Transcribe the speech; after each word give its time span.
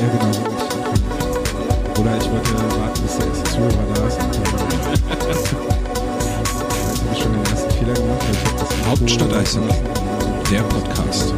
Ja, 0.00 0.08
genau, 0.08 0.32
so. 0.32 0.40
Oder 2.00 2.16
ich 2.16 2.28
wollte 2.28 2.54
warten, 2.80 3.02
bis 3.02 3.16
der 3.16 3.26
erste 3.28 3.44
Zuhörer 3.52 3.86
da 3.94 4.06
ist. 4.08 4.18
Jetzt 5.28 5.54
habe 7.00 7.12
ich 7.12 7.18
schon 7.22 7.32
den 7.32 7.44
ersten 7.44 7.70
Fehler 7.70 7.94
gemacht. 7.94 8.22
Hauptstadt 8.88 9.30
lassen. 9.30 9.62
Der 10.50 10.62
Podcast. 10.62 11.32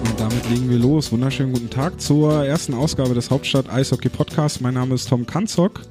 Und 0.00 0.18
damit 0.18 0.50
legen 0.50 0.68
wir 0.68 0.78
los. 0.78 1.12
Wunderschönen 1.12 1.52
guten 1.52 1.70
Tag 1.70 2.00
zur 2.00 2.44
ersten 2.44 2.74
Ausgabe 2.74 3.14
des 3.14 3.30
Hauptstadt 3.30 3.70
Eishockey 3.72 4.08
Podcasts. 4.08 4.60
Mein 4.60 4.74
Name 4.74 4.96
ist 4.96 5.08
Tom 5.08 5.26
Kanzock 5.26 5.82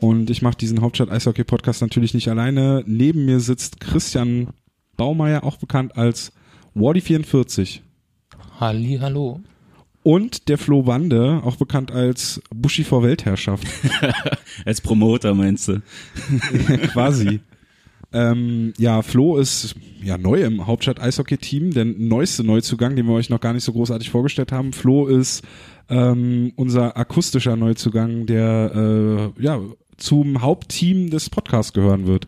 und 0.00 0.28
ich 0.28 0.42
mache 0.42 0.58
diesen 0.58 0.82
Hauptstadt 0.82 1.10
Eishockey 1.10 1.44
Podcast 1.44 1.80
natürlich 1.80 2.12
nicht 2.12 2.28
alleine. 2.28 2.84
Neben 2.86 3.24
mir 3.24 3.40
sitzt 3.40 3.80
Christian 3.80 4.48
Baumeier, 4.98 5.44
auch 5.44 5.56
bekannt 5.56 5.96
als 5.96 6.32
Wardy44. 6.76 7.80
Halli, 8.58 8.98
hallo. 9.00 9.40
Und 10.02 10.48
der 10.48 10.56
Flo 10.56 10.86
Wande, 10.86 11.42
auch 11.44 11.56
bekannt 11.56 11.90
als 11.90 12.40
Buschi 12.54 12.84
vor 12.84 13.02
Weltherrschaft. 13.02 13.66
Als 14.64 14.80
Promoter 14.80 15.34
meinst 15.34 15.68
du? 15.68 15.82
Quasi. 16.92 17.40
Ähm, 18.12 18.72
ja, 18.78 19.02
Flo 19.02 19.36
ist 19.36 19.74
ja 20.02 20.16
neu 20.16 20.42
im 20.42 20.66
Hauptstadt 20.66 21.00
Eishockey 21.00 21.36
Team, 21.36 21.72
der 21.72 21.84
neueste 21.84 22.44
Neuzugang, 22.44 22.96
den 22.96 23.06
wir 23.06 23.14
euch 23.14 23.28
noch 23.28 23.40
gar 23.40 23.52
nicht 23.52 23.64
so 23.64 23.72
großartig 23.72 24.10
vorgestellt 24.10 24.52
haben. 24.52 24.72
Flo 24.72 25.06
ist 25.06 25.42
ähm, 25.90 26.52
unser 26.56 26.96
akustischer 26.96 27.56
Neuzugang, 27.56 28.26
der 28.26 29.32
äh, 29.38 29.42
ja 29.42 29.60
zum 29.98 30.40
Hauptteam 30.40 31.10
des 31.10 31.28
Podcasts 31.28 31.72
gehören 31.72 32.06
wird. 32.06 32.26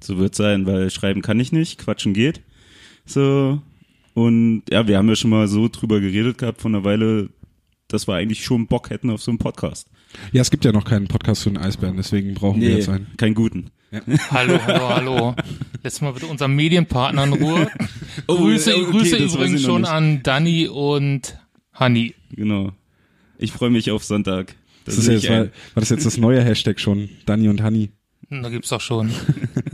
So 0.00 0.18
wird 0.18 0.34
sein, 0.34 0.66
weil 0.66 0.90
schreiben 0.90 1.22
kann 1.22 1.38
ich 1.38 1.52
nicht, 1.52 1.78
quatschen 1.78 2.14
geht. 2.14 2.42
So. 3.06 3.60
Und 4.14 4.62
ja, 4.70 4.86
wir 4.86 4.98
haben 4.98 5.08
ja 5.08 5.16
schon 5.16 5.30
mal 5.30 5.48
so 5.48 5.68
drüber 5.68 6.00
geredet 6.00 6.38
gehabt 6.38 6.60
von 6.60 6.74
einer 6.74 6.84
Weile, 6.84 7.30
dass 7.88 8.06
wir 8.06 8.14
eigentlich 8.14 8.44
schon 8.44 8.66
Bock 8.66 8.90
hätten 8.90 9.10
auf 9.10 9.22
so 9.22 9.30
einen 9.30 9.38
Podcast. 9.38 9.88
Ja, 10.32 10.42
es 10.42 10.50
gibt 10.50 10.64
ja 10.64 10.72
noch 10.72 10.84
keinen 10.84 11.08
Podcast 11.08 11.42
für 11.42 11.50
den 11.50 11.58
Eisbären, 11.58 11.96
deswegen 11.96 12.34
brauchen 12.34 12.60
wir 12.60 12.70
jetzt 12.70 12.88
einen. 12.88 13.06
keinen 13.16 13.34
guten. 13.34 13.70
Hallo, 14.30 14.58
hallo, 14.66 14.88
hallo. 14.88 15.34
Letztes 15.82 16.00
Mal 16.00 16.12
bitte 16.14 16.24
unseren 16.26 16.54
Medienpartner 16.54 17.24
in 17.24 17.32
Ruhe. 17.34 17.70
Oh, 18.26 18.36
Grüße, 18.36 18.74
okay, 18.74 18.90
Grüße 18.90 19.16
das 19.18 19.34
übrigens 19.34 19.62
schon 19.62 19.86
an 19.86 20.22
Danny 20.22 20.68
und 20.68 21.38
Hanni. 21.72 22.14
Genau. 22.30 22.72
Ich 23.38 23.52
freue 23.52 23.70
mich 23.70 23.90
auf 23.90 24.04
Sonntag. 24.04 24.54
Das 24.84 24.98
ist 24.98 25.06
ja 25.06 25.14
jetzt, 25.14 25.28
war, 25.28 25.38
war 25.38 25.50
das 25.76 25.88
jetzt 25.90 26.04
das 26.06 26.18
neue 26.18 26.42
Hashtag 26.42 26.78
schon, 26.78 27.08
Dani 27.26 27.48
und 27.48 27.62
Hanni. 27.62 27.90
Da 28.28 28.48
gibt's 28.48 28.68
doch 28.70 28.80
schon. 28.80 29.10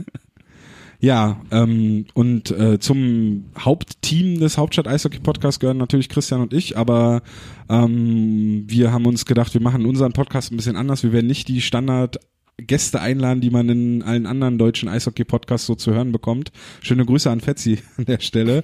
Ja, 1.01 1.39
ähm, 1.51 2.05
und 2.13 2.51
äh, 2.51 2.77
zum 2.79 3.45
Hauptteam 3.57 4.39
des 4.39 4.57
Hauptstadt 4.57 4.87
Eishockey 4.87 5.19
Podcasts 5.19 5.59
gehören 5.59 5.77
natürlich 5.77 6.09
Christian 6.09 6.41
und 6.41 6.53
ich, 6.53 6.77
aber 6.77 7.21
ähm, 7.69 8.65
wir 8.67 8.91
haben 8.91 9.05
uns 9.05 9.25
gedacht, 9.25 9.53
wir 9.53 9.61
machen 9.61 9.85
unseren 9.85 10.11
Podcast 10.11 10.51
ein 10.51 10.57
bisschen 10.57 10.75
anders. 10.75 11.03
Wir 11.03 11.13
werden 11.13 11.27
nicht 11.27 11.47
die 11.47 11.61
Standard 11.61 12.19
Gäste 12.61 13.01
einladen, 13.01 13.41
die 13.41 13.49
man 13.49 13.69
in 13.69 14.03
allen 14.03 14.25
anderen 14.25 14.57
deutschen 14.57 14.89
Eishockey-Podcasts 14.89 15.67
so 15.67 15.75
zu 15.75 15.93
hören 15.93 16.11
bekommt. 16.11 16.51
Schöne 16.81 17.05
Grüße 17.05 17.29
an 17.29 17.41
Fetzi 17.41 17.79
an 17.97 18.05
der 18.05 18.19
Stelle. 18.19 18.63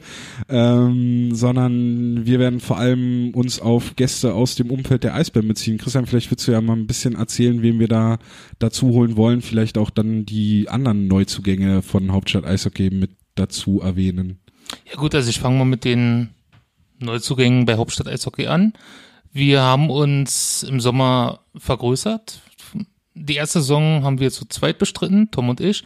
Ähm, 0.49 1.33
sondern 1.35 2.25
wir 2.25 2.39
werden 2.39 2.59
vor 2.59 2.77
allem 2.77 3.31
uns 3.33 3.59
auf 3.59 3.95
Gäste 3.95 4.33
aus 4.33 4.55
dem 4.55 4.71
Umfeld 4.71 5.03
der 5.03 5.15
Eisbären 5.15 5.47
beziehen. 5.47 5.77
Christian, 5.77 6.05
vielleicht 6.05 6.31
willst 6.31 6.47
du 6.47 6.51
ja 6.51 6.61
mal 6.61 6.75
ein 6.75 6.87
bisschen 6.87 7.15
erzählen, 7.15 7.61
wen 7.61 7.79
wir 7.79 7.87
da 7.87 8.19
dazu 8.59 8.89
holen 8.89 9.17
wollen. 9.17 9.41
Vielleicht 9.41 9.77
auch 9.77 9.89
dann 9.89 10.25
die 10.25 10.69
anderen 10.69 11.07
Neuzugänge 11.07 11.81
von 11.81 12.11
Hauptstadt 12.11 12.45
Eishockey 12.45 12.89
mit 12.89 13.11
dazu 13.35 13.81
erwähnen. 13.81 14.39
Ja 14.89 14.95
gut, 14.97 15.13
also 15.13 15.29
ich 15.29 15.39
fange 15.39 15.57
mal 15.57 15.65
mit 15.65 15.85
den 15.85 16.29
Neuzugängen 16.99 17.65
bei 17.65 17.75
Hauptstadt 17.75 18.07
Eishockey 18.07 18.47
an. 18.47 18.73
Wir 19.31 19.61
haben 19.61 19.89
uns 19.89 20.63
im 20.63 20.79
Sommer 20.79 21.41
vergrößert. 21.57 22.41
Die 23.15 23.35
erste 23.35 23.61
Saison 23.61 24.03
haben 24.03 24.19
wir 24.19 24.29
zu 24.29 24.45
zweit 24.45 24.77
bestritten, 24.77 25.31
Tom 25.31 25.49
und 25.49 25.61
ich. 25.61 25.83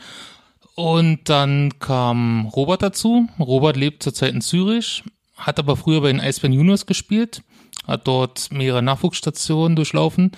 Und 0.75 1.29
dann 1.29 1.77
kam 1.79 2.47
Robert 2.47 2.81
dazu. 2.81 3.27
Robert 3.39 3.77
lebt 3.77 4.01
zurzeit 4.01 4.33
in 4.33 4.41
Zürich, 4.41 5.03
hat 5.35 5.59
aber 5.59 5.75
früher 5.75 6.01
bei 6.01 6.11
den 6.11 6.21
Eisbären 6.21 6.53
Juniors 6.53 6.85
gespielt, 6.85 7.43
hat 7.85 8.07
dort 8.07 8.51
mehrere 8.51 8.81
Nachwuchsstationen 8.81 9.75
durchlaufen 9.75 10.31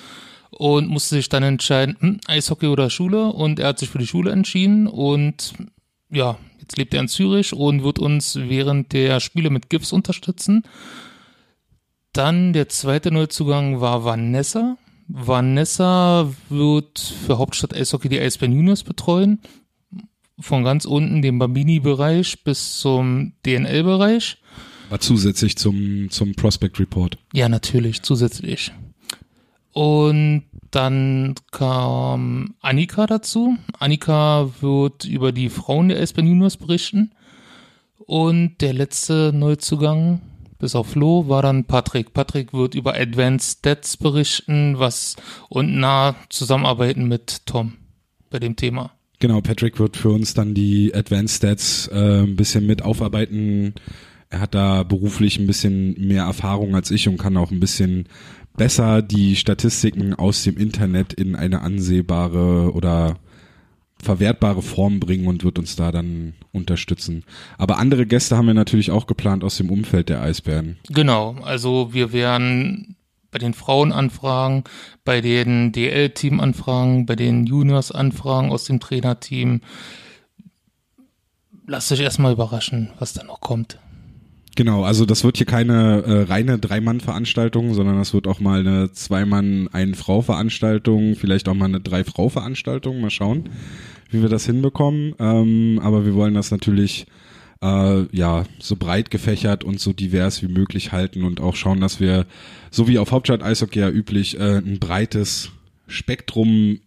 und 0.49 0.89
musste 0.89 1.15
sich 1.15 1.29
dann 1.29 1.43
entscheiden, 1.43 1.95
hm, 1.99 2.19
Eishockey 2.27 2.67
oder 2.67 2.89
Schule. 2.89 3.27
Und 3.27 3.59
er 3.59 3.69
hat 3.69 3.79
sich 3.79 3.89
für 3.89 3.99
die 3.99 4.07
Schule 4.07 4.31
entschieden 4.31 4.87
und 4.87 5.53
ja, 6.09 6.37
jetzt 6.59 6.77
lebt 6.77 6.93
er 6.93 7.01
in 7.01 7.07
Zürich 7.07 7.53
und 7.53 7.83
wird 7.83 7.99
uns 7.99 8.35
während 8.35 8.91
der 8.91 9.19
Spiele 9.19 9.49
mit 9.49 9.69
GIFs 9.69 9.93
unterstützen. 9.93 10.63
Dann 12.13 12.51
der 12.51 12.67
zweite 12.67 13.11
Neuzugang 13.11 13.79
war 13.79 14.03
Vanessa. 14.03 14.77
Vanessa 15.13 16.31
wird 16.49 16.99
für 16.99 17.37
Hauptstadt 17.37 17.75
Eishockey 17.75 18.07
die 18.07 18.19
Eisbären 18.19 18.55
Juniors 18.55 18.83
betreuen. 18.83 19.41
Von 20.39 20.63
ganz 20.63 20.85
unten 20.85 21.21
dem 21.21 21.37
Bambini-Bereich 21.37 22.43
bis 22.43 22.79
zum 22.79 23.33
DNL-Bereich. 23.45 24.37
Aber 24.89 24.99
zusätzlich 24.99 25.57
zum, 25.57 26.09
zum 26.09 26.33
Prospect 26.33 26.79
Report. 26.79 27.17
Ja, 27.33 27.49
natürlich, 27.49 28.01
zusätzlich. 28.01 28.71
Und 29.73 30.43
dann 30.71 31.35
kam 31.51 32.55
Annika 32.61 33.05
dazu. 33.05 33.57
Annika 33.79 34.49
wird 34.61 35.05
über 35.05 35.31
die 35.31 35.49
Frauen 35.49 35.89
der 35.89 35.99
Eisbären 35.99 36.29
Juniors 36.29 36.57
berichten. 36.57 37.11
Und 37.97 38.59
der 38.61 38.73
letzte 38.73 39.31
Neuzugang, 39.33 40.21
bis 40.61 40.75
auf 40.75 40.87
Flo, 40.87 41.27
war 41.27 41.41
dann 41.41 41.65
Patrick. 41.65 42.13
Patrick 42.13 42.53
wird 42.53 42.75
über 42.75 42.95
Advanced 42.95 43.59
Stats 43.59 43.97
berichten, 43.97 44.79
was 44.79 45.15
und 45.49 45.77
nah 45.77 46.15
zusammenarbeiten 46.29 47.07
mit 47.07 47.45
Tom 47.45 47.73
bei 48.29 48.39
dem 48.39 48.55
Thema. 48.55 48.91
Genau, 49.19 49.41
Patrick 49.41 49.79
wird 49.79 49.97
für 49.97 50.09
uns 50.09 50.33
dann 50.33 50.53
die 50.53 50.93
Advanced 50.95 51.37
Stats 51.37 51.87
äh, 51.87 52.21
ein 52.21 52.35
bisschen 52.35 52.65
mit 52.65 52.81
aufarbeiten. 52.81 53.73
Er 54.29 54.39
hat 54.39 54.55
da 54.55 54.83
beruflich 54.83 55.37
ein 55.37 55.47
bisschen 55.47 55.93
mehr 55.99 56.23
Erfahrung 56.23 56.75
als 56.75 56.89
ich 56.89 57.07
und 57.07 57.17
kann 57.17 57.37
auch 57.37 57.51
ein 57.51 57.59
bisschen 57.59 58.07
besser 58.55 59.01
die 59.01 59.35
Statistiken 59.35 60.13
aus 60.13 60.43
dem 60.43 60.57
Internet 60.57 61.13
in 61.13 61.35
eine 61.35 61.61
ansehbare 61.61 62.71
oder 62.73 63.17
verwertbare 64.01 64.61
Form 64.61 64.99
bringen 64.99 65.27
und 65.27 65.43
wird 65.43 65.59
uns 65.59 65.75
da 65.75 65.91
dann 65.91 66.33
unterstützen. 66.51 67.23
Aber 67.57 67.77
andere 67.77 68.05
Gäste 68.05 68.37
haben 68.37 68.47
wir 68.47 68.53
natürlich 68.53 68.91
auch 68.91 69.07
geplant 69.07 69.43
aus 69.43 69.57
dem 69.57 69.69
Umfeld 69.69 70.09
der 70.09 70.21
Eisbären. 70.21 70.77
Genau, 70.89 71.35
also 71.43 71.93
wir 71.93 72.11
werden 72.13 72.95
bei 73.31 73.39
den 73.39 73.53
Frauen 73.53 73.91
anfragen, 73.91 74.65
bei 75.05 75.21
den 75.21 75.71
DL-Team 75.71 76.39
anfragen, 76.39 77.05
bei 77.05 77.15
den 77.15 77.45
Juniors 77.45 77.91
anfragen 77.91 78.51
aus 78.51 78.65
dem 78.65 78.79
Trainerteam. 78.79 79.61
Lasst 81.65 81.91
euch 81.91 82.01
erstmal 82.01 82.33
überraschen, 82.33 82.91
was 82.99 83.13
da 83.13 83.23
noch 83.23 83.39
kommt. 83.39 83.79
Genau, 84.55 84.83
also 84.83 85.05
das 85.05 85.23
wird 85.23 85.37
hier 85.37 85.45
keine 85.45 86.03
äh, 86.03 86.21
reine 86.23 86.59
Drei-Mann-Veranstaltung, 86.59 87.73
sondern 87.73 87.97
das 87.97 88.13
wird 88.13 88.27
auch 88.27 88.41
mal 88.41 88.59
eine 88.59 88.91
Zwei-Mann-, 88.91 89.69
Ein-Frau-Veranstaltung, 89.71 91.15
vielleicht 91.15 91.47
auch 91.47 91.53
mal 91.53 91.65
eine 91.65 91.79
Drei-Frau-Veranstaltung, 91.79 92.99
mal 92.99 93.09
schauen, 93.09 93.49
wie 94.09 94.21
wir 94.21 94.29
das 94.29 94.45
hinbekommen. 94.45 95.15
Ähm, 95.19 95.79
aber 95.81 96.05
wir 96.05 96.15
wollen 96.15 96.33
das 96.33 96.51
natürlich 96.51 97.05
äh, 97.61 98.03
ja 98.11 98.43
so 98.59 98.75
breit 98.75 99.09
gefächert 99.09 99.63
und 99.63 99.79
so 99.79 99.93
divers 99.93 100.41
wie 100.41 100.51
möglich 100.51 100.91
halten 100.91 101.23
und 101.23 101.39
auch 101.39 101.55
schauen, 101.55 101.79
dass 101.79 102.01
wir, 102.01 102.25
so 102.71 102.89
wie 102.89 102.99
auf 102.99 103.11
Hauptstadt 103.11 103.43
Eishockey 103.43 103.79
ja 103.79 103.89
üblich, 103.89 104.37
äh, 104.37 104.57
ein 104.57 104.79
breites 104.79 105.51
Spektrum 105.87 106.79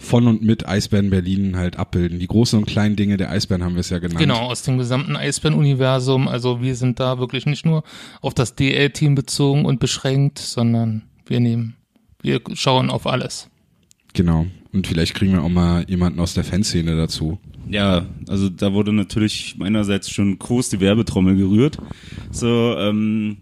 von 0.00 0.26
und 0.26 0.42
mit 0.42 0.66
Eisbären 0.66 1.10
Berlin 1.10 1.56
halt 1.56 1.76
abbilden. 1.76 2.18
Die 2.18 2.26
großen 2.26 2.58
und 2.58 2.66
kleinen 2.66 2.96
Dinge 2.96 3.16
der 3.16 3.30
Eisbären 3.30 3.62
haben 3.62 3.74
wir 3.74 3.80
es 3.80 3.90
ja 3.90 3.98
genannt. 3.98 4.18
Genau, 4.18 4.38
aus 4.38 4.62
dem 4.62 4.78
gesamten 4.78 5.14
Eisbären-Universum. 5.14 6.26
Also 6.26 6.62
wir 6.62 6.74
sind 6.74 6.98
da 6.98 7.18
wirklich 7.18 7.46
nicht 7.46 7.66
nur 7.66 7.84
auf 8.20 8.34
das 8.34 8.54
DL-Team 8.54 9.14
bezogen 9.14 9.64
und 9.66 9.78
beschränkt, 9.78 10.38
sondern 10.38 11.02
wir 11.26 11.38
nehmen, 11.38 11.76
wir 12.22 12.40
schauen 12.54 12.90
auf 12.90 13.06
alles. 13.06 13.50
Genau. 14.14 14.46
Und 14.72 14.86
vielleicht 14.86 15.14
kriegen 15.14 15.32
wir 15.32 15.42
auch 15.42 15.48
mal 15.48 15.84
jemanden 15.88 16.18
aus 16.18 16.34
der 16.34 16.44
Fanszene 16.44 16.96
dazu. 16.96 17.38
Ja, 17.68 18.06
also 18.26 18.48
da 18.48 18.72
wurde 18.72 18.92
natürlich 18.92 19.56
meinerseits 19.58 20.10
schon 20.10 20.38
groß 20.38 20.70
die 20.70 20.80
Werbetrommel 20.80 21.36
gerührt. 21.36 21.78
So, 22.30 22.74
ähm, 22.78 23.38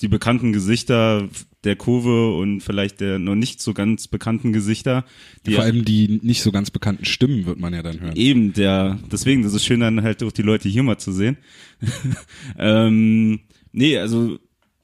die 0.00 0.08
bekannten 0.08 0.52
Gesichter 0.52 1.28
der 1.64 1.76
Kurve 1.76 2.34
und 2.34 2.60
vielleicht 2.60 3.00
der 3.00 3.18
noch 3.18 3.34
nicht 3.34 3.60
so 3.60 3.74
ganz 3.74 4.08
bekannten 4.08 4.52
Gesichter. 4.52 5.04
Die 5.46 5.54
Vor 5.54 5.64
allem 5.64 5.84
die 5.84 6.20
nicht 6.22 6.42
so 6.42 6.52
ganz 6.52 6.70
bekannten 6.70 7.04
Stimmen 7.04 7.46
wird 7.46 7.58
man 7.58 7.74
ja 7.74 7.82
dann 7.82 8.00
hören. 8.00 8.16
Eben, 8.16 8.52
der, 8.52 8.98
deswegen, 9.10 9.42
das 9.42 9.54
ist 9.54 9.64
schön 9.64 9.80
dann 9.80 10.02
halt 10.02 10.22
auch 10.22 10.32
die 10.32 10.42
Leute 10.42 10.68
hier 10.68 10.82
mal 10.82 10.98
zu 10.98 11.12
sehen. 11.12 11.36
ähm, 12.58 13.40
nee, 13.72 13.98
also 13.98 14.38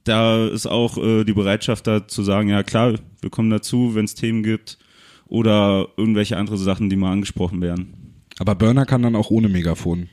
da 0.04 0.46
ist 0.46 0.66
auch 0.66 0.98
äh, 0.98 1.24
die 1.24 1.32
Bereitschaft 1.32 1.86
da 1.86 2.06
zu 2.06 2.22
sagen, 2.22 2.48
ja 2.48 2.62
klar, 2.62 2.94
wir 3.20 3.30
kommen 3.30 3.50
dazu, 3.50 3.94
wenn 3.94 4.04
es 4.04 4.14
Themen 4.14 4.42
gibt 4.42 4.78
oder 5.26 5.88
irgendwelche 5.96 6.36
andere 6.36 6.58
Sachen, 6.58 6.90
die 6.90 6.96
mal 6.96 7.12
angesprochen 7.12 7.60
werden. 7.60 8.24
Aber 8.38 8.54
Burner 8.54 8.86
kann 8.86 9.02
dann 9.02 9.16
auch 9.16 9.30
ohne 9.30 9.48
Megafon. 9.48 10.08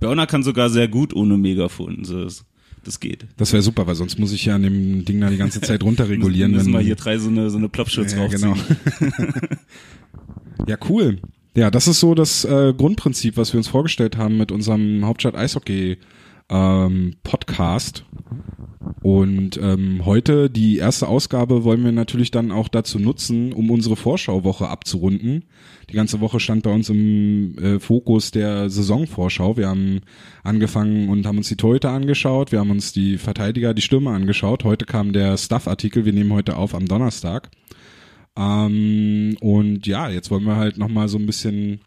Burner 0.00 0.26
kann 0.26 0.42
sogar 0.42 0.70
sehr 0.70 0.88
gut 0.88 1.14
ohne 1.14 1.38
Megafon. 1.38 2.04
So, 2.04 2.24
das, 2.24 2.44
das 2.84 3.00
geht. 3.00 3.26
Das 3.36 3.52
wäre 3.52 3.62
super, 3.62 3.86
weil 3.86 3.94
sonst 3.94 4.18
muss 4.18 4.32
ich 4.32 4.44
ja 4.46 4.54
an 4.54 4.62
dem 4.62 5.04
Ding 5.04 5.20
da 5.20 5.30
die 5.30 5.36
ganze 5.36 5.60
Zeit 5.62 5.82
runterregulieren. 5.82 6.52
Müssen 6.52 6.66
wenn- 6.68 6.80
wir 6.80 6.80
hier 6.80 6.96
drei 6.96 7.18
so 7.18 7.28
eine, 7.28 7.50
so 7.50 7.58
eine 7.58 7.68
Plopschutz 7.68 8.12
ja, 8.12 8.18
raufziehen. 8.20 8.54
genau. 9.00 9.26
ja, 10.66 10.76
cool. 10.88 11.18
Ja, 11.54 11.70
das 11.70 11.88
ist 11.88 12.00
so 12.00 12.14
das 12.14 12.44
äh, 12.44 12.72
Grundprinzip, 12.76 13.36
was 13.36 13.52
wir 13.52 13.58
uns 13.58 13.68
vorgestellt 13.68 14.16
haben 14.16 14.38
mit 14.38 14.52
unserem 14.52 15.04
Hauptstadt 15.04 15.34
Eishockey 15.34 15.98
ähm, 16.50 17.16
Podcast. 17.22 18.04
Und 19.02 19.56
ähm, 19.56 20.04
heute, 20.04 20.50
die 20.50 20.76
erste 20.76 21.08
Ausgabe, 21.08 21.64
wollen 21.64 21.84
wir 21.84 21.92
natürlich 21.92 22.30
dann 22.30 22.52
auch 22.52 22.68
dazu 22.68 22.98
nutzen, 22.98 23.52
um 23.52 23.70
unsere 23.70 23.96
Vorschauwoche 23.96 24.68
abzurunden. 24.68 25.44
Die 25.88 25.94
ganze 25.94 26.20
Woche 26.20 26.38
stand 26.38 26.64
bei 26.64 26.70
uns 26.70 26.90
im 26.90 27.56
äh, 27.58 27.80
Fokus 27.80 28.30
der 28.30 28.68
Saisonvorschau. 28.68 29.56
Wir 29.56 29.68
haben 29.68 30.00
angefangen 30.42 31.08
und 31.08 31.26
haben 31.26 31.38
uns 31.38 31.48
die 31.48 31.56
Torhüter 31.56 31.90
angeschaut, 31.90 32.52
wir 32.52 32.60
haben 32.60 32.70
uns 32.70 32.92
die 32.92 33.16
Verteidiger, 33.16 33.72
die 33.72 33.82
Stürmer 33.82 34.12
angeschaut. 34.12 34.64
Heute 34.64 34.84
kam 34.84 35.12
der 35.12 35.36
Stuff-Artikel, 35.38 36.04
wir 36.04 36.12
nehmen 36.12 36.32
heute 36.32 36.56
auf 36.56 36.74
am 36.74 36.86
Donnerstag. 36.86 37.50
Ähm, 38.36 39.36
und 39.40 39.86
ja, 39.86 40.10
jetzt 40.10 40.30
wollen 40.30 40.44
wir 40.44 40.56
halt 40.56 40.78
nochmal 40.78 41.08
so 41.08 41.18
ein 41.18 41.26
bisschen 41.26 41.80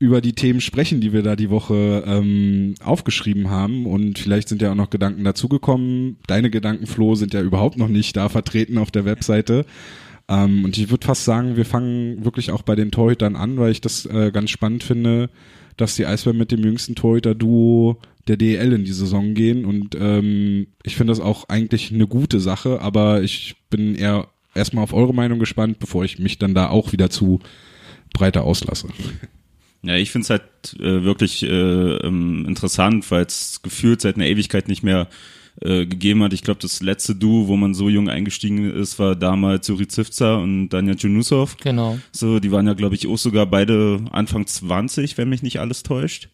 über 0.00 0.22
die 0.22 0.32
Themen 0.32 0.62
sprechen, 0.62 1.02
die 1.02 1.12
wir 1.12 1.22
da 1.22 1.36
die 1.36 1.50
Woche 1.50 2.02
ähm, 2.06 2.74
aufgeschrieben 2.82 3.50
haben. 3.50 3.84
Und 3.84 4.18
vielleicht 4.18 4.48
sind 4.48 4.62
ja 4.62 4.72
auch 4.72 4.76
noch 4.76 4.88
Gedanken 4.88 5.24
dazugekommen. 5.24 6.16
Deine 6.26 6.48
Gedanken, 6.48 6.86
Flo, 6.86 7.14
sind 7.14 7.34
ja 7.34 7.42
überhaupt 7.42 7.76
noch 7.76 7.88
nicht 7.88 8.16
da 8.16 8.30
vertreten 8.30 8.78
auf 8.78 8.90
der 8.90 9.04
Webseite. 9.04 9.66
Ähm, 10.26 10.64
und 10.64 10.78
ich 10.78 10.90
würde 10.90 11.06
fast 11.06 11.26
sagen, 11.26 11.56
wir 11.56 11.66
fangen 11.66 12.24
wirklich 12.24 12.50
auch 12.50 12.62
bei 12.62 12.76
den 12.76 12.90
Torhütern 12.90 13.36
an, 13.36 13.58
weil 13.58 13.72
ich 13.72 13.82
das 13.82 14.06
äh, 14.06 14.30
ganz 14.32 14.48
spannend 14.48 14.84
finde, 14.84 15.28
dass 15.76 15.96
die 15.96 16.06
Eisbären 16.06 16.38
mit 16.38 16.50
dem 16.50 16.64
jüngsten 16.64 16.94
Torhüter-Duo 16.94 17.98
der 18.26 18.38
DEL 18.38 18.72
in 18.72 18.84
die 18.84 18.92
Saison 18.92 19.34
gehen. 19.34 19.66
Und 19.66 19.94
ähm, 20.00 20.68
ich 20.82 20.96
finde 20.96 21.10
das 21.10 21.20
auch 21.20 21.50
eigentlich 21.50 21.92
eine 21.92 22.06
gute 22.06 22.40
Sache, 22.40 22.80
aber 22.80 23.22
ich 23.22 23.56
bin 23.68 23.94
eher 23.96 24.28
erstmal 24.54 24.84
auf 24.84 24.94
eure 24.94 25.12
Meinung 25.12 25.38
gespannt, 25.38 25.78
bevor 25.78 26.04
ich 26.04 26.18
mich 26.18 26.38
dann 26.38 26.54
da 26.54 26.70
auch 26.70 26.92
wieder 26.92 27.10
zu 27.10 27.40
breiter 28.14 28.44
auslasse. 28.44 28.88
Ja, 29.82 29.96
ich 29.96 30.10
finde 30.10 30.24
es 30.24 30.30
halt 30.30 30.42
äh, 30.78 31.04
wirklich 31.04 31.42
äh, 31.42 31.46
ähm, 31.46 32.44
interessant, 32.46 33.10
weil 33.10 33.24
es 33.24 33.60
gefühlt 33.62 34.00
seit 34.00 34.16
einer 34.16 34.26
Ewigkeit 34.26 34.68
nicht 34.68 34.82
mehr 34.82 35.08
äh, 35.62 35.86
gegeben 35.86 36.22
hat. 36.22 36.32
Ich 36.32 36.42
glaube, 36.42 36.60
das 36.60 36.82
letzte 36.82 37.14
Duo, 37.14 37.48
wo 37.48 37.56
man 37.56 37.74
so 37.74 37.88
jung 37.88 38.08
eingestiegen 38.08 38.70
ist, 38.70 38.98
war 38.98 39.16
damals 39.16 39.66
Suri 39.66 39.88
Zivza 39.88 40.36
und 40.36 40.68
Daniel 40.68 40.96
Junusov. 40.98 41.56
Genau. 41.58 41.98
So, 42.12 42.40
die 42.40 42.52
waren 42.52 42.66
ja, 42.66 42.74
glaube 42.74 42.94
ich, 42.94 43.06
auch 43.06 43.18
sogar 43.18 43.46
beide 43.46 44.04
Anfang 44.10 44.46
20, 44.46 45.16
wenn 45.18 45.28
mich 45.28 45.42
nicht 45.42 45.60
alles 45.60 45.82
täuscht. 45.82 46.28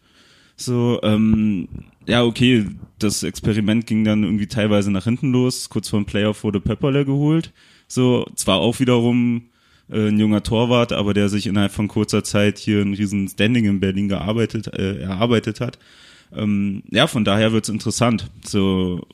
So, 0.57 0.99
ähm, 1.03 1.67
ja, 2.07 2.23
okay, 2.23 2.65
das 2.99 3.23
Experiment 3.23 3.85
ging 3.85 4.03
dann 4.03 4.23
irgendwie 4.23 4.47
teilweise 4.47 4.91
nach 4.91 5.03
hinten 5.03 5.31
los. 5.31 5.69
Kurz 5.69 5.89
vor 5.89 5.99
dem 5.99 6.05
Playoff 6.05 6.43
wurde 6.43 6.59
Pepperle 6.59 7.05
geholt. 7.05 7.53
So, 7.87 8.25
zwar 8.35 8.57
auch 8.57 8.79
wiederum 8.79 9.49
äh, 9.89 10.09
ein 10.09 10.19
junger 10.19 10.43
Torwart, 10.43 10.93
aber 10.93 11.13
der 11.13 11.29
sich 11.29 11.47
innerhalb 11.47 11.71
von 11.71 11.87
kurzer 11.87 12.23
Zeit 12.23 12.57
hier 12.57 12.81
ein 12.81 12.93
riesen 12.93 13.27
Standing 13.27 13.65
in 13.65 13.79
Berlin 13.79 14.09
gearbeitet, 14.09 14.67
äh, 14.67 14.99
erarbeitet 14.99 15.59
hat. 15.59 15.79
Ähm, 16.35 16.83
ja, 16.91 17.07
von 17.07 17.23
daher 17.23 17.53
wird's 17.53 17.69
interessant. 17.69 18.29
So, 18.45 19.05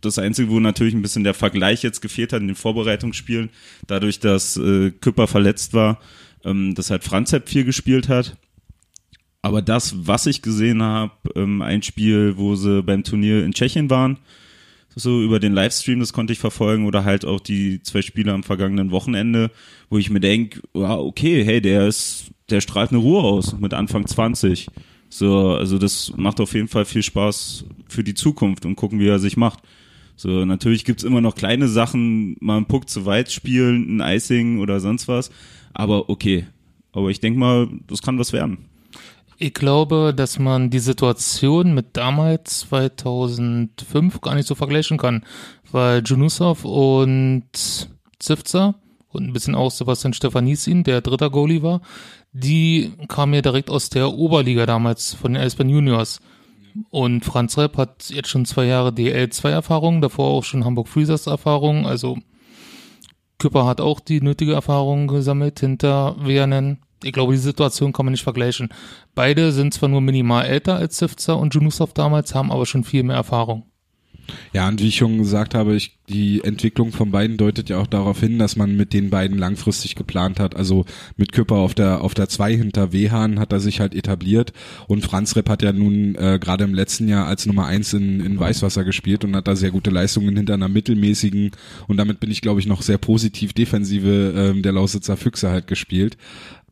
das 0.00 0.18
Einzige, 0.18 0.50
wo 0.50 0.60
natürlich 0.60 0.94
ein 0.94 1.02
bisschen 1.02 1.24
der 1.24 1.34
Vergleich 1.34 1.82
jetzt 1.82 2.00
gefehlt 2.00 2.32
hat 2.32 2.40
in 2.40 2.48
den 2.48 2.56
Vorbereitungsspielen, 2.56 3.50
dadurch, 3.86 4.20
dass 4.20 4.56
äh, 4.56 4.90
Küpper 4.90 5.26
verletzt 5.26 5.74
war, 5.74 6.00
ähm, 6.44 6.74
dass 6.74 6.90
halt 6.90 7.04
Franzep 7.04 7.48
viel 7.48 7.64
gespielt 7.64 8.08
hat. 8.08 8.36
Aber 9.42 9.60
das, 9.62 10.06
was 10.06 10.26
ich 10.26 10.42
gesehen 10.42 10.82
habe, 10.82 11.12
ähm, 11.36 11.62
ein 11.62 11.82
Spiel, 11.82 12.36
wo 12.36 12.56
sie 12.56 12.82
beim 12.82 13.04
Turnier 13.04 13.44
in 13.44 13.52
Tschechien 13.52 13.90
waren, 13.90 14.18
so 14.96 15.22
über 15.22 15.40
den 15.40 15.52
Livestream, 15.52 16.00
das 16.00 16.12
konnte 16.12 16.32
ich 16.32 16.38
verfolgen, 16.38 16.86
oder 16.86 17.04
halt 17.04 17.24
auch 17.24 17.40
die 17.40 17.82
zwei 17.82 18.02
Spiele 18.02 18.32
am 18.32 18.42
vergangenen 18.42 18.90
Wochenende, 18.90 19.50
wo 19.90 19.98
ich 19.98 20.10
mir 20.10 20.20
denke, 20.20 20.60
ja, 20.74 20.96
okay, 20.96 21.44
hey, 21.44 21.60
der 21.60 21.86
ist, 21.86 22.30
der 22.50 22.60
strahlt 22.60 22.90
eine 22.90 22.98
Ruhe 22.98 23.22
aus 23.22 23.58
mit 23.58 23.74
Anfang 23.74 24.06
20. 24.06 24.68
So, 25.08 25.50
also 25.50 25.78
das 25.78 26.12
macht 26.16 26.40
auf 26.40 26.54
jeden 26.54 26.68
Fall 26.68 26.84
viel 26.84 27.02
Spaß 27.02 27.64
für 27.88 28.04
die 28.04 28.14
Zukunft 28.14 28.66
und 28.66 28.76
gucken, 28.76 28.98
wie 28.98 29.08
er 29.08 29.18
sich 29.18 29.36
macht. 29.36 29.60
So, 30.16 30.44
natürlich 30.44 30.84
gibt's 30.84 31.04
immer 31.04 31.20
noch 31.20 31.34
kleine 31.34 31.68
Sachen, 31.68 32.36
mal 32.40 32.56
einen 32.56 32.66
Puck 32.66 32.88
zu 32.88 33.04
weit 33.04 33.32
spielen, 33.32 34.00
ein 34.00 34.16
Icing 34.16 34.60
oder 34.60 34.80
sonst 34.80 35.08
was. 35.08 35.30
Aber 35.72 36.08
okay. 36.08 36.46
Aber 36.92 37.10
ich 37.10 37.18
denke 37.18 37.38
mal, 37.38 37.68
das 37.88 38.02
kann 38.02 38.18
was 38.18 38.32
werden. 38.32 38.58
Ich 39.38 39.54
glaube, 39.54 40.14
dass 40.16 40.38
man 40.38 40.70
die 40.70 40.78
Situation 40.78 41.74
mit 41.74 41.96
damals 41.96 42.60
2005 42.60 44.20
gar 44.20 44.34
nicht 44.34 44.46
so 44.46 44.54
vergleichen 44.54 44.96
kann, 44.96 45.24
weil 45.72 46.02
Junusov 46.04 46.64
und 46.64 47.44
Zivza 48.18 48.74
und 49.08 49.28
ein 49.28 49.32
bisschen 49.32 49.54
auch 49.54 49.70
Sebastian 49.70 50.12
Stefanissin, 50.12 50.84
der 50.84 51.00
dritter 51.00 51.30
Goalie 51.30 51.62
war, 51.62 51.80
die 52.32 52.92
kamen 53.08 53.34
ja 53.34 53.42
direkt 53.42 53.70
aus 53.70 53.90
der 53.90 54.12
Oberliga 54.12 54.66
damals 54.66 55.14
von 55.14 55.34
den 55.34 55.42
Eisbären 55.42 55.70
Juniors. 55.70 56.20
Und 56.90 57.24
Franz 57.24 57.56
Repp 57.56 57.76
hat 57.76 58.10
jetzt 58.10 58.28
schon 58.28 58.44
zwei 58.46 58.64
Jahre 58.64 58.90
DL2-Erfahrung, 58.90 60.00
davor 60.00 60.30
auch 60.30 60.44
schon 60.44 60.64
Hamburg 60.64 60.88
Freezers 60.88 61.28
Erfahrung, 61.28 61.86
also 61.86 62.18
Küpper 63.38 63.66
hat 63.66 63.80
auch 63.80 64.00
die 64.00 64.20
nötige 64.20 64.54
Erfahrung 64.54 65.06
gesammelt 65.06 65.60
hinter 65.60 66.16
Vianen. 66.18 66.78
Ich 67.02 67.12
glaube, 67.12 67.32
die 67.32 67.38
Situation 67.38 67.92
kann 67.92 68.06
man 68.06 68.12
nicht 68.12 68.22
vergleichen. 68.22 68.68
Beide 69.14 69.52
sind 69.52 69.74
zwar 69.74 69.88
nur 69.88 70.00
minimal 70.00 70.46
älter 70.46 70.76
als 70.76 70.98
Sivza 70.98 71.34
und 71.34 71.54
Junusov 71.54 71.92
damals, 71.92 72.34
haben 72.34 72.52
aber 72.52 72.66
schon 72.66 72.84
viel 72.84 73.02
mehr 73.02 73.16
Erfahrung. 73.16 73.64
Ja, 74.52 74.68
und 74.68 74.80
wie 74.80 74.88
ich 74.88 74.96
schon 74.96 75.18
gesagt 75.18 75.54
habe, 75.54 75.74
ich, 75.74 75.98
die 76.08 76.44
Entwicklung 76.44 76.92
von 76.92 77.10
beiden 77.10 77.36
deutet 77.36 77.70
ja 77.70 77.78
auch 77.78 77.86
darauf 77.86 78.20
hin, 78.20 78.38
dass 78.38 78.56
man 78.56 78.76
mit 78.76 78.92
den 78.92 79.08
beiden 79.08 79.38
langfristig 79.38 79.94
geplant 79.94 80.38
hat. 80.38 80.54
Also 80.54 80.84
mit 81.16 81.32
Küpper 81.32 81.56
auf 81.56 81.74
der 81.74 82.02
auf 82.02 82.12
der 82.14 82.28
2 82.28 82.56
hinter 82.56 82.92
Wehan 82.92 83.38
hat 83.38 83.52
er 83.52 83.60
sich 83.60 83.80
halt 83.80 83.94
etabliert 83.94 84.52
und 84.86 85.02
Franz 85.02 85.34
Repp 85.36 85.48
hat 85.48 85.62
ja 85.62 85.72
nun 85.72 86.14
äh, 86.16 86.38
gerade 86.38 86.64
im 86.64 86.74
letzten 86.74 87.08
Jahr 87.08 87.26
als 87.26 87.46
Nummer 87.46 87.66
eins 87.66 87.92
in, 87.94 88.20
in 88.20 88.38
Weißwasser 88.38 88.84
gespielt 88.84 89.24
und 89.24 89.34
hat 89.34 89.48
da 89.48 89.56
sehr 89.56 89.70
gute 89.70 89.90
Leistungen 89.90 90.36
hinter 90.36 90.54
einer 90.54 90.68
mittelmäßigen 90.68 91.52
und 91.88 91.96
damit 91.96 92.20
bin 92.20 92.30
ich 92.30 92.42
glaube 92.42 92.60
ich 92.60 92.66
noch 92.66 92.82
sehr 92.82 92.98
positiv 92.98 93.54
Defensive 93.54 94.34
ähm, 94.36 94.62
der 94.62 94.72
Lausitzer 94.72 95.16
Füchse 95.16 95.50
halt 95.50 95.66
gespielt. 95.66 96.18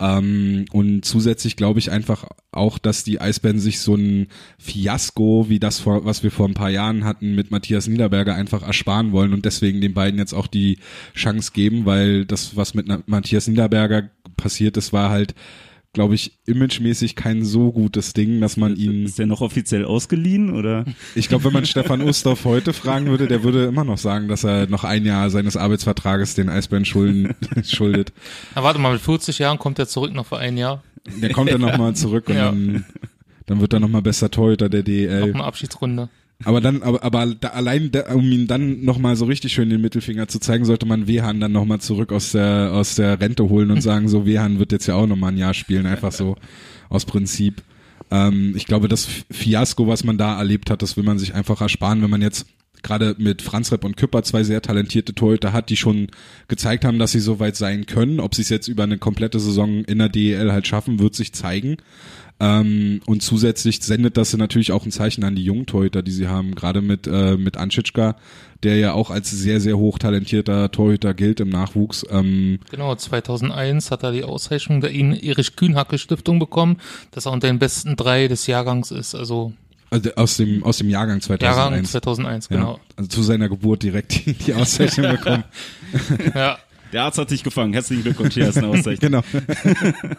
Ähm, 0.03 0.65
und 0.73 1.05
zusätzlich 1.05 1.55
glaube 1.55 1.79
ich 1.79 1.93
einfach 1.93 2.27
auch, 2.51 2.79
dass 2.79 3.05
die 3.05 3.21
Eisbären 3.21 3.61
sich 3.61 3.79
so 3.79 3.95
ein 3.95 4.27
Fiasko, 4.59 5.47
wie 5.49 5.61
das, 5.61 5.87
was 5.87 6.25
wir 6.25 6.33
vor 6.33 6.49
ein 6.49 6.55
paar 6.55 6.71
Jahren 6.71 7.05
hatten, 7.05 7.37
mit 7.37 7.53
Matthias 7.53 7.87
Niederberger 7.87 8.35
einfach 8.35 8.63
ersparen 8.67 9.13
wollen 9.13 9.22
und 9.31 9.45
deswegen 9.45 9.81
den 9.81 9.95
beiden 9.95 10.19
jetzt 10.19 10.33
auch 10.33 10.47
die 10.47 10.79
Chance 11.15 11.53
geben, 11.55 11.87
weil 11.87 12.25
das, 12.25 12.57
was 12.57 12.75
mit 12.75 12.87
Matthias 13.09 13.47
Niederberger 13.49 14.11
passiert 14.37 14.77
ist, 14.77 14.93
war 14.93 15.11
halt, 15.11 15.35
glaube 15.93 16.15
ich, 16.15 16.39
imagemäßig 16.47 17.17
kein 17.17 17.45
so 17.45 17.71
gutes 17.71 18.15
Ding, 18.15 18.41
dass 18.41 18.57
man 18.57 18.77
ihn 18.77 19.05
Ist 19.05 19.19
der 19.19 19.27
noch 19.27 19.43
offiziell 19.43 19.85
ausgeliehen 19.85 20.51
oder? 20.51 20.87
ich 21.15 21.29
glaube, 21.29 21.45
wenn 21.45 21.53
man 21.53 21.67
Stefan 21.67 22.01
Ustorf 22.09 22.47
heute 22.47 22.73
fragen 22.73 23.07
würde, 23.07 23.27
der 23.29 23.45
würde 23.45 23.65
immer 23.67 23.85
noch 23.85 23.99
sagen, 23.99 24.27
dass 24.27 24.43
er 24.43 24.67
noch 24.69 24.85
ein 24.85 25.05
Jahr 25.05 25.29
seines 25.29 25.57
Arbeitsvertrages 25.57 26.35
den 26.35 26.49
Eisbären 26.49 26.87
schulden, 26.87 27.35
schuldet. 27.65 28.13
Na, 28.55 28.63
warte 28.63 28.79
mal, 28.79 28.93
mit 28.95 29.03
40 29.03 29.39
Jahren 29.39 29.59
kommt 29.59 29.79
er 29.79 29.87
zurück 29.87 30.15
noch 30.15 30.27
für 30.27 30.39
ein 30.39 30.57
Jahr. 30.57 30.83
Der 31.21 31.31
kommt 31.31 31.51
dann 31.51 31.61
nochmal 31.61 31.95
zurück 31.97 32.29
und 32.29 32.37
Ja. 32.37 32.47
dann, 32.47 32.87
dann 33.45 33.61
wird 33.61 33.75
er 33.75 33.81
nochmal 33.81 34.01
bester 34.03 34.31
Torhüter 34.31 34.71
der 34.71 34.81
Noch 34.81 34.85
DEL. 34.87 35.35
eine 35.35 35.45
Abschiedsrunde. 35.45 36.09
Aber 36.45 36.61
dann, 36.61 36.83
aber, 36.83 37.03
aber 37.03 37.35
da, 37.35 37.49
allein, 37.49 37.91
da, 37.91 38.13
um 38.15 38.31
ihn 38.31 38.47
dann 38.47 38.85
nochmal 38.85 39.17
so 39.17 39.25
richtig 39.25 39.53
schön 39.53 39.71
den 39.71 39.81
Mittelfinger 39.81 40.29
zu 40.29 40.39
zeigen, 40.39 40.65
sollte 40.65 40.87
man 40.87 41.07
Wehan 41.07 41.41
dann 41.41 41.53
nochmal 41.53 41.81
zurück 41.81 42.13
aus 42.13 42.33
der, 42.33 42.73
aus 42.73 42.95
der 42.95 43.21
Rente 43.21 43.49
holen 43.49 43.71
und 43.71 43.81
sagen, 43.83 44.09
so 44.09 44.27
Wehan 44.27 44.59
wird 44.59 44.73
jetzt 44.73 44.87
ja 44.87 44.95
auch 44.95 45.07
nochmal 45.07 45.33
ein 45.33 45.39
Jahr 45.39 45.55
spielen, 45.55 45.87
einfach 45.87 46.13
so 46.13 46.37
aus 46.89 47.05
Prinzip. 47.05 47.63
Ähm, 48.11 48.55
ich 48.57 48.67
glaube, 48.67 48.89
das 48.89 49.09
Fiasko, 49.31 49.87
was 49.87 50.05
man 50.05 50.19
da 50.19 50.39
erlebt 50.39 50.71
hat, 50.71 50.83
das 50.83 50.97
will 50.97 51.05
man 51.05 51.19
sich 51.19 51.35
einfach 51.35 51.61
ersparen, 51.61 52.03
wenn 52.03 52.11
man 52.11 52.23
jetzt 52.23 52.47
gerade 52.83 53.15
mit 53.19 53.43
Franz 53.43 53.73
Repp 53.73 53.85
und 53.85 53.97
Küpper 53.97 54.23
zwei 54.23 54.43
sehr 54.43 54.61
talentierte 54.61 55.15
Torhüter 55.15 55.53
hat, 55.53 55.71
die 55.71 55.77
schon 55.77 56.09
gezeigt 56.49 56.85
haben, 56.85 56.99
dass 56.99 57.13
sie 57.13 57.21
so 57.21 57.41
weit 57.41 57.57
sein 57.57 57.87
können. 57.87 58.21
Ob 58.21 58.35
sie 58.35 58.43
es 58.43 58.49
jetzt 58.49 58.69
über 58.69 58.83
eine 58.83 58.99
komplette 58.99 59.41
Saison 59.41 59.85
in 59.85 59.99
der 59.99 60.09
DEL 60.09 60.53
halt 60.53 60.67
schaffen, 60.67 60.99
wird 60.99 61.15
sich 61.15 61.33
zeigen. 61.33 61.77
Ähm, 62.41 63.01
und 63.07 63.23
zusätzlich 63.23 63.83
sendet 63.83 64.17
das 64.17 64.37
natürlich 64.37 64.73
auch 64.73 64.85
ein 64.85 64.91
Zeichen 64.91 65.23
an 65.25 65.37
die 65.37 65.45
jungen 65.45 65.67
Torhüter, 65.67 66.03
die 66.03 66.11
sie 66.11 66.29
haben, 66.29 66.55
gerade 66.55 66.83
mit, 66.83 67.07
äh, 67.07 67.37
mit 67.37 67.57
Anschitschka, 67.57 68.17
der 68.63 68.77
ja 68.77 68.93
auch 68.95 69.11
als 69.11 69.31
sehr, 69.31 69.61
sehr 69.61 69.79
hoch 69.79 69.99
talentierter 69.99 70.71
Torhüter 70.71 71.15
gilt 71.15 71.41
im 71.41 71.51
Nachwuchs. 71.51 72.05
Ähm, 72.11 72.59
Genau, 72.71 72.95
2001 72.95 73.91
hat 73.91 74.03
er 74.03 74.13
die 74.13 74.25
Auszeichnung 74.25 74.81
der 74.81 74.93
Erich 74.93 75.57
Kühnhacke 75.57 75.99
Stiftung 75.99 76.39
bekommen, 76.39 76.79
dass 77.13 77.27
er 77.27 77.33
unter 77.33 77.47
den 77.47 77.59
besten 77.59 77.97
drei 77.97 78.29
des 78.29 78.47
Jahrgangs 78.47 78.91
ist, 78.91 79.15
also 79.15 79.53
also 79.91 80.11
aus 80.15 80.39
dem, 80.39 80.65
aus 80.65 80.79
dem 80.79 80.89
Jahrgang 80.89 81.21
2001. 81.21 81.57
Jahrgang 81.59 81.85
2001, 81.85 82.49
ja, 82.49 82.57
genau. 82.57 82.81
also 82.97 83.09
zu 83.11 83.23
seiner 83.23 83.51
Geburt 83.51 83.83
direkt 83.83 84.25
die, 84.25 84.33
die 84.33 84.55
Auszeichnung 84.55 85.11
bekommen. 85.17 85.45
Ja. 86.35 86.59
Der 86.93 87.05
Arzt 87.05 87.19
hat 87.19 87.31
dich 87.31 87.43
gefangen. 87.43 87.73
Herzlichen 87.73 88.03
Glückwunsch, 88.03 88.35
hier 88.35 88.49
ist 88.49 88.59
eine 88.59 88.69
Auszeichnung. 88.79 89.23
genau. 89.23 89.23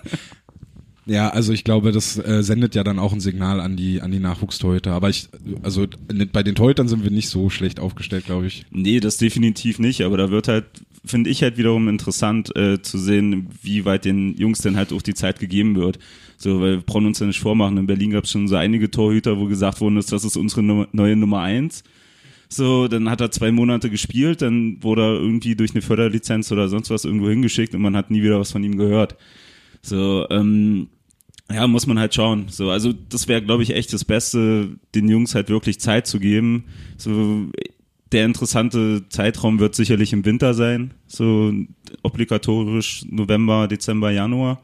Ja, 1.06 1.30
also 1.30 1.52
ich 1.52 1.64
glaube, 1.64 1.92
das 1.92 2.18
äh, 2.18 2.44
sendet 2.44 2.76
ja 2.76 2.84
dann 2.84 2.98
auch 2.98 3.12
ein 3.12 3.20
Signal 3.20 3.60
an 3.60 3.76
die 3.76 4.02
an 4.02 4.12
die 4.12 4.20
Nachwuchstorhüter. 4.20 4.94
Aber 4.94 5.10
ich, 5.10 5.28
also 5.62 5.86
bei 6.32 6.44
den 6.44 6.56
Torhütern 6.56 6.88
sind 6.88 7.04
wir 7.04 7.12
nicht 7.12 7.30
so 7.30 7.50
schlecht 7.50 7.80
aufgestellt, 7.80 8.26
glaube 8.26 8.48
ich. 8.48 8.66
Nee, 8.72 9.00
das 9.00 9.18
definitiv 9.18 9.80
nicht. 9.80 10.02
Aber 10.02 10.16
da 10.18 10.32
wird 10.32 10.48
halt, 10.48 10.66
finde 11.04 11.30
ich 11.30 11.44
halt 11.44 11.58
wiederum 11.58 11.90
interessant 11.90 12.56
äh, 12.56 12.82
zu 12.82 12.98
sehen, 12.98 13.48
wie 13.62 13.84
weit 13.84 14.06
den 14.06 14.38
Jungs 14.38 14.60
denn 14.60 14.78
halt 14.78 14.94
auch 14.94 15.02
die 15.02 15.14
Zeit 15.14 15.40
gegeben 15.40 15.76
wird. 15.76 16.00
So, 16.38 16.62
weil 16.62 16.78
wir 16.78 16.82
brauchen 16.82 17.06
uns 17.06 17.20
ja 17.20 17.28
nicht 17.28 17.40
vormachen. 17.42 17.78
In 17.78 17.88
Berlin 17.88 18.12
gab 18.12 18.24
es 18.24 18.32
schon 18.32 18.48
so 18.48 18.56
einige 18.56 18.90
Torhüter, 18.90 19.38
wo 19.38 19.46
gesagt 19.46 19.82
worden 19.82 19.98
ist, 19.98 20.12
das 20.12 20.24
ist 20.24 20.38
unsere 20.38 20.64
Nummer, 20.64 20.88
neue 20.94 21.18
Nummer 21.18 21.42
eins. 21.42 21.84
So, 22.48 22.88
dann 22.88 23.10
hat 23.10 23.20
er 23.20 23.32
zwei 23.32 23.52
Monate 23.52 23.90
gespielt, 23.90 24.42
dann 24.42 24.78
wurde 24.82 25.02
er 25.02 25.14
irgendwie 25.14 25.56
durch 25.56 25.72
eine 25.72 25.82
Förderlizenz 25.82 26.52
oder 26.52 26.70
sonst 26.70 26.92
was 26.92 27.04
irgendwo 27.04 27.28
hingeschickt 27.28 27.74
und 27.74 27.82
man 27.82 27.98
hat 27.98 28.12
nie 28.12 28.22
wieder 28.22 28.40
was 28.40 28.52
von 28.52 28.64
ihm 28.64 28.78
gehört. 28.78 29.16
So, 29.84 30.26
ähm, 30.30 30.88
ja, 31.52 31.68
muss 31.68 31.86
man 31.86 32.00
halt 32.00 32.16
schauen. 32.16 32.46
So, 32.50 32.72
also 32.72 32.94
das 32.94 33.28
wäre, 33.28 33.44
glaube 33.44 33.64
ich, 33.64 33.76
echt 33.76 33.94
das 33.94 34.06
Beste, 34.06 34.78
den 34.96 35.10
Jungs 35.10 35.36
halt 35.36 35.50
wirklich 35.50 35.80
Zeit 35.80 36.08
zu 36.08 36.20
geben. 36.20 36.66
So, 36.98 37.48
der 38.12 38.26
interessante 38.26 39.08
Zeitraum 39.10 39.60
wird 39.60 39.76
sicherlich 39.76 40.14
im 40.14 40.26
Winter 40.26 40.54
sein, 40.54 40.94
so 41.08 41.52
obligatorisch 42.04 43.06
November, 43.10 43.68
Dezember, 43.68 44.12
Januar. 44.12 44.62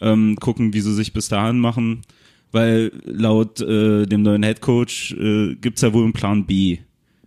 Ähm, 0.00 0.36
gucken, 0.36 0.74
wie 0.74 0.80
sie 0.80 0.94
sich 0.94 1.12
bis 1.12 1.28
dahin 1.28 1.60
machen, 1.60 2.02
weil 2.50 2.92
laut 3.04 3.60
äh, 3.60 4.04
dem 4.06 4.22
neuen 4.22 4.42
Headcoach 4.42 5.14
äh, 5.18 5.54
gibt's 5.54 5.82
ja 5.82 5.92
wohl 5.92 6.04
einen 6.04 6.12
Plan 6.12 6.44
B, 6.44 6.78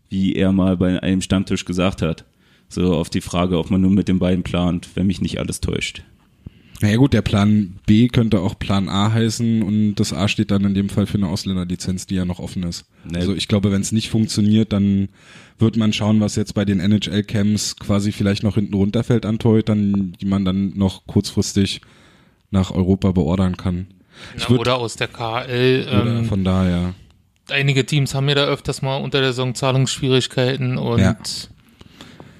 wie 0.09 0.33
er 0.33 0.51
mal 0.51 0.75
bei 0.77 1.01
einem 1.01 1.21
Stammtisch 1.21 1.65
gesagt 1.65 2.01
hat. 2.01 2.25
So 2.67 2.95
auf 2.95 3.09
die 3.09 3.21
Frage, 3.21 3.57
ob 3.59 3.71
man 3.71 3.81
nur 3.81 3.91
mit 3.91 4.07
den 4.07 4.19
beiden 4.19 4.43
plant, 4.43 4.89
wenn 4.95 5.07
mich 5.07 5.21
nicht 5.21 5.39
alles 5.39 5.61
täuscht. 5.61 6.03
Naja 6.81 6.97
gut, 6.97 7.13
der 7.13 7.21
Plan 7.21 7.75
B 7.85 8.09
könnte 8.09 8.41
auch 8.41 8.59
Plan 8.59 8.89
A 8.89 9.11
heißen 9.13 9.63
und 9.63 9.95
das 9.95 10.11
A 10.11 10.27
steht 10.27 10.51
dann 10.51 10.65
in 10.65 10.73
dem 10.73 10.89
Fall 10.89 11.05
für 11.05 11.17
eine 11.17 11.29
Ausländerlizenz, 11.29 12.05
die 12.05 12.15
ja 12.15 12.25
noch 12.25 12.39
offen 12.39 12.63
ist. 12.63 12.85
Nee. 13.09 13.17
Also 13.19 13.33
ich 13.33 13.47
glaube, 13.47 13.71
wenn 13.71 13.81
es 13.81 13.91
nicht 13.93 14.09
funktioniert, 14.09 14.73
dann 14.73 15.07
wird 15.57 15.77
man 15.77 15.93
schauen, 15.93 16.19
was 16.19 16.35
jetzt 16.35 16.53
bei 16.53 16.65
den 16.65 16.81
NHL-Camps 16.81 17.77
quasi 17.77 18.11
vielleicht 18.11 18.43
noch 18.43 18.55
hinten 18.55 18.73
runterfällt 18.73 19.25
an 19.25 19.39
Torhütern, 19.39 20.17
die 20.19 20.25
man 20.25 20.43
dann 20.43 20.73
noch 20.77 21.07
kurzfristig 21.07 21.79
nach 22.51 22.71
Europa 22.71 23.11
beordern 23.13 23.55
kann. 23.55 23.87
Ich 24.35 24.43
Na, 24.49 24.55
würd- 24.55 24.59
oder 24.59 24.75
aus 24.77 24.95
der 24.97 25.07
KL. 25.07 25.85
Oder 25.87 26.17
Ähm, 26.19 26.25
von 26.25 26.43
daher. 26.43 26.93
einige 27.49 27.85
Teams 27.85 28.13
haben 28.13 28.27
ja 28.27 28.35
da 28.35 28.45
öfters 28.45 28.81
mal 28.81 28.97
unter 28.97 29.21
der 29.21 29.31
Saison 29.31 29.55
Zahlungsschwierigkeiten 29.55 30.77
und 30.77 30.99
Ja. 30.99 31.15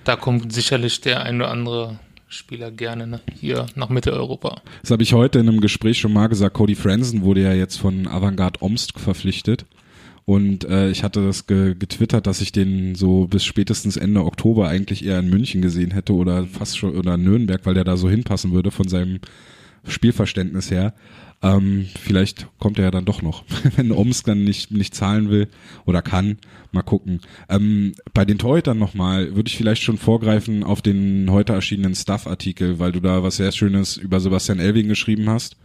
da 0.04 0.18
kommt 0.18 0.51
sicherlich 0.51 1.00
der 1.00 1.24
ein 1.24 1.38
oder 1.38 1.51
andere 1.51 2.00
Spieler 2.36 2.70
gerne 2.72 3.08
ne, 3.08 3.22
hier 3.34 3.65
nach 3.75 3.89
Mitteleuropa. 3.89 4.62
Das 4.82 4.92
habe 4.92 5.04
ich 5.04 5.13
heute 5.13 5.39
in 5.39 5.50
einem 5.50 5.62
Gespräch 5.62 6.00
schon 6.00 6.13
mal 6.13 6.27
gesagt. 6.27 6.56
Cody 6.56 6.75
Franzen 6.75 7.24
wurde 7.24 7.42
ja 7.42 7.54
jetzt 7.54 7.77
von 7.77 8.08
Avantgarde 8.08 8.62
Omsk 8.62 9.00
verpflichtet. 9.00 9.65
Und 10.25 10.65
äh, 10.65 10.89
ich 10.89 11.04
hatte 11.04 11.24
das 11.24 11.46
ge 11.46 11.75
getwittert, 11.77 12.25
dass 12.25 12.42
ich 12.42 12.51
den 12.51 12.96
so 12.96 13.27
bis 13.27 13.46
spätestens 13.46 13.96
Ende 13.96 14.25
Oktober 14.25 14.68
eigentlich 14.68 15.06
eher 15.06 15.20
in 15.20 15.30
München 15.30 15.62
gesehen 15.62 15.92
hätte 15.92 16.13
oder 16.13 16.46
fast 16.46 16.77
schon 16.77 16.98
oder 16.98 17.15
Nürnberg, 17.18 17.63
weil 17.65 17.75
der 17.75 17.84
da 17.84 17.96
so 17.96 18.10
hinpassen 18.10 18.51
würde 18.51 18.72
von 18.72 18.88
seinem 18.88 19.20
Spielverständnis 19.88 20.72
her. 20.72 20.94
Ähm, 21.42 21.88
vielleicht 22.00 22.48
kommt 22.60 22.80
er 22.80 22.86
ja 22.86 22.92
dann 22.92 23.06
doch 23.06 23.22
noch, 23.22 23.44
wenn 23.75 23.92
Omsk 23.92 24.25
dann 24.25 24.44
nicht, 24.44 24.72
nicht 24.72 24.96
zahlen 24.96 25.30
will 25.30 25.48
oder 25.86 26.01
kann. 26.01 26.38
Mal 26.72 26.82
gucken. 26.82 27.22
Ähm, 27.50 27.94
bei 28.13 28.25
den 28.25 28.38
Torhütern 28.38 28.80
nochmal, 28.80 29.36
würde 29.36 29.48
ich 29.48 29.58
vielleicht 29.58 29.84
schon 29.84 29.98
vorgreifen 29.98 30.63
auf 30.63 30.82
den 30.82 31.30
heute 31.30 31.54
erschienenen 31.54 31.96
Stuff-Artikel, 31.96 32.80
weil 32.80 32.92
du 32.92 33.00
da 33.00 33.22
was 33.22 33.38
sehr 33.38 33.51
Schönes 33.51 33.98
über 33.98 34.20
Sebastian 34.20 34.60
Elving 34.60 34.88
geschrieben 34.88 35.30
hast. 35.30 35.58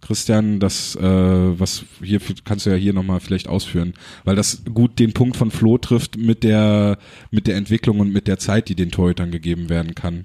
Christian, 0.00 0.60
das, 0.60 0.94
äh, 0.96 1.02
was 1.02 1.84
hier 2.02 2.20
kannst 2.44 2.66
du 2.66 2.70
ja 2.70 2.76
hier 2.76 2.92
nochmal 2.92 3.20
vielleicht 3.20 3.48
ausführen, 3.48 3.94
weil 4.24 4.36
das 4.36 4.62
gut 4.72 4.98
den 4.98 5.12
Punkt 5.12 5.36
von 5.36 5.50
Flo 5.50 5.76
trifft 5.76 6.16
mit 6.16 6.44
der, 6.44 6.98
mit 7.30 7.46
der 7.46 7.56
Entwicklung 7.56 8.00
und 8.00 8.12
mit 8.12 8.28
der 8.28 8.38
Zeit, 8.38 8.68
die 8.68 8.76
den 8.76 8.90
Torhütern 8.90 9.30
gegeben 9.30 9.68
werden 9.68 9.94
kann. 9.94 10.24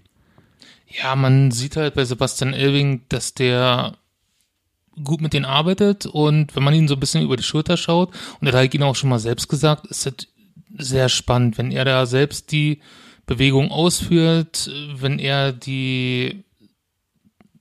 Ja, 1.01 1.15
man 1.15 1.51
sieht 1.51 1.75
halt 1.75 1.95
bei 1.95 2.05
Sebastian 2.05 2.53
Elving, 2.53 3.01
dass 3.09 3.33
der 3.33 3.97
gut 5.03 5.21
mit 5.21 5.33
denen 5.33 5.45
arbeitet 5.45 6.05
und 6.05 6.55
wenn 6.55 6.63
man 6.63 6.75
ihn 6.75 6.87
so 6.87 6.93
ein 6.93 6.99
bisschen 6.99 7.23
über 7.23 7.35
die 7.35 7.43
Schulter 7.43 7.77
schaut, 7.77 8.13
und 8.39 8.47
er 8.47 8.61
hat 8.61 8.73
ihn 8.73 8.83
auch 8.83 8.95
schon 8.95 9.09
mal 9.09 9.19
selbst 9.19 9.47
gesagt, 9.47 9.87
ist 9.87 10.05
das 10.05 10.27
sehr 10.77 11.09
spannend, 11.09 11.57
wenn 11.57 11.71
er 11.71 11.85
da 11.85 12.05
selbst 12.05 12.51
die 12.51 12.79
Bewegung 13.25 13.71
ausführt, 13.71 14.69
wenn 14.95 15.17
er 15.17 15.51
die 15.51 16.43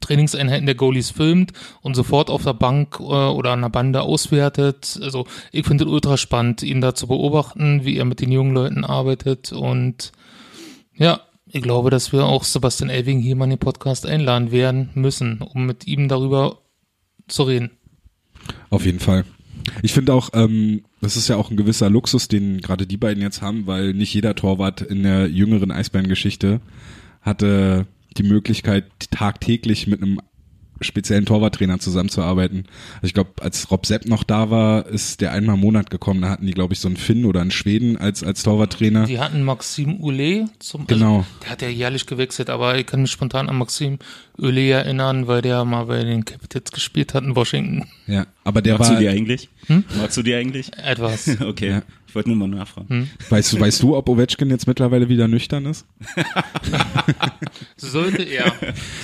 Trainingseinheiten 0.00 0.66
der 0.66 0.74
Goalies 0.74 1.10
filmt 1.10 1.52
und 1.80 1.94
sofort 1.94 2.28
auf 2.28 2.42
der 2.42 2.54
Bank 2.54 2.98
äh, 2.98 3.02
oder 3.02 3.52
an 3.52 3.62
der 3.62 3.68
Bande 3.68 4.02
auswertet. 4.02 4.98
Also 5.00 5.26
ich 5.52 5.64
finde 5.64 5.84
es 5.84 5.90
ultra 5.90 6.16
spannend, 6.16 6.62
ihn 6.62 6.80
da 6.80 6.94
zu 6.94 7.06
beobachten, 7.06 7.84
wie 7.84 7.96
er 7.96 8.04
mit 8.04 8.20
den 8.20 8.32
jungen 8.32 8.52
Leuten 8.52 8.84
arbeitet 8.84 9.52
und 9.52 10.12
ja, 10.94 11.20
ich 11.52 11.62
glaube, 11.62 11.90
dass 11.90 12.12
wir 12.12 12.24
auch 12.24 12.44
Sebastian 12.44 12.90
Elving 12.90 13.20
hier 13.20 13.36
mal 13.36 13.44
in 13.44 13.50
den 13.50 13.58
Podcast 13.58 14.06
einladen 14.06 14.50
werden 14.50 14.88
müssen, 14.94 15.42
um 15.42 15.66
mit 15.66 15.86
ihm 15.86 16.08
darüber 16.08 16.62
zu 17.28 17.42
reden. 17.42 17.70
Auf 18.70 18.86
jeden 18.86 19.00
Fall. 19.00 19.24
Ich 19.82 19.92
finde 19.92 20.14
auch, 20.14 20.30
ähm, 20.32 20.82
das 21.02 21.16
ist 21.16 21.28
ja 21.28 21.36
auch 21.36 21.50
ein 21.50 21.56
gewisser 21.56 21.90
Luxus, 21.90 22.26
den 22.26 22.60
gerade 22.60 22.86
die 22.86 22.96
beiden 22.96 23.22
jetzt 23.22 23.42
haben, 23.42 23.66
weil 23.66 23.92
nicht 23.92 24.14
jeder 24.14 24.34
Torwart 24.34 24.80
in 24.80 25.02
der 25.02 25.28
jüngeren 25.28 25.70
Eisbären-Geschichte 25.70 26.60
hatte 27.20 27.86
die 28.16 28.24
Möglichkeit, 28.24 28.86
tagtäglich 29.10 29.86
mit 29.86 30.02
einem 30.02 30.20
speziellen 30.82 31.26
Torwarttrainer 31.26 31.78
zusammenzuarbeiten. 31.78 32.64
Also 32.96 33.06
ich 33.06 33.14
glaube, 33.14 33.30
als 33.40 33.70
Rob 33.70 33.86
Sepp 33.86 34.06
noch 34.06 34.24
da 34.24 34.50
war, 34.50 34.86
ist 34.86 35.20
der 35.20 35.32
einmal 35.32 35.54
im 35.56 35.60
Monat 35.60 35.90
gekommen. 35.90 36.22
Da 36.22 36.30
hatten 36.30 36.46
die, 36.46 36.52
glaube 36.52 36.74
ich, 36.74 36.80
so 36.80 36.88
einen 36.88 36.96
Finn 36.96 37.24
oder 37.24 37.40
einen 37.40 37.50
Schweden 37.50 37.96
als, 37.96 38.22
als 38.22 38.42
Torwarttrainer. 38.42 39.06
Die 39.06 39.18
hatten 39.18 39.42
Maxim 39.42 40.00
Ule 40.00 40.48
zum 40.58 40.86
Genau. 40.86 41.18
Also, 41.18 41.28
der 41.42 41.50
hat 41.50 41.62
ja 41.62 41.68
jährlich 41.68 42.06
gewechselt, 42.06 42.50
aber 42.50 42.78
ich 42.78 42.86
kann 42.86 43.02
mich 43.02 43.10
spontan 43.10 43.48
an 43.48 43.56
Maxim 43.56 43.98
Ule 44.38 44.70
erinnern, 44.70 45.26
weil 45.26 45.42
der 45.42 45.64
mal 45.64 45.84
bei 45.84 46.02
den 46.04 46.24
Capitals 46.24 46.70
gespielt 46.72 47.14
hat 47.14 47.24
in 47.24 47.36
Washington. 47.36 47.88
Ja, 48.06 48.26
aber 48.44 48.62
der 48.62 48.74
Magst 48.74 48.90
war, 48.90 48.96
du 48.96 49.02
die 49.02 49.08
eigentlich? 49.08 49.48
Magst 49.96 50.16
du 50.16 50.22
die 50.22 50.34
eigentlich? 50.34 50.70
Etwas. 50.76 51.30
Okay, 51.42 51.70
Ja. 51.70 51.82
Ich 52.12 52.14
wollte 52.16 52.28
nur 52.28 52.46
mal 52.46 52.58
nachfragen. 52.58 53.08
weißt 53.30 53.54
du, 53.54 53.60
weißt 53.60 53.82
du, 53.82 53.96
ob 53.96 54.06
Ovechkin 54.06 54.50
jetzt 54.50 54.66
mittlerweile 54.66 55.08
wieder 55.08 55.28
nüchtern 55.28 55.64
ist? 55.64 55.86
Sollte 57.78 58.22
er. 58.22 58.52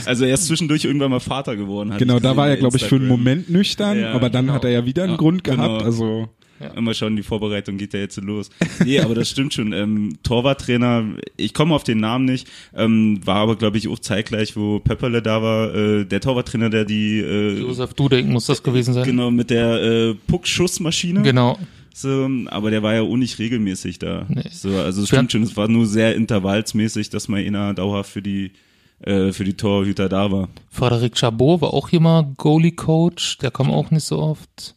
Also 0.05 0.27
er 0.27 0.35
ist 0.35 0.45
zwischendurch 0.47 0.85
irgendwann 0.85 1.11
mal 1.11 1.21
Vater 1.21 1.57
geworden. 1.57 1.95
Genau, 1.97 2.21
da 2.21 2.37
war 2.37 2.49
er, 2.51 2.59
glaube 2.59 2.77
ich, 2.77 2.85
für 2.85 2.97
einen. 2.97 3.09
Moment 3.09 3.49
nüchtern, 3.49 3.99
Ja, 3.99 4.13
aber 4.13 4.29
dann 4.29 4.45
genau. 4.45 4.55
hat 4.57 4.65
er 4.65 4.71
ja 4.73 4.85
wieder 4.85 5.05
einen 5.05 5.13
Ja, 5.13 5.19
Grund 5.19 5.43
genau. 5.43 5.57
gehabt. 5.79 5.85
Also 5.85 6.29
Immer 6.77 6.93
schon, 6.93 7.15
die 7.17 7.23
Vorbereitung 7.23 7.79
geht 7.79 7.95
ja 7.95 8.01
jetzt 8.01 8.21
los. 8.21 8.51
Nee, 8.85 8.99
aber 9.01 9.15
das 9.15 9.31
stimmt 9.31 9.55
schon. 9.55 9.73
Ähm, 9.73 10.19
Torwarttrainer, 10.25 11.05
ich 11.37 11.55
komme 11.55 11.73
auf 11.75 11.85
den 11.85 12.01
Namen 12.01 12.25
nicht, 12.25 12.49
ähm, 12.75 13.21
war 13.25 13.37
aber, 13.37 13.55
glaube 13.57 13.79
ich, 13.79 13.87
auch 13.89 14.01
zeitgleich, 14.01 14.57
wo 14.57 14.81
Pepperle 14.81 15.23
da 15.23 15.41
war, 15.41 15.73
äh, 15.75 16.05
der 16.05 16.21
Torwarttrainer, 16.21 16.69
der 16.69 16.85
die, 16.85 17.21
äh, 17.21 17.61
Josef 17.61 17.95
Dudek 17.95 18.27
muss 18.27 18.47
das 18.47 18.63
gewesen 18.63 18.93
sein. 18.93 19.05
genau, 19.05 19.31
mit 19.31 19.51
der 19.51 19.83
äh, 19.83 20.15
Puckschussmaschine. 20.27 21.23
Genau. 21.23 21.59
So, 22.01 22.31
aber 22.47 22.71
der 22.71 22.85
war 22.85 22.95
ja 22.95 23.03
auch 23.03 23.17
nicht 23.17 23.41
regelmäßig 23.41 23.99
da. 23.99 24.25
Nee. 24.29 24.45
So, 24.53 24.77
also 24.77 25.03
es 25.03 25.09
stimmt 25.09 25.33
schon, 25.33 25.43
es 25.43 25.57
war 25.57 25.67
nur 25.67 25.85
sehr 25.85 26.15
intervallsmäßig, 26.15 27.11
dass 27.11 27.27
mal 27.27 27.45
einer 27.45 27.75
dauerhaft 27.75 28.13
für 28.13 28.23
die 28.23 28.53
äh, 29.01 29.33
für 29.33 29.43
die 29.43 29.55
Torhüter 29.55 30.09
da 30.09 30.31
war. 30.31 30.49
Frederik 30.71 31.17
Chabot 31.17 31.61
war 31.61 31.75
auch 31.75 31.89
hier 31.89 31.99
mal 31.99 32.35
Goalie-Coach, 32.37 33.39
der 33.39 33.51
kam 33.51 33.71
auch 33.71 33.91
nicht 33.91 34.05
so 34.05 34.19
oft. 34.21 34.77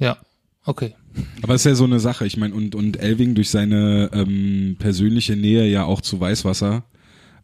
Ja, 0.00 0.16
okay. 0.64 0.94
Aber 1.42 1.54
es 1.54 1.62
ist 1.62 1.70
ja 1.70 1.74
so 1.76 1.84
eine 1.84 2.00
Sache, 2.00 2.26
ich 2.26 2.36
meine, 2.36 2.54
und, 2.54 2.74
und 2.74 2.96
Elving 2.96 3.36
durch 3.36 3.50
seine 3.50 4.10
ähm, 4.12 4.76
persönliche 4.80 5.36
Nähe 5.36 5.66
ja 5.68 5.84
auch 5.84 6.00
zu 6.00 6.18
Weißwasser, 6.18 6.82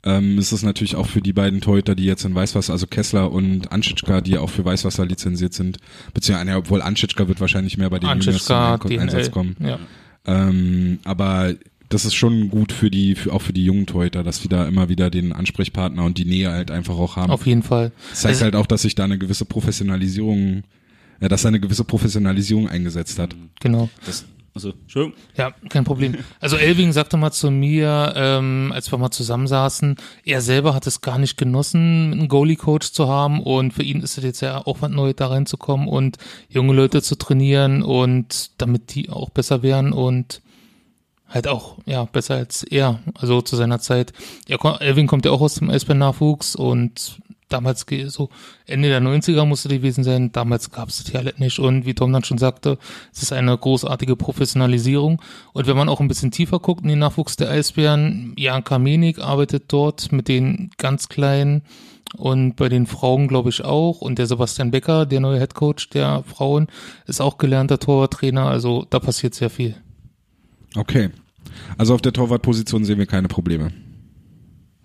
ähm, 0.05 0.39
ist 0.39 0.53
es 0.53 0.63
natürlich 0.63 0.97
auch 0.97 1.07
für 1.07 1.21
die 1.21 1.33
beiden 1.33 1.61
Torhüter, 1.61 1.95
die 1.95 2.05
jetzt 2.05 2.25
in 2.25 2.35
Weißwasser, 2.35 2.73
also 2.73 2.87
Kessler 2.87 3.31
und 3.33 3.73
Anschitschka, 3.73 4.21
die 4.21 4.39
auch 4.39 4.51
für 4.51 4.65
Weißwasser 4.65 5.05
lizenziert 5.07 5.55
sind, 5.55 5.79
beziehungsweise, 6.15 6.51
ja, 6.51 6.57
obwohl 6.59 6.83
Anschitschka 6.83 7.29
wird 7.29 7.41
wahrscheinlich 7.41 7.79
mehr 7.79 7.91
bei 7.91 7.99
den 7.99 8.09
Juniors 8.11 8.45
zum 8.45 8.57
Einsatz 8.99 9.31
kommen. 9.31 9.57
Ja. 9.61 9.79
Ähm, 10.27 10.99
aber 11.05 11.55
das 11.89 12.05
ist 12.05 12.15
schon 12.15 12.51
gut 12.51 12.73
für 12.73 12.91
die, 12.91 13.15
für, 13.15 13.33
auch 13.33 13.43
für 13.43 13.53
die 13.53 13.65
jungen 13.65 13.87
Torhüter, 13.87 14.23
dass 14.23 14.43
wir 14.43 14.51
da 14.51 14.67
immer 14.67 14.89
wieder 14.89 15.11
den 15.11 15.33
Ansprechpartner 15.33 16.05
und 16.05 16.19
die 16.19 16.27
Nähe 16.27 16.51
halt 16.51 16.71
einfach 16.71 16.97
auch 16.99 17.17
haben. 17.17 17.31
Auf 17.33 17.47
jeden 17.47 17.63
Fall. 17.63 17.93
Das 18.11 18.21
zeigt 18.21 18.35
Also- 18.35 18.45
halt 18.45 18.57
auch, 18.57 18.67
dass 18.67 18.83
sich 18.83 18.95
da 18.95 19.05
eine 19.05 19.19
gewisse 19.19 19.47
Professionalisierung, 19.47 20.65
ja, 21.21 21.29
dass 21.29 21.43
da 21.43 21.49
eine 21.49 21.61
gewisse 21.61 21.85
Professionalisierung 21.85 22.69
eingesetzt 22.69 23.19
hat. 23.19 23.35
Genau. 23.61 23.89
Das, 24.05 24.27
also, 24.55 24.71
Entschuldigung. 24.71 25.17
Ja, 25.37 25.53
kein 25.69 25.85
Problem. 25.85 26.17
Also 26.41 26.57
Elving 26.57 26.93
sagte 26.93 27.17
mal 27.17 27.31
zu 27.31 27.51
mir, 27.51 28.13
ähm, 28.17 28.73
als 28.75 28.91
wir 28.91 28.99
mal 28.99 29.11
zusammensaßen, 29.11 29.97
er 30.25 30.41
selber 30.41 30.75
hat 30.75 30.87
es 30.87 31.01
gar 31.01 31.19
nicht 31.19 31.37
genossen, 31.37 32.13
einen 32.13 32.29
Goalie-Coach 32.29 32.93
zu 32.93 33.09
haben 33.09 33.41
und 33.43 33.73
für 33.73 33.83
ihn 33.85 34.01
ist 34.01 34.19
es 34.19 34.25
jetzt 34.25 34.41
ja 34.41 34.59
auch 34.67 34.79
was 34.81 34.91
Neues 34.91 35.17
da 35.17 35.29
reinzukommen 35.29 35.87
und 35.87 36.17
junge 36.49 36.73
Leute 36.73 37.03
zu 37.03 37.17
trainieren 37.17 37.83
und 37.83 38.51
damit 38.61 38.95
die 38.95 39.11
auch 39.11 39.31
besser 39.31 39.63
werden 39.63 39.93
und 39.93 40.43
halt 41.29 41.47
auch, 41.47 41.77
ja, 41.85 42.05
besser 42.05 42.35
als 42.37 42.63
er, 42.63 43.01
also 43.15 43.43
zu 43.43 43.55
seiner 43.55 43.79
Zeit. 43.81 44.13
Er, 44.49 44.59
Elving 44.81 45.07
kommt 45.07 45.25
ja 45.25 45.31
auch 45.31 45.41
aus 45.41 45.57
dem 45.57 45.71
Eisbären-Nachwuchs 45.71 46.57
und 46.57 47.21
damals 47.49 47.87
so 48.07 48.31
Ende 48.67 48.89
der 48.89 49.01
90er 49.01 49.45
musste 49.45 49.69
die 49.69 49.79
gewesen 49.79 50.05
sein, 50.05 50.33
damals 50.33 50.71
gab 50.71 50.89
es 50.89 51.03
das 51.03 51.13
ja 51.13 51.21
alles 51.21 51.39
nicht 51.39 51.59
und 51.59 51.87
wie 51.87 51.95
Tom 51.95 52.13
dann 52.13 52.25
schon 52.25 52.39
sagte, 52.39 52.79
es 53.13 53.23
ist 53.23 53.33
eine 53.33 53.57
großartige 53.57 54.17
Professionalisierung 54.17 55.21
und 55.53 55.67
wenn 55.67 55.77
man 55.77 55.89
auch 55.89 56.01
ein 56.01 56.09
bisschen 56.09 56.31
tiefer 56.31 56.59
guckt 56.59 56.83
in 56.83 56.89
den 56.89 56.99
Nachwuchs 56.99 57.37
der 57.37 57.51
Eisbären, 57.51 58.35
Jan 58.37 58.65
Kamenik 58.65 59.19
arbeitet 59.19 59.65
dort 59.69 60.13
mit 60.13 60.29
den 60.29 60.71
ganz 60.79 61.09
Kleinen 61.09 61.63
und 62.17 62.57
bei 62.57 62.69
den 62.69 62.87
Frauen 62.87 63.29
glaube 63.29 63.51
ich 63.51 63.65
auch 63.65 64.01
und 64.01 64.19
der 64.19 64.27
Sebastian 64.27 64.71
Becker, 64.71 65.07
der 65.07 65.21
neue 65.21 65.41
Headcoach 65.41 65.91
der 65.93 66.23
Frauen, 66.25 66.69
ist 67.07 67.21
auch 67.21 67.39
gelernter 67.39 67.79
Torwarttrainer, 67.79 68.47
also 68.47 68.87
da 68.89 68.99
passiert 68.99 69.35
sehr 69.35 69.51
viel. 69.51 69.77
Okay. 70.77 71.11
Also 71.77 71.95
auf 71.95 72.03
der 72.03 72.13
Torwartposition 72.13 72.85
sehen 72.85 72.99
wir 72.99 73.07
keine 73.07 73.29
Probleme. 73.29 73.73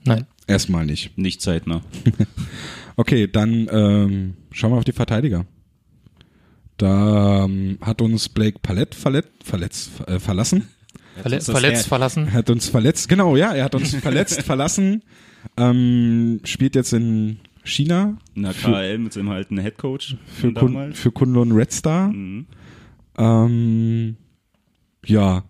Nein. 0.05 0.25
Erstmal 0.47 0.85
nicht. 0.85 1.17
Nicht 1.17 1.41
zeitnah. 1.41 1.81
Okay, 2.95 3.27
dann 3.27 3.67
ähm, 3.71 4.33
schauen 4.51 4.71
wir 4.71 4.77
auf 4.77 4.83
die 4.83 4.91
Verteidiger. 4.91 5.45
Da 6.77 7.45
ähm, 7.45 7.77
hat 7.81 8.01
uns 8.01 8.29
Blake 8.29 8.59
Palett 8.59 8.95
verletzt, 8.95 9.31
verletzt 9.43 9.91
äh, 10.07 10.19
verlassen. 10.19 10.67
Verle 11.21 11.41
verletzt, 11.41 11.87
verlassen. 11.87 12.27
Er 12.27 12.33
hat 12.33 12.49
uns 12.49 12.67
verletzt, 12.69 13.07
genau, 13.07 13.35
ja, 13.35 13.53
er 13.53 13.65
hat 13.65 13.75
uns 13.75 13.95
verletzt 14.01 14.41
verlassen. 14.41 15.03
Ähm, 15.57 16.39
spielt 16.43 16.75
jetzt 16.75 16.93
in 16.93 17.39
China 17.63 18.17
In 18.35 18.43
der 18.43 18.53
KL 18.53 18.97
mit 18.97 19.13
seinem 19.13 19.29
alten 19.29 19.57
Headcoach 19.57 20.17
für, 20.25 20.53
Kun 20.53 20.93
für 20.93 21.11
Kunlun 21.11 21.51
Red 21.51 21.71
Star. 21.71 22.09
Mhm. 22.09 22.45
Ähm, 23.17 24.17
ja, 25.05 25.43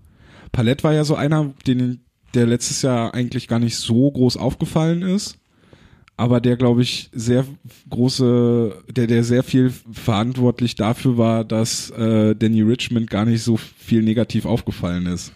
Palett 0.51 0.83
war 0.83 0.93
ja 0.93 1.03
so 1.03 1.15
einer, 1.15 1.53
den, 1.65 2.01
der 2.33 2.47
letztes 2.47 2.81
Jahr 2.81 3.13
eigentlich 3.13 3.47
gar 3.47 3.59
nicht 3.59 3.77
so 3.77 4.09
groß 4.11 4.37
aufgefallen 4.37 5.01
ist, 5.01 5.37
aber 6.15 6.39
der, 6.39 6.57
glaube 6.57 6.83
ich, 6.83 7.09
sehr 7.11 7.45
große, 7.89 8.83
der, 8.95 9.07
der 9.07 9.23
sehr 9.23 9.43
viel 9.43 9.73
verantwortlich 9.91 10.75
dafür 10.75 11.17
war, 11.17 11.43
dass 11.43 11.89
äh, 11.91 12.35
Danny 12.35 12.61
Richmond 12.61 13.09
gar 13.09 13.25
nicht 13.25 13.43
so 13.43 13.57
viel 13.57 14.03
negativ 14.03 14.45
aufgefallen 14.45 15.07
ist. 15.07 15.33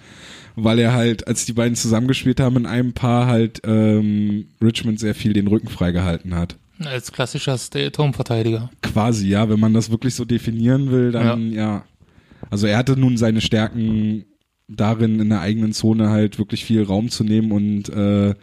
Weil 0.55 0.79
er 0.79 0.93
halt, 0.93 1.27
als 1.27 1.45
die 1.45 1.53
beiden 1.53 1.75
zusammengespielt 1.75 2.39
haben, 2.39 2.57
in 2.57 2.65
einem 2.65 2.93
Paar 2.93 3.27
halt 3.27 3.61
ähm, 3.63 4.47
Richmond 4.61 4.99
sehr 4.99 5.13
viel 5.13 5.33
den 5.33 5.47
Rücken 5.47 5.67
freigehalten 5.67 6.35
hat. 6.35 6.55
Als 6.83 7.11
klassischer 7.11 7.57
Stay-at-home-Verteidiger. 7.57 8.69
Quasi, 8.81 9.27
ja, 9.27 9.49
wenn 9.49 9.59
man 9.59 9.73
das 9.73 9.89
wirklich 9.89 10.13
so 10.13 10.25
definieren 10.25 10.91
will, 10.91 11.11
dann 11.11 11.51
ja. 11.51 11.85
Also 12.51 12.67
er 12.67 12.77
hatte 12.77 12.99
nun 12.99 13.17
seine 13.17 13.41
Stärken 13.41 14.25
darin, 14.67 15.19
in 15.19 15.29
der 15.29 15.41
eigenen 15.41 15.73
Zone 15.73 16.09
halt 16.09 16.39
wirklich 16.39 16.65
viel 16.65 16.83
Raum 16.83 17.09
zu 17.09 17.23
nehmen 17.23 17.51
und 17.51 17.89
äh, 17.89 18.35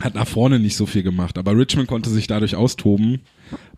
hat 0.00 0.14
nach 0.14 0.28
vorne 0.28 0.58
nicht 0.58 0.76
so 0.76 0.86
viel 0.86 1.02
gemacht. 1.02 1.38
Aber 1.38 1.56
Richmond 1.56 1.88
konnte 1.88 2.10
sich 2.10 2.26
dadurch 2.26 2.54
austoben. 2.54 3.20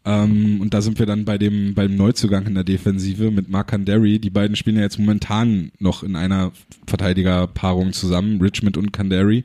Ähm, 0.05 0.61
und 0.61 0.75
da 0.75 0.81
sind 0.81 0.99
wir 0.99 1.07
dann 1.07 1.25
bei 1.25 1.39
dem 1.39 1.75
beim 1.75 1.95
Neuzugang 1.95 2.47
in 2.47 2.55
der 2.55 2.65
Defensive 2.65 3.31
mit 3.31 3.49
Mark 3.49 3.69
Kandari. 3.69 4.19
Die 4.19 4.31
beiden 4.31 4.57
spielen 4.57 4.77
ja 4.77 4.83
jetzt 4.83 4.99
momentan 4.99 5.73
noch 5.79 6.03
in 6.03 6.17
einer 6.17 6.53
Verteidigerpaarung 6.87 7.93
zusammen, 7.93 8.41
Richmond 8.41 8.77
und 8.77 8.93
Kandari. 8.93 9.45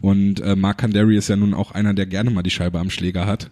Und 0.00 0.40
äh, 0.40 0.56
Mark 0.56 0.78
Kandari 0.78 1.16
ist 1.16 1.28
ja 1.28 1.36
nun 1.36 1.54
auch 1.54 1.72
einer, 1.72 1.94
der 1.94 2.06
gerne 2.06 2.30
mal 2.30 2.42
die 2.42 2.50
Scheibe 2.50 2.78
am 2.78 2.90
Schläger 2.90 3.26
hat. 3.26 3.50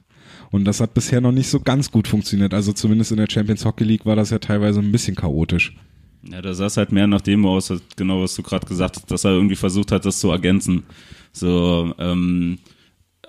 Und 0.50 0.64
das 0.64 0.81
hat 0.81 0.95
bisher 0.95 1.21
noch 1.21 1.33
nicht 1.33 1.49
so 1.49 1.61
ganz 1.61 1.90
gut 1.90 2.09
funktioniert. 2.09 2.55
Also 2.55 2.73
zumindest 2.73 3.12
in 3.12 3.19
der 3.19 3.29
Champions 3.31 3.64
Hockey 3.64 3.85
League 3.85 4.07
war 4.07 4.17
das 4.17 4.31
ja 4.31 4.38
teilweise 4.38 4.81
ein 4.81 4.93
bisschen 4.93 5.14
chaotisch. 5.17 5.76
Ja, 6.23 6.43
da 6.43 6.53
sah 6.55 6.67
es 6.67 6.77
halt 6.77 6.93
mehr 6.93 7.07
nach 7.07 7.23
dem 7.23 7.47
aus, 7.47 7.73
genau 7.97 8.23
was 8.23 8.35
du 8.35 8.43
gerade 8.43 8.67
gesagt 8.67 8.97
hast, 8.97 9.11
dass 9.11 9.25
er 9.25 9.33
irgendwie 9.33 9.57
versucht 9.57 9.91
hat, 9.91 10.05
das 10.05 10.21
zu 10.21 10.31
ergänzen. 10.31 10.85
So, 11.33 11.95
ähm, 11.99 12.59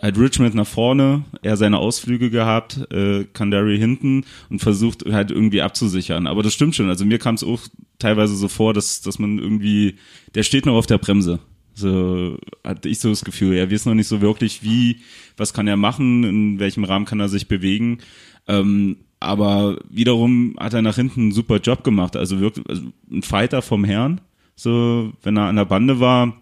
halt 0.02 0.18
Richmond 0.18 0.56
nach 0.56 0.68
vorne, 0.68 1.24
er 1.42 1.58
seine 1.58 1.78
Ausflüge 1.78 2.30
gehabt, 2.30 2.92
äh, 2.92 3.26
Kandari 3.26 3.78
hinten 3.78 4.26
und 4.50 4.60
versucht 4.60 5.06
halt 5.06 5.32
irgendwie 5.32 5.62
abzusichern. 5.62 6.28
Aber 6.28 6.44
das 6.44 6.54
stimmt 6.54 6.76
schon. 6.76 6.90
Also 6.90 7.06
mir 7.06 7.20
kam 7.20 7.36
es 7.36 7.44
auch 7.44 7.62
teilweise 8.00 8.36
so 8.36 8.48
vor, 8.48 8.74
dass, 8.74 9.02
dass 9.02 9.20
man 9.20 9.38
irgendwie, 9.38 9.96
der 10.34 10.44
steht 10.44 10.66
noch 10.66 10.75
auf 10.75 10.88
der 10.88 10.98
Bremse. 10.98 11.40
So 11.74 12.38
hatte 12.64 12.90
ich 12.90 13.00
so 13.00 13.10
das 13.10 13.24
Gefühl. 13.24 13.56
Er 13.56 13.72
weiß 13.72 13.86
noch 13.86 13.94
nicht 13.94 14.08
so 14.08 14.22
wirklich, 14.22 14.64
wie, 14.64 15.01
was 15.38 15.54
kann 15.54 15.68
er 15.68 15.77
machen, 15.77 16.24
in 16.24 16.60
welchem 16.60 16.84
Rahmen 16.84 17.06
kann 17.06 17.20
er 17.20 17.30
sich 17.30 17.48
bewegen. 17.48 18.00
Ähm, 18.48 18.98
aber 19.22 19.77
wiederum 19.88 20.55
hat 20.60 20.74
er 20.74 20.81
nach 20.81 20.96
hinten 20.96 21.22
einen 21.22 21.31
super 21.31 21.57
Job 21.57 21.84
gemacht. 21.84 22.18
Also 22.18 22.40
wirklich 22.40 22.68
also 22.68 22.81
ein 23.10 23.22
Fighter 23.22 23.62
vom 23.62 23.84
Herrn. 23.84 24.20
So, 24.55 25.14
wenn 25.22 25.38
er 25.38 25.44
an 25.44 25.55
der 25.55 25.66
Bande 25.66 26.00
war, 26.00 26.42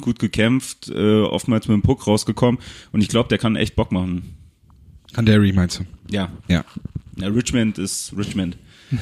gut 0.00 0.18
gekämpft, 0.18 0.88
äh, 0.88 1.22
oftmals 1.22 1.68
mit 1.68 1.74
dem 1.74 1.82
Puck 1.82 2.06
rausgekommen. 2.06 2.60
Und 2.92 3.00
ich 3.00 3.08
glaube, 3.08 3.28
der 3.28 3.38
kann 3.38 3.56
echt 3.56 3.74
Bock 3.76 3.90
machen. 3.92 4.36
Kandari 5.12 5.52
meinst 5.52 5.80
du? 5.80 5.84
Ja. 6.08 6.30
Ja. 6.48 6.64
ja 7.16 7.28
Richmond 7.28 7.78
ist 7.78 8.16
Richmond. 8.16 8.56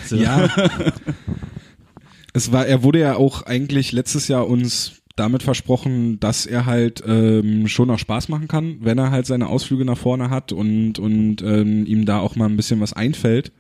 So. 0.07 0.17
Ja. 0.17 0.49
es 2.33 2.53
war, 2.53 2.67
er 2.67 2.83
wurde 2.83 3.01
ja 3.01 3.17
auch 3.17 3.43
eigentlich 3.43 3.93
letztes 3.93 4.29
Jahr 4.29 4.49
uns 4.49 5.03
damit 5.17 5.43
versprochen, 5.43 6.19
dass 6.19 6.47
er 6.47 6.67
halt 6.67 7.03
ähm, 7.07 7.69
schon 7.69 7.91
auch 7.91 7.99
Spaß 7.99 8.29
machen 8.29 8.49
kann, 8.49 8.79
wenn 8.81 8.99
er 8.99 9.11
halt 9.11 9.27
seine 9.27 9.49
Ausflüge 9.49 9.85
nach 9.85 9.99
vorne 9.99 10.31
hat 10.31 10.53
und 10.53 10.99
und 10.99 11.43
ähm, 11.43 11.87
ihm 11.87 12.05
da 12.05 12.19
auch 12.19 12.37
mal 12.37 12.49
ein 12.49 12.57
bisschen 12.57 12.81
was 12.81 12.93
einfällt. 12.93 13.53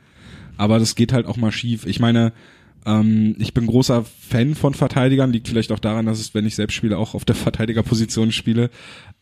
Aber 0.56 0.78
das 0.78 0.94
geht 0.94 1.12
halt 1.12 1.26
auch 1.26 1.36
mal 1.36 1.52
schief. 1.52 1.86
Ich 1.86 2.00
meine, 2.00 2.32
ähm, 2.86 3.36
ich 3.38 3.54
bin 3.54 3.66
großer 3.66 4.04
Fan 4.04 4.54
von 4.54 4.74
Verteidigern, 4.74 5.32
liegt 5.32 5.48
vielleicht 5.48 5.72
auch 5.72 5.78
daran, 5.78 6.06
dass 6.06 6.20
es, 6.20 6.34
wenn 6.34 6.46
ich 6.46 6.54
selbst 6.54 6.74
spiele, 6.74 6.98
auch 6.98 7.14
auf 7.14 7.24
der 7.24 7.34
Verteidigerposition 7.34 8.32
spiele. 8.32 8.70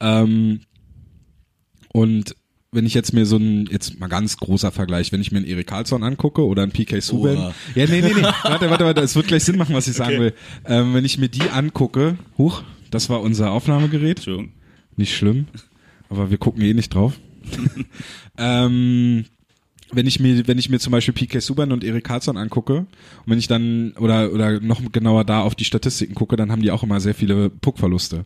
Ähm, 0.00 0.60
und 1.92 2.34
wenn 2.72 2.86
ich 2.86 2.94
jetzt 2.94 3.12
mir 3.12 3.26
so 3.26 3.36
ein, 3.36 3.66
jetzt 3.70 4.00
mal 4.00 4.08
ganz 4.08 4.38
großer 4.38 4.72
Vergleich, 4.72 5.12
wenn 5.12 5.20
ich 5.20 5.30
mir 5.30 5.38
einen 5.38 5.46
Erik 5.46 5.66
Karlsson 5.66 6.02
angucke 6.02 6.44
oder 6.44 6.62
einen 6.62 6.72
PK 6.72 7.00
Subban. 7.00 7.36
Oha. 7.36 7.54
Ja, 7.74 7.86
nee, 7.86 8.00
nee, 8.00 8.14
nee. 8.14 8.22
Warte, 8.22 8.70
warte, 8.70 8.84
warte. 8.84 9.02
Es 9.02 9.14
wird 9.14 9.28
gleich 9.28 9.44
Sinn 9.44 9.58
machen, 9.58 9.74
was 9.74 9.86
ich 9.86 9.94
sagen 9.94 10.18
will. 10.18 10.34
Ähm, 10.64 10.94
wenn 10.94 11.04
ich 11.04 11.18
mir 11.18 11.28
die 11.28 11.50
angucke, 11.50 12.16
huch, 12.38 12.62
das 12.90 13.10
war 13.10 13.20
unser 13.20 13.52
Aufnahmegerät. 13.52 14.18
Entschuldigung. 14.18 14.52
Nicht 14.96 15.14
schlimm. 15.14 15.46
Aber 16.08 16.30
wir 16.30 16.38
gucken 16.38 16.62
eh 16.62 16.72
nicht 16.72 16.94
drauf. 16.94 17.20
ähm, 18.38 19.26
wenn 19.92 20.06
ich 20.06 20.18
mir, 20.18 20.48
wenn 20.48 20.58
ich 20.58 20.70
mir 20.70 20.78
zum 20.78 20.92
Beispiel 20.92 21.12
PK 21.12 21.40
Subban 21.40 21.72
und 21.72 21.84
Erik 21.84 22.04
Karlsson 22.04 22.38
angucke 22.38 22.78
und 22.78 22.86
wenn 23.26 23.38
ich 23.38 23.48
dann 23.48 23.92
oder 23.98 24.32
oder 24.32 24.60
noch 24.60 24.80
genauer 24.90 25.24
da 25.24 25.42
auf 25.42 25.54
die 25.54 25.66
Statistiken 25.66 26.14
gucke, 26.14 26.36
dann 26.36 26.50
haben 26.50 26.62
die 26.62 26.70
auch 26.70 26.82
immer 26.82 27.00
sehr 27.00 27.14
viele 27.14 27.50
Puckverluste, 27.50 28.24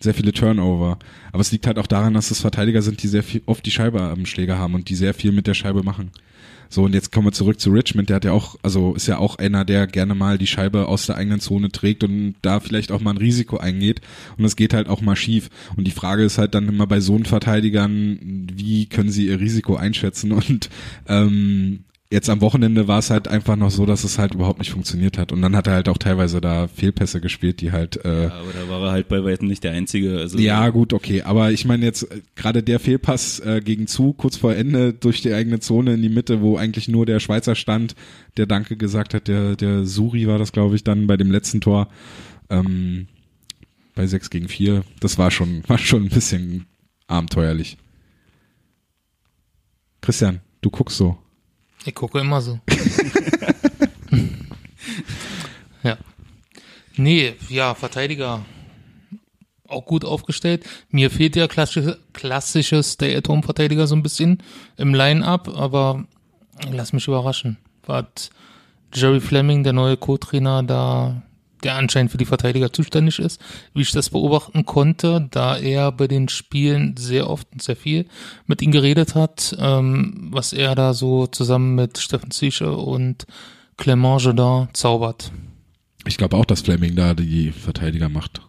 sehr 0.00 0.14
viele 0.14 0.32
Turnover. 0.32 0.98
Aber 1.32 1.40
es 1.40 1.52
liegt 1.52 1.66
halt 1.66 1.78
auch 1.78 1.86
daran, 1.86 2.14
dass 2.14 2.30
es 2.30 2.40
Verteidiger 2.40 2.82
sind, 2.82 3.02
die 3.02 3.08
sehr 3.08 3.22
viel 3.22 3.42
oft 3.46 3.64
die 3.64 3.70
Scheibe 3.70 4.02
am 4.02 4.26
Schläger 4.26 4.58
haben 4.58 4.74
und 4.74 4.88
die 4.88 4.94
sehr 4.94 5.14
viel 5.14 5.32
mit 5.32 5.46
der 5.46 5.54
Scheibe 5.54 5.82
machen. 5.82 6.10
So, 6.68 6.82
und 6.84 6.94
jetzt 6.94 7.12
kommen 7.12 7.28
wir 7.28 7.32
zurück 7.32 7.60
zu 7.60 7.70
Richmond, 7.70 8.08
der 8.08 8.16
hat 8.16 8.24
ja 8.24 8.32
auch, 8.32 8.56
also 8.62 8.94
ist 8.94 9.06
ja 9.06 9.18
auch 9.18 9.36
einer, 9.38 9.64
der 9.64 9.86
gerne 9.86 10.14
mal 10.14 10.36
die 10.36 10.46
Scheibe 10.46 10.86
aus 10.86 11.06
der 11.06 11.16
eigenen 11.16 11.40
Zone 11.40 11.70
trägt 11.70 12.02
und 12.02 12.34
da 12.42 12.60
vielleicht 12.60 12.90
auch 12.90 13.00
mal 13.00 13.12
ein 13.12 13.18
Risiko 13.18 13.58
eingeht. 13.58 14.00
Und 14.36 14.44
es 14.44 14.56
geht 14.56 14.74
halt 14.74 14.88
auch 14.88 15.00
mal 15.00 15.16
schief. 15.16 15.48
Und 15.76 15.86
die 15.86 15.92
Frage 15.92 16.24
ist 16.24 16.38
halt 16.38 16.54
dann 16.54 16.68
immer 16.68 16.86
bei 16.86 17.00
so 17.00 17.14
einen 17.14 17.24
Verteidigern, 17.24 18.48
wie 18.52 18.86
können 18.86 19.10
sie 19.10 19.28
ihr 19.28 19.40
Risiko 19.40 19.76
einschätzen? 19.76 20.32
Und 20.32 20.68
ähm, 21.06 21.84
jetzt 22.16 22.30
am 22.30 22.40
Wochenende 22.40 22.88
war 22.88 22.98
es 22.98 23.10
halt 23.10 23.28
einfach 23.28 23.56
noch 23.56 23.70
so, 23.70 23.84
dass 23.84 24.02
es 24.02 24.18
halt 24.18 24.34
überhaupt 24.34 24.58
nicht 24.58 24.70
funktioniert 24.70 25.18
hat. 25.18 25.32
Und 25.32 25.42
dann 25.42 25.54
hat 25.54 25.66
er 25.66 25.74
halt 25.74 25.86
auch 25.90 25.98
teilweise 25.98 26.40
da 26.40 26.66
Fehlpässe 26.66 27.20
gespielt, 27.20 27.60
die 27.60 27.72
halt 27.72 28.02
äh, 28.06 28.24
Ja, 28.24 28.32
aber 28.32 28.52
da 28.54 28.68
war 28.70 28.82
er 28.86 28.92
halt 28.92 29.08
bei 29.08 29.22
weitem 29.22 29.48
nicht 29.48 29.62
der 29.62 29.72
Einzige. 29.72 30.18
Also, 30.18 30.38
ja, 30.38 30.70
gut, 30.70 30.94
okay. 30.94 31.22
Aber 31.22 31.52
ich 31.52 31.66
meine 31.66 31.84
jetzt 31.84 32.10
äh, 32.10 32.22
gerade 32.34 32.62
der 32.62 32.80
Fehlpass 32.80 33.40
äh, 33.40 33.60
gegen 33.62 33.86
zu, 33.86 34.14
kurz 34.14 34.38
vor 34.38 34.54
Ende 34.54 34.94
durch 34.94 35.20
die 35.20 35.34
eigene 35.34 35.60
Zone 35.60 35.92
in 35.92 36.00
die 36.00 36.08
Mitte, 36.08 36.40
wo 36.40 36.56
eigentlich 36.56 36.88
nur 36.88 37.04
der 37.04 37.20
Schweizer 37.20 37.54
stand, 37.54 37.94
der 38.38 38.46
Danke 38.46 38.78
gesagt 38.78 39.12
hat, 39.12 39.28
der, 39.28 39.54
der 39.54 39.84
Suri 39.84 40.26
war 40.26 40.38
das, 40.38 40.52
glaube 40.52 40.74
ich, 40.74 40.84
dann 40.84 41.06
bei 41.06 41.18
dem 41.18 41.30
letzten 41.30 41.60
Tor 41.60 41.88
ähm, 42.48 43.08
bei 43.94 44.06
6 44.06 44.30
gegen 44.30 44.48
4. 44.48 44.84
Das 45.00 45.18
war 45.18 45.30
schon, 45.30 45.64
war 45.68 45.76
schon 45.76 46.04
ein 46.04 46.10
bisschen 46.10 46.64
abenteuerlich. 47.08 47.76
Christian, 50.00 50.40
du 50.62 50.70
guckst 50.70 50.96
so. 50.96 51.18
Ich 51.86 51.94
gucke 51.94 52.18
immer 52.18 52.40
so. 52.40 52.58
ja. 55.82 55.96
Nee, 56.96 57.34
ja, 57.48 57.74
Verteidiger 57.74 58.44
auch 59.68 59.84
gut 59.84 60.04
aufgestellt. 60.04 60.64
Mir 60.90 61.10
fehlt 61.10 61.34
der 61.34 61.48
klassische, 61.48 61.98
klassische 62.12 62.82
Stay-at-Home-Verteidiger 62.82 63.86
so 63.86 63.94
ein 63.94 64.02
bisschen 64.02 64.42
im 64.76 64.94
Line-Up, 64.94 65.48
aber 65.48 66.04
lass 66.70 66.92
mich 66.92 67.06
überraschen. 67.06 67.56
Was 67.84 68.30
Jerry 68.92 69.20
Fleming, 69.20 69.62
der 69.64 69.72
neue 69.72 69.96
Co-Trainer, 69.96 70.62
da 70.62 71.22
der 71.66 71.74
anscheinend 71.74 72.12
für 72.12 72.18
die 72.18 72.26
Verteidiger 72.26 72.72
zuständig 72.72 73.18
ist, 73.18 73.40
wie 73.74 73.82
ich 73.82 73.90
das 73.90 74.10
beobachten 74.10 74.64
konnte, 74.64 75.26
da 75.32 75.58
er 75.58 75.90
bei 75.90 76.06
den 76.06 76.28
Spielen 76.28 76.96
sehr 76.96 77.28
oft 77.28 77.48
und 77.52 77.60
sehr 77.60 77.74
viel 77.74 78.06
mit 78.46 78.62
ihm 78.62 78.70
geredet 78.70 79.16
hat, 79.16 79.56
ähm, 79.58 80.28
was 80.30 80.52
er 80.52 80.76
da 80.76 80.94
so 80.94 81.26
zusammen 81.26 81.74
mit 81.74 81.98
Steffen 81.98 82.30
Zische 82.30 82.76
und 82.76 83.26
Clement 83.76 84.22
Jodin 84.22 84.68
zaubert. 84.74 85.32
Ich 86.06 86.16
glaube 86.16 86.36
auch, 86.36 86.44
dass 86.44 86.60
Fleming 86.60 86.94
da 86.94 87.14
die 87.14 87.50
Verteidiger 87.50 88.08
macht. 88.08 88.42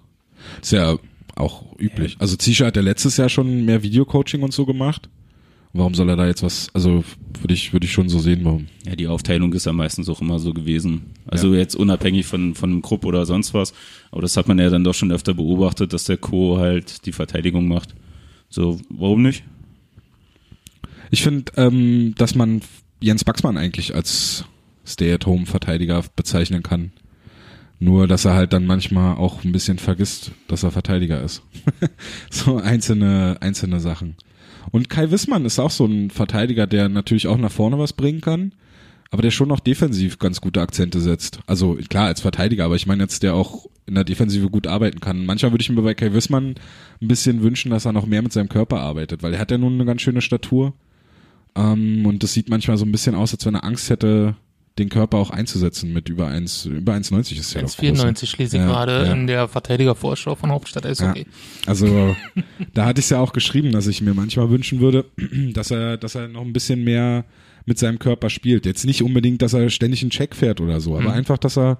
Ist 0.61 0.73
ja 0.73 0.95
auch 1.35 1.75
üblich. 1.79 2.17
Also 2.19 2.35
Zischer 2.35 2.67
hat 2.67 2.75
ja 2.75 2.83
letztes 2.83 3.17
Jahr 3.17 3.29
schon 3.29 3.65
mehr 3.65 3.81
Videocoaching 3.81 4.43
und 4.43 4.53
so 4.53 4.67
gemacht. 4.67 5.09
Warum 5.73 5.93
soll 5.93 6.09
er 6.09 6.15
da 6.15 6.25
jetzt 6.25 6.43
was, 6.43 6.69
also 6.73 7.03
würde 7.39 7.53
ich, 7.53 7.73
würde 7.73 7.85
ich 7.85 7.91
schon 7.91 8.09
so 8.09 8.19
sehen, 8.19 8.43
warum. 8.43 8.67
Ja, 8.85 8.95
die 8.95 9.07
Aufteilung 9.07 9.53
ist 9.53 9.65
ja 9.65 9.73
meistens 9.73 10.09
auch 10.09 10.21
immer 10.21 10.39
so 10.39 10.53
gewesen. 10.53 11.11
Also 11.27 11.53
ja. 11.53 11.59
jetzt 11.59 11.75
unabhängig 11.75 12.25
von, 12.25 12.55
von 12.55 12.71
einem 12.71 12.81
Grupp 12.81 13.05
oder 13.05 13.25
sonst 13.25 13.53
was. 13.53 13.73
Aber 14.11 14.21
das 14.21 14.37
hat 14.37 14.47
man 14.47 14.59
ja 14.59 14.69
dann 14.69 14.83
doch 14.83 14.95
schon 14.95 15.11
öfter 15.11 15.33
beobachtet, 15.33 15.93
dass 15.93 16.05
der 16.05 16.17
Co. 16.17 16.57
halt 16.57 17.05
die 17.05 17.11
Verteidigung 17.11 17.67
macht. 17.67 17.93
So, 18.49 18.79
warum 18.89 19.21
nicht? 19.21 19.43
Ich 21.11 21.21
finde, 21.21 21.51
ähm, 21.57 22.15
dass 22.17 22.35
man 22.35 22.61
Jens 22.99 23.23
Baxmann 23.23 23.57
eigentlich 23.57 23.93
als 23.93 24.45
Stay-at-Home-Verteidiger 24.85 26.03
bezeichnen 26.15 26.63
kann. 26.63 26.91
Nur, 27.79 28.07
dass 28.07 28.25
er 28.25 28.33
halt 28.33 28.53
dann 28.53 28.65
manchmal 28.65 29.17
auch 29.17 29.43
ein 29.43 29.51
bisschen 29.51 29.77
vergisst, 29.77 30.31
dass 30.47 30.63
er 30.63 30.71
Verteidiger 30.71 31.21
ist. 31.21 31.43
so 32.31 32.57
einzelne, 32.57 33.37
einzelne 33.41 33.79
Sachen. 33.79 34.15
Und 34.71 34.89
Kai 34.89 35.11
Wissmann 35.11 35.45
ist 35.45 35.59
auch 35.59 35.71
so 35.71 35.85
ein 35.85 36.09
Verteidiger, 36.09 36.67
der 36.67 36.89
natürlich 36.89 37.27
auch 37.27 37.37
nach 37.37 37.51
vorne 37.51 37.79
was 37.79 37.93
bringen 37.93 38.21
kann, 38.21 38.53
aber 39.11 39.21
der 39.21 39.31
schon 39.31 39.47
noch 39.47 39.59
defensiv 39.59 40.19
ganz 40.19 40.41
gute 40.41 40.61
Akzente 40.61 40.99
setzt. 40.99 41.39
Also 41.47 41.77
klar, 41.89 42.07
als 42.07 42.21
Verteidiger, 42.21 42.65
aber 42.65 42.75
ich 42.75 42.87
meine 42.87 43.03
jetzt, 43.03 43.23
der 43.23 43.35
auch 43.35 43.67
in 43.85 43.95
der 43.95 44.03
Defensive 44.03 44.49
gut 44.49 44.67
arbeiten 44.67 44.99
kann. 44.99 45.25
Manchmal 45.25 45.51
würde 45.53 45.61
ich 45.61 45.69
mir 45.69 45.81
bei 45.81 45.93
Kai 45.93 46.11
Wissmann 46.13 46.55
ein 47.01 47.07
bisschen 47.07 47.41
wünschen, 47.41 47.71
dass 47.71 47.85
er 47.85 47.93
noch 47.93 48.05
mehr 48.05 48.21
mit 48.21 48.33
seinem 48.33 48.49
Körper 48.49 48.81
arbeitet, 48.81 49.23
weil 49.23 49.33
er 49.33 49.39
hat 49.39 49.51
ja 49.51 49.57
nun 49.57 49.75
eine 49.75 49.85
ganz 49.85 50.01
schöne 50.01 50.21
Statur. 50.21 50.73
Ähm, 51.55 52.05
und 52.05 52.21
das 52.21 52.33
sieht 52.33 52.49
manchmal 52.49 52.77
so 52.77 52.85
ein 52.85 52.91
bisschen 52.91 53.15
aus, 53.15 53.33
als 53.33 53.45
wenn 53.45 53.55
er 53.55 53.63
Angst 53.63 53.89
hätte, 53.89 54.35
den 54.77 54.89
Körper 54.89 55.17
auch 55.17 55.29
einzusetzen 55.29 55.93
mit 55.93 56.09
über 56.09 56.27
1, 56.27 56.65
über 56.65 56.93
1,90 56.93 57.39
ist 57.39 57.53
ja 57.53 57.61
1,94 57.61 58.25
schließe 58.27 58.57
ich 58.57 58.61
ja, 58.61 58.67
gerade 58.67 59.05
ja. 59.05 59.13
in 59.13 59.27
der 59.27 59.47
Verteidigervorschau 59.47 60.35
von 60.35 60.51
Hauptstadt 60.51 60.85
Eishockey. 60.85 61.21
Ja. 61.21 61.25
Also 61.65 62.15
da 62.73 62.85
hatte 62.85 62.99
ich 62.99 63.05
es 63.05 63.09
ja 63.09 63.19
auch 63.19 63.33
geschrieben, 63.33 63.71
dass 63.71 63.87
ich 63.87 64.01
mir 64.01 64.13
manchmal 64.13 64.49
wünschen 64.49 64.79
würde, 64.79 65.05
dass 65.53 65.71
er, 65.71 65.97
dass 65.97 66.15
er 66.15 66.27
noch 66.27 66.41
ein 66.41 66.53
bisschen 66.53 66.83
mehr 66.83 67.25
mit 67.65 67.79
seinem 67.79 67.99
Körper 67.99 68.29
spielt. 68.29 68.65
Jetzt 68.65 68.85
nicht 68.85 69.03
unbedingt, 69.03 69.41
dass 69.41 69.53
er 69.53 69.69
ständig 69.69 70.01
einen 70.01 70.11
Check 70.11 70.35
fährt 70.35 70.61
oder 70.61 70.79
so, 70.79 70.95
aber 70.95 71.09
mhm. 71.09 71.17
einfach, 71.17 71.37
dass 71.37 71.57
er 71.57 71.79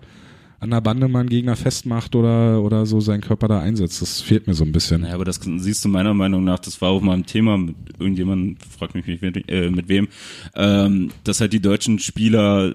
an 0.60 0.72
der 0.72 0.82
Bande 0.82 1.08
mal 1.08 1.20
einen 1.20 1.30
Gegner 1.30 1.56
festmacht 1.56 2.16
oder, 2.16 2.62
oder 2.64 2.86
so 2.86 3.00
seinen 3.00 3.22
Körper 3.22 3.48
da 3.48 3.60
einsetzt. 3.60 4.02
Das 4.02 4.22
fehlt 4.22 4.48
mir 4.48 4.56
so 4.56 4.64
ein 4.64 4.72
bisschen. 4.72 5.02
Naja, 5.02 5.14
aber 5.14 5.26
das 5.26 5.40
siehst 5.44 5.86
du 5.86 5.90
meiner 5.90 6.14
Meinung 6.14 6.44
nach, 6.44 6.60
das 6.60 6.82
war 6.82 6.90
auch 6.90 7.02
mal 7.02 7.14
ein 7.14 7.26
Thema 7.26 7.58
mit 7.58 7.76
irgendjemandem, 8.00 8.58
frag 8.78 8.96
mich 8.96 9.06
nicht 9.06 9.22
mit, 9.22 9.50
äh, 9.50 9.70
mit 9.70 9.88
wem, 9.88 10.08
ähm, 10.56 11.12
dass 11.24 11.42
halt 11.42 11.54
die 11.54 11.60
deutschen 11.60 12.00
Spieler 12.00 12.74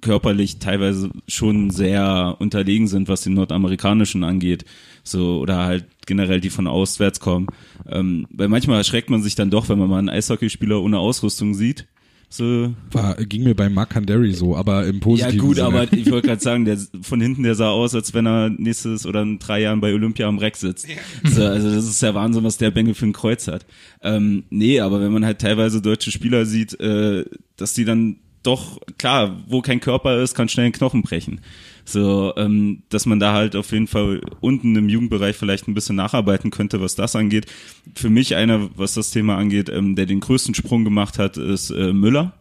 körperlich 0.00 0.58
teilweise 0.58 1.10
schon 1.28 1.70
sehr 1.70 2.36
unterlegen 2.38 2.88
sind, 2.88 3.08
was 3.08 3.22
den 3.22 3.34
nordamerikanischen 3.34 4.24
angeht. 4.24 4.64
So, 5.04 5.38
oder 5.40 5.58
halt 5.58 5.86
generell 6.06 6.40
die 6.40 6.50
von 6.50 6.66
auswärts 6.66 7.20
kommen. 7.20 7.46
Ähm, 7.88 8.26
weil 8.30 8.48
manchmal 8.48 8.78
erschreckt 8.78 9.10
man 9.10 9.22
sich 9.22 9.34
dann 9.34 9.50
doch, 9.50 9.68
wenn 9.68 9.78
man 9.78 9.88
mal 9.88 9.98
einen 9.98 10.08
Eishockeyspieler 10.08 10.80
ohne 10.80 10.98
Ausrüstung 10.98 11.54
sieht 11.54 11.86
so. 12.30 12.72
War, 12.92 13.16
ging 13.16 13.42
mir 13.42 13.56
bei 13.56 13.68
Mark 13.68 13.90
Kandari 13.90 14.32
so, 14.32 14.56
aber 14.56 14.86
im 14.86 15.00
positiven 15.00 15.36
Ja 15.36 15.42
gut, 15.42 15.56
Sinne. 15.56 15.66
aber 15.66 15.92
ich 15.92 16.10
wollte 16.10 16.28
gerade 16.28 16.40
sagen, 16.40 16.64
der 16.64 16.78
von 17.02 17.20
hinten, 17.20 17.42
der 17.42 17.56
sah 17.56 17.70
aus, 17.70 17.94
als 17.94 18.14
wenn 18.14 18.26
er 18.26 18.50
nächstes 18.50 19.04
oder 19.04 19.22
in 19.22 19.40
drei 19.40 19.60
Jahren 19.62 19.80
bei 19.80 19.92
Olympia 19.92 20.28
am 20.28 20.38
Reck 20.38 20.56
sitzt. 20.56 20.88
Ja. 20.88 20.94
So, 21.28 21.44
also 21.44 21.74
das 21.74 21.84
ist 21.84 22.00
ja 22.00 22.14
Wahnsinn, 22.14 22.44
was 22.44 22.56
der 22.56 22.70
Bengel 22.70 22.94
für 22.94 23.06
ein 23.06 23.12
Kreuz 23.12 23.48
hat. 23.48 23.66
Ähm, 24.00 24.44
nee, 24.48 24.78
aber 24.80 25.00
wenn 25.00 25.12
man 25.12 25.24
halt 25.24 25.40
teilweise 25.40 25.82
deutsche 25.82 26.12
Spieler 26.12 26.46
sieht, 26.46 26.78
äh, 26.78 27.24
dass 27.56 27.74
die 27.74 27.84
dann 27.84 28.16
doch, 28.42 28.80
klar, 28.96 29.42
wo 29.48 29.60
kein 29.60 29.80
Körper 29.80 30.22
ist, 30.22 30.34
kann 30.34 30.48
schnell 30.48 30.66
ein 30.66 30.72
Knochen 30.72 31.02
brechen. 31.02 31.40
So, 31.84 32.32
ähm, 32.36 32.82
dass 32.88 33.06
man 33.06 33.20
da 33.20 33.32
halt 33.32 33.56
auf 33.56 33.72
jeden 33.72 33.86
Fall 33.86 34.20
unten 34.40 34.76
im 34.76 34.88
Jugendbereich 34.88 35.36
vielleicht 35.36 35.68
ein 35.68 35.74
bisschen 35.74 35.96
nacharbeiten 35.96 36.50
könnte, 36.50 36.80
was 36.80 36.94
das 36.94 37.16
angeht. 37.16 37.46
Für 37.94 38.10
mich 38.10 38.36
einer, 38.36 38.70
was 38.76 38.94
das 38.94 39.10
Thema 39.10 39.36
angeht, 39.36 39.68
ähm, 39.68 39.96
der 39.96 40.06
den 40.06 40.20
größten 40.20 40.54
Sprung 40.54 40.84
gemacht 40.84 41.18
hat, 41.18 41.36
ist 41.36 41.70
äh, 41.70 41.92
Müller. 41.92 42.34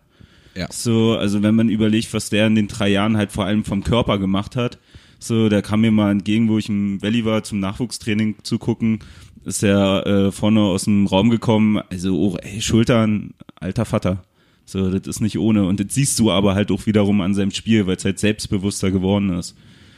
Ja. 0.56 0.67
So, 0.71 1.15
also 1.15 1.41
wenn 1.41 1.56
man 1.56 1.69
überlegt, 1.69 2.13
was 2.13 2.30
der 2.30 2.47
in 2.47 2.56
den 2.56 2.67
drei 2.67 2.89
Jahren 2.89 3.17
halt 3.17 3.32
vor 3.32 3.45
allem 3.45 3.63
vom 3.63 3.84
Körper 3.84 4.17
gemacht 4.17 4.56
hat, 4.56 4.78
so, 5.19 5.49
der 5.49 5.62
kam 5.62 5.82
mir 5.82 5.91
mal 5.91 6.12
entgegen, 6.12 6.47
wo 6.47 6.58
ich 6.58 6.69
im 6.69 7.02
Valley 7.02 7.25
war, 7.25 7.43
zum 7.43 7.60
Nachwuchstraining 7.60 8.38
zu 8.43 8.58
gucken, 8.58 8.99
ist 9.43 9.63
er 9.63 10.06
äh, 10.08 10.32
vorne 10.32 10.62
aus 10.62 10.86
dem 10.86 11.08
Raum 11.08 11.30
gekommen, 11.30 11.82
also 11.89 12.17
oh, 12.17 12.38
ey, 12.41 12.62
Schultern, 12.62 13.34
alter 13.56 13.86
Vater. 13.86 14.23
So, 14.69 14.91
das 14.91 15.08
ist 15.08 15.19
nicht 15.19 15.39
ohne. 15.39 15.65
Und 15.65 15.79
das 15.79 15.95
siehst 15.95 16.19
du 16.19 16.29
aber 16.29 16.53
halt 16.53 16.69
auch 16.69 16.86
wiederum 16.86 17.21
an 17.21 17.34
seinem 17.34 17.49
Spiel, 17.49 17.88
weil 17.88 17.95
es 17.95 18.05
halt 18.05 18.19
selbstbewusster 18.19 18.91
geworden 18.91 19.36
ist. 19.36 19.55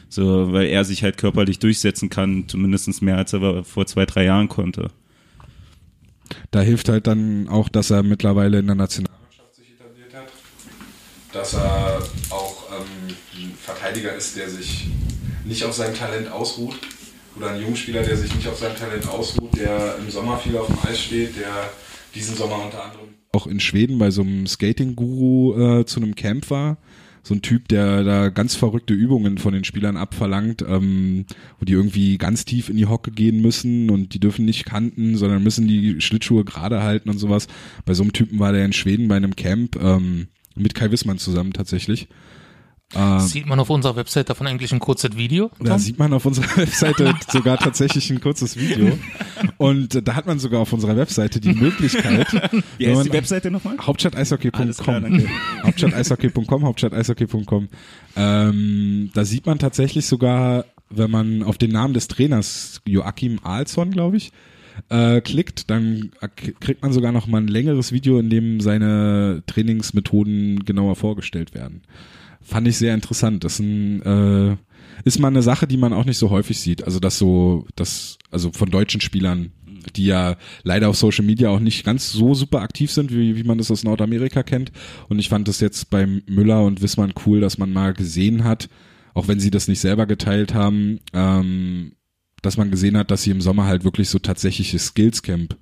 So, 0.08 0.54
weil 0.54 0.68
er 0.68 0.86
sich 0.86 1.04
halt 1.04 1.18
körperlich 1.18 1.60
durchsetzen 1.60 2.10
kann, 2.10 2.48
zumindest 2.48 3.02
mehr 3.02 3.18
als 3.18 3.34
er 3.34 3.66
vor 3.66 3.86
zwei, 3.86 4.06
drei 4.06 4.24
Jahren 4.24 4.48
konnte. 4.48 4.90
Da 6.52 6.62
hilft 6.62 6.88
halt 6.88 7.06
dann 7.06 7.50
auch, 7.50 7.68
dass 7.68 7.90
er 7.90 8.02
mittlerweile 8.02 8.60
in 8.60 8.68
der 8.68 8.76
Nationalmannschaft 8.76 9.56
sich 9.56 9.74
etabliert 9.74 10.14
hat. 10.14 10.32
Dass 11.34 11.54
er 11.54 12.02
auch 12.30 12.72
ähm, 12.72 13.14
ein 13.44 13.52
Verteidiger 13.58 14.16
ist, 14.16 14.38
der 14.38 14.50
sich 14.50 14.88
nicht 15.44 15.66
auf 15.66 15.74
sein 15.74 15.94
Talent 15.94 16.32
ausruht. 16.32 16.76
Oder 17.36 17.50
ein 17.52 17.62
Jungspieler, 17.62 18.04
der 18.04 18.16
sich 18.16 18.34
nicht 18.34 18.48
auf 18.48 18.58
sein 18.58 18.76
Talent 18.78 19.06
ausruht, 19.06 19.54
der 19.58 19.98
im 19.98 20.10
Sommer 20.10 20.38
viel 20.38 20.56
auf 20.56 20.68
dem 20.68 20.78
Eis 20.88 21.02
steht, 21.02 21.36
der 21.38 21.72
diesen 22.16 22.38
Sommer 22.38 22.64
unter 22.64 22.86
anderem 22.86 23.21
auch 23.32 23.48
in 23.48 23.60
Schweden 23.60 23.98
bei 23.98 24.12
so 24.12 24.22
einem 24.22 24.46
Skating-Guru 24.46 25.80
äh, 25.80 25.86
zu 25.86 26.02
einem 26.02 26.16
Camp 26.16 26.50
war. 26.50 26.78
So 27.24 27.36
ein 27.36 27.44
Typ, 27.44 27.68
der 27.68 28.04
da 28.04 28.30
ganz 28.30 28.56
verrückte 28.56 28.96
Übungen 28.96 29.38
von 29.38 29.54
den 29.54 29.64
Spielern 29.64 29.96
abverlangt, 29.96 30.64
ähm, 30.68 31.26
wo 31.60 31.66
die 31.66 31.74
irgendwie 31.74 32.18
ganz 32.18 32.46
tief 32.46 32.68
in 32.68 32.78
die 32.78 32.88
Hocke 32.88 33.12
gehen 33.12 33.42
müssen 33.42 33.92
und 33.92 34.16
die 34.16 34.20
dürfen 34.20 34.44
nicht 34.44 34.66
kanten, 34.66 35.16
sondern 35.18 35.44
müssen 35.44 35.68
die 35.68 36.02
Schlittschuhe 36.02 36.44
gerade 36.44 36.82
halten 36.82 37.10
und 37.10 37.20
sowas. 37.20 37.48
Bei 37.86 37.94
so 37.94 38.02
einem 38.02 38.14
Typen 38.14 38.40
war 38.40 38.54
der 38.54 38.66
in 38.66 38.74
Schweden 38.74 39.08
bei 39.08 39.18
einem 39.18 39.36
Camp 39.36 39.76
ähm, 39.82 40.28
mit 40.56 40.74
Kai 40.74 40.90
Wissmann 40.92 41.20
zusammen 41.20 41.54
tatsächlich. 41.54 42.08
Äh, 42.94 43.20
sieht 43.20 43.46
man 43.46 43.60
auf 43.60 43.70
unserer 43.70 43.96
Website 43.96 44.30
davon 44.30 44.48
eigentlich 44.48 44.74
ein 44.74 44.80
kurzes 44.80 45.16
Video? 45.16 45.50
Tom? 45.58 45.68
Da 45.68 45.80
sieht 45.80 45.98
man 45.98 46.14
auf 46.14 46.26
unserer 46.26 46.58
Webseite 46.58 47.14
sogar 47.30 47.58
tatsächlich 47.58 48.10
ein 48.10 48.20
kurzes 48.20 48.58
Video. 48.58 48.98
Und 49.58 49.96
äh, 49.96 50.02
da 50.02 50.16
hat 50.16 50.26
man 50.26 50.40
sogar 50.40 50.60
auf 50.62 50.74
unserer 50.74 50.98
Webseite 50.98 51.40
die 51.40 51.54
Möglichkeit. 51.54 52.28
Wie 52.78 52.88
heißt 52.88 53.06
die 53.06 53.14
Webseite 53.14 53.50
nochmal? 53.50 53.78
Hauptstadteishockey.com. 53.80 55.24
Hauptstadteishockey.com, 55.64 56.66
Hauptstadteishockey.com. 56.66 57.70
Ähm, 58.18 59.10
da 59.14 59.26
sieht 59.26 59.46
man 59.46 59.58
tatsächlich 59.58 60.06
sogar, 60.06 60.66
wenn 60.90 61.12
man 61.12 61.44
auf 61.44 61.58
den 61.58 61.72
Namen 61.72 61.94
des 61.94 62.10
Trainers 62.10 62.82
Joachim 62.86 63.40
Ahlson, 63.44 63.92
glaube 63.92 64.18
ich, 64.18 64.34
äh, 64.90 65.22
klickt, 65.22 65.70
dann 65.70 66.12
kriegt 66.36 66.82
man 66.82 66.92
sogar 66.92 67.12
noch 67.14 67.28
mal 67.28 67.40
ein 67.40 67.48
längeres 67.48 67.92
Video, 67.94 68.20
in 68.20 68.30
dem 68.30 68.60
seine 68.60 69.44
Trainingsmethoden 69.46 70.66
genauer 70.66 70.96
vorgestellt 70.96 71.54
werden 71.54 71.82
fand 72.42 72.68
ich 72.68 72.78
sehr 72.78 72.94
interessant. 72.94 73.44
Das 73.44 73.54
ist, 73.54 73.60
ein, 73.60 74.02
äh, 74.02 74.58
ist 75.04 75.20
mal 75.20 75.30
eine 75.30 75.42
Sache, 75.42 75.68
die 75.68 75.78
man 75.78 75.94
auch 75.94 76.06
nicht 76.06 76.18
so 76.18 76.30
häufig 76.30 76.60
sieht. 76.60 76.84
Also 76.84 77.00
das 77.00 77.18
so, 77.18 77.66
das, 77.76 78.18
also 78.30 78.52
von 78.52 78.70
deutschen 78.70 79.02
Spielern, 79.02 79.52
die 79.96 80.06
ja 80.06 80.38
leider 80.64 80.90
auf 80.90 80.98
Social 80.98 81.26
Media 81.26 81.50
auch 81.50 81.60
nicht 81.60 81.84
ganz 81.84 82.12
so 82.12 82.34
super 82.34 82.62
aktiv 82.62 82.92
sind, 82.92 83.12
wie, 83.12 83.36
wie 83.36 83.44
man 83.44 83.58
das 83.58 83.72
aus 83.72 83.84
Nordamerika 83.84 84.44
kennt. 84.44 84.72
Und 85.10 85.20
ich 85.20 85.30
fand 85.30 85.48
das 85.48 85.60
jetzt 85.60 85.90
beim 85.90 86.22
Müller 86.28 86.64
und 86.64 86.82
Wissmann 86.82 87.14
cool, 87.26 87.42
dass 87.42 87.58
man 87.58 87.74
mal 87.74 87.94
gesehen 87.94 88.44
hat, 88.44 88.70
auch 89.14 89.28
wenn 89.28 89.40
sie 89.40 89.52
das 89.52 89.68
nicht 89.68 89.80
selber 89.80 90.06
geteilt 90.06 90.54
haben, 90.54 91.00
ähm, 91.14 91.94
dass 92.42 92.58
man 92.58 92.72
gesehen 92.72 92.98
hat, 92.98 93.12
dass 93.12 93.24
sie 93.24 93.32
im 93.32 93.42
Sommer 93.42 93.66
halt 93.66 93.84
wirklich 93.84 94.10
so 94.10 94.20
tatsächliche 94.20 94.80
Skills 94.80 95.22
Camp 95.22 95.58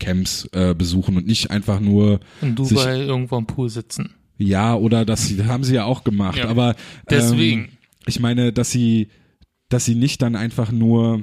Camps 0.00 0.48
äh, 0.52 0.74
besuchen 0.74 1.16
und 1.16 1.26
nicht 1.26 1.50
einfach 1.50 1.78
nur 1.78 2.18
in 2.42 2.56
Dubai 2.56 3.00
irgendwo 3.02 3.36
am 3.36 3.46
Pool 3.46 3.68
sitzen. 3.68 4.14
Ja, 4.36 4.74
oder 4.74 5.04
das 5.04 5.26
sie, 5.26 5.44
haben 5.44 5.64
sie 5.64 5.74
ja 5.74 5.84
auch 5.84 6.04
gemacht, 6.04 6.38
ja, 6.38 6.48
aber 6.48 6.74
deswegen. 7.08 7.64
Ähm, 7.64 7.68
ich 8.06 8.20
meine, 8.20 8.52
dass 8.52 8.70
sie, 8.70 9.08
dass 9.68 9.84
sie 9.84 9.94
nicht 9.94 10.20
dann 10.20 10.36
einfach 10.36 10.70
nur 10.70 11.22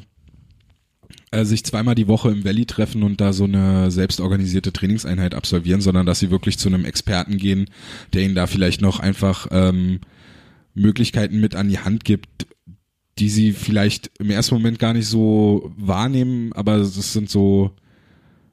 äh, 1.31 1.45
sich 1.45 1.63
zweimal 1.63 1.95
die 1.95 2.07
Woche 2.07 2.29
im 2.29 2.43
Valley 2.43 2.65
treffen 2.65 3.03
und 3.03 3.21
da 3.21 3.33
so 3.33 3.43
eine 3.43 3.91
selbstorganisierte 3.91 4.73
Trainingseinheit 4.73 5.35
absolvieren, 5.35 5.81
sondern 5.81 6.05
dass 6.05 6.19
sie 6.19 6.31
wirklich 6.31 6.57
zu 6.57 6.69
einem 6.69 6.85
Experten 6.85 7.37
gehen, 7.37 7.69
der 8.13 8.23
ihnen 8.23 8.35
da 8.35 8.47
vielleicht 8.47 8.81
noch 8.81 8.99
einfach 8.99 9.47
ähm, 9.51 9.99
Möglichkeiten 10.73 11.39
mit 11.39 11.55
an 11.55 11.69
die 11.69 11.79
Hand 11.79 12.03
gibt, 12.03 12.47
die 13.17 13.29
sie 13.29 13.51
vielleicht 13.51 14.11
im 14.19 14.29
ersten 14.29 14.55
Moment 14.55 14.79
gar 14.79 14.93
nicht 14.93 15.07
so 15.07 15.71
wahrnehmen, 15.77 16.53
aber 16.53 16.77
das 16.77 17.13
sind 17.13 17.29
so, 17.29 17.71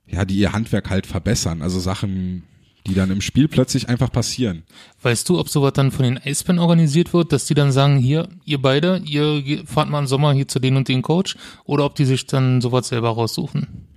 ja, 0.07 0.25
die 0.25 0.37
ihr 0.37 0.53
Handwerk 0.53 0.90
halt 0.90 1.07
verbessern. 1.07 1.62
Also 1.62 1.81
Sachen, 1.81 2.42
die 2.86 2.94
dann 2.94 3.10
im 3.10 3.20
Spiel 3.20 3.48
plötzlich 3.48 3.88
einfach 3.88 4.10
passieren. 4.10 4.62
Weißt 5.02 5.28
du, 5.28 5.38
ob 5.38 5.48
sowas 5.48 5.72
dann 5.74 5.90
von 5.90 6.04
den 6.04 6.18
Eisbären 6.18 6.58
organisiert 6.58 7.12
wird, 7.12 7.32
dass 7.32 7.46
die 7.46 7.54
dann 7.54 7.72
sagen, 7.72 7.98
hier, 7.98 8.28
ihr 8.44 8.60
beide, 8.60 9.02
ihr 9.04 9.62
fahrt 9.66 9.90
mal 9.90 10.00
im 10.00 10.06
Sommer 10.06 10.32
hier 10.32 10.48
zu 10.48 10.58
den 10.58 10.76
und 10.76 10.88
den 10.88 11.02
Coach, 11.02 11.36
oder 11.64 11.84
ob 11.84 11.94
die 11.94 12.04
sich 12.04 12.26
dann 12.26 12.60
sowas 12.60 12.88
selber 12.88 13.10
raussuchen? 13.10 13.88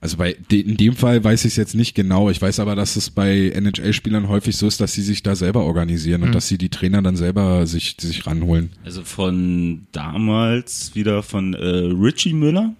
Also 0.00 0.18
bei 0.18 0.36
in 0.50 0.76
dem 0.76 0.94
Fall 0.94 1.24
weiß 1.24 1.44
ich 1.46 1.52
es 1.52 1.56
jetzt 1.56 1.74
nicht 1.74 1.94
genau. 1.94 2.28
Ich 2.30 2.40
weiß 2.40 2.60
aber, 2.60 2.76
dass 2.76 2.96
es 2.96 3.10
bei 3.10 3.50
NHL-Spielern 3.54 4.28
häufig 4.28 4.56
so 4.56 4.66
ist, 4.66 4.80
dass 4.80 4.92
sie 4.92 5.02
sich 5.02 5.22
da 5.22 5.34
selber 5.34 5.64
organisieren 5.64 6.22
und 6.22 6.28
mhm. 6.28 6.32
dass 6.32 6.48
sie 6.48 6.58
die 6.58 6.68
Trainer 6.68 7.02
dann 7.02 7.16
selber 7.16 7.66
sich 7.66 7.96
sich 7.98 8.26
ranholen. 8.26 8.70
Also 8.84 9.02
von 9.02 9.86
damals 9.92 10.94
wieder 10.94 11.22
von 11.22 11.54
äh, 11.54 11.66
Richie 11.66 12.34
Müller, 12.34 12.74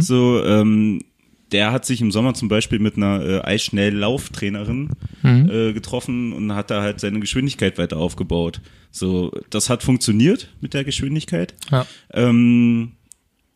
So, 0.00 0.42
ähm, 0.44 1.00
der 1.52 1.72
hat 1.72 1.84
sich 1.84 2.00
im 2.00 2.10
Sommer 2.10 2.34
zum 2.34 2.48
Beispiel 2.48 2.78
mit 2.78 2.96
einer 2.96 3.24
äh, 3.24 3.40
Eisschnelllauftrainerin 3.42 4.90
äh, 5.22 5.72
getroffen 5.72 6.32
und 6.32 6.54
hat 6.54 6.70
da 6.70 6.82
halt 6.82 7.00
seine 7.00 7.20
Geschwindigkeit 7.20 7.78
weiter 7.78 7.96
aufgebaut. 7.98 8.60
So, 8.90 9.32
das 9.50 9.70
hat 9.70 9.82
funktioniert 9.82 10.48
mit 10.60 10.74
der 10.74 10.84
Geschwindigkeit. 10.84 11.54
Ja. 11.70 11.86
Ähm, 12.12 12.92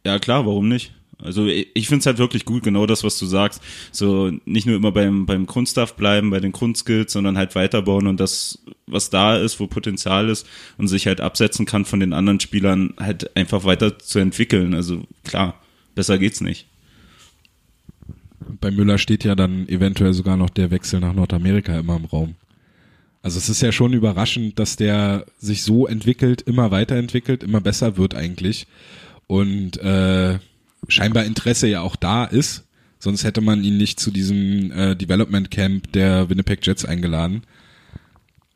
ja, 0.04 0.18
klar, 0.18 0.46
warum 0.46 0.68
nicht? 0.68 0.92
Also 1.20 1.46
ich, 1.46 1.68
ich 1.74 1.88
finde 1.88 2.00
es 2.00 2.06
halt 2.06 2.18
wirklich 2.18 2.44
gut, 2.44 2.62
genau 2.62 2.86
das, 2.86 3.02
was 3.02 3.18
du 3.18 3.26
sagst. 3.26 3.62
So 3.90 4.30
nicht 4.44 4.66
nur 4.66 4.76
immer 4.76 4.92
beim, 4.92 5.26
beim 5.26 5.46
Grundstuff 5.46 5.94
bleiben, 5.94 6.30
bei 6.30 6.40
den 6.40 6.52
Grundskills, 6.52 7.12
sondern 7.12 7.36
halt 7.36 7.54
weiterbauen 7.54 8.06
und 8.06 8.20
das, 8.20 8.62
was 8.86 9.10
da 9.10 9.36
ist, 9.36 9.58
wo 9.58 9.66
Potenzial 9.66 10.28
ist 10.28 10.46
und 10.76 10.88
sich 10.88 11.06
halt 11.06 11.20
absetzen 11.20 11.66
kann 11.66 11.84
von 11.84 12.00
den 12.00 12.12
anderen 12.12 12.40
Spielern, 12.40 12.94
halt 12.98 13.36
einfach 13.36 13.64
weiter 13.64 13.98
zu 13.98 14.20
entwickeln. 14.20 14.74
Also 14.74 15.02
klar, 15.24 15.60
besser 15.94 16.18
geht's 16.18 16.40
nicht. 16.40 16.66
Bei 18.60 18.70
Müller 18.70 18.98
steht 18.98 19.24
ja 19.24 19.34
dann 19.34 19.68
eventuell 19.68 20.12
sogar 20.14 20.36
noch 20.36 20.50
der 20.50 20.70
Wechsel 20.70 21.00
nach 21.00 21.12
Nordamerika 21.12 21.78
immer 21.78 21.96
im 21.96 22.04
Raum. 22.06 22.34
Also 23.22 23.38
es 23.38 23.48
ist 23.48 23.62
ja 23.62 23.72
schon 23.72 23.92
überraschend, 23.92 24.58
dass 24.58 24.76
der 24.76 25.26
sich 25.38 25.62
so 25.62 25.86
entwickelt, 25.86 26.40
immer 26.42 26.70
weiterentwickelt, 26.70 27.42
immer 27.42 27.60
besser 27.60 27.96
wird 27.96 28.14
eigentlich. 28.14 28.66
Und 29.26 29.76
äh, 29.78 30.38
scheinbar 30.88 31.24
Interesse 31.24 31.66
ja 31.66 31.82
auch 31.82 31.96
da 31.96 32.24
ist. 32.24 32.64
Sonst 32.98 33.24
hätte 33.24 33.40
man 33.40 33.62
ihn 33.62 33.76
nicht 33.76 34.00
zu 34.00 34.10
diesem 34.10 34.72
äh, 34.72 34.96
Development 34.96 35.50
Camp 35.50 35.92
der 35.92 36.30
Winnipeg 36.30 36.66
Jets 36.66 36.84
eingeladen. 36.84 37.42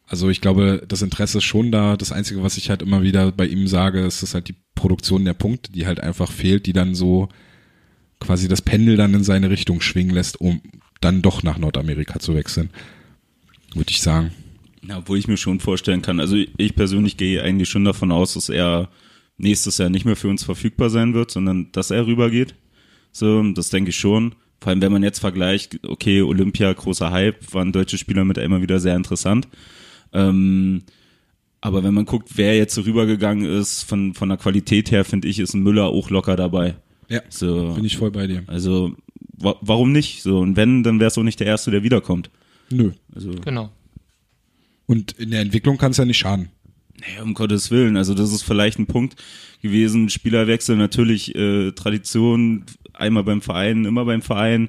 Also 0.07 0.29
ich 0.31 0.41
glaube, 0.41 0.85
das 0.87 1.03
Interesse 1.03 1.39
ist 1.39 1.45
schon 1.45 1.71
da. 1.71 1.97
Das 1.97 2.13
Einzige, 2.13 2.43
was 2.43 2.57
ich 2.57 2.71
halt 2.71 2.83
immer 2.83 3.03
wieder 3.03 3.33
bei 3.33 3.47
ihm 3.47 3.67
sage, 3.67 4.01
ist, 4.01 4.23
dass 4.23 4.35
halt 4.35 4.49
die 4.49 4.57
Produktion 4.75 5.25
der 5.25 5.35
Punkte, 5.35 5.73
die 5.73 5.87
halt 5.87 6.01
einfach 6.01 6.31
fehlt, 6.31 6.67
die 6.67 6.73
dann 6.73 6.95
so 6.95 7.29
quasi 8.23 8.49
das 8.49 8.63
Pendel 8.63 8.97
dann 8.97 9.15
in 9.15 9.25
seine 9.25 9.51
Richtung 9.51 9.81
schwingen 9.81 10.15
lässt, 10.15 10.41
um 10.41 10.61
dann 11.01 11.23
doch 11.23 11.43
nach 11.43 11.59
Nordamerika 11.59 12.21
zu 12.21 12.35
wechseln. 12.35 12.71
Würde 13.75 13.91
ich 13.91 14.01
sagen. 14.01 14.33
Ja, 14.87 14.99
obwohl 14.99 15.19
ich 15.19 15.29
mir 15.29 15.37
schon 15.37 15.61
vorstellen 15.61 16.03
kann, 16.03 16.21
also 16.21 16.37
ich 16.37 16.75
persönlich 16.75 17.17
gehe 17.17 17.43
eigentlich 17.43 17.69
schon 17.69 17.85
davon 17.85 18.11
aus, 18.11 18.35
dass 18.35 18.49
er 18.49 18.89
nächstes 19.39 19.79
Jahr 19.79 19.91
nicht 19.91 20.05
mehr 20.05 20.17
für 20.17 20.29
uns 20.29 20.45
verfügbar 20.45 20.91
sein 20.91 21.15
wird, 21.15 21.31
sondern 21.31 21.71
dass 21.73 21.91
er 21.91 22.07
rübergeht. 22.07 22.55
So, 23.13 23.43
das 23.53 23.71
denke 23.71 23.91
ich 23.91 23.97
schon. 23.97 24.35
Vor 24.61 24.71
allem, 24.71 24.81
wenn 24.81 24.93
man 24.93 25.03
jetzt 25.03 25.19
vergleicht, 25.19 25.81
okay, 25.87 26.23
Olympia, 26.23 26.73
großer 26.73 27.11
Hype, 27.11 27.53
waren 27.53 27.73
deutsche 27.73 27.99
Spieler 27.99 28.25
mit 28.25 28.39
immer 28.39 28.63
wieder 28.63 28.79
sehr 28.79 28.97
interessant. 28.97 29.49
Ähm, 30.13 30.83
aber 31.61 31.85
wenn 31.85 31.95
man 31.95 32.07
guckt, 32.07 32.31
wer 32.35 32.57
jetzt 32.57 32.79
rübergegangen 32.79 33.45
ist, 33.45 33.83
von, 33.83 34.15
von 34.15 34.29
der 34.29 34.39
Qualität 34.39 34.91
her, 34.91 35.05
finde 35.05 35.29
ich, 35.29 35.39
ist 35.39 35.55
ein 35.55 35.63
Müller 35.63 35.87
auch 35.87 36.11
locker 36.11 36.37
dabei. 36.37 36.77
Ja, 37.13 37.21
So, 37.29 37.75
bin 37.75 37.85
ich 37.85 37.97
voll 37.99 38.11
bei 38.11 38.27
dir. 38.27 38.43
also, 38.47 38.97
wa 39.37 39.57
warum 39.61 39.93
nicht? 39.93 40.23
So, 40.23 40.39
und 40.39 40.57
wenn, 40.57 40.83
dann 40.83 41.01
es 41.01 41.19
auch 41.19 41.23
nicht 41.23 41.41
der 41.41 41.47
Erste, 41.47 41.71
der 41.71 41.83
wiederkommt. 41.83 42.31
Nö. 42.71 42.93
Also, 43.15 43.33
Genau. 43.45 43.71
Und 44.87 45.13
in 45.13 45.31
der 45.31 45.41
Entwicklung 45.41 45.79
kann 45.79 45.93
es 45.93 45.99
ja 45.99 46.05
nicht 46.05 46.19
schaden. 46.19 46.49
Naja, 47.01 47.23
um 47.23 47.35
Gottes 47.35 47.71
Willen. 47.71 47.97
Also 47.97 48.15
das 48.15 48.33
ist 48.33 48.43
vielleicht 48.43 48.79
ein 48.79 48.87
Punkt 48.87 49.17
gewesen. 49.61 50.09
Spielerwechsel 50.09 50.77
natürlich 50.77 51.35
äh, 51.35 51.73
Tradition, 51.73 52.65
einmal 52.93 53.25
beim 53.25 53.43
Verein, 53.43 53.85
immer 53.85 54.05
beim 54.05 54.23
Verein. 54.23 54.69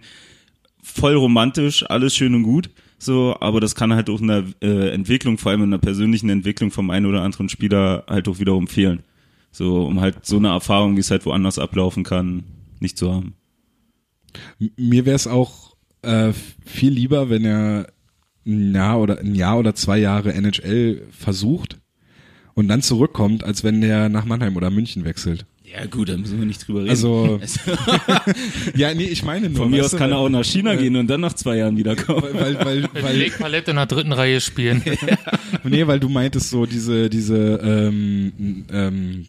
Voll 0.81 1.15
romantisch, 1.15 1.89
alles 1.89 2.15
schön 2.15 2.35
und 2.35 2.43
gut. 2.43 2.69
So, 2.97 3.35
aber 3.39 3.59
das 3.59 3.75
kann 3.75 3.93
halt 3.93 4.09
auch 4.09 4.21
in 4.21 4.27
der 4.27 4.45
äh, 4.61 4.89
Entwicklung, 4.89 5.37
vor 5.37 5.51
allem 5.51 5.63
in 5.63 5.71
der 5.71 5.77
persönlichen 5.77 6.29
Entwicklung 6.29 6.71
vom 6.71 6.89
einen 6.89 7.05
oder 7.05 7.21
anderen 7.21 7.49
Spieler 7.49 8.03
halt 8.07 8.27
auch 8.27 8.39
wiederum 8.39 8.67
fehlen. 8.67 9.03
So, 9.53 9.85
um 9.85 10.01
halt 10.01 10.25
so 10.25 10.37
eine 10.37 10.49
Erfahrung, 10.49 10.95
wie 10.95 11.01
es 11.01 11.11
halt 11.11 11.25
woanders 11.27 11.59
ablaufen 11.59 12.03
kann, 12.03 12.43
nicht 12.79 12.97
zu 12.97 13.13
haben. 13.13 13.35
Mir 14.57 15.05
wäre 15.05 15.15
es 15.15 15.27
auch 15.27 15.75
äh, 16.01 16.33
viel 16.65 16.91
lieber, 16.91 17.29
wenn 17.29 17.45
er 17.45 17.87
ein 18.47 18.73
Jahr 18.73 18.99
oder 18.99 19.19
ein 19.19 19.35
Jahr 19.35 19.59
oder 19.59 19.75
zwei 19.75 19.99
Jahre 19.99 20.33
NHL 20.33 21.07
versucht 21.11 21.77
und 22.55 22.67
dann 22.67 22.81
zurückkommt, 22.81 23.43
als 23.43 23.63
wenn 23.63 23.79
der 23.79 24.09
nach 24.09 24.25
Mannheim 24.25 24.57
oder 24.57 24.71
München 24.71 25.05
wechselt. 25.05 25.45
Ja 25.63 25.85
gut, 25.85 26.09
da 26.09 26.17
müssen 26.17 26.39
wir 26.39 26.45
nicht 26.45 26.67
drüber 26.67 26.81
reden. 26.81 26.89
Also 26.89 27.39
ja, 28.75 28.93
nee, 28.93 29.05
ich 29.05 29.23
meine 29.23 29.49
nur. 29.49 29.57
von 29.59 29.71
mir 29.71 29.85
aus 29.85 29.91
du, 29.91 29.97
kann 29.97 30.11
er 30.11 30.17
auch 30.17 30.29
nach 30.29 30.43
China 30.43 30.75
gehen 30.75 30.95
und 30.95 31.07
dann 31.07 31.21
nach 31.21 31.33
zwei 31.33 31.57
Jahren 31.57 31.77
wiederkommen. 31.77 32.23
weil, 32.33 32.55
weil, 32.65 32.83
Weil, 32.93 33.03
weil, 33.03 33.17
Lake 33.17 33.37
Palette 33.39 33.71
in 33.71 33.77
der 33.77 33.85
dritten 33.85 34.11
Reihe 34.11 34.41
spielen. 34.41 34.83
nee, 35.63 35.87
weil 35.87 35.99
du 35.99 36.09
meintest 36.09 36.49
so 36.49 36.65
diese 36.65 37.09
diese 37.09 37.59
ähm, 37.63 38.65
ähm, 38.71 39.25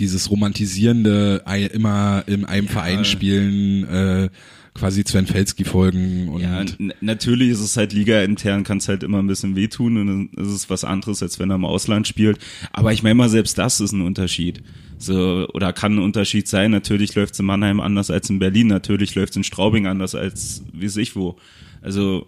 dieses 0.00 0.30
romantisierende 0.30 1.44
immer 1.72 2.24
in 2.26 2.44
einem 2.44 2.68
Verein 2.68 3.04
spielen, 3.04 3.84
äh, 3.84 4.28
quasi 4.74 5.04
Sven 5.06 5.26
Felski 5.26 5.64
folgen 5.64 6.28
und 6.28 6.40
Ja, 6.40 6.64
natürlich 7.00 7.50
ist 7.50 7.60
es 7.60 7.76
halt 7.76 7.92
Liga-intern, 7.92 8.64
kann 8.64 8.78
es 8.78 8.88
halt 8.88 9.02
immer 9.02 9.18
ein 9.18 9.26
bisschen 9.26 9.56
wehtun 9.56 9.96
und 9.98 10.06
dann 10.06 10.44
ist 10.44 10.52
es 10.52 10.70
was 10.70 10.84
anderes, 10.84 11.22
als 11.22 11.38
wenn 11.38 11.50
er 11.50 11.56
im 11.56 11.64
Ausland 11.64 12.08
spielt. 12.08 12.38
Aber 12.72 12.92
ich 12.92 13.02
meine 13.02 13.16
mal, 13.16 13.28
selbst 13.28 13.58
das 13.58 13.80
ist 13.80 13.92
ein 13.92 14.00
Unterschied. 14.00 14.62
So, 14.98 15.48
oder 15.54 15.72
kann 15.72 15.96
ein 15.96 15.98
Unterschied 15.98 16.46
sein. 16.46 16.70
Natürlich 16.70 17.14
läuft 17.14 17.34
es 17.34 17.40
in 17.40 17.46
Mannheim 17.46 17.80
anders 17.80 18.10
als 18.10 18.30
in 18.30 18.38
Berlin. 18.38 18.68
Natürlich 18.68 19.14
läuft 19.14 19.30
es 19.30 19.36
in 19.36 19.44
Straubing 19.44 19.86
anders 19.86 20.14
als 20.14 20.62
wie 20.72 20.86
weiß 20.86 20.96
ich 20.98 21.16
wo. 21.16 21.36
Also 21.82 22.26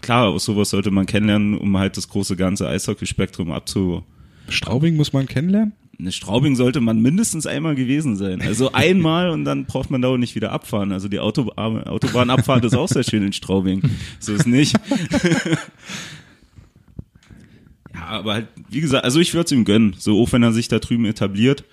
klar, 0.00 0.28
aus 0.28 0.44
sowas 0.44 0.70
sollte 0.70 0.90
man 0.90 1.06
kennenlernen, 1.06 1.56
um 1.56 1.76
halt 1.78 1.96
das 1.96 2.08
große 2.08 2.36
ganze 2.36 2.68
Eishockey-Spektrum 2.68 3.50
abzu. 3.50 4.04
Straubing 4.48 4.96
muss 4.96 5.12
man 5.12 5.26
kennenlernen. 5.26 5.72
Eine 6.00 6.12
Straubing 6.12 6.54
sollte 6.54 6.80
man 6.80 7.00
mindestens 7.00 7.46
einmal 7.46 7.74
gewesen 7.74 8.16
sein. 8.16 8.40
Also 8.40 8.72
einmal 8.74 9.30
und 9.30 9.44
dann 9.44 9.64
braucht 9.64 9.90
man 9.90 10.00
da 10.00 10.08
auch 10.08 10.16
nicht 10.16 10.34
wieder 10.36 10.52
abfahren. 10.52 10.92
Also 10.92 11.08
die 11.08 11.18
Auto, 11.18 11.50
Autobahnabfahrt 11.56 12.64
ist 12.64 12.74
auch 12.74 12.88
sehr 12.88 13.02
schön 13.02 13.24
in 13.24 13.32
Straubing. 13.32 13.82
So 14.20 14.32
ist 14.34 14.46
nicht. 14.46 14.76
ja, 17.94 18.04
aber 18.06 18.34
halt, 18.34 18.48
wie 18.68 18.80
gesagt, 18.80 19.04
also 19.04 19.18
ich 19.18 19.34
würde 19.34 19.46
es 19.46 19.52
ihm 19.52 19.64
gönnen. 19.64 19.96
So, 19.98 20.22
auch 20.22 20.32
wenn 20.32 20.42
er 20.42 20.52
sich 20.52 20.68
da 20.68 20.78
drüben 20.78 21.04
etabliert. 21.04 21.64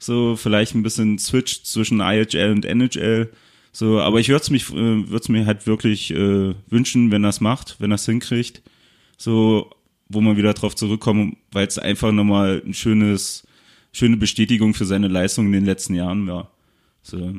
So, 0.00 0.36
vielleicht 0.36 0.74
ein 0.74 0.82
bisschen 0.82 1.18
Switch 1.18 1.62
zwischen 1.62 2.00
IHL 2.00 2.52
und 2.52 2.64
NHL. 2.64 3.30
So, 3.72 4.00
aber 4.00 4.18
ich 4.18 4.28
würde 4.28 4.42
es 4.42 4.50
mich, 4.50 4.70
äh, 4.70 5.08
würde 5.08 5.32
mir 5.32 5.46
halt 5.46 5.66
wirklich 5.66 6.10
äh, 6.10 6.54
wünschen, 6.68 7.10
wenn 7.10 7.24
er 7.24 7.30
es 7.30 7.40
macht, 7.40 7.76
wenn 7.78 7.92
er 7.92 7.96
es 7.96 8.06
hinkriegt. 8.06 8.62
So, 9.16 9.70
wo 10.08 10.20
man 10.20 10.36
wieder 10.36 10.54
drauf 10.54 10.74
zurückkommen, 10.74 11.36
weil 11.52 11.66
es 11.66 11.78
einfach 11.78 12.12
nochmal 12.12 12.62
ein 12.64 12.74
schönes, 12.74 13.44
schöne 13.92 14.16
Bestätigung 14.16 14.74
für 14.74 14.84
seine 14.84 15.08
Leistung 15.08 15.46
in 15.46 15.52
den 15.52 15.64
letzten 15.64 15.94
Jahren 15.94 16.26
war. 16.26 16.50
So. 17.02 17.36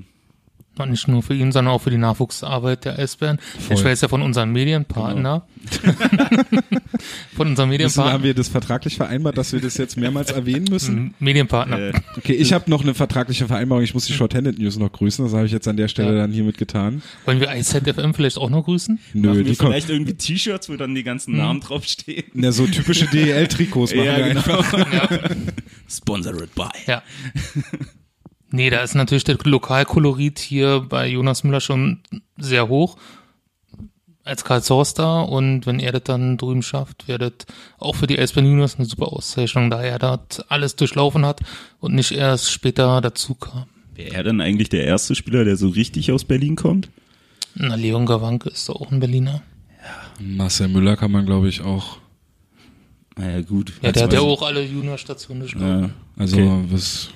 Nicht 0.86 1.08
nur 1.08 1.24
für 1.24 1.34
ihn, 1.34 1.52
sondern 1.52 1.74
auch 1.74 1.82
für 1.82 1.90
die 1.92 1.98
Nachwuchsarbeit 1.98 2.86
der 2.86 3.00
Eisbären. 3.00 3.40
Ich 3.70 3.84
weiß 3.84 4.02
ja 4.02 4.08
von 4.08 4.22
unserem 4.22 4.52
Medienpartner. 4.52 5.46
von 7.36 7.48
unserem 7.48 7.70
Müssen, 7.70 8.04
haben 8.04 8.14
Medienpartner. 8.22 8.24
wir 8.24 8.34
das 8.34 8.48
vertraglich 8.50 8.96
vereinbart, 8.98 9.38
dass 9.38 9.54
wir 9.54 9.62
das 9.62 9.78
jetzt 9.78 9.98
mehrmals 9.98 10.32
erwähnen 10.32 10.66
müssen? 10.70 11.14
Medienpartner. 11.20 11.80
Äh, 11.80 11.94
Okay, 12.18 12.34
ich 12.34 12.54
habe 12.54 12.70
noch 12.70 12.82
eine 12.84 12.94
vertragliche 12.94 13.48
Vereinbarung. 13.48 13.84
Ich 13.84 13.94
muss 13.94 14.06
die 14.06 14.14
Shorthanded 14.14 14.60
News 14.60 14.78
noch 14.78 14.92
grüßen. 14.92 15.24
Das 15.26 15.34
habe 15.34 15.46
ich 15.46 15.52
jetzt 15.52 15.68
an 15.68 15.78
der 15.78 15.88
Stelle 15.88 16.14
Ja. 16.16 16.22
dann 16.22 16.32
hiermit 16.32 16.58
getan. 16.58 17.02
Wollen 17.26 17.40
wir 17.40 17.54
IZFM 17.56 18.14
vielleicht 18.14 18.38
auch 18.38 18.50
noch 18.50 18.66
grüßen? 18.66 19.00
Nö, 19.14 19.28
machen 19.28 19.38
wir 19.38 19.44
die 19.46 19.56
kommen. 19.56 19.72
vielleicht 19.72 19.90
irgendwie 19.90 20.14
T-Shirts, 20.16 20.70
wo 20.70 20.76
dann 20.76 20.94
die 20.96 21.04
ganzen 21.04 21.38
Namen 21.38 21.62
draufstehen. 21.62 22.24
Na, 22.34 22.52
so 22.52 22.66
typische 22.68 23.06
DEL-Trikots 23.08 23.94
machen 23.96 24.06
wir 24.06 24.26
einfach. 24.26 24.74
Sponsored 25.90 26.54
by. 26.56 26.68
Ja. 26.88 27.02
Nee, 28.52 28.70
da 28.70 28.82
ist 28.82 28.96
natürlich 28.96 29.24
der 29.24 29.38
Lokalkolorit 29.44 30.40
hier 30.40 30.86
bei 30.88 31.08
Jonas 31.08 31.44
Müller 31.44 31.62
schon 31.62 32.00
sehr 32.38 32.68
hoch. 32.68 32.98
Als 34.24 34.44
Karl 34.44 34.62
Zorster 34.62 35.28
und 35.30 35.66
wenn 35.66 35.80
er 35.80 35.92
das 35.92 36.04
dann 36.04 36.38
drüben 36.38 36.62
schafft, 36.62 37.08
wäre 37.08 37.20
das 37.32 37.48
auch 37.80 37.96
für 37.96 38.06
die 38.06 38.20
Eisbären 38.20 38.48
Juniors 38.50 38.76
eine 38.76 38.86
super 38.86 39.12
Auszeichnung, 39.12 39.70
da 39.72 39.82
er 39.82 39.98
dort 39.98 40.46
alles 40.50 40.76
durchlaufen 40.76 41.26
hat 41.26 41.42
und 41.80 41.96
nicht 41.96 42.12
erst 42.12 42.52
später 42.52 43.02
dazu 43.02 43.34
kam. 43.36 43.66
Wäre 43.96 44.14
er 44.16 44.24
dann 44.24 44.40
eigentlich 44.42 44.70
der 44.70 44.84
erste 44.86 45.16
Spieler, 45.16 45.46
der 45.46 45.58
so 45.58 45.70
richtig 45.70 46.12
aus 46.12 46.26
Berlin 46.26 46.56
kommt? 46.56 46.90
Na, 47.56 47.76
Leon 47.76 48.06
Gawanke 48.06 48.50
ist 48.50 48.70
doch 48.70 48.80
auch 48.80 48.92
ein 48.92 49.00
Berliner. 49.00 49.42
Marcel 50.20 50.68
Müller 50.68 50.96
kann 50.96 51.12
man, 51.12 51.26
glaube 51.26 51.50
ich, 51.50 51.62
auch. 51.62 51.98
Naja, 53.18 53.42
gut. 53.42 53.74
Ja, 53.82 53.92
der 53.92 54.04
hat 54.04 54.14
ja 54.14 54.22
auch 54.22 54.42
alle 54.42 54.64
Juniorstationen 54.64 55.42
durchlaufen. 55.42 55.82
Ja, 55.84 55.90
Also, 56.18 56.38
okay. 56.38 56.64
was, 56.70 57.10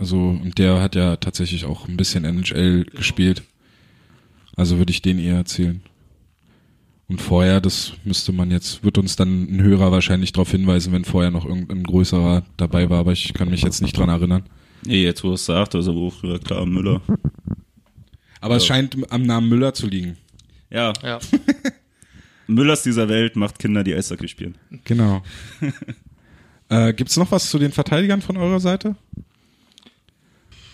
also, 0.00 0.16
und 0.16 0.58
der 0.58 0.80
hat 0.80 0.94
ja 0.94 1.16
tatsächlich 1.16 1.66
auch 1.66 1.86
ein 1.86 1.96
bisschen 1.96 2.24
NHL 2.24 2.84
gespielt. 2.84 3.42
Also 4.56 4.78
würde 4.78 4.90
ich 4.90 5.02
den 5.02 5.18
eher 5.18 5.36
erzählen. 5.36 5.82
Und 7.08 7.20
vorher, 7.20 7.60
das 7.60 7.92
müsste 8.04 8.32
man 8.32 8.50
jetzt, 8.50 8.82
wird 8.82 8.96
uns 8.96 9.16
dann 9.16 9.44
ein 9.44 9.62
Hörer 9.62 9.92
wahrscheinlich 9.92 10.32
darauf 10.32 10.50
hinweisen, 10.50 10.92
wenn 10.92 11.04
vorher 11.04 11.30
noch 11.30 11.44
irgendein 11.44 11.82
größerer 11.82 12.44
dabei 12.56 12.88
war, 12.88 13.00
aber 13.00 13.12
ich 13.12 13.34
kann 13.34 13.50
mich 13.50 13.62
jetzt 13.62 13.82
nicht 13.82 13.96
dran 13.96 14.08
erinnern. 14.08 14.44
Nee, 14.86 15.02
jetzt 15.02 15.22
wo 15.22 15.34
es 15.34 15.44
sagt, 15.44 15.74
also 15.74 15.94
wo 15.94 16.08
früher 16.08 16.38
klar 16.38 16.64
Müller. 16.64 17.02
Aber 18.40 18.56
es 18.56 18.64
scheint 18.64 18.96
am 19.12 19.22
Namen 19.22 19.48
Müller 19.48 19.74
zu 19.74 19.86
liegen. 19.86 20.16
Ja, 20.70 20.92
Ja. 21.02 21.18
Müllers 22.46 22.82
dieser 22.82 23.08
Welt 23.08 23.36
macht 23.36 23.58
Kinder, 23.58 23.84
die 23.84 23.94
Eishockey 23.94 24.26
spielen. 24.26 24.56
Genau. 24.84 25.22
äh, 26.68 26.92
gibt's 26.92 27.16
noch 27.16 27.30
was 27.30 27.48
zu 27.48 27.58
den 27.58 27.70
Verteidigern 27.70 28.22
von 28.22 28.36
eurer 28.36 28.60
Seite? 28.60 28.96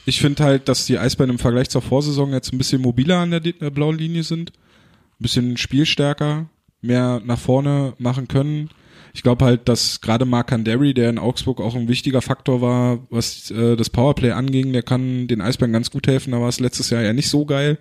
Ich 0.06 0.20
finde 0.20 0.44
halt, 0.44 0.68
dass 0.68 0.86
die 0.86 0.98
Eisbären 0.98 1.30
im 1.30 1.38
Vergleich 1.40 1.68
zur 1.68 1.82
Vorsaison 1.82 2.32
jetzt 2.32 2.52
ein 2.52 2.58
bisschen 2.58 2.80
mobiler 2.80 3.18
an 3.18 3.32
der, 3.32 3.40
der 3.40 3.70
blauen 3.70 3.98
Linie 3.98 4.22
sind. 4.22 4.50
Ein 4.50 5.22
bisschen 5.22 5.56
spielstärker, 5.56 6.48
mehr 6.80 7.20
nach 7.24 7.38
vorne 7.38 7.94
machen 7.98 8.28
können. 8.28 8.70
Ich 9.14 9.24
glaube 9.24 9.44
halt, 9.44 9.68
dass 9.68 10.00
gerade 10.00 10.24
Mark 10.24 10.52
Anderi, 10.52 10.94
der 10.94 11.10
in 11.10 11.18
Augsburg 11.18 11.60
auch 11.60 11.74
ein 11.74 11.88
wichtiger 11.88 12.22
Faktor 12.22 12.60
war, 12.60 13.00
was 13.10 13.50
äh, 13.50 13.74
das 13.74 13.90
Powerplay 13.90 14.30
anging, 14.30 14.72
der 14.72 14.82
kann 14.82 15.26
den 15.26 15.40
Eisbären 15.40 15.72
ganz 15.72 15.90
gut 15.90 16.06
helfen. 16.06 16.30
Da 16.30 16.40
war 16.40 16.50
es 16.50 16.60
letztes 16.60 16.90
Jahr 16.90 17.02
ja 17.02 17.12
nicht 17.12 17.28
so 17.28 17.44
geil 17.44 17.78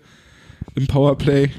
im 0.74 0.88
Powerplay. 0.88 1.52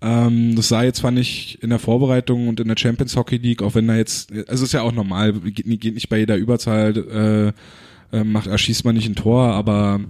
Ähm, 0.00 0.56
das 0.56 0.68
sah 0.68 0.82
jetzt 0.82 0.98
zwar 0.98 1.12
nicht 1.12 1.62
in 1.62 1.70
der 1.70 1.78
Vorbereitung 1.78 2.48
und 2.48 2.58
in 2.58 2.66
der 2.66 2.76
Champions 2.76 3.14
Hockey 3.14 3.36
League, 3.36 3.62
auch 3.62 3.76
wenn 3.76 3.86
da 3.86 3.94
jetzt, 3.94 4.32
also 4.48 4.64
ist 4.64 4.72
ja 4.72 4.82
auch 4.82 4.92
normal, 4.92 5.34
geht, 5.34 5.80
geht 5.80 5.94
nicht 5.94 6.08
bei 6.08 6.18
jeder 6.18 6.36
Überzahl, 6.36 6.96
äh, 6.96 7.52
äh, 8.12 8.24
macht, 8.24 8.46
erschießt 8.46 8.84
man 8.84 8.94
nicht 8.94 9.08
ein 9.08 9.16
Tor, 9.16 9.52
aber 9.54 10.00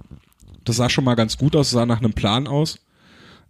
das 0.63 0.77
sah 0.77 0.89
schon 0.89 1.03
mal 1.03 1.15
ganz 1.15 1.37
gut 1.37 1.55
aus, 1.55 1.71
sah 1.71 1.85
nach 1.85 1.99
einem 1.99 2.13
Plan 2.13 2.47
aus. 2.47 2.79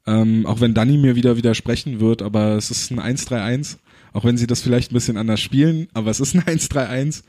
Ähm, 0.05 0.45
auch 0.45 0.59
wenn 0.59 0.73
Danny 0.73 0.97
mir 0.97 1.15
wieder 1.15 1.37
widersprechen 1.37 1.99
wird, 1.99 2.21
aber 2.21 2.55
es 2.55 2.71
ist 2.71 2.91
ein 2.91 2.99
1-3-1, 2.99 3.77
auch 4.11 4.25
wenn 4.25 4.37
sie 4.37 4.47
das 4.47 4.61
vielleicht 4.61 4.91
ein 4.91 4.95
bisschen 4.95 5.15
anders 5.17 5.39
spielen, 5.39 5.87
aber 5.93 6.11
es 6.11 6.19
ist 6.19 6.35
ein 6.35 6.41
1-3-1. 6.41 7.23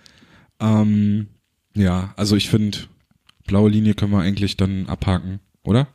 Ähm, 0.60 1.28
ja, 1.74 2.12
also 2.16 2.34
ich 2.36 2.48
finde, 2.48 2.78
blaue 3.46 3.70
Linie 3.70 3.94
können 3.94 4.12
wir 4.12 4.20
eigentlich 4.20 4.56
dann 4.56 4.86
abhaken, 4.86 5.38
oder? 5.62 5.86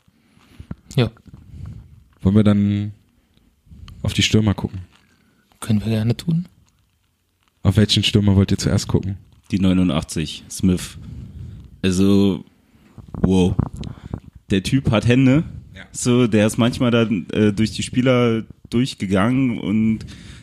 Ja, 0.96 1.12
Wollen 2.22 2.36
wir 2.36 2.44
dann 2.44 2.92
auf 4.02 4.14
die 4.14 4.24
Stürmer 4.24 4.54
gucken? 4.54 4.82
können 5.62 5.82
wir 5.82 5.90
gerne 5.90 6.16
tun. 6.16 6.48
Auf 7.64 7.76
welchen 7.76 8.04
Stürmer 8.04 8.36
wollt 8.38 8.52
ihr 8.52 8.58
zuerst 8.58 8.88
gucken? 8.88 9.18
Die 9.52 9.60
89, 9.60 10.46
Smith. 10.50 10.98
Also, 11.82 12.44
wow. 13.22 13.56
Der 14.50 14.64
Typ 14.64 14.92
hat 14.92 15.08
Hände. 15.08 15.44
Ja. 15.76 15.84
So, 15.92 16.28
der 16.28 16.48
ist 16.48 16.58
manchmal 16.58 16.92
dann 16.92 17.28
äh, 17.32 17.54
durch 17.54 17.72
die 17.72 17.84
Spieler 17.84 18.44
durchgegangen 18.70 19.60
und 19.60 20.00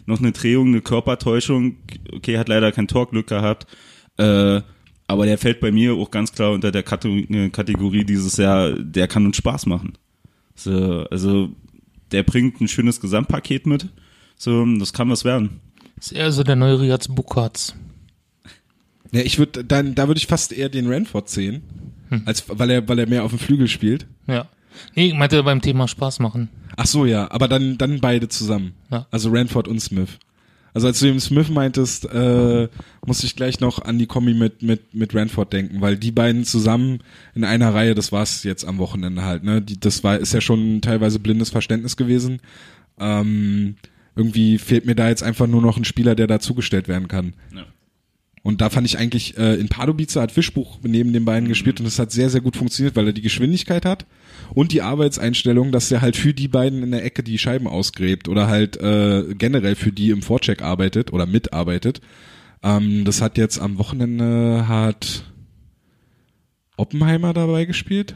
noch 0.06 0.20
eine 0.20 0.32
Drehung, 0.32 0.68
eine 0.68 0.80
Körpertäuschung. 0.80 1.76
Okay, 2.12 2.38
hat 2.38 2.48
leider 2.48 2.72
kein 2.72 2.88
Torglück 2.88 3.26
gehabt. 3.26 3.66
Äh, 4.16 4.60
aber 5.08 5.26
der 5.26 5.38
fällt 5.38 5.60
bei 5.60 5.70
mir 5.70 5.94
auch 5.94 6.10
ganz 6.10 6.32
klar 6.32 6.52
unter 6.52 6.72
der 6.72 6.82
Kate- 6.82 7.50
Kategorie 7.50 8.04
dieses 8.04 8.36
Jahr, 8.36 8.72
der 8.72 9.08
kann 9.08 9.26
uns 9.26 9.36
Spaß 9.36 9.66
machen. 9.66 9.92
So, 10.54 11.06
also, 11.10 11.50
der 12.12 12.22
bringt 12.22 12.60
ein 12.60 12.68
schönes 12.68 13.00
Gesamtpaket 13.00 13.66
mit. 13.66 13.88
So, 14.36 14.64
das 14.78 14.92
kann 14.92 15.10
was 15.10 15.24
werden. 15.24 15.60
Ist 15.98 16.12
eher 16.12 16.32
so 16.32 16.42
der 16.42 16.56
neue 16.56 16.80
Riaz 16.80 17.08
Bukatz. 17.08 17.74
Ja, 19.16 19.22
ich 19.22 19.38
würde 19.38 19.64
dann, 19.64 19.94
da 19.94 20.08
würde 20.08 20.18
ich 20.18 20.26
fast 20.26 20.52
eher 20.52 20.68
den 20.68 20.92
Ranford 20.92 21.30
sehen, 21.30 21.62
als 22.26 22.44
weil 22.48 22.68
er, 22.68 22.86
weil 22.86 22.98
er 22.98 23.08
mehr 23.08 23.24
auf 23.24 23.30
dem 23.30 23.38
Flügel 23.38 23.66
spielt. 23.66 24.06
Ja. 24.26 24.46
Nee, 24.94 25.06
ich 25.06 25.14
meinte 25.14 25.42
beim 25.42 25.62
Thema 25.62 25.88
Spaß 25.88 26.18
machen. 26.18 26.50
Ach 26.76 26.84
so, 26.84 27.06
ja, 27.06 27.30
aber 27.30 27.48
dann, 27.48 27.78
dann 27.78 28.00
beide 28.00 28.28
zusammen. 28.28 28.74
Ja. 28.90 29.06
Also 29.10 29.30
Ranford 29.30 29.68
und 29.68 29.80
Smith. 29.80 30.18
Also 30.74 30.88
als 30.88 31.00
du 31.00 31.06
eben 31.06 31.20
Smith 31.20 31.48
meintest, 31.48 32.04
äh, 32.04 32.68
musste 33.06 33.24
ich 33.24 33.34
gleich 33.34 33.60
noch 33.60 33.82
an 33.82 33.98
die 33.98 34.04
Kombi 34.04 34.34
mit, 34.34 34.60
mit, 34.60 34.94
mit 34.94 35.14
Ranford 35.14 35.50
denken, 35.50 35.80
weil 35.80 35.96
die 35.96 36.12
beiden 36.12 36.44
zusammen 36.44 36.98
in 37.34 37.44
einer 37.44 37.72
Reihe, 37.72 37.94
das 37.94 38.12
war's 38.12 38.42
jetzt 38.42 38.66
am 38.66 38.76
Wochenende 38.76 39.22
halt, 39.22 39.42
ne? 39.42 39.62
Die, 39.62 39.80
das 39.80 40.04
war, 40.04 40.18
ist 40.18 40.34
ja 40.34 40.42
schon 40.42 40.82
teilweise 40.82 41.18
blindes 41.18 41.48
Verständnis 41.48 41.96
gewesen. 41.96 42.42
Ähm, 42.98 43.76
irgendwie 44.16 44.58
fehlt 44.58 44.84
mir 44.84 44.94
da 44.94 45.08
jetzt 45.08 45.22
einfach 45.22 45.46
nur 45.46 45.62
noch 45.62 45.78
ein 45.78 45.84
Spieler, 45.84 46.14
der 46.14 46.26
dazugestellt 46.26 46.88
werden 46.88 47.08
kann. 47.08 47.32
Ja. 47.54 47.64
Und 48.46 48.60
da 48.60 48.70
fand 48.70 48.86
ich 48.86 48.96
eigentlich, 48.96 49.36
äh, 49.36 49.56
in 49.56 49.66
Pardubice 49.66 50.14
hat 50.20 50.30
Fischbuch 50.30 50.78
neben 50.84 51.12
den 51.12 51.24
beiden 51.24 51.48
gespielt 51.48 51.80
und 51.80 51.84
das 51.84 51.98
hat 51.98 52.12
sehr, 52.12 52.30
sehr 52.30 52.40
gut 52.40 52.56
funktioniert, 52.56 52.94
weil 52.94 53.08
er 53.08 53.12
die 53.12 53.20
Geschwindigkeit 53.20 53.84
hat 53.84 54.06
und 54.54 54.70
die 54.70 54.82
Arbeitseinstellung, 54.82 55.72
dass 55.72 55.90
er 55.90 56.00
halt 56.00 56.16
für 56.16 56.32
die 56.32 56.46
beiden 56.46 56.84
in 56.84 56.92
der 56.92 57.04
Ecke 57.04 57.24
die 57.24 57.38
Scheiben 57.38 57.66
ausgräbt 57.66 58.28
oder 58.28 58.46
halt 58.46 58.76
äh, 58.76 59.34
generell 59.34 59.74
für 59.74 59.90
die 59.90 60.10
im 60.10 60.22
Vorcheck 60.22 60.62
arbeitet 60.62 61.12
oder 61.12 61.26
mitarbeitet. 61.26 62.00
Ähm, 62.62 63.04
das 63.04 63.20
hat 63.20 63.36
jetzt 63.36 63.58
am 63.58 63.78
Wochenende 63.78 64.68
hat 64.68 65.24
Oppenheimer 66.76 67.32
dabei 67.32 67.64
gespielt? 67.64 68.14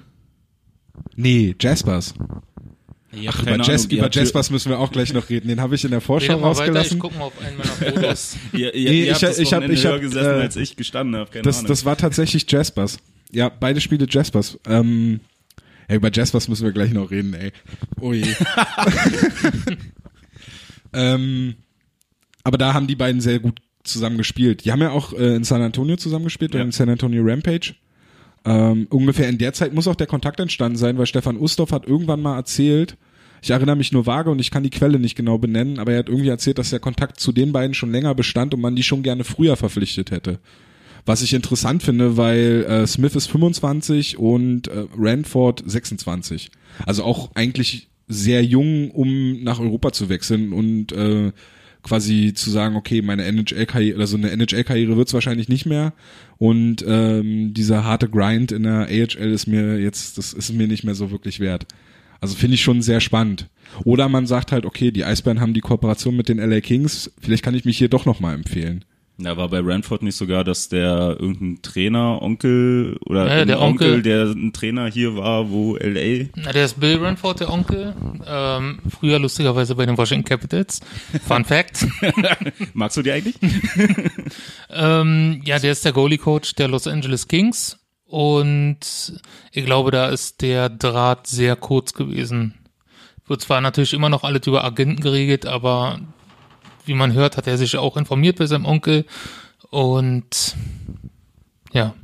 Nee, 1.16 1.56
Jaspers. 1.60 2.14
Ach, 3.28 3.42
über, 3.42 3.56
Jas 3.56 3.86
über 3.86 4.08
Jaspers 4.10 4.50
müssen 4.50 4.68
wir 4.70 4.78
auch 4.78 4.92
gleich 4.92 5.12
noch 5.12 5.28
reden. 5.30 5.48
Den 5.48 5.60
habe 5.60 5.74
ich 5.74 5.84
in 5.84 5.90
der 5.90 6.00
Vorschau 6.00 6.34
Rede 6.34 6.42
mal 6.42 6.50
weiter, 6.56 6.62
ich 6.62 6.68
rausgelassen. 6.68 6.98
guck 7.00 7.18
mal 7.18 7.24
auf 7.24 7.32
einen 7.44 7.56
meiner 7.58 7.70
Fotos. 7.70 8.36
Ihr, 8.52 8.72
ihr, 8.74 8.90
Nee, 8.90 9.04
ihr 9.06 9.12
ich- 9.12 9.18
das 9.18 9.38
ich 9.38 9.48
hab- 9.52 9.58
Wochenende 9.62 9.74
ich 9.74 9.84
hab- 9.84 9.92
höher 9.94 9.98
gesessen, 10.00 10.26
äh, 10.38 10.42
als 10.42 10.56
ich 10.56 10.76
gestanden 10.76 11.16
habe. 11.16 11.30
Keine 11.30 11.42
Das, 11.42 11.58
Ahnung. 11.58 11.68
das 11.68 11.84
war 11.84 11.96
tatsächlich 11.96 12.50
Jaspers. 12.50 12.98
Ja, 13.32 13.48
beide 13.48 13.80
Spiele 13.80 14.06
Jaspers. 14.08 14.58
Ähm, 14.66 15.20
ja, 15.88 15.96
über 15.96 16.10
Jaspers 16.12 16.46
müssen 16.48 16.64
wir 16.64 16.72
gleich 16.72 16.92
noch 16.92 17.10
reden, 17.10 17.34
ey. 17.34 17.50
Oh 18.00 18.12
je. 18.12 18.26
ähm, 20.92 21.54
aber 22.44 22.58
da 22.58 22.74
haben 22.74 22.86
die 22.86 22.96
beiden 22.96 23.20
sehr 23.20 23.38
gut 23.38 23.60
zusammen 23.84 24.18
gespielt. 24.18 24.64
Die 24.64 24.72
haben 24.72 24.80
ja 24.82 24.90
auch 24.90 25.12
äh, 25.12 25.34
in 25.36 25.44
San 25.44 25.62
Antonio 25.62 25.96
zusammen 25.96 26.24
gespielt, 26.24 26.54
Ja. 26.54 26.62
in 26.62 26.72
San 26.72 26.88
Antonio 26.88 27.22
Rampage. 27.24 27.74
Ähm, 28.44 28.86
ungefähr 28.90 29.28
in 29.28 29.38
der 29.38 29.52
Zeit 29.52 29.74
muss 29.74 29.88
auch 29.88 29.96
der 29.96 30.06
Kontakt 30.06 30.40
entstanden 30.40 30.78
sein, 30.78 30.96
weil 30.98 31.06
Stefan 31.06 31.36
Ustorf 31.36 31.72
hat 31.72 31.86
irgendwann 31.86 32.22
mal 32.22 32.36
erzählt, 32.36 32.96
ich 33.42 33.50
erinnere 33.50 33.76
mich 33.76 33.92
nur 33.92 34.06
vage 34.06 34.30
und 34.30 34.38
ich 34.38 34.50
kann 34.50 34.62
die 34.62 34.70
Quelle 34.70 34.98
nicht 34.98 35.16
genau 35.16 35.38
benennen, 35.38 35.78
aber 35.78 35.92
er 35.92 36.00
hat 36.00 36.08
irgendwie 36.08 36.28
erzählt, 36.28 36.58
dass 36.58 36.70
der 36.70 36.80
Kontakt 36.80 37.20
zu 37.20 37.32
den 37.32 37.52
beiden 37.52 37.74
schon 37.74 37.92
länger 37.92 38.14
bestand 38.14 38.52
und 38.54 38.60
man 38.60 38.76
die 38.76 38.82
schon 38.82 39.02
gerne 39.02 39.24
früher 39.24 39.56
verpflichtet 39.56 40.10
hätte. 40.10 40.40
Was 41.06 41.22
ich 41.22 41.32
interessant 41.32 41.82
finde, 41.82 42.18
weil 42.18 42.64
äh, 42.68 42.86
Smith 42.86 43.16
ist 43.16 43.30
25 43.30 44.18
und 44.18 44.68
äh, 44.68 44.84
Ranford 44.96 45.62
26. 45.64 46.50
Also 46.84 47.04
auch 47.04 47.30
eigentlich 47.34 47.88
sehr 48.06 48.44
jung, 48.44 48.90
um 48.90 49.42
nach 49.42 49.60
Europa 49.60 49.92
zu 49.92 50.10
wechseln 50.10 50.52
und 50.52 50.92
äh, 50.92 51.32
quasi 51.82 52.34
zu 52.34 52.50
sagen, 52.50 52.76
okay, 52.76 53.00
meine 53.00 53.24
NHL-Karriere, 53.24 53.98
also 53.98 54.18
eine 54.18 54.30
NHL-Karriere 54.30 54.96
wird's 54.96 55.14
wahrscheinlich 55.14 55.48
nicht 55.48 55.64
mehr 55.64 55.94
und 56.40 56.82
ähm, 56.88 57.52
dieser 57.52 57.84
harte 57.84 58.08
Grind 58.08 58.50
in 58.50 58.62
der 58.62 58.88
AHL 58.88 59.30
ist 59.30 59.46
mir 59.46 59.78
jetzt, 59.78 60.16
das 60.16 60.32
ist 60.32 60.54
mir 60.54 60.66
nicht 60.66 60.84
mehr 60.84 60.94
so 60.94 61.10
wirklich 61.10 61.38
wert. 61.38 61.66
Also 62.18 62.34
finde 62.34 62.54
ich 62.54 62.62
schon 62.62 62.80
sehr 62.80 63.00
spannend. 63.00 63.50
Oder 63.84 64.08
man 64.08 64.26
sagt 64.26 64.50
halt, 64.50 64.64
okay, 64.64 64.90
die 64.90 65.04
Eisbären 65.04 65.42
haben 65.42 65.52
die 65.52 65.60
Kooperation 65.60 66.16
mit 66.16 66.30
den 66.30 66.38
LA 66.38 66.62
Kings, 66.62 67.12
vielleicht 67.20 67.44
kann 67.44 67.54
ich 67.54 67.66
mich 67.66 67.76
hier 67.76 67.90
doch 67.90 68.06
nochmal 68.06 68.34
empfehlen. 68.34 68.86
Da 69.22 69.36
war 69.36 69.48
bei 69.48 69.60
Ranford 69.60 70.02
nicht 70.02 70.16
sogar, 70.16 70.44
dass 70.44 70.68
der 70.68 71.16
irgendein 71.18 71.60
Trainer, 71.62 72.22
Onkel 72.22 72.96
oder 73.04 73.38
Ja, 73.38 73.44
der 73.44 73.60
Onkel, 73.60 73.88
Onkel. 73.96 74.02
der 74.02 74.22
ein 74.26 74.52
Trainer 74.52 74.86
hier 74.86 75.14
war, 75.16 75.50
wo 75.50 75.76
LA. 75.76 76.28
Na, 76.36 76.52
der 76.52 76.64
ist 76.64 76.80
Bill 76.80 76.96
Ranford, 76.98 77.40
der 77.40 77.52
Onkel. 77.52 77.94
Ähm, 78.26 78.78
früher 78.88 79.18
lustigerweise 79.18 79.74
bei 79.74 79.84
den 79.84 79.98
Washington 79.98 80.24
Capitals. 80.24 80.80
Fun 81.26 81.44
Fact. 81.44 81.86
Magst 82.72 82.96
du 82.96 83.02
die 83.02 83.12
eigentlich? 83.12 83.36
ähm, 84.70 85.42
ja, 85.44 85.58
der 85.58 85.72
ist 85.72 85.84
der 85.84 85.92
Goalie-Coach 85.92 86.54
der 86.54 86.68
Los 86.68 86.86
Angeles 86.86 87.28
Kings. 87.28 87.78
Und 88.06 89.20
ich 89.52 89.64
glaube, 89.64 89.90
da 89.90 90.08
ist 90.08 90.40
der 90.40 90.68
Draht 90.68 91.26
sehr 91.26 91.56
kurz 91.56 91.92
gewesen. 91.92 92.54
Wird 93.26 93.42
zwar 93.42 93.60
natürlich 93.60 93.92
immer 93.92 94.08
noch 94.08 94.24
alles 94.24 94.46
über 94.46 94.64
Agenten 94.64 95.00
geregelt, 95.00 95.46
aber 95.46 96.00
wie 96.86 96.94
man 96.94 97.12
hört, 97.12 97.36
hat 97.36 97.46
er 97.46 97.58
sich 97.58 97.76
auch 97.76 97.96
informiert 97.96 98.38
bei 98.38 98.46
seinem 98.46 98.64
Onkel. 98.64 99.04
Und 99.70 100.56
ja, 101.72 101.94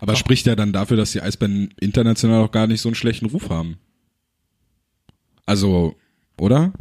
Aber 0.00 0.16
spricht 0.16 0.46
ja 0.46 0.56
dann 0.56 0.72
dafür, 0.72 0.96
dass 0.96 1.12
die 1.12 1.20
Eisbären 1.20 1.74
international 1.80 2.44
auch 2.44 2.52
gar 2.52 2.66
nicht 2.66 2.80
so 2.80 2.88
einen 2.88 2.94
schlechten 2.94 3.26
Ruf 3.26 3.50
haben. 3.50 3.78
Also, 5.46 5.96
oder? 6.38 6.72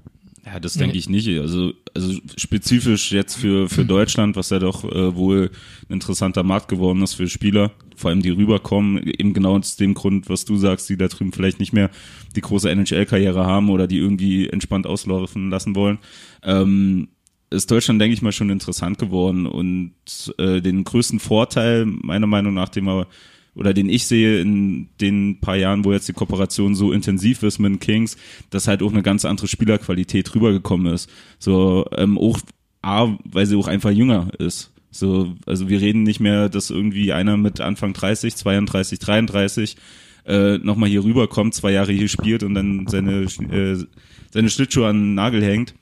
Ja, 0.45 0.59
das 0.59 0.73
denke 0.73 0.97
ich 0.97 1.09
nicht. 1.09 1.27
Also, 1.27 1.73
also 1.93 2.19
spezifisch 2.35 3.11
jetzt 3.11 3.35
für, 3.35 3.69
für 3.69 3.85
Deutschland, 3.85 4.35
was 4.35 4.49
ja 4.49 4.59
doch 4.59 4.83
äh, 4.83 5.15
wohl 5.15 5.51
ein 5.89 5.93
interessanter 5.93 6.43
Markt 6.43 6.69
geworden 6.69 7.01
ist 7.01 7.15
für 7.15 7.27
Spieler, 7.27 7.71
vor 7.99 8.09
allem 8.09 8.21
die 8.21 8.29
rüberkommen, 8.29 8.97
eben 9.03 9.33
genau 9.33 9.57
aus 9.57 9.75
dem 9.75 9.93
Grund, 9.93 10.29
was 10.29 10.45
du 10.45 10.57
sagst, 10.57 10.89
die 10.89 10.97
da 10.97 11.07
drüben 11.07 11.33
vielleicht 11.33 11.59
nicht 11.59 11.73
mehr 11.73 11.89
die 12.35 12.41
große 12.41 12.69
NHL-Karriere 12.69 13.45
haben 13.45 13.69
oder 13.69 13.87
die 13.87 13.97
irgendwie 13.97 14.47
entspannt 14.47 14.87
auslaufen 14.87 15.49
lassen 15.49 15.75
wollen. 15.75 15.99
Ähm, 16.43 17.09
ist 17.49 17.71
Deutschland, 17.71 17.99
denke 17.99 18.13
ich 18.13 18.21
mal, 18.21 18.31
schon 18.31 18.49
interessant 18.49 18.97
geworden 18.99 19.45
und 19.45 19.93
äh, 20.37 20.61
den 20.61 20.83
größten 20.83 21.19
Vorteil, 21.19 21.85
meiner 21.85 22.27
Meinung 22.27 22.53
nach, 22.53 22.69
den 22.69 22.85
wir 22.85 23.07
oder 23.55 23.73
den 23.73 23.89
ich 23.89 24.05
sehe 24.05 24.39
in 24.39 24.89
den 25.01 25.41
paar 25.41 25.57
Jahren, 25.57 25.83
wo 25.83 25.91
jetzt 25.91 26.07
die 26.07 26.13
Kooperation 26.13 26.75
so 26.75 26.93
intensiv 26.93 27.43
ist 27.43 27.59
mit 27.59 27.71
den 27.71 27.79
Kings, 27.79 28.15
dass 28.51 28.67
halt 28.67 28.81
auch 28.81 28.91
eine 28.91 29.01
ganz 29.01 29.25
andere 29.25 29.47
Spielerqualität 29.47 30.33
rübergekommen 30.33 30.93
ist. 30.93 31.09
So 31.39 31.85
ähm, 31.91 32.17
auch 32.17 32.39
A, 32.81 33.17
weil 33.25 33.45
sie 33.45 33.57
auch 33.57 33.67
einfach 33.67 33.89
jünger 33.89 34.29
ist. 34.37 34.71
So, 34.91 35.35
also 35.45 35.69
wir 35.69 35.81
reden 35.81 36.03
nicht 36.03 36.19
mehr, 36.19 36.49
dass 36.49 36.69
irgendwie 36.69 37.13
einer 37.13 37.37
mit 37.37 37.61
Anfang 37.61 37.93
30, 37.93 38.35
32, 38.35 38.99
33 38.99 39.77
äh, 40.25 40.57
nochmal 40.57 40.89
hier 40.89 41.03
rüberkommt, 41.03 41.53
zwei 41.53 41.71
Jahre 41.71 41.91
hier 41.91 42.07
spielt 42.07 42.43
und 42.43 42.55
dann 42.55 42.87
seine 42.87 43.21
äh, 43.23 43.83
seine 44.31 44.49
Schlittschuhe 44.49 44.87
an 44.87 44.97
den 44.97 45.13
Nagel 45.15 45.43
hängt, 45.43 45.73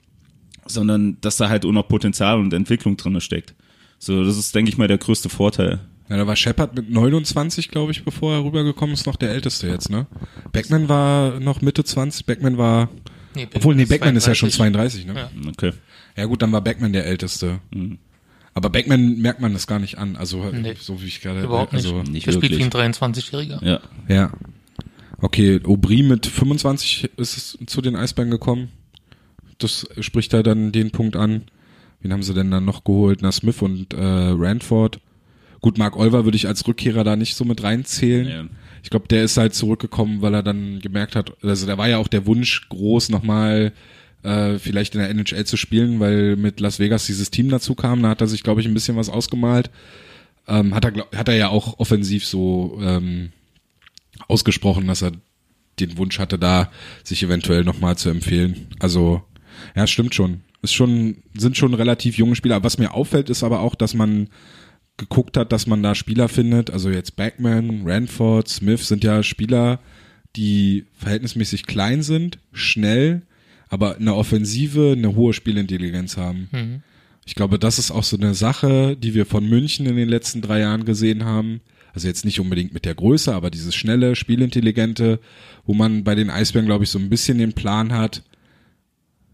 sondern 0.65 1.17
dass 1.21 1.37
da 1.37 1.49
halt 1.49 1.65
auch 1.65 1.71
noch 1.71 1.87
Potenzial 1.87 2.39
und 2.39 2.53
Entwicklung 2.53 2.97
drinne 2.97 3.21
steckt. 3.21 3.55
So, 3.99 4.23
das 4.23 4.37
ist, 4.37 4.53
denke 4.53 4.69
ich 4.69 4.77
mal, 4.77 4.87
der 4.87 4.97
größte 4.97 5.29
Vorteil. 5.29 5.79
Ja, 6.09 6.17
da 6.17 6.27
war 6.27 6.35
Shepard 6.35 6.75
mit 6.75 6.89
29, 6.89 7.69
glaube 7.69 7.91
ich, 7.91 8.05
bevor 8.05 8.33
er 8.33 8.43
rübergekommen 8.43 8.93
ist, 8.93 9.05
noch 9.05 9.17
der 9.17 9.31
älteste 9.31 9.67
jetzt, 9.67 9.89
ne? 9.89 10.07
Beckman 10.53 10.87
war 10.87 11.39
noch 11.39 11.61
Mitte 11.61 11.83
20, 11.83 12.25
Beckman 12.25 12.57
war, 12.57 12.89
Nee, 13.35 13.47
obwohl, 13.53 13.75
nee, 13.75 13.85
Beckman 13.85 14.15
ist 14.15 14.25
ja 14.25 14.33
schon 14.33 14.49
32, 14.49 15.05
ne? 15.05 15.13
Ja. 15.15 15.29
Okay. 15.49 15.73
Ja 16.15 16.25
gut, 16.25 16.41
dann 16.41 16.51
war 16.51 16.61
Beckman 16.61 16.93
der 16.93 17.05
älteste. 17.05 17.59
Mhm. 17.71 17.97
Aber 18.57 18.71
Beckman 18.71 19.19
merkt 19.19 19.39
man 19.39 19.53
das 19.53 19.67
gar 19.67 19.77
nicht 19.77 19.99
an, 19.99 20.15
also 20.15 20.43
Nee. 20.51 20.73
so 20.79 20.99
wie 20.99 21.05
ich 21.05 21.21
gerade 21.21 21.43
Überhaupt 21.43 21.73
nicht. 21.73 21.85
also, 21.85 22.01
Nicht 22.01 22.25
Der 22.25 22.31
spielt 22.31 22.57
wie 22.57 22.63
ein 22.63 22.71
23-Jähriger. 22.71 23.63
Ja. 23.63 23.79
Ja. 24.07 24.31
Okay, 25.21 25.59
Aubry 25.63 26.01
mit 26.01 26.25
25 26.25 27.11
ist 27.17 27.37
es 27.37 27.57
zu 27.67 27.81
den 27.81 27.95
Eisbären 27.95 28.31
gekommen. 28.31 28.69
Das 29.59 29.85
spricht 29.99 30.33
da 30.33 30.41
dann 30.41 30.71
den 30.71 30.89
Punkt 30.89 31.15
an. 31.15 31.43
Wen 32.01 32.11
haben 32.11 32.23
sie 32.23 32.33
denn 32.33 32.49
dann 32.49 32.65
noch 32.65 32.83
geholt? 32.83 33.19
Na, 33.21 33.31
Smith 33.31 33.61
und 33.61 33.93
äh, 33.93 33.99
Ranford. 34.01 34.99
Gut, 35.61 35.77
Mark 35.77 35.95
Olver 35.95 36.23
würde 36.25 36.35
ich 36.37 36.47
als 36.47 36.67
Rückkehrer 36.67 37.03
da 37.03 37.15
nicht 37.15 37.35
so 37.35 37.45
mit 37.45 37.61
reinzählen. 37.61 38.27
Ja. 38.27 38.45
Ich 38.81 38.89
glaube, 38.89 39.07
der 39.07 39.23
ist 39.23 39.37
halt 39.37 39.53
zurückgekommen, 39.53 40.23
weil 40.23 40.33
er 40.33 40.41
dann 40.43 40.79
gemerkt 40.79 41.15
hat, 41.15 41.33
also 41.43 41.67
da 41.67 41.77
war 41.77 41.87
ja 41.89 41.99
auch 41.99 42.07
der 42.07 42.25
Wunsch 42.25 42.69
groß, 42.69 43.09
nochmal 43.09 43.67
äh, 43.67 43.71
vielleicht 44.59 44.95
in 44.95 45.01
der 45.01 45.09
NHL 45.09 45.45
zu 45.45 45.57
spielen, 45.57 45.99
weil 45.99 46.35
mit 46.35 46.59
Las 46.59 46.79
Vegas 46.79 47.05
dieses 47.05 47.31
Team 47.31 47.49
dazu 47.49 47.75
kam. 47.75 48.01
Da 48.03 48.09
hat 48.09 48.21
er 48.21 48.27
sich, 48.27 48.43
glaube 48.43 48.61
ich, 48.61 48.67
ein 48.67 48.73
bisschen 48.73 48.97
was 48.97 49.09
ausgemalt. 49.09 49.69
Ähm, 50.47 50.73
hat, 50.73 50.85
er, 50.85 51.07
hat 51.15 51.27
er 51.27 51.35
ja 51.35 51.49
auch 51.49 51.79
offensiv 51.79 52.25
so 52.25 52.79
ähm, 52.81 53.31
ausgesprochen, 54.27 54.87
dass 54.87 55.01
er 55.01 55.11
den 55.79 55.97
Wunsch 55.97 56.19
hatte, 56.19 56.39
da 56.39 56.71
sich 57.03 57.21
eventuell 57.23 57.63
nochmal 57.63 57.97
zu 57.97 58.09
empfehlen. 58.09 58.67
Also, 58.79 59.21
ja, 59.75 59.85
stimmt 59.87 60.15
schon. 60.15 60.41
Ist 60.61 60.73
schon, 60.73 61.17
sind 61.37 61.55
schon 61.55 61.73
relativ 61.73 62.17
junge 62.17 62.35
Spieler. 62.35 62.63
Was 62.63 62.77
mir 62.77 62.93
auffällt, 62.93 63.29
ist 63.29 63.43
aber 63.43 63.59
auch, 63.59 63.75
dass 63.75 63.93
man 63.93 64.29
geguckt 64.97 65.37
hat, 65.37 65.51
dass 65.51 65.67
man 65.67 65.83
da 65.83 65.95
Spieler 65.95 66.27
findet. 66.27 66.71
Also 66.71 66.89
jetzt 66.89 67.15
Backman, 67.15 67.83
Ranford, 67.85 68.47
Smith 68.47 68.87
sind 68.87 69.03
ja 69.03 69.21
Spieler, 69.21 69.79
die 70.35 70.85
verhältnismäßig 70.93 71.67
klein 71.67 72.01
sind, 72.01 72.39
schnell, 72.51 73.26
aber 73.69 73.97
in 73.97 74.05
der 74.05 74.15
Offensive 74.15 74.93
eine 74.97 75.15
hohe 75.15 75.33
Spielintelligenz 75.33 76.17
haben. 76.17 76.49
Mhm. 76.51 76.81
Ich 77.25 77.35
glaube, 77.35 77.59
das 77.59 77.77
ist 77.77 77.91
auch 77.91 78.03
so 78.03 78.17
eine 78.17 78.33
Sache, 78.33 78.95
die 78.95 79.13
wir 79.13 79.25
von 79.25 79.47
München 79.47 79.85
in 79.85 79.97
den 79.97 80.07
letzten 80.07 80.41
drei 80.41 80.61
Jahren 80.61 80.85
gesehen 80.85 81.25
haben. 81.25 81.59
Also 81.93 82.07
jetzt 82.07 82.25
nicht 82.25 82.39
unbedingt 82.39 82.73
mit 82.73 82.85
der 82.85 82.95
Größe, 82.95 83.33
aber 83.33 83.49
dieses 83.49 83.75
schnelle, 83.75 84.15
spielintelligente, 84.15 85.19
wo 85.65 85.73
man 85.73 86.03
bei 86.03 86.15
den 86.15 86.29
Eisbären, 86.29 86.67
glaube 86.67 86.85
ich, 86.85 86.89
so 86.89 86.99
ein 86.99 87.09
bisschen 87.09 87.39
den 87.39 87.53
Plan 87.53 87.91
hat, 87.91 88.23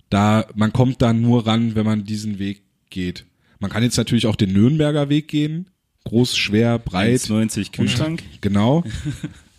da, 0.10 0.48
man 0.56 0.74
kommt 0.74 1.02
da 1.02 1.14
nur 1.14 1.46
ran, 1.46 1.76
wenn 1.76 1.86
man 1.86 2.04
diesen 2.04 2.40
Weg 2.40 2.64
geht. 2.90 3.26
Man 3.60 3.70
kann 3.70 3.84
jetzt 3.84 3.98
natürlich 3.98 4.28
auch 4.28 4.36
den 4.36 4.54
Nürnberger 4.54 5.10
Weg 5.10 5.28
gehen. 5.28 5.70
Groß, 6.06 6.36
schwer, 6.38 6.80
breit. 6.80 7.22
1,90 7.22 7.72
Kühlschrank. 7.72 8.24
Genau. 8.42 8.84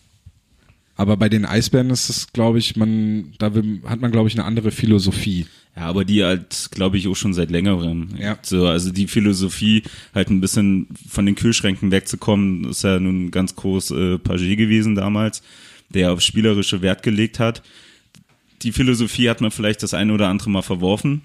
Aber 0.97 1.17
bei 1.17 1.29
den 1.29 1.45
Eisbären 1.45 1.91
ist 1.91 2.09
es, 2.09 2.33
glaube 2.33 2.59
ich, 2.59 2.77
man, 2.77 3.33
da 3.39 3.55
will, 3.55 3.81
hat 3.85 4.01
man, 4.01 4.13
glaube 4.13 4.29
ich, 4.29 4.35
eine 4.35 4.45
andere 4.45 4.71
Philosophie. 4.71 5.47
Ja, 5.77 5.83
aber 5.87 6.05
die 6.05 6.23
halt, 6.23 6.69
glaube 6.71 6.99
ich, 6.99 7.09
auch 7.09 7.17
schon 7.17 7.35
seit 7.35 7.51
längerem. 7.51 8.11
Ja. 8.17 8.39
So, 8.43 8.67
also 8.69 8.93
die 8.93 9.09
Philosophie, 9.09 9.83
halt 10.15 10.31
ein 10.31 10.41
bisschen 10.41 10.87
von 11.09 11.27
den 11.27 11.35
Kühlschränken 11.35 11.91
wegzukommen, 11.91 12.71
ist 12.71 12.85
ja 12.85 13.01
nun 13.01 13.33
ganz 13.33 13.57
groß 13.57 13.91
äh, 13.91 14.19
Paget 14.19 14.57
gewesen 14.57 14.95
damals, 14.95 15.43
der 15.89 16.13
auf 16.13 16.21
spielerische 16.21 16.81
Wert 16.81 17.03
gelegt 17.03 17.41
hat. 17.41 17.63
Die 18.63 18.71
Philosophie 18.71 19.29
hat 19.29 19.41
man 19.41 19.51
vielleicht 19.51 19.83
das 19.83 19.95
eine 19.95 20.13
oder 20.13 20.29
andere 20.29 20.51
Mal 20.51 20.63
verworfen. 20.63 21.23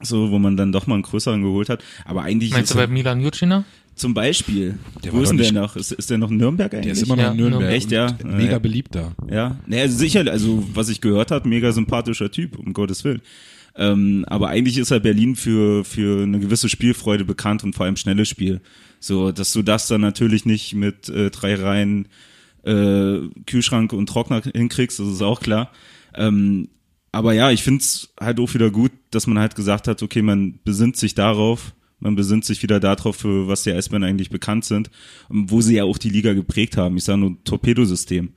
So, 0.00 0.30
wo 0.30 0.38
man 0.38 0.56
dann 0.56 0.70
doch 0.72 0.86
mal 0.86 0.94
einen 0.94 1.02
größeren 1.02 1.42
geholt 1.42 1.68
hat. 1.68 1.82
Aber 2.04 2.22
eigentlich 2.22 2.52
Meinst 2.52 2.70
ist 2.70 2.74
du 2.74 2.78
bei 2.78 2.86
Milan 2.86 3.20
Jurcina? 3.20 3.64
zum 3.96 4.14
Beispiel, 4.14 4.78
Der 5.02 5.12
wo 5.12 5.22
ist 5.22 5.30
denn 5.30 5.38
der 5.38 5.50
noch? 5.52 5.74
Ist, 5.74 5.90
ist 5.90 6.08
der 6.08 6.18
noch 6.18 6.30
in 6.30 6.36
Nürnberg 6.36 6.72
eigentlich? 6.72 6.84
Der 6.84 6.92
ist 6.92 7.02
immer 7.02 7.16
noch 7.16 7.22
Ja, 7.24 7.30
in 7.32 7.36
Nürnberg. 7.36 7.72
Echt, 7.72 7.90
ja? 7.90 8.06
und 8.22 8.36
Mega 8.36 8.52
Ja. 8.52 8.58
beliebt 8.60 8.94
da. 8.94 9.12
Ja, 9.28 9.58
naja, 9.66 9.88
sicher, 9.88 10.24
also 10.30 10.64
was 10.72 10.88
ich 10.88 11.00
gehört 11.00 11.32
habe, 11.32 11.48
mega 11.48 11.72
sympathischer 11.72 12.30
Typ, 12.30 12.56
um 12.58 12.72
Gottes 12.72 13.02
Willen. 13.02 13.22
Ähm, 13.74 14.24
aber 14.28 14.48
eigentlich 14.50 14.78
ist 14.78 14.90
ja 14.92 15.00
Berlin 15.00 15.34
für, 15.34 15.84
für 15.84 16.22
eine 16.22 16.38
gewisse 16.38 16.68
Spielfreude 16.68 17.24
bekannt 17.24 17.64
und 17.64 17.74
vor 17.74 17.86
allem 17.86 17.96
schnelles 17.96 18.28
Spiel. 18.28 18.60
So, 19.00 19.32
dass 19.32 19.52
du 19.52 19.62
das 19.62 19.88
dann 19.88 20.00
natürlich 20.00 20.44
nicht 20.46 20.74
mit 20.74 21.08
äh, 21.08 21.30
drei 21.30 21.56
Reihen 21.56 22.06
äh, 22.64 23.18
Kühlschrank 23.46 23.92
und 23.92 24.08
Trockner 24.08 24.42
hinkriegst, 24.54 24.98
das 25.00 25.08
ist 25.08 25.22
auch 25.22 25.40
klar. 25.40 25.70
Ähm, 26.14 26.68
aber 27.12 27.32
ja, 27.32 27.50
ich 27.50 27.62
find's 27.62 28.12
halt 28.20 28.40
auch 28.40 28.52
wieder 28.54 28.70
gut, 28.70 28.92
dass 29.10 29.26
man 29.26 29.38
halt 29.38 29.54
gesagt 29.54 29.88
hat, 29.88 30.02
okay, 30.02 30.22
man 30.22 30.58
besinnt 30.64 30.96
sich 30.96 31.14
darauf, 31.14 31.72
man 32.00 32.14
besinnt 32.14 32.44
sich 32.44 32.62
wieder 32.62 32.80
darauf, 32.80 33.16
für 33.16 33.48
was 33.48 33.62
die 33.62 33.72
Eisbären 33.72 34.04
eigentlich 34.04 34.30
bekannt 34.30 34.64
sind, 34.64 34.90
und 35.28 35.50
wo 35.50 35.60
sie 35.60 35.76
ja 35.76 35.84
auch 35.84 35.98
die 35.98 36.10
Liga 36.10 36.32
geprägt 36.32 36.76
haben. 36.76 36.96
Ich 36.96 37.04
sage 37.04 37.18
nur 37.18 37.36
Torpedosystem. 37.44 38.30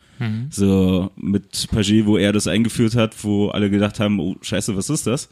So 0.50 1.12
mit 1.16 1.68
Paget, 1.72 2.06
wo 2.06 2.18
er 2.18 2.32
das 2.32 2.48
eingeführt 2.48 2.96
hat, 2.96 3.24
wo 3.24 3.50
alle 3.50 3.70
gedacht 3.70 4.00
haben, 4.00 4.20
oh 4.20 4.36
scheiße, 4.42 4.76
was 4.76 4.90
ist 4.90 5.08
das? 5.08 5.30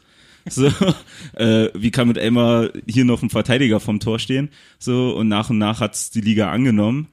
So, 0.48 0.66
äh, 1.34 1.68
wie 1.74 1.90
kann 1.90 2.08
mit 2.08 2.18
Elmar 2.18 2.70
hier 2.86 3.04
noch 3.04 3.22
ein 3.22 3.30
Verteidiger 3.30 3.80
vom 3.80 4.00
Tor 4.00 4.18
stehen? 4.18 4.50
So, 4.78 5.14
und 5.16 5.28
nach 5.28 5.50
und 5.50 5.58
nach 5.58 5.80
hat's 5.80 6.10
die 6.10 6.20
Liga 6.20 6.50
angenommen. 6.50 7.08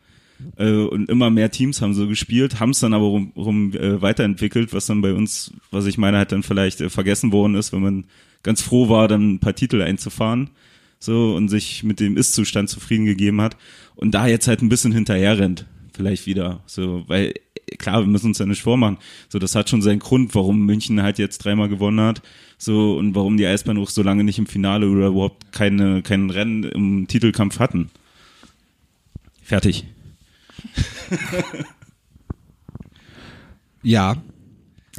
Äh, 0.58 0.72
und 0.72 1.10
immer 1.10 1.30
mehr 1.30 1.52
Teams 1.52 1.82
haben 1.82 1.94
so 1.94 2.08
gespielt, 2.08 2.60
haben 2.60 2.72
es 2.72 2.80
dann 2.80 2.94
aber 2.94 3.06
rum, 3.06 3.32
rum 3.36 3.74
äh, 3.74 4.02
weiterentwickelt, 4.02 4.74
was 4.74 4.86
dann 4.86 5.02
bei 5.02 5.14
uns, 5.14 5.54
was 5.72 5.86
ich 5.86 5.98
meine, 5.98 6.18
halt 6.18 6.32
dann 6.32 6.44
vielleicht 6.44 6.82
äh, 6.82 6.90
vergessen 6.90 7.32
worden 7.32 7.56
ist, 7.56 7.74
wenn 7.74 7.82
man 7.82 8.06
ganz 8.44 8.62
froh 8.62 8.90
war, 8.90 9.08
dann 9.08 9.34
ein 9.34 9.40
paar 9.40 9.56
Titel 9.56 9.82
einzufahren. 9.82 10.50
So, 11.00 11.36
und 11.36 11.50
sich 11.50 11.84
mit 11.84 12.00
dem 12.00 12.18
Ist-Zustand 12.18 12.70
zufrieden 12.70 13.06
gegeben 13.06 13.40
hat. 13.42 13.56
Und 13.96 14.12
da 14.12 14.26
jetzt 14.26 14.48
halt 14.48 14.64
ein 14.64 14.70
bisschen 14.70 14.92
hinterher 14.92 15.38
rennt, 15.38 15.66
vielleicht 15.94 16.26
wieder. 16.26 16.64
So, 16.66 17.04
weil, 17.06 17.36
klar, 17.78 18.02
wir 18.02 18.08
müssen 18.08 18.28
uns 18.28 18.40
ja 18.40 18.48
nicht 18.48 18.64
vormachen. 18.64 18.98
So, 19.30 19.38
das 19.38 19.54
hat 19.54 19.70
schon 19.70 19.84
seinen 19.84 20.00
Grund, 20.00 20.34
warum 20.34 20.66
München 20.66 21.04
halt 21.04 21.20
jetzt 21.20 21.40
dreimal 21.40 21.70
gewonnen 21.70 22.00
hat. 22.00 22.24
So, 22.58 22.98
und 22.98 23.14
warum 23.14 23.38
die 23.38 23.46
Eisbären 23.46 23.78
auch 23.78 23.92
so 23.92 24.02
lange 24.02 24.24
nicht 24.24 24.40
im 24.40 24.48
Finale 24.48 24.90
oder 24.90 25.08
überhaupt 25.08 25.52
keine, 25.52 26.02
kein 26.02 26.32
Rennen 26.32 26.64
im 26.64 27.08
Titelkampf 27.08 27.60
hatten. 27.60 27.92
Fertig. 29.44 29.86
Ja. 33.84 34.18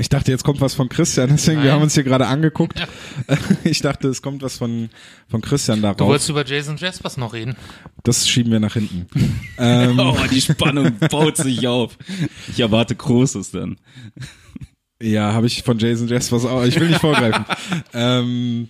Ich 0.00 0.08
dachte, 0.08 0.30
jetzt 0.30 0.44
kommt 0.44 0.60
was 0.60 0.74
von 0.74 0.88
Christian, 0.88 1.30
deswegen, 1.30 1.58
wir 1.58 1.64
Nein. 1.66 1.74
haben 1.74 1.82
uns 1.82 1.94
hier 1.94 2.04
gerade 2.04 2.26
angeguckt. 2.28 2.80
Ich 3.64 3.80
dachte, 3.82 4.06
es 4.08 4.22
kommt 4.22 4.42
was 4.42 4.56
von, 4.56 4.90
von 5.28 5.40
Christian 5.40 5.78
Du 5.78 5.82
darauf. 5.82 6.00
wolltest 6.08 6.30
über 6.30 6.46
Jason 6.46 6.76
Jaspers 6.76 7.16
noch 7.16 7.34
reden. 7.34 7.56
Das 8.04 8.28
schieben 8.28 8.52
wir 8.52 8.60
nach 8.60 8.74
hinten. 8.74 9.06
ähm, 9.58 9.98
Oh, 9.98 10.16
die 10.30 10.40
Spannung 10.40 10.96
baut 11.10 11.36
sich 11.36 11.66
auf. 11.66 11.98
Ich 12.48 12.60
erwarte 12.60 12.94
Großes 12.94 13.50
dann. 13.50 13.76
Ja, 15.02 15.32
habe 15.32 15.48
ich 15.48 15.64
von 15.64 15.78
Jason 15.78 16.06
Jaspers 16.08 16.44
auch. 16.46 16.62
Ich 16.64 16.78
will 16.78 16.88
nicht 16.88 17.00
vorgreifen. 17.00 17.44
ähm, 17.92 18.68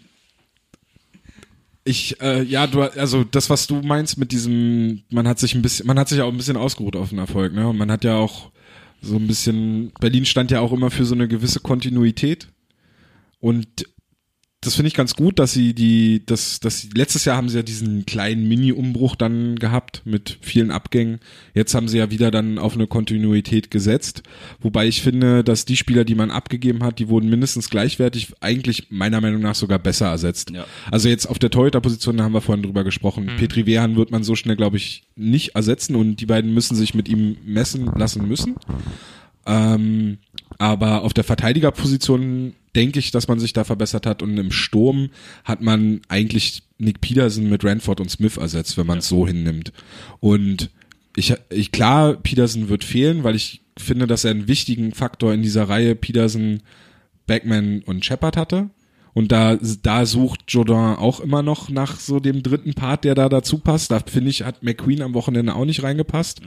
ich, 1.88 2.20
äh, 2.20 2.42
ja, 2.42 2.66
du, 2.66 2.82
also 2.82 3.24
das, 3.24 3.48
was 3.48 3.66
du 3.66 3.80
meinst 3.80 4.18
mit 4.18 4.30
diesem, 4.30 5.02
man 5.10 5.26
hat 5.26 5.38
sich 5.38 5.54
ein 5.54 5.62
bisschen, 5.62 5.86
man 5.86 5.98
hat 5.98 6.08
sich 6.08 6.20
auch 6.20 6.30
ein 6.30 6.36
bisschen 6.36 6.56
ausgeruht 6.56 6.96
auf 6.96 7.08
den 7.08 7.18
Erfolg, 7.18 7.54
ne? 7.54 7.66
Und 7.66 7.78
man 7.78 7.90
hat 7.90 8.04
ja 8.04 8.16
auch 8.16 8.50
so 9.00 9.16
ein 9.16 9.26
bisschen, 9.26 9.92
Berlin 10.00 10.26
stand 10.26 10.50
ja 10.50 10.60
auch 10.60 10.72
immer 10.72 10.90
für 10.90 11.04
so 11.04 11.14
eine 11.14 11.28
gewisse 11.28 11.60
Kontinuität. 11.60 12.48
Und 13.40 13.86
das 14.60 14.74
finde 14.74 14.88
ich 14.88 14.94
ganz 14.94 15.14
gut, 15.14 15.38
dass 15.38 15.52
sie 15.52 15.72
die, 15.72 16.26
das, 16.26 16.58
das 16.58 16.88
letztes 16.92 17.24
Jahr 17.24 17.36
haben 17.36 17.48
sie 17.48 17.58
ja 17.58 17.62
diesen 17.62 18.06
kleinen 18.06 18.48
Mini-Umbruch 18.48 19.14
dann 19.14 19.54
gehabt 19.54 20.02
mit 20.04 20.38
vielen 20.40 20.72
Abgängen. 20.72 21.20
Jetzt 21.54 21.76
haben 21.76 21.86
sie 21.86 21.98
ja 21.98 22.10
wieder 22.10 22.32
dann 22.32 22.58
auf 22.58 22.74
eine 22.74 22.88
Kontinuität 22.88 23.70
gesetzt. 23.70 24.24
Wobei 24.58 24.88
ich 24.88 25.00
finde, 25.00 25.44
dass 25.44 25.64
die 25.64 25.76
Spieler, 25.76 26.04
die 26.04 26.16
man 26.16 26.32
abgegeben 26.32 26.82
hat, 26.82 26.98
die 26.98 27.08
wurden 27.08 27.30
mindestens 27.30 27.70
gleichwertig, 27.70 28.32
eigentlich 28.40 28.88
meiner 28.90 29.20
Meinung 29.20 29.42
nach 29.42 29.54
sogar 29.54 29.78
besser 29.78 30.08
ersetzt. 30.08 30.50
Ja. 30.50 30.66
Also 30.90 31.08
jetzt 31.08 31.26
auf 31.26 31.38
der 31.38 31.50
Torhüter-Position, 31.50 32.16
da 32.16 32.24
haben 32.24 32.34
wir 32.34 32.40
vorhin 32.40 32.64
drüber 32.64 32.82
gesprochen. 32.82 33.30
Petri 33.38 33.64
Wehan 33.64 33.94
wird 33.94 34.10
man 34.10 34.24
so 34.24 34.34
schnell, 34.34 34.56
glaube 34.56 34.76
ich, 34.76 35.04
nicht 35.14 35.54
ersetzen 35.54 35.94
und 35.94 36.16
die 36.16 36.26
beiden 36.26 36.52
müssen 36.52 36.74
sich 36.74 36.94
mit 36.94 37.08
ihm 37.08 37.36
messen 37.44 37.86
lassen 37.94 38.26
müssen. 38.26 38.56
Ähm, 39.46 40.18
aber 40.58 41.02
auf 41.02 41.14
der 41.14 41.24
Verteidigerposition 41.24 42.54
denke 42.74 42.98
ich, 42.98 43.10
dass 43.10 43.28
man 43.28 43.40
sich 43.40 43.52
da 43.52 43.64
verbessert 43.64 44.06
hat 44.06 44.22
und 44.22 44.36
im 44.36 44.52
Sturm 44.52 45.10
hat 45.44 45.62
man 45.62 46.00
eigentlich 46.08 46.62
Nick 46.78 47.00
Peterson 47.00 47.48
mit 47.48 47.64
Ranford 47.64 48.00
und 48.00 48.10
Smith 48.10 48.36
ersetzt, 48.36 48.76
wenn 48.76 48.86
man 48.86 48.98
es 48.98 49.08
so 49.08 49.26
hinnimmt. 49.26 49.72
Und 50.20 50.70
ich, 51.16 51.34
ich 51.50 51.72
klar, 51.72 52.14
Peterson 52.14 52.68
wird 52.68 52.84
fehlen, 52.84 53.24
weil 53.24 53.34
ich 53.34 53.62
finde, 53.78 54.06
dass 54.06 54.24
er 54.24 54.32
einen 54.32 54.48
wichtigen 54.48 54.92
Faktor 54.92 55.32
in 55.32 55.42
dieser 55.42 55.68
Reihe 55.68 55.94
Peterson, 55.94 56.60
Backman 57.26 57.82
und 57.84 58.04
Shepard 58.04 58.36
hatte. 58.36 58.70
Und 59.14 59.32
da, 59.32 59.58
da 59.82 60.06
sucht 60.06 60.40
Jordan 60.48 60.96
auch 60.96 61.20
immer 61.20 61.42
noch 61.42 61.68
nach 61.70 61.98
so 61.98 62.20
dem 62.20 62.42
dritten 62.42 62.74
Part, 62.74 63.04
der 63.04 63.14
da 63.14 63.28
dazu 63.28 63.58
passt. 63.58 63.90
Da 63.90 64.00
finde 64.00 64.30
ich, 64.30 64.42
hat 64.44 64.62
McQueen 64.62 65.02
am 65.02 65.14
Wochenende 65.14 65.54
auch 65.54 65.64
nicht 65.64 65.82
reingepasst, 65.82 66.40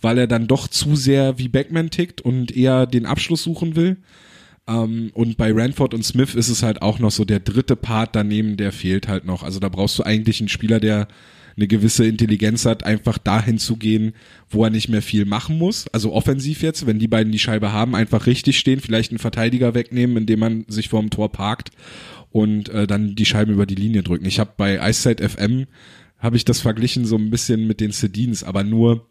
weil 0.00 0.18
er 0.18 0.26
dann 0.26 0.46
doch 0.46 0.68
zu 0.68 0.96
sehr 0.96 1.38
wie 1.38 1.48
Backman 1.48 1.90
tickt 1.90 2.20
und 2.20 2.56
eher 2.56 2.86
den 2.86 3.06
Abschluss 3.06 3.42
suchen 3.42 3.76
will. 3.76 3.98
Ähm, 4.66 5.10
und 5.14 5.36
bei 5.36 5.52
Ranford 5.52 5.94
und 5.94 6.04
Smith 6.04 6.34
ist 6.34 6.48
es 6.48 6.62
halt 6.62 6.82
auch 6.82 6.98
noch 6.98 7.10
so 7.10 7.24
der 7.24 7.40
dritte 7.40 7.76
Part 7.76 8.16
daneben, 8.16 8.56
der 8.56 8.72
fehlt 8.72 9.08
halt 9.08 9.24
noch. 9.24 9.42
Also 9.42 9.60
da 9.60 9.68
brauchst 9.68 9.98
du 9.98 10.02
eigentlich 10.02 10.40
einen 10.40 10.48
Spieler, 10.48 10.80
der 10.80 11.08
eine 11.56 11.66
gewisse 11.66 12.06
Intelligenz 12.06 12.66
hat, 12.66 12.84
einfach 12.84 13.18
dahin 13.18 13.58
zu 13.58 13.76
gehen, 13.76 14.14
wo 14.50 14.64
er 14.64 14.70
nicht 14.70 14.88
mehr 14.88 15.02
viel 15.02 15.24
machen 15.24 15.58
muss. 15.58 15.88
Also 15.88 16.12
offensiv 16.12 16.62
jetzt, 16.62 16.86
wenn 16.86 16.98
die 16.98 17.08
beiden 17.08 17.32
die 17.32 17.38
Scheibe 17.38 17.72
haben, 17.72 17.94
einfach 17.94 18.26
richtig 18.26 18.58
stehen, 18.58 18.80
vielleicht 18.80 19.10
einen 19.10 19.18
Verteidiger 19.18 19.74
wegnehmen, 19.74 20.16
indem 20.18 20.40
man 20.40 20.64
sich 20.68 20.88
vorm 20.88 21.10
Tor 21.10 21.32
parkt 21.32 21.70
und 22.30 22.68
äh, 22.68 22.86
dann 22.86 23.14
die 23.14 23.24
Scheiben 23.24 23.54
über 23.54 23.66
die 23.66 23.74
Linie 23.74 24.02
drücken. 24.02 24.26
Ich 24.26 24.38
habe 24.38 24.52
bei 24.56 24.80
Eiszeit 24.80 25.20
FM 25.20 25.66
habe 26.18 26.36
ich 26.36 26.44
das 26.44 26.60
verglichen 26.60 27.04
so 27.04 27.16
ein 27.16 27.30
bisschen 27.30 27.66
mit 27.66 27.80
den 27.80 27.92
Sedins, 27.92 28.42
aber 28.42 28.64
nur 28.64 29.06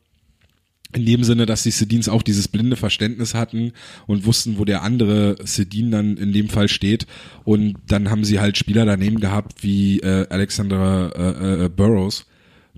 in 0.93 1.05
dem 1.05 1.23
Sinne, 1.23 1.45
dass 1.45 1.63
die 1.63 1.71
Sedins 1.71 2.07
auch 2.07 2.21
dieses 2.21 2.47
blinde 2.47 2.75
Verständnis 2.75 3.33
hatten 3.33 3.73
und 4.07 4.25
wussten, 4.25 4.57
wo 4.57 4.65
der 4.65 4.81
andere 4.81 5.35
Sedin 5.43 5.91
dann 5.91 6.17
in 6.17 6.31
dem 6.31 6.49
Fall 6.49 6.69
steht. 6.69 7.05
Und 7.43 7.75
dann 7.87 8.09
haben 8.09 8.23
sie 8.23 8.39
halt 8.39 8.57
Spieler 8.57 8.85
daneben 8.85 9.19
gehabt 9.19 9.63
wie 9.63 9.99
äh, 9.99 10.27
Alexander 10.29 11.11
äh, 11.15 11.65
äh, 11.65 11.69
Burrows, 11.69 12.27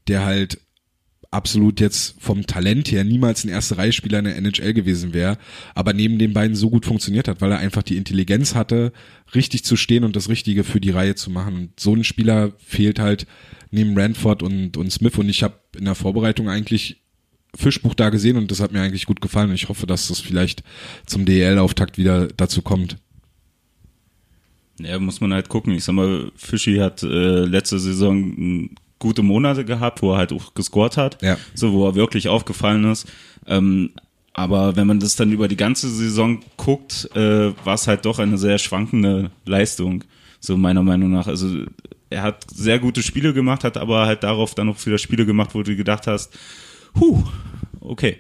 der 0.08 0.26
halt 0.26 0.60
absolut 1.32 1.80
jetzt 1.80 2.16
vom 2.20 2.48
Talent 2.48 2.92
her 2.92 3.04
niemals 3.04 3.44
ein 3.44 3.50
erste 3.50 3.78
Reihe 3.78 3.92
Spieler 3.92 4.20
in 4.20 4.26
der 4.26 4.38
NHL 4.38 4.74
gewesen 4.74 5.14
wäre, 5.14 5.38
aber 5.76 5.94
neben 5.94 6.20
den 6.20 6.34
beiden 6.34 6.56
so 6.56 6.70
gut 6.70 6.86
funktioniert 6.86 7.28
hat, 7.28 7.42
weil 7.42 7.52
er 7.52 7.60
einfach 7.60 7.84
die 7.84 7.98
Intelligenz 7.98 8.56
hatte, 8.56 8.94
richtig 9.36 9.64
zu 9.64 9.76
stehen 9.76 10.04
und 10.04 10.16
das 10.16 10.30
Richtige 10.30 10.64
für 10.64 10.80
die 10.80 10.92
Reihe 10.92 11.16
zu 11.16 11.30
machen. 11.30 11.56
Und 11.56 11.80
so 11.80 11.94
ein 11.94 12.04
Spieler 12.04 12.54
fehlt 12.58 13.00
halt 13.00 13.28
neben 13.72 13.98
Ranford 13.98 14.42
und, 14.42 14.78
und 14.78 14.92
Smith 14.92 15.18
und 15.18 15.30
ich 15.30 15.44
habe 15.44 15.60
in 15.78 15.86
der 15.86 15.96
Vorbereitung 15.96 16.50
eigentlich 16.50 17.02
Fischbuch 17.56 17.96
da 17.96 18.10
gesehen 18.10 18.38
und 18.38 18.52
das 18.52 18.60
hat 18.60 18.72
mir 18.72 18.82
eigentlich 18.82 19.06
gut 19.06 19.22
gefallen 19.22 19.50
und 19.50 19.56
ich 19.56 19.70
hoffe, 19.70 19.88
dass 19.88 20.08
das 20.08 20.20
vielleicht 20.20 20.64
zum 21.06 21.26
DEL-Auftakt 21.26 21.98
wieder 21.98 22.28
dazu 22.28 22.62
kommt. 22.62 22.98
Ja, 24.80 25.00
muss 25.00 25.22
man 25.22 25.34
halt 25.34 25.50
gucken. 25.50 25.74
Ich 25.74 25.84
sag 25.84 25.94
mal, 25.94 26.32
Fischi 26.36 26.78
hat 26.78 27.02
äh, 27.02 27.46
letzte 27.46 27.80
Saison 27.80 28.70
gute 29.00 29.22
Monate 29.24 29.64
gehabt, 29.66 30.02
wo 30.02 30.14
er 30.14 30.18
halt 30.18 30.34
auch 30.34 30.54
gescored 30.54 30.98
hat, 30.98 31.22
Ja. 31.22 31.38
so 31.54 31.74
wo 31.74 31.86
er 31.88 31.96
wirklich 31.96 32.28
aufgefallen 32.30 32.84
ist. 32.92 33.08
Ähm, 33.46 33.92
aber 34.34 34.76
wenn 34.76 34.88
man 34.88 35.00
das 35.00 35.16
dann 35.16 35.32
über 35.32 35.48
die 35.48 35.58
ganze 35.58 35.90
Saison 35.90 36.40
guckt, 36.58 37.10
äh, 37.16 37.54
war 37.66 37.74
es 37.76 37.88
halt 37.88 38.06
doch 38.06 38.20
eine 38.20 38.38
sehr 38.38 38.58
schwankende 38.60 39.32
Leistung, 39.46 40.04
so 40.40 40.58
meiner 40.58 40.84
Meinung 40.84 41.12
nach. 41.12 41.28
Also 41.28 41.48
er 42.10 42.22
hat 42.22 42.46
sehr 42.54 42.80
gute 42.80 43.02
Spiele 43.04 43.34
gemacht, 43.34 43.64
hat 43.64 43.78
aber 43.78 44.06
halt 44.06 44.24
darauf 44.24 44.54
dann 44.56 44.68
noch 44.68 44.86
wieder 44.86 44.98
Spiele 44.98 45.26
gemacht, 45.26 45.52
wo 45.54 45.64
du 45.64 45.76
gedacht 45.76 46.08
hast, 46.08 46.38
huh, 47.00 47.24
okay. 47.82 48.18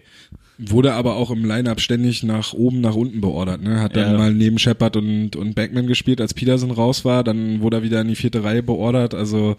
Wurde 0.59 0.93
aber 0.93 1.15
auch 1.17 1.29
im 1.29 1.45
Line-Up 1.45 1.79
ständig 1.79 2.23
nach 2.23 2.53
oben, 2.53 2.81
nach 2.81 2.95
unten 2.95 3.21
beordert. 3.21 3.61
Ne? 3.61 3.79
Hat 3.79 3.95
dann 3.95 4.13
Ja. 4.13 4.17
mal 4.17 4.33
neben 4.33 4.57
Shepard 4.57 4.95
und, 4.97 5.35
und 5.35 5.53
Backman 5.53 5.85
gespielt, 5.85 6.19
als 6.19 6.33
Peterson 6.33 6.71
raus 6.71 7.05
war. 7.05 7.23
Dann 7.23 7.61
wurde 7.61 7.77
er 7.77 7.83
wieder 7.83 8.01
in 8.01 8.07
die 8.07 8.15
vierte 8.15 8.43
Reihe 8.43 8.63
beordert. 8.63 9.13
Also 9.13 9.55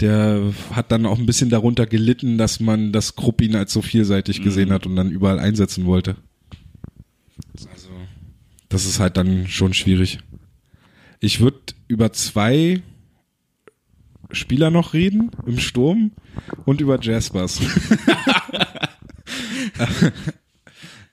der 0.00 0.42
hat 0.72 0.92
dann 0.92 1.06
auch 1.06 1.18
ein 1.18 1.24
bisschen 1.24 1.48
darunter 1.48 1.86
gelitten, 1.86 2.36
dass 2.36 2.60
man 2.60 2.92
das 2.92 3.16
Krupp 3.16 3.40
ihn 3.40 3.56
als 3.56 3.72
so 3.72 3.80
vielseitig 3.80 4.42
gesehen 4.42 4.70
hat 4.70 4.86
und 4.86 4.96
dann 4.96 5.10
überall 5.10 5.38
einsetzen 5.38 5.86
wollte. 5.86 6.16
Also 7.72 7.88
das 8.68 8.84
ist 8.84 9.00
halt 9.00 9.16
dann 9.16 9.46
schon 9.46 9.72
schwierig. 9.72 10.18
Ich 11.20 11.40
würde 11.40 11.58
über 11.88 12.12
zwei 12.12 12.82
Spieler 14.30 14.70
noch 14.70 14.92
reden 14.92 15.30
im 15.46 15.58
Sturm 15.58 16.10
und 16.66 16.82
über 16.82 17.00
Jaspers. 17.00 17.60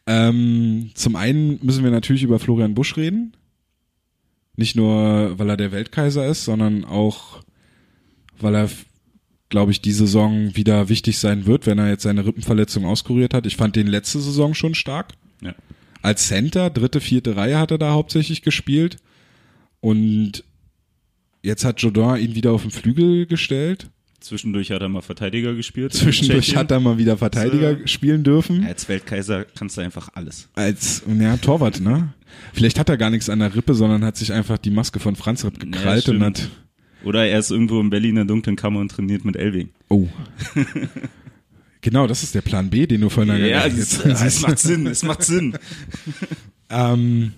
ähm, 0.07 0.91
zum 0.93 1.15
einen 1.15 1.59
müssen 1.63 1.83
wir 1.83 1.91
natürlich 1.91 2.23
über 2.23 2.39
Florian 2.39 2.73
Busch 2.73 2.97
reden. 2.97 3.33
Nicht 4.55 4.75
nur, 4.75 5.37
weil 5.39 5.49
er 5.49 5.57
der 5.57 5.71
Weltkaiser 5.71 6.27
ist, 6.27 6.43
sondern 6.45 6.83
auch, 6.83 7.41
weil 8.39 8.55
er, 8.55 8.69
glaube 9.49 9.71
ich, 9.71 9.81
die 9.81 9.91
Saison 9.91 10.55
wieder 10.55 10.89
wichtig 10.89 11.17
sein 11.17 11.45
wird, 11.45 11.65
wenn 11.65 11.79
er 11.79 11.89
jetzt 11.89 12.03
seine 12.03 12.25
Rippenverletzung 12.25 12.85
auskuriert 12.85 13.33
hat. 13.33 13.45
Ich 13.45 13.55
fand 13.55 13.75
den 13.75 13.87
letzte 13.87 14.19
Saison 14.19 14.53
schon 14.53 14.75
stark. 14.75 15.13
Ja. 15.41 15.55
Als 16.01 16.27
Center, 16.27 16.69
dritte, 16.69 16.99
vierte 16.99 17.35
Reihe 17.35 17.59
hat 17.59 17.71
er 17.71 17.77
da 17.77 17.91
hauptsächlich 17.91 18.41
gespielt. 18.41 18.97
Und 19.79 20.43
jetzt 21.41 21.65
hat 21.65 21.81
Jodin 21.81 22.17
ihn 22.17 22.35
wieder 22.35 22.51
auf 22.51 22.63
den 22.63 22.71
Flügel 22.71 23.25
gestellt. 23.25 23.89
Zwischendurch 24.21 24.71
hat 24.71 24.81
er 24.81 24.87
mal 24.89 25.01
Verteidiger 25.01 25.53
gespielt. 25.55 25.93
Zwischendurch 25.93 26.55
hat 26.55 26.71
er 26.71 26.79
mal 26.79 26.97
wieder 26.97 27.17
Verteidiger 27.17 27.77
So. 27.79 27.87
spielen 27.87 28.23
dürfen. 28.23 28.63
Als 28.65 28.87
Weltkaiser 28.87 29.45
kannst 29.45 29.77
du 29.77 29.81
einfach 29.81 30.09
alles. 30.13 30.47
Als, 30.53 31.01
ja, 31.19 31.35
Torwart, 31.37 31.81
ne? 31.81 32.13
Vielleicht 32.53 32.79
hat 32.79 32.87
er 32.89 32.97
gar 32.97 33.09
nichts 33.09 33.29
an 33.29 33.39
der 33.39 33.53
Rippe, 33.55 33.73
sondern 33.73 34.05
hat 34.05 34.15
sich 34.17 34.31
einfach 34.31 34.57
die 34.59 34.69
Maske 34.71 34.99
von 34.99 35.15
Franz 35.15 35.43
Ripp 35.43 35.59
gekrallt 35.59 36.07
und 36.07 36.17
stimmt. 36.17 36.39
hat, 36.39 36.49
Oder 37.03 37.25
er 37.27 37.39
ist 37.39 37.49
irgendwo 37.51 37.79
in 37.81 37.89
Berlin 37.89 38.11
in 38.11 38.15
der 38.17 38.25
dunklen 38.25 38.55
Kammer 38.55 38.79
und 38.79 38.89
trainiert 38.89 39.25
mit 39.25 39.35
Elving. 39.35 39.69
oh. 39.89 40.07
genau, 41.81 42.05
das 42.07 42.21
ist 42.23 42.35
der 42.35 42.41
Plan 42.41 42.69
B, 42.69 42.85
den 42.85 43.01
du 43.01 43.09
vorhin 43.09 43.35
Ja, 43.43 43.63
ange- 43.63 43.79
es, 43.79 44.03
jetzt- 44.03 44.05
es 44.21 44.41
macht 44.41 44.59
Sinn, 44.59 44.85
es 44.87 45.03
macht 45.03 45.23
Sinn. 45.23 45.57
Ähm, 46.73 47.33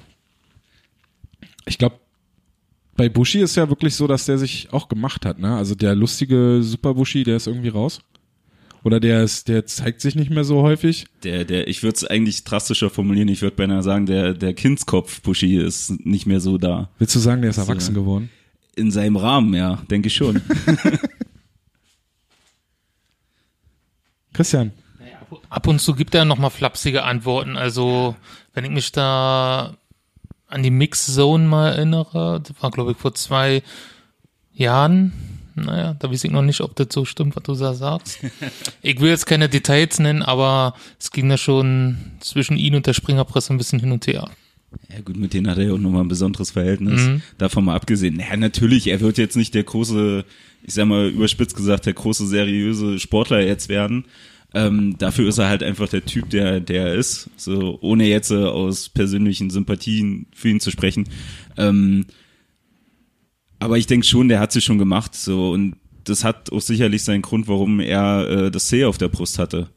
ich 1.66 1.80
glaube, 1.80 1.96
bei 2.96 3.10
Bushi 3.10 3.40
ist 3.40 3.56
ja 3.56 3.70
wirklich 3.70 3.96
so, 3.96 4.08
dass 4.08 4.26
der 4.26 4.38
sich 4.38 4.70
auch 4.72 4.88
gemacht 4.88 5.26
hat, 5.26 5.40
ne? 5.40 5.56
Also 5.56 5.76
der 5.76 5.96
lustige 5.96 6.60
Super 6.62 6.94
Bushi, 6.94 7.24
der 7.24 7.38
ist 7.38 7.48
irgendwie 7.48 7.70
raus. 7.70 8.02
Oder 8.84 9.00
der 9.00 9.24
ist, 9.24 9.48
der 9.48 9.66
zeigt 9.66 10.02
sich 10.02 10.16
nicht 10.16 10.30
mehr 10.30 10.44
so 10.44 10.62
häufig. 10.62 11.06
Der, 11.24 11.46
der, 11.46 11.70
ich 11.70 11.84
würde 11.84 11.96
es 11.96 12.04
eigentlich 12.04 12.44
drastischer 12.44 12.90
formulieren. 12.90 13.30
Ich 13.30 13.42
würde 13.42 13.56
beinahe 13.56 13.82
sagen, 13.82 14.06
der, 14.06 14.34
der 14.34 14.54
Kindskopf 14.54 15.22
Buschi 15.22 15.56
ist 15.58 16.06
nicht 16.06 16.26
mehr 16.26 16.42
so 16.42 16.58
da. 16.58 16.90
Willst 17.00 17.16
du 17.16 17.20
sagen, 17.20 17.42
der 17.42 17.52
ist 17.52 17.60
erwachsen 17.60 17.96
geworden? 17.96 18.30
In 18.76 18.92
seinem 18.92 19.16
Rahmen, 19.16 19.54
ja, 19.54 19.82
denke 19.90 20.08
ich 20.08 20.16
schon. 20.16 20.42
Christian. 24.34 24.74
Ab 25.50 25.68
und 25.68 25.80
zu 25.80 25.96
gibt 25.96 26.14
er 26.14 26.26
noch 26.26 26.38
mal 26.38 26.50
flapsige 26.50 27.04
Antworten. 27.04 27.56
Also, 27.56 28.16
wenn 28.54 28.66
ich 28.66 28.72
mich 28.72 28.92
da 28.92 29.78
an 30.54 30.64
die 30.64 30.70
Mix-Zone 30.70 31.46
mal 31.46 31.70
erinnere, 31.70 32.42
das 32.42 32.62
war, 32.62 32.72
glaube 32.72 32.92
ich, 32.92 32.98
vor 32.98 33.16
zwei 33.16 33.64
Jahren. 34.54 35.12
Naja, 35.56 35.96
da 35.98 36.10
weiß 36.10 36.24
ich 36.24 36.32
noch 36.32 36.42
nicht, 36.42 36.62
ob 36.62 36.76
das 36.76 36.88
so 36.92 37.06
stimmt, 37.06 37.36
was 37.36 37.44
du 37.44 37.56
da 37.56 37.74
sagst. 37.74 38.20
Ich 38.82 39.00
will 39.00 39.10
jetzt 39.10 39.26
keine 39.26 39.50
Details 39.50 40.00
nennen, 40.00 40.22
aber 40.22 40.76
es 41.00 41.12
ging 41.12 41.30
da 41.30 41.38
schon 41.38 41.98
zwischen 42.20 42.58
ihn 42.58 42.76
und 42.76 42.86
der 42.86 42.94
Springerpresse 42.94 43.54
ein 43.54 43.58
bisschen 43.58 43.80
hin 43.80 43.92
und 43.92 44.06
her. 44.08 44.30
Ja 44.92 45.02
gut, 45.02 45.18
mit 45.18 45.34
denen 45.34 45.50
hat 45.50 45.58
er 45.58 45.66
ja 45.66 45.74
auch 45.74 45.78
nochmal 45.78 46.02
ein 46.02 46.08
besonderes 46.08 46.52
Verhältnis. 46.52 47.02
Mhm. 47.02 47.22
Davon 47.38 47.66
mal 47.66 47.76
abgesehen. 47.76 48.20
Ja, 48.20 48.36
natürlich, 48.36 48.88
er 48.88 49.00
wird 49.00 49.18
jetzt 49.18 49.38
nicht 49.38 49.54
der 49.54 49.64
große, 49.64 50.26
ich 50.64 50.74
sag 50.74 50.86
mal 50.86 51.08
überspitzt 51.10 51.56
gesagt, 51.56 51.86
der 51.86 51.94
große 51.94 52.28
seriöse 52.28 53.00
Sportler 53.00 53.42
jetzt 53.42 53.70
werden. 53.70 54.06
Ähm, 54.56 54.96
dafür 55.00 55.28
ist 55.30 55.40
er 55.40 55.50
halt 55.50 55.64
einfach 55.64 55.90
der 55.90 56.06
Typ, 56.06 56.30
der 56.30 56.60
der 56.60 56.88
er 56.88 56.94
ist. 56.96 57.30
So 57.38 57.78
ohne 57.82 58.06
jetzt 58.08 58.32
äh, 58.32 58.36
aus 58.46 58.90
persönlichen 58.90 59.50
Sympathien 59.50 60.28
für 60.34 60.50
ihn 60.50 60.60
zu 60.60 60.70
sprechen. 60.72 61.10
Ähm, 61.58 62.06
aber 63.60 63.78
ich 63.78 63.88
denke 63.88 64.06
schon, 64.06 64.28
der 64.28 64.40
hat 64.40 64.52
sich 64.52 64.64
schon 64.66 64.78
gemacht. 64.78 65.16
So 65.16 65.52
und 65.52 65.76
das 66.04 66.24
hat 66.24 66.52
auch 66.52 66.62
sicherlich 66.62 67.04
seinen 67.04 67.22
Grund, 67.22 67.48
warum 67.48 67.80
er 67.80 68.28
äh, 68.30 68.52
das 68.52 68.68
C 68.68 68.86
auf 68.86 68.98
der 68.98 69.08
Brust 69.08 69.40
hatte. 69.40 69.70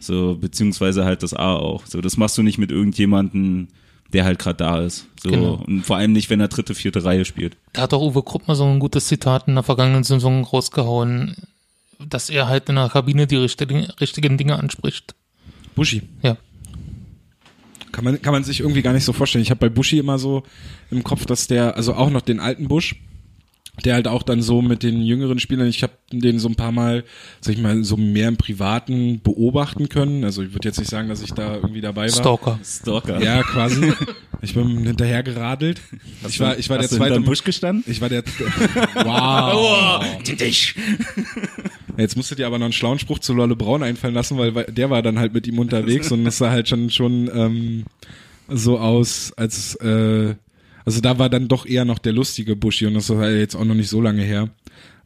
So, 0.00 0.36
beziehungsweise 0.40 1.04
halt 1.04 1.22
das 1.22 1.34
A 1.34 1.54
auch. 1.54 1.86
So, 1.86 2.00
das 2.00 2.16
machst 2.16 2.36
du 2.38 2.42
nicht 2.42 2.58
mit 2.58 2.70
irgendjemanden, 2.70 3.68
der 4.12 4.24
halt 4.24 4.38
gerade 4.38 4.56
da 4.56 4.80
ist. 4.80 5.06
So, 5.22 5.30
Genau. 5.30 5.62
und 5.66 5.82
vor 5.84 5.96
allem 5.96 6.12
nicht, 6.12 6.30
wenn 6.30 6.40
er 6.40 6.48
dritte, 6.48 6.74
vierte 6.74 7.04
Reihe 7.04 7.24
spielt. 7.24 7.56
Da 7.72 7.82
hat 7.82 7.94
auch 7.94 8.02
Uwe 8.02 8.22
Krupp 8.22 8.46
mal 8.48 8.54
so 8.54 8.64
ein 8.64 8.78
gutes 8.78 9.06
Zitat 9.08 9.48
in 9.48 9.54
der 9.54 9.62
vergangenen 9.64 10.04
Saison 10.04 10.44
rausgehauen, 10.44 11.36
dass 11.98 12.30
er 12.30 12.48
halt 12.48 12.68
in 12.68 12.76
der 12.76 12.88
Kabine 12.88 13.26
die 13.26 13.36
richtigen, 13.36 13.84
richtigen 14.00 14.38
Dinge 14.38 14.58
anspricht. 14.58 15.14
Bushi. 15.74 16.02
Ja. 16.22 16.36
Kann 17.92 18.04
man, 18.04 18.22
kann 18.22 18.32
man 18.32 18.44
sich 18.44 18.60
irgendwie 18.60 18.82
gar 18.82 18.92
nicht 18.92 19.04
so 19.04 19.12
vorstellen. 19.12 19.42
Ich 19.42 19.50
habe 19.50 19.60
bei 19.60 19.68
Bushi 19.68 19.98
immer 19.98 20.18
so 20.18 20.44
im 20.90 21.02
Kopf, 21.02 21.26
dass 21.26 21.46
der, 21.46 21.76
also 21.76 21.94
auch 21.94 22.10
noch 22.10 22.22
den 22.22 22.38
alten 22.38 22.68
Busch, 22.68 22.96
der 23.84 23.94
halt 23.94 24.08
auch 24.08 24.22
dann 24.22 24.42
so 24.42 24.60
mit 24.60 24.82
den 24.82 25.02
jüngeren 25.02 25.38
Spielern, 25.38 25.68
ich 25.68 25.82
habe 25.82 25.92
den 26.12 26.38
so 26.38 26.48
ein 26.48 26.56
paar 26.56 26.72
Mal, 26.72 27.04
sag 27.40 27.54
ich 27.54 27.60
mal, 27.60 27.84
so 27.84 27.96
mehr 27.96 28.28
im 28.28 28.36
Privaten 28.36 29.20
beobachten 29.22 29.88
können. 29.88 30.24
Also 30.24 30.42
ich 30.42 30.52
würde 30.52 30.68
jetzt 30.68 30.78
nicht 30.78 30.90
sagen, 30.90 31.08
dass 31.08 31.22
ich 31.22 31.32
da 31.32 31.56
irgendwie 31.56 31.80
dabei 31.80 32.02
war. 32.02 32.08
Stalker. 32.08 32.58
Stalker. 32.64 33.22
Ja, 33.22 33.42
quasi. 33.42 33.92
Ich 34.42 34.54
bin 34.54 34.84
hinterher 34.84 35.22
geradelt. 35.22 35.80
Ich 36.28 36.38
war, 36.40 36.58
ich 36.58 36.68
war 36.68 36.78
der 36.78 36.84
Hast 36.84 36.92
du 36.92 36.96
zweite. 36.96 37.20
Busch 37.20 37.44
gestanden? 37.44 37.84
Ich 37.86 38.00
war 38.00 38.08
der. 38.08 38.22
Wow. 38.94 40.04
Dich. 40.24 40.74
Jetzt 41.98 42.16
musstet 42.16 42.38
ihr 42.38 42.46
aber 42.46 42.58
noch 42.58 42.66
einen 42.66 42.72
schlauen 42.72 42.98
Spruch 42.98 43.18
zu 43.18 43.34
Lolle 43.34 43.56
Braun 43.56 43.82
einfallen 43.82 44.14
lassen, 44.14 44.38
weil 44.38 44.52
der 44.52 44.88
war 44.88 45.02
dann 45.02 45.18
halt 45.18 45.34
mit 45.34 45.46
ihm 45.46 45.58
unterwegs 45.58 46.12
und 46.12 46.24
das 46.24 46.38
sah 46.38 46.50
halt 46.50 46.68
schon 46.68 46.90
schon 46.90 47.28
ähm, 47.34 47.84
so 48.48 48.78
aus, 48.78 49.32
als 49.36 49.74
äh, 49.76 50.34
also 50.84 51.00
da 51.00 51.18
war 51.18 51.28
dann 51.28 51.48
doch 51.48 51.66
eher 51.66 51.84
noch 51.84 51.98
der 51.98 52.12
lustige 52.12 52.56
Buschi 52.56 52.86
und 52.86 52.94
das 52.94 53.10
war 53.10 53.30
jetzt 53.30 53.56
auch 53.56 53.64
noch 53.64 53.74
nicht 53.74 53.90
so 53.90 54.00
lange 54.00 54.22
her. 54.22 54.48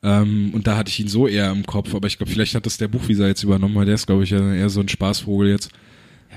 Ähm, 0.03 0.51
und 0.53 0.67
da 0.67 0.77
hatte 0.77 0.91
ich 0.91 1.01
ihn 1.01 1.09
so 1.09 1.27
eher 1.27 1.51
im 1.51 1.65
Kopf, 1.65 1.95
aber 1.95 2.09
ich 2.09 2.19
glaube, 2.19 2.31
vielleicht 2.31 2.55
hat 2.55 2.67
das 2.67 2.77
der 2.77 2.89
Buchwieser 2.89 3.27
jetzt 3.27 3.43
übernommen, 3.43 3.75
weil 3.75 3.87
der 3.87 3.95
ist, 3.95 4.07
glaube 4.07 4.25
ich, 4.25 4.33
eher 4.33 4.69
so 4.69 4.81
ein 4.81 4.89
Spaßvogel 4.89 5.49
jetzt. 5.49 5.71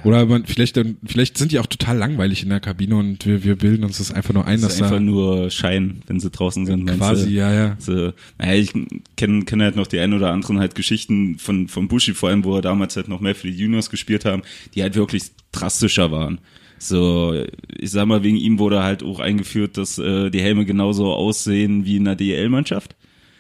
Oder 0.04 0.26
man, 0.26 0.46
vielleicht, 0.46 0.80
vielleicht 1.06 1.38
sind 1.38 1.52
die 1.52 1.60
auch 1.60 1.66
total 1.66 1.98
langweilig 1.98 2.44
in 2.44 2.50
der 2.50 2.60
Kabine 2.60 2.96
und 2.96 3.26
wir, 3.26 3.44
wir 3.44 3.56
bilden 3.56 3.84
uns 3.84 3.98
das 3.98 4.12
einfach 4.12 4.34
nur 4.34 4.46
ein, 4.46 4.62
Das 4.62 4.64
dass 4.64 4.74
ist 4.76 4.82
einfach 4.84 4.98
da 4.98 5.00
nur 5.02 5.50
Schein, 5.50 6.02
wenn 6.06 6.20
sie 6.20 6.30
draußen 6.30 6.66
sind. 6.66 6.86
quasi, 6.86 7.32
ja, 7.32 7.52
ja. 7.54 7.76
So, 7.80 8.14
naja, 8.38 8.54
ich 8.54 8.72
kenne 9.16 9.46
kenn 9.46 9.62
halt 9.62 9.76
noch 9.76 9.88
die 9.88 10.00
ein 10.00 10.14
oder 10.14 10.32
anderen 10.32 10.60
halt 10.60 10.76
Geschichten 10.76 11.40
von, 11.40 11.68
von 11.68 11.88
Bushi, 11.88 12.14
vor 12.14 12.30
allem, 12.30 12.44
wo 12.44 12.56
er 12.56 12.62
damals 12.62 12.96
halt 12.96 13.08
noch 13.08 13.20
mehr 13.20 13.34
für 13.36 13.48
die 13.48 13.58
Juniors 13.58 13.90
gespielt 13.90 14.26
haben, 14.26 14.44
die 14.76 14.84
halt 14.84 14.96
wirklich 14.96 15.24
drastischer 15.52 16.12
waren. 16.12 16.40
So, 16.78 17.34
ich 17.78 17.90
sag 17.90 18.06
mal, 18.06 18.22
wegen 18.24 18.38
ihm 18.38 18.60
wurde 18.60 18.84
halt 18.84 19.02
auch 19.02 19.20
eingeführt, 19.20 19.78
dass 19.78 19.98
äh, 19.98 20.30
die 20.30 20.42
Helme 20.42 20.66
genauso 20.66 21.14
aussehen 21.14 21.86
wie 21.86 21.96
in 21.96 22.06
der 22.06 22.16
DL-Mannschaft. 22.16 22.96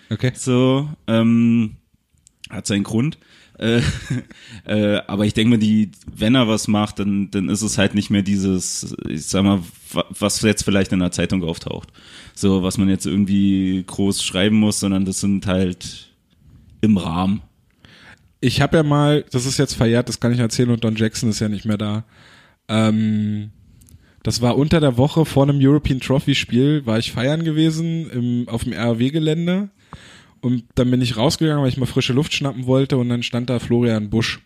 Okay. 0.09 0.31
So, 0.35 0.89
ähm, 1.07 1.75
hat 2.49 2.65
seinen 2.65 2.83
Grund. 2.83 3.17
Äh, 3.57 3.81
äh, 4.65 5.01
aber 5.07 5.25
ich 5.25 5.33
denke 5.33 5.51
mir, 5.51 5.59
die, 5.59 5.91
wenn 6.13 6.35
er 6.35 6.47
was 6.47 6.67
macht, 6.67 6.99
dann, 6.99 7.29
dann 7.31 7.49
ist 7.49 7.61
es 7.61 7.77
halt 7.77 7.95
nicht 7.95 8.09
mehr 8.09 8.21
dieses, 8.21 8.95
ich 9.07 9.25
sag 9.25 9.43
mal, 9.43 9.61
wa- 9.93 10.05
was 10.17 10.41
jetzt 10.41 10.63
vielleicht 10.63 10.91
in 10.91 10.99
der 10.99 11.11
Zeitung 11.11 11.43
auftaucht. 11.43 11.89
So, 12.33 12.63
was 12.63 12.77
man 12.77 12.89
jetzt 12.89 13.05
irgendwie 13.05 13.83
groß 13.87 14.23
schreiben 14.23 14.57
muss, 14.57 14.79
sondern 14.79 15.05
das 15.05 15.21
sind 15.21 15.47
halt 15.47 16.09
im 16.81 16.97
Rahmen. 16.97 17.41
Ich 18.41 18.61
habe 18.61 18.77
ja 18.77 18.83
mal, 18.83 19.23
das 19.31 19.45
ist 19.45 19.57
jetzt 19.57 19.73
verjährt, 19.73 20.09
das 20.09 20.19
kann 20.19 20.33
ich 20.33 20.39
erzählen 20.39 20.69
und 20.69 20.83
Don 20.83 20.95
Jackson 20.95 21.29
ist 21.29 21.39
ja 21.39 21.49
nicht 21.49 21.65
mehr 21.65 21.77
da. 21.77 22.03
Ähm, 22.67 23.51
das 24.21 24.41
war 24.41 24.57
unter 24.57 24.79
der 24.79 24.97
Woche 24.97 25.23
vor 25.25 25.43
einem 25.43 25.59
European 25.61 25.99
Trophy 25.99 26.35
Spiel, 26.35 26.85
war 26.85 26.99
ich 26.99 27.11
feiern 27.11 27.43
gewesen 27.43 28.09
im, 28.09 28.49
auf 28.49 28.63
dem 28.63 28.73
RW-Gelände 28.73 29.69
und 30.45 30.63
dann 30.75 30.91
bin 30.91 31.01
ich 31.01 31.17
rausgegangen, 31.17 31.63
weil 31.63 31.69
ich 31.69 31.77
mal 31.77 31.87
frische 31.87 32.13
Luft 32.13 32.31
schnappen 32.31 32.67
wollte 32.67 32.97
und 32.97 33.09
dann 33.09 33.23
stand 33.23 33.49
da 33.49 33.57
Florian 33.57 34.11
Busch. 34.11 34.41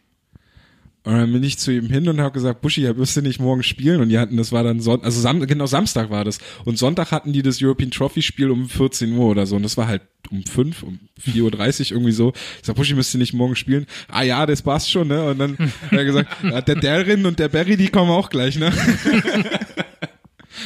Und 1.04 1.14
dann 1.14 1.34
bin 1.34 1.44
ich 1.44 1.58
zu 1.58 1.74
ihm 1.74 1.88
hin 1.88 2.08
und 2.08 2.22
habe 2.22 2.32
gesagt, 2.32 2.62
Buschi, 2.62 2.84
ja, 2.84 2.96
wirst 2.96 3.18
du 3.18 3.22
nicht 3.22 3.42
morgen 3.42 3.64
spielen? 3.64 4.00
Und 4.00 4.08
die 4.08 4.18
hatten, 4.18 4.38
das 4.38 4.54
war 4.54 4.64
dann 4.64 4.80
Sonntag, 4.80 5.06
also 5.06 5.20
Sam, 5.20 5.46
genau 5.46 5.66
Samstag 5.66 6.10
war 6.10 6.24
das. 6.24 6.40
Und 6.64 6.78
Sonntag 6.78 7.12
hatten 7.12 7.34
die 7.34 7.42
das 7.42 7.62
European 7.62 7.92
Trophy 7.92 8.22
Spiel 8.22 8.50
um 8.50 8.70
14 8.70 9.12
Uhr 9.12 9.26
oder 9.26 9.46
so. 9.46 9.58
Und 9.58 9.64
das 9.64 9.76
war 9.76 9.88
halt 9.88 10.04
um 10.30 10.42
5, 10.46 10.84
um 10.84 11.00
4.30 11.22 11.92
Uhr 11.92 11.98
irgendwie 11.98 12.14
so. 12.14 12.32
Ich 12.62 12.68
sag, 12.68 12.78
Buschi, 12.78 12.94
müsst 12.94 13.14
ihr 13.14 13.20
nicht 13.20 13.34
morgen 13.34 13.58
spielen? 13.58 13.86
Ah 14.08 14.24
ja, 14.24 14.46
das 14.46 14.62
passt 14.62 14.90
schon, 14.90 15.10
ne? 15.10 15.32
Und 15.32 15.40
dann 15.40 15.58
hat 15.58 15.92
er 15.92 16.06
gesagt, 16.06 16.30
ja, 16.44 16.62
der 16.62 16.76
Darren 16.76 17.26
und 17.26 17.40
der 17.40 17.50
Barry, 17.50 17.76
die 17.76 17.90
kommen 17.90 18.12
auch 18.12 18.30
gleich, 18.30 18.58
ne? 18.58 18.72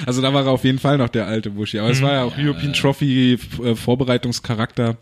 Also 0.05 0.21
da 0.21 0.33
war 0.33 0.45
er 0.45 0.51
auf 0.51 0.63
jeden 0.63 0.79
Fall 0.79 0.97
noch 0.97 1.09
der 1.09 1.27
alte 1.27 1.51
Buschi. 1.51 1.79
Aber 1.79 1.89
es 1.89 2.01
war 2.01 2.13
ja 2.13 2.23
auch 2.23 2.37
European 2.37 2.73
Trophy 2.73 3.37
äh, 3.63 3.75
Vorbereitungscharakter. 3.75 4.97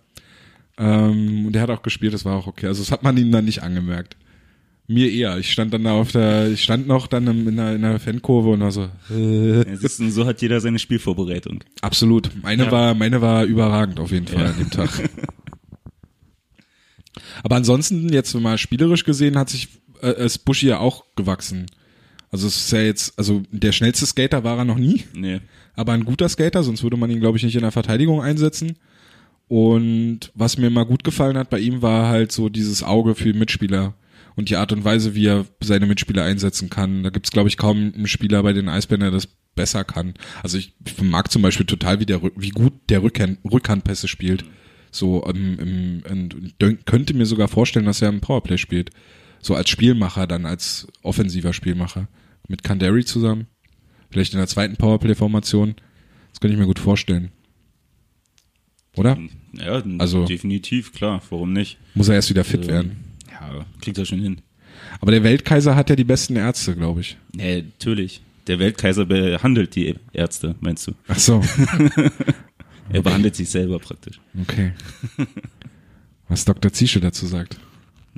Ähm, 0.82 1.46
und 1.46 1.54
der 1.54 1.62
hat 1.62 1.70
auch 1.70 1.84
gespielt, 1.84 2.14
das 2.14 2.26
war 2.26 2.36
auch 2.36 2.48
okay. 2.48 2.66
Also 2.68 2.82
das 2.82 2.92
hat 2.92 3.04
man 3.04 3.16
ihm 3.18 3.32
dann 3.32 3.46
nicht 3.46 3.62
angemerkt. 3.62 4.18
Mir 4.88 5.10
eher. 5.12 5.38
Ich 5.38 5.52
stand 5.52 5.74
dann 5.74 5.84
da 5.84 5.92
auf 5.94 6.12
der, 6.12 6.50
ich 6.52 6.64
stand 6.64 6.88
noch 6.88 7.06
dann 7.08 7.28
in 7.48 7.56
der, 7.56 7.76
in 7.76 7.82
der 7.84 8.00
Fankurve 8.00 8.50
und 8.50 8.60
war 8.62 8.72
so, 8.72 8.90
äh, 9.12 9.58
Ja, 9.70 9.76
siehst 9.78 10.00
du, 10.00 10.10
so 10.10 10.26
hat 10.26 10.42
jeder 10.42 10.60
seine 10.60 10.80
Spielvorbereitung. 10.80 11.64
absolut. 11.82 12.32
Meine 12.42 12.66
Ja. 12.66 12.72
war, 12.72 12.94
meine 12.96 13.22
war 13.22 13.46
überragend 13.46 14.00
auf 14.00 14.12
jeden 14.12 14.28
Fall 14.28 14.44
Ja. 14.46 14.50
an 14.50 14.58
dem 14.58 14.70
Tag. 14.72 14.90
Aber 17.44 17.56
ansonsten, 17.56 18.10
jetzt 18.12 18.34
mal 18.36 18.58
spielerisch 18.58 19.04
gesehen, 19.04 19.38
hat 19.38 19.50
sich 19.50 19.68
äh, 20.02 20.26
ist 20.26 20.40
Buschi 20.40 20.68
ja 20.68 20.80
auch 20.80 21.06
gewachsen. 21.16 21.66
Also 22.32 22.48
es 22.48 22.56
ist 22.58 22.72
ja 22.72 22.82
jetzt, 22.82 23.18
also 23.20 23.44
der 23.52 23.72
schnellste 23.74 24.06
Skater 24.06 24.44
war 24.44 24.58
er 24.58 24.66
noch 24.66 24.78
nie. 24.78 25.04
Nee. 25.14 25.42
aber 25.76 25.94
ein 25.94 26.06
guter 26.06 26.30
Skater, 26.30 26.64
sonst 26.64 26.84
würde 26.84 26.98
man 26.98 27.10
ihn, 27.10 27.20
glaube 27.20 27.38
ich, 27.38 27.44
nicht 27.44 27.56
in 27.56 27.62
der 27.62 27.72
Verteidigung 27.72 28.22
einsetzen. 28.22 28.78
Und 29.52 30.32
was 30.34 30.58
mir 30.58 30.70
mal 30.70 30.86
gut 30.86 31.04
gefallen 31.04 31.38
hat 31.38 31.50
bei 31.50 31.60
ihm, 31.60 31.82
war 31.82 32.08
halt 32.08 32.32
so 32.32 32.48
dieses 32.48 32.84
Auge 32.84 33.16
für 33.16 33.34
Mitspieler 33.34 33.96
und 34.38 34.50
die 34.50 34.56
Art 34.56 34.72
und 34.72 34.86
Weise, 34.86 35.14
wie 35.14 35.26
er 35.26 35.46
seine 35.60 35.88
Mitspieler 35.88 36.24
einsetzen 36.24 36.70
kann. 36.70 37.04
Da 37.04 37.10
gibt's 37.10 37.32
glaube 37.32 37.50
ich, 37.50 37.58
kaum 37.58 37.92
einen 37.94 38.08
Spieler 38.08 38.44
bei 38.44 38.54
den 38.54 38.70
Eisbären, 38.70 39.02
der 39.02 39.12
das 39.12 39.28
besser 39.54 39.84
kann. 39.84 40.14
Also 40.42 40.58
ich 40.58 40.74
mag 41.02 41.30
zum 41.34 41.42
Beispiel 41.42 41.66
total, 41.66 42.00
wie, 42.00 42.06
der, 42.06 42.22
wie 42.38 42.52
gut 42.52 42.72
der 42.88 43.04
Rückhand, 43.04 43.40
Rückhandpässe 43.44 44.08
spielt. 44.08 44.46
So 44.90 45.22
im, 45.26 45.60
im, 45.60 46.04
und 46.10 46.54
dön- 46.62 46.86
könnte 46.86 47.14
mir 47.14 47.26
sogar 47.26 47.50
vorstellen, 47.50 47.86
dass 47.88 48.02
er 48.02 48.08
im 48.08 48.22
Powerplay 48.22 48.58
spielt. 48.58 48.92
So 49.42 49.54
als 49.54 49.70
Spielmacher, 49.70 50.28
dann 50.28 50.46
als 50.46 50.88
offensiver 51.04 51.52
Spielmacher. 51.52 52.08
Mit 52.48 52.64
Kandari 52.64 53.04
zusammen. 53.04 53.48
Vielleicht 54.12 54.32
in 54.32 54.40
der 54.40 54.48
zweiten 54.48 54.78
Powerplay-Formation. 54.78 55.76
Das 56.32 56.40
könnte 56.40 56.54
ich 56.54 56.60
mir 56.60 56.68
gut 56.68 56.80
vorstellen. 56.80 57.32
Oder? 58.96 59.18
Ja, 59.54 59.82
Also- 59.98 60.26
definitiv, 60.26 60.94
klar, 60.94 61.22
warum 61.30 61.54
nicht? 61.54 61.78
Muss 61.96 62.10
er 62.10 62.16
erst 62.16 62.30
wieder 62.30 62.44
fit 62.44 62.64
Ähm, 62.64 62.68
werden. 62.70 62.96
Ja, 63.32 63.66
kriegt 63.82 63.98
er 63.98 64.06
schon 64.06 64.20
hin. 64.22 64.38
Aber 65.00 65.12
der 65.12 65.24
Weltkaiser 65.24 65.76
hat 65.76 65.90
ja 65.90 65.96
die 65.96 66.04
besten 66.04 66.36
Ärzte, 66.36 66.76
glaube 66.76 67.02
ich. 67.02 67.18
Nee, 67.34 67.64
natürlich. 67.64 68.22
Der 68.48 68.60
Weltkaiser 68.60 69.06
behandelt 69.06 69.76
die 69.76 69.96
Ärzte, 70.14 70.56
meinst 70.62 70.88
du? 70.88 70.94
Ach 71.08 71.20
so, 71.20 71.42
Er 72.92 73.02
behandelt 73.02 73.36
sich 73.36 73.50
selber 73.50 73.80
praktisch. 73.80 74.20
okay. 74.42 74.74
Was 76.28 76.46
Dr. 76.46 76.72
Ziesche 76.72 77.00
dazu 77.02 77.26
sagt. 77.26 77.58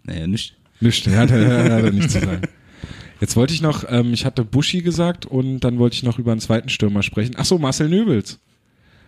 Naja, 0.04 0.28
nicht. 0.28 0.56
Nicht, 0.80 1.08
er 1.08 1.18
hat, 1.20 1.32
er 1.32 1.64
hat 1.64 1.84
er 1.84 1.92
nicht 1.92 2.12
zu 2.12 2.20
sagen. 2.20 2.42
Jetzt 3.22 3.36
wollte 3.36 3.54
ich 3.54 3.62
noch, 3.62 3.86
ähm, 3.90 4.14
ich 4.14 4.26
hatte 4.26 4.44
Buschi 4.44 4.82
gesagt 4.82 5.26
und 5.26 5.62
dann 5.62 5.80
wollte 5.80 5.96
ich 5.96 6.04
noch 6.04 6.20
über 6.20 6.32
einen 6.32 6.42
zweiten 6.42 6.70
Stürmer 6.70 7.04
sprechen. 7.04 7.36
Ach 7.38 7.46
so, 7.46 7.58
Marcel 7.58 7.90
Nöbels. 7.90 8.40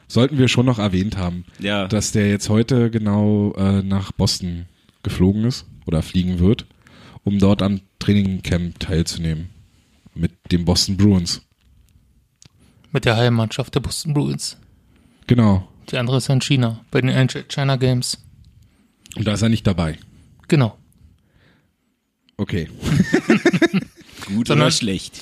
Sollten 0.08 0.38
wir 0.38 0.48
schon 0.48 0.66
noch 0.66 0.80
erwähnt 0.80 1.18
haben, 1.18 1.46
Ja. 1.60 1.88
dass 1.88 2.12
der 2.12 2.30
jetzt 2.30 2.50
heute 2.50 2.90
genau 2.92 3.54
äh, 3.54 3.82
nach 3.82 4.12
Boston 4.12 4.66
geflogen 5.04 5.44
ist 5.46 5.66
oder 5.86 6.02
fliegen 6.04 6.40
wird, 6.40 6.66
um 7.24 7.40
dort 7.40 7.62
am 7.62 7.82
Trainingcamp 8.00 8.80
teilzunehmen 8.80 9.50
mit 10.14 10.32
den 10.52 10.64
Boston 10.66 10.98
Bruins. 10.98 11.42
Mit 12.92 13.06
der 13.06 13.18
Heimmannschaft 13.18 13.74
der 13.76 13.80
Boston 13.82 14.14
Bruins. 14.14 14.58
Genau. 15.28 15.68
Die 15.92 15.98
andere 15.98 16.18
ist 16.18 16.30
in 16.30 16.42
China, 16.42 16.84
bei 16.92 17.02
den 17.02 17.28
China 17.50 17.76
Games. 17.76 18.18
Und 19.16 19.26
da 19.28 19.34
ist 19.34 19.42
er 19.42 19.50
nicht 19.50 19.66
dabei. 19.68 19.98
Genau. 20.48 20.78
Okay. 22.38 22.70
Gut 24.28 24.48
Sondern- 24.48 24.68
oder 24.68 24.72
schlecht? 24.72 25.22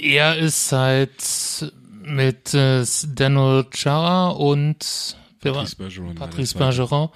Er 0.00 0.36
ist 0.38 0.70
halt 0.72 1.72
mit 2.08 2.54
äh, 2.54 2.84
Daniel 3.14 3.66
Chara 3.70 4.28
und 4.28 5.16
wer? 5.40 5.52
Patrice 5.52 5.76
Bergeron 5.76 6.14
Patrice. 6.14 6.58
Bergeron. 6.58 7.08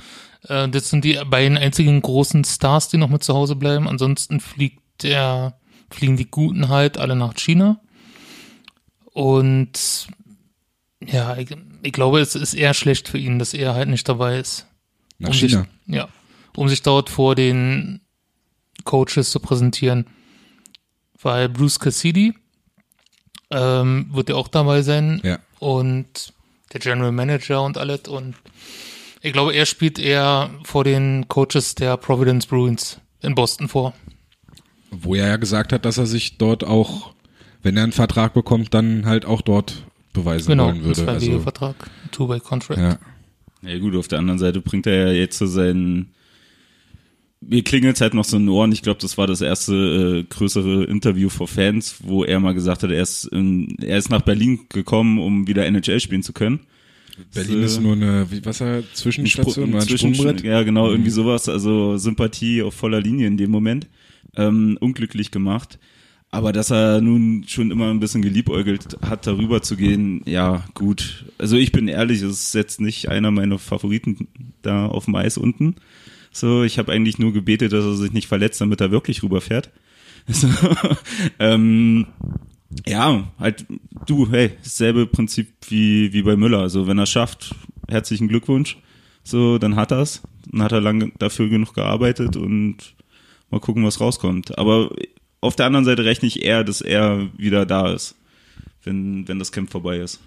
Äh, 0.48 0.68
das 0.68 0.90
sind 0.90 1.04
die 1.04 1.18
beiden 1.26 1.58
einzigen 1.58 2.00
großen 2.00 2.44
Stars, 2.44 2.88
die 2.88 2.98
noch 2.98 3.08
mit 3.08 3.22
zu 3.22 3.34
Hause 3.34 3.56
bleiben. 3.56 3.88
Ansonsten 3.88 4.40
fliegt 4.40 5.02
der, 5.02 5.58
fliegen 5.90 6.16
die 6.16 6.30
Guten 6.30 6.68
halt 6.68 6.98
alle 6.98 7.16
nach 7.16 7.34
China. 7.34 7.80
Und 9.12 10.06
ja, 11.04 11.36
ich, 11.36 11.54
ich 11.82 11.92
glaube, 11.92 12.20
es 12.20 12.34
ist 12.34 12.54
eher 12.54 12.74
schlecht 12.74 13.08
für 13.08 13.18
ihn, 13.18 13.38
dass 13.38 13.54
er 13.54 13.74
halt 13.74 13.88
nicht 13.88 14.08
dabei 14.08 14.38
ist. 14.38 14.66
Nach 15.18 15.30
um 15.30 15.34
China. 15.34 15.66
Sich, 15.86 15.94
ja, 15.94 16.08
um 16.56 16.68
sich 16.68 16.82
dort 16.82 17.10
vor 17.10 17.34
den 17.34 18.00
Coaches 18.84 19.30
zu 19.30 19.40
präsentieren. 19.40 20.06
Weil 21.20 21.48
Bruce 21.48 21.78
Cassidy 21.78 22.34
ähm, 23.52 24.06
wird 24.12 24.28
ja 24.30 24.34
auch 24.34 24.48
dabei 24.48 24.82
sein 24.82 25.20
Ja. 25.22 25.38
und 25.58 26.32
der 26.72 26.80
General 26.80 27.12
Manager 27.12 27.62
und 27.62 27.76
alles. 27.78 28.08
Und 28.08 28.34
ich 29.20 29.32
glaube, 29.32 29.52
er 29.54 29.66
spielt 29.66 29.98
eher 29.98 30.50
vor 30.64 30.84
den 30.84 31.28
Coaches 31.28 31.74
der 31.74 31.96
Providence 31.96 32.46
Bruins 32.46 32.98
in 33.20 33.34
Boston 33.34 33.68
vor. 33.68 33.92
Wo 34.90 35.14
er 35.14 35.28
ja 35.28 35.36
gesagt 35.36 35.72
hat, 35.72 35.84
dass 35.84 35.98
er 35.98 36.06
sich 36.06 36.38
dort 36.38 36.64
auch, 36.64 37.12
wenn 37.62 37.76
er 37.76 37.84
einen 37.84 37.92
Vertrag 37.92 38.34
bekommt, 38.34 38.74
dann 38.74 39.06
halt 39.06 39.24
auch 39.24 39.40
dort 39.42 39.84
beweisen 40.12 40.48
Genau, 40.48 40.66
wollen 40.66 40.76
ein 40.78 40.84
würde. 40.84 41.04
zweiwilliger 41.04 41.32
Also, 41.34 41.42
Vertrag, 41.44 41.76
Two-Way-Contract. 42.10 42.80
ja. 42.80 42.98
Ja 43.64 43.78
gut, 43.78 43.94
auf 43.94 44.08
der 44.08 44.18
anderen 44.18 44.38
Seite 44.40 44.60
bringt 44.60 44.86
er 44.88 45.06
ja 45.08 45.12
jetzt 45.12 45.38
so 45.38 45.46
seinen 45.46 46.12
mir 47.48 47.62
klingelt 47.62 48.00
halt 48.00 48.14
noch 48.14 48.24
so 48.24 48.36
in 48.36 48.44
den 48.44 48.48
Ohren. 48.50 48.72
Ich 48.72 48.82
glaube, 48.82 49.00
das 49.00 49.18
war 49.18 49.26
das 49.26 49.40
erste 49.40 49.74
äh, 49.74 50.24
größere 50.28 50.84
Interview 50.84 51.28
vor 51.28 51.48
Fans, 51.48 51.96
wo 52.02 52.24
er 52.24 52.40
mal 52.40 52.54
gesagt 52.54 52.82
hat, 52.82 52.90
er 52.90 53.02
ist, 53.02 53.24
in, 53.24 53.76
er 53.80 53.98
ist 53.98 54.10
nach 54.10 54.22
Berlin 54.22 54.60
gekommen, 54.68 55.18
um 55.18 55.46
wieder 55.46 55.66
NHL 55.66 56.00
spielen 56.00 56.22
zu 56.22 56.32
können. 56.32 56.60
Berlin 57.34 57.58
So- 57.58 57.64
ist 57.64 57.80
nur 57.82 57.92
eine, 57.94 58.26
wie, 58.30 58.44
was 58.44 58.60
er, 58.60 58.82
Zwischenstation 58.94 59.74
ein 59.74 59.80
Zwischen- 59.82 60.14
Sprungbrett? 60.14 60.44
Ja, 60.44 60.62
genau, 60.62 60.88
irgendwie 60.88 61.10
Mhm. 61.10 61.14
sowas. 61.14 61.48
Also 61.48 61.96
Sympathie 61.98 62.62
auf 62.62 62.74
voller 62.74 63.00
Linie 63.00 63.26
in 63.26 63.36
dem 63.36 63.50
Moment. 63.50 63.86
Ähm, 64.36 64.78
unglücklich 64.80 65.30
gemacht. 65.30 65.78
Aber 66.30 66.54
dass 66.54 66.70
er 66.70 67.02
nun 67.02 67.44
schon 67.46 67.70
immer 67.70 67.90
ein 67.90 68.00
bisschen 68.00 68.22
geliebäugelt 68.22 68.96
hat, 69.02 69.26
darüber 69.26 69.60
zu 69.60 69.76
gehen, 69.76 70.22
ja, 70.24 70.64
gut. 70.72 71.26
Also 71.36 71.56
ich 71.58 71.72
bin 71.72 71.88
ehrlich, 71.88 72.22
es 72.22 72.44
ist 72.44 72.54
jetzt 72.54 72.80
nicht 72.80 73.10
einer 73.10 73.30
meiner 73.30 73.58
Favoriten 73.58 74.28
da 74.62 74.86
auf 74.86 75.04
dem 75.04 75.14
Eis 75.16 75.36
unten. 75.36 75.74
So, 76.32 76.62
ich 76.62 76.78
habe 76.78 76.90
eigentlich 76.90 77.18
nur 77.18 77.32
gebetet, 77.32 77.72
dass 77.72 77.84
er 77.84 77.94
sich 77.94 78.12
nicht 78.12 78.26
verletzt, 78.26 78.60
damit 78.60 78.80
er 78.80 78.90
wirklich 78.90 79.22
rüberfährt. 79.22 79.70
So, 80.28 80.48
ähm, 81.40 82.06
ja, 82.86 83.28
halt, 83.40 83.66
du, 84.06 84.30
hey, 84.30 84.52
dasselbe 84.62 85.06
Prinzip 85.06 85.52
wie, 85.68 86.12
wie 86.12 86.22
bei 86.22 86.36
Müller. 86.36 86.60
Also 86.60 86.86
wenn 86.86 86.98
er 86.98 87.06
schafft, 87.06 87.54
herzlichen 87.88 88.28
Glückwunsch. 88.28 88.78
So, 89.24 89.58
dann 89.58 89.74
hat 89.74 89.90
er's. 89.90 90.22
Dann 90.50 90.62
hat 90.62 90.70
er 90.70 90.80
lange 90.80 91.10
dafür 91.18 91.48
genug 91.48 91.74
gearbeitet 91.74 92.36
und 92.36 92.94
mal 93.50 93.60
gucken, 93.60 93.84
was 93.84 94.00
rauskommt. 94.00 94.58
Aber 94.58 94.90
auf 95.40 95.56
der 95.56 95.66
anderen 95.66 95.84
Seite 95.84 96.04
rechne 96.04 96.28
ich 96.28 96.44
eher, 96.44 96.64
dass 96.64 96.80
er 96.80 97.28
wieder 97.36 97.66
da 97.66 97.92
ist, 97.92 98.16
wenn, 98.84 99.26
wenn 99.28 99.38
das 99.38 99.52
Camp 99.52 99.70
vorbei 99.70 99.98
ist. 99.98 100.20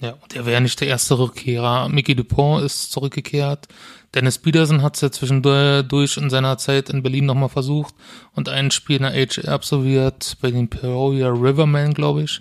Ja, 0.00 0.14
und 0.22 0.34
er 0.34 0.46
wäre 0.46 0.60
nicht 0.60 0.80
der 0.80 0.88
erste 0.88 1.18
Rückkehrer. 1.18 1.88
Mickey 1.88 2.14
Dupont 2.14 2.64
ist 2.64 2.90
zurückgekehrt. 2.90 3.68
Dennis 4.14 4.38
Peterson 4.38 4.82
hat 4.82 4.96
es 4.96 5.02
ja 5.02 5.12
zwischendurch 5.12 6.16
in 6.16 6.30
seiner 6.30 6.58
Zeit 6.58 6.88
in 6.88 7.02
Berlin 7.02 7.26
nochmal 7.26 7.48
versucht 7.48 7.94
und 8.34 8.48
ein 8.48 8.70
Spiel 8.70 8.96
in 8.96 9.02
der 9.02 9.12
HL 9.12 9.48
absolviert, 9.48 10.36
bei 10.40 10.50
den 10.50 10.68
Peoria 10.68 11.28
Rivermen, 11.28 11.94
glaube 11.94 12.22
ich. 12.22 12.40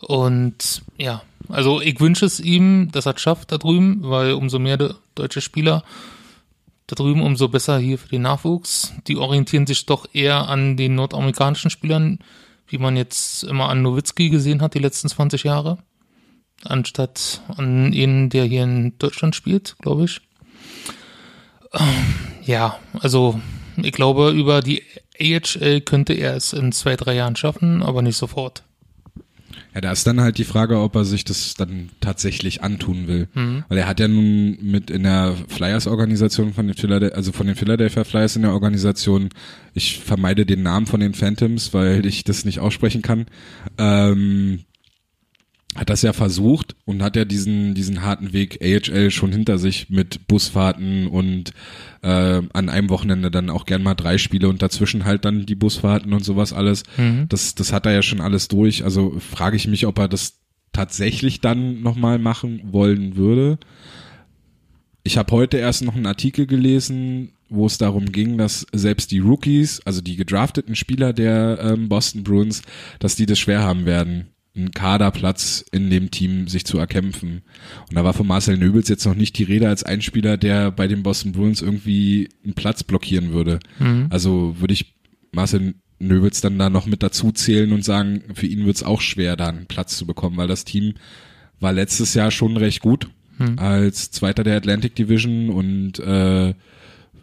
Und 0.00 0.82
ja, 0.96 1.22
also 1.48 1.80
ich 1.80 1.98
wünsche 2.00 2.26
es 2.26 2.40
ihm, 2.40 2.90
dass 2.92 3.06
er 3.06 3.14
es 3.14 3.22
schafft 3.22 3.52
da 3.52 3.58
drüben, 3.58 4.00
weil 4.02 4.32
umso 4.32 4.58
mehr 4.58 4.76
de 4.76 4.94
deutsche 5.14 5.40
Spieler 5.40 5.82
da 6.88 6.94
drüben, 6.94 7.22
umso 7.22 7.48
besser 7.48 7.78
hier 7.78 7.98
für 7.98 8.08
den 8.08 8.22
Nachwuchs. 8.22 8.92
Die 9.06 9.16
orientieren 9.16 9.66
sich 9.66 9.86
doch 9.86 10.06
eher 10.12 10.48
an 10.48 10.76
den 10.76 10.94
nordamerikanischen 10.94 11.70
Spielern, 11.70 12.18
wie 12.66 12.78
man 12.78 12.96
jetzt 12.96 13.44
immer 13.44 13.68
an 13.68 13.82
Nowitzki 13.82 14.30
gesehen 14.30 14.60
hat, 14.60 14.74
die 14.74 14.78
letzten 14.78 15.08
20 15.08 15.44
Jahre. 15.44 15.78
Anstatt 16.64 17.42
an 17.56 17.92
ihn, 17.92 18.30
der 18.30 18.44
hier 18.44 18.64
in 18.64 18.98
Deutschland 18.98 19.36
spielt, 19.36 19.76
glaube 19.80 20.04
ich. 20.04 20.20
Ja, 22.44 22.78
also 23.00 23.40
ich 23.76 23.92
glaube, 23.92 24.30
über 24.30 24.60
die 24.60 24.82
AHL 25.20 25.80
könnte 25.82 26.14
er 26.14 26.34
es 26.34 26.52
in 26.52 26.72
zwei, 26.72 26.96
drei 26.96 27.14
Jahren 27.14 27.36
schaffen, 27.36 27.82
aber 27.82 28.02
nicht 28.02 28.16
sofort. 28.16 28.62
Ja, 29.74 29.82
da 29.82 29.92
ist 29.92 30.06
dann 30.06 30.20
halt 30.20 30.38
die 30.38 30.44
Frage, 30.44 30.80
ob 30.80 30.96
er 30.96 31.04
sich 31.04 31.24
das 31.24 31.54
dann 31.54 31.90
tatsächlich 32.00 32.62
antun 32.62 33.06
will. 33.06 33.28
Mhm. 33.34 33.64
Weil 33.68 33.78
er 33.78 33.86
hat 33.86 34.00
ja 34.00 34.08
nun 34.08 34.58
mit 34.62 34.90
in 34.90 35.02
der 35.02 35.34
Flyers-Organisation 35.48 36.54
von 36.54 36.66
den 36.66 36.74
Philadelphia, 36.74 37.16
also 37.16 37.32
von 37.32 37.46
den 37.46 37.54
Philadelphia 37.54 38.04
Flyers 38.04 38.34
in 38.36 38.42
der 38.42 38.52
Organisation, 38.52 39.28
ich 39.74 39.98
vermeide 39.98 40.46
den 40.46 40.62
Namen 40.62 40.86
von 40.86 41.00
den 41.00 41.14
Phantoms, 41.14 41.74
weil 41.74 42.06
ich 42.06 42.24
das 42.24 42.44
nicht 42.44 42.60
aussprechen 42.60 43.02
kann, 43.02 43.26
ähm, 43.76 44.64
hat 45.78 45.90
das 45.90 46.02
ja 46.02 46.12
versucht 46.12 46.74
und 46.84 47.02
hat 47.04 47.14
ja 47.14 47.24
diesen, 47.24 47.74
diesen 47.74 48.02
harten 48.02 48.32
Weg 48.32 48.58
AHL 48.60 49.12
schon 49.12 49.30
hinter 49.30 49.58
sich 49.58 49.88
mit 49.90 50.26
Busfahrten 50.26 51.06
und 51.06 51.52
äh, 52.02 52.42
an 52.52 52.68
einem 52.68 52.90
Wochenende 52.90 53.30
dann 53.30 53.48
auch 53.48 53.64
gern 53.64 53.84
mal 53.84 53.94
drei 53.94 54.18
Spiele 54.18 54.48
und 54.48 54.60
dazwischen 54.60 55.04
halt 55.04 55.24
dann 55.24 55.46
die 55.46 55.54
Busfahrten 55.54 56.12
und 56.12 56.24
sowas 56.24 56.52
alles. 56.52 56.82
Mhm. 56.96 57.26
Das, 57.28 57.54
das 57.54 57.72
hat 57.72 57.86
er 57.86 57.92
ja 57.92 58.02
schon 58.02 58.20
alles 58.20 58.48
durch. 58.48 58.82
Also 58.82 59.20
frage 59.20 59.54
ich 59.54 59.68
mich, 59.68 59.86
ob 59.86 59.98
er 60.00 60.08
das 60.08 60.40
tatsächlich 60.72 61.40
dann 61.40 61.80
nochmal 61.80 62.18
machen 62.18 62.60
wollen 62.72 63.14
würde. 63.14 63.58
Ich 65.04 65.16
habe 65.16 65.30
heute 65.30 65.58
erst 65.58 65.82
noch 65.82 65.94
einen 65.94 66.06
Artikel 66.06 66.46
gelesen, 66.46 67.30
wo 67.48 67.66
es 67.66 67.78
darum 67.78 68.10
ging, 68.10 68.36
dass 68.36 68.66
selbst 68.72 69.12
die 69.12 69.20
Rookies, 69.20 69.80
also 69.84 70.00
die 70.00 70.16
gedrafteten 70.16 70.74
Spieler 70.74 71.12
der 71.12 71.60
ähm, 71.62 71.88
Boston 71.88 72.24
Bruins, 72.24 72.62
dass 72.98 73.14
die 73.14 73.26
das 73.26 73.38
schwer 73.38 73.62
haben 73.62 73.86
werden 73.86 74.26
einen 74.58 74.72
Kaderplatz 74.72 75.64
in 75.72 75.88
dem 75.90 76.10
Team 76.10 76.48
sich 76.48 76.64
zu 76.64 76.78
erkämpfen. 76.78 77.42
Und 77.88 77.96
da 77.96 78.04
war 78.04 78.12
von 78.12 78.26
Marcel 78.26 78.58
Nöbels 78.58 78.88
jetzt 78.88 79.06
noch 79.06 79.14
nicht 79.14 79.38
die 79.38 79.44
Rede 79.44 79.68
als 79.68 79.84
ein 79.84 80.02
Spieler, 80.02 80.36
der 80.36 80.70
bei 80.70 80.86
den 80.86 81.02
Boston 81.02 81.32
Bruins 81.32 81.62
irgendwie 81.62 82.28
einen 82.44 82.54
Platz 82.54 82.82
blockieren 82.82 83.32
würde. 83.32 83.60
Mhm. 83.78 84.06
Also 84.10 84.56
würde 84.58 84.74
ich 84.74 84.94
Marcel 85.32 85.74
Nöbels 85.98 86.40
dann 86.40 86.58
da 86.58 86.70
noch 86.70 86.86
mit 86.86 87.02
dazu 87.02 87.32
zählen 87.32 87.72
und 87.72 87.84
sagen, 87.84 88.22
für 88.34 88.46
ihn 88.46 88.66
wird 88.66 88.76
es 88.76 88.82
auch 88.82 89.00
schwer, 89.00 89.36
da 89.36 89.48
einen 89.48 89.66
Platz 89.66 89.96
zu 89.96 90.06
bekommen, 90.06 90.36
weil 90.36 90.48
das 90.48 90.64
Team 90.64 90.94
war 91.60 91.72
letztes 91.72 92.14
Jahr 92.14 92.30
schon 92.30 92.56
recht 92.56 92.80
gut 92.80 93.08
mhm. 93.38 93.58
als 93.58 94.10
Zweiter 94.10 94.44
der 94.44 94.56
Atlantic 94.56 94.94
Division 94.94 95.50
und 95.50 95.98
äh, 95.98 96.50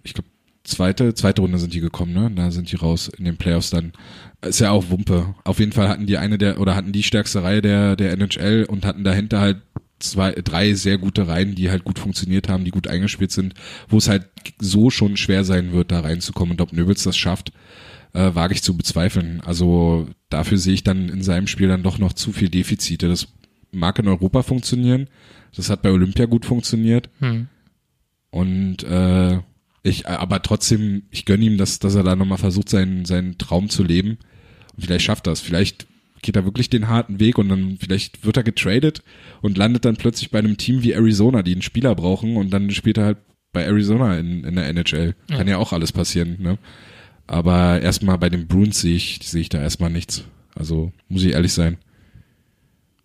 ich 0.03 0.13
glaube 0.13 0.29
zweite, 0.66 1.13
zweite 1.13 1.41
Runde 1.41 1.57
sind 1.57 1.74
die 1.74 1.80
gekommen, 1.80 2.13
ne? 2.13 2.32
Da 2.36 2.51
sind 2.51 2.72
die 2.72 2.76
raus 2.76 3.07
in 3.07 3.26
den 3.26 3.38
Playoffs 3.38 3.70
dann. 3.70 3.93
Ist 4.41 4.59
ja 4.59 4.72
auch 4.72 4.89
Wumpe. 4.89 5.36
Auf 5.43 5.59
jeden 5.59 5.72
Fall 5.72 5.88
hatten 5.88 6.05
die 6.05 6.18
eine 6.18 6.38
der, 6.38 6.59
oder 6.59 6.76
hatten 6.76 6.91
die 6.91 7.03
stärkste 7.03 7.43
Reihe 7.43 7.61
der, 7.61 7.95
der 7.95 8.11
NHL 8.13 8.66
und 8.68 8.86
hatten 8.86 9.03
dahinter 9.03 9.39
halt 9.39 9.61
zwei, 9.99 10.32
drei 10.32 10.74
sehr 10.74 10.97
gute 10.97 11.28
Reihen, 11.28 11.55
die 11.55 11.70
halt 11.70 11.84
gut 11.84 11.99
funktioniert 11.99 12.49
haben, 12.49 12.66
die 12.66 12.72
gut 12.72 12.88
eingespielt 12.88 13.32
sind, 13.32 13.53
wo 13.88 13.97
es 13.97 14.09
halt 14.09 14.28
so 14.59 14.89
schon 14.89 15.18
schwer 15.18 15.43
sein 15.43 15.72
wird, 15.72 15.91
da 15.91 16.01
reinzukommen. 16.01 16.51
Und 16.53 16.61
ob 16.61 16.74
Nöbels 16.74 17.03
das 17.03 17.18
schafft, 17.18 17.51
äh, 18.13 18.34
wage 18.34 18.53
ich 18.53 18.63
zu 18.63 18.76
bezweifeln. 18.76 19.41
Also 19.41 20.07
dafür 20.30 20.57
sehe 20.57 20.74
ich 20.74 20.84
dann 20.84 21.09
in 21.09 21.22
seinem 21.22 21.47
Spiel 21.47 21.68
dann 21.68 21.84
doch 21.84 21.97
noch 21.97 22.13
zu 22.13 22.32
viel 22.32 22.49
Defizite. 22.49 23.07
Das 23.07 23.28
mag 23.72 23.99
in 23.99 24.07
Europa 24.07 24.43
funktionieren. 24.43 25.07
Das 25.55 25.70
hat 25.70 25.82
bei 25.82 25.91
Olympia 25.91 26.26
gut 26.26 26.45
funktioniert. 26.45 27.09
Hm. 27.20 27.47
Und 28.30 28.84
äh, 28.84 29.39
ich, 29.86 30.05
äh, 30.05 30.09
aber 30.09 30.41
trotzdem, 30.41 31.03
ich 31.11 31.25
gönne 31.25 31.45
ihm, 31.45 31.57
dass, 31.57 31.79
dass 31.79 31.95
er 31.95 32.03
da 32.03 32.15
nochmal 32.15 32.38
versucht, 32.38 32.69
seinen, 32.69 33.05
seinen 33.05 33.38
Traum 33.38 33.69
zu 33.69 33.83
leben. 33.83 34.17
Und 34.75 34.83
vielleicht 34.83 35.05
schafft 35.05 35.27
er 35.27 35.33
es. 35.33 35.41
Vielleicht 35.41 35.88
geht 36.21 36.36
er 36.36 36.45
wirklich 36.45 36.69
den 36.69 36.88
harten 36.88 37.19
Weg 37.19 37.38
und 37.38 37.49
dann 37.49 37.77
vielleicht 37.79 38.25
wird 38.25 38.38
er 38.38 38.43
getradet 38.43 39.03
und 39.41 39.57
landet 39.57 39.86
dann 39.86 39.95
plötzlich 39.95 40.31
bei 40.31 40.39
einem 40.39 40.57
Team 40.57 40.81
wie 40.81 40.93
Arizona, 40.93 41.43
die 41.43 41.51
einen 41.51 41.61
Spieler 41.61 41.93
brauchen 41.93 42.36
und 42.36 42.49
dann 42.49 42.71
spielt 42.71 42.97
er 42.97 43.05
halt 43.05 43.17
bei 43.53 43.63
Arizona 43.63 44.17
in, 44.17 44.43
in 44.43 44.55
der 44.55 44.67
NHL. 44.67 45.15
Ja. 45.29 45.38
Kann 45.38 45.47
ja 45.47 45.57
auch 45.57 45.71
alles 45.71 45.91
passieren, 45.91 46.38
ne? 46.39 46.57
Aber 47.27 47.81
erstmal 47.81 48.17
bei 48.17 48.29
den 48.29 48.47
Bruins 48.47 48.81
sehe 48.81 48.95
ich, 48.95 49.19
sehe 49.23 49.41
ich 49.41 49.49
da 49.49 49.59
erstmal 49.61 49.89
nichts. 49.89 50.25
Also, 50.55 50.91
muss 51.09 51.23
ich 51.23 51.33
ehrlich 51.33 51.53
sein. 51.53 51.77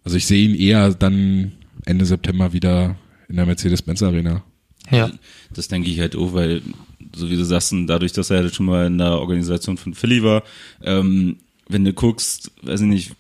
Also 0.04 0.16
ich 0.16 0.26
sehe 0.26 0.48
ihn 0.48 0.54
eher 0.54 0.94
dann 0.94 1.52
Ende 1.84 2.04
September 2.04 2.52
wieder 2.52 2.96
in 3.28 3.36
der 3.36 3.46
Mercedes-Benz 3.46 4.02
Arena. 4.02 4.42
Ja. 4.90 5.10
Das 5.54 5.68
denke 5.68 5.90
ich 5.90 6.00
halt 6.00 6.16
auch, 6.16 6.32
weil, 6.32 6.62
so 7.14 7.30
wie 7.30 7.36
du 7.36 7.44
sagst, 7.44 7.74
dadurch, 7.86 8.12
dass 8.12 8.30
er 8.30 8.38
halt 8.38 8.54
schon 8.54 8.66
mal 8.66 8.86
in 8.86 8.98
der 8.98 9.18
Organisation 9.18 9.76
von 9.76 9.94
Philly 9.94 10.22
war, 10.22 10.42
ähm, 10.82 11.36
wenn 11.68 11.84
du 11.84 11.92
guckst, 11.92 12.50
weiß 12.62 12.80
ich 12.80 12.86
nicht, 12.86 13.12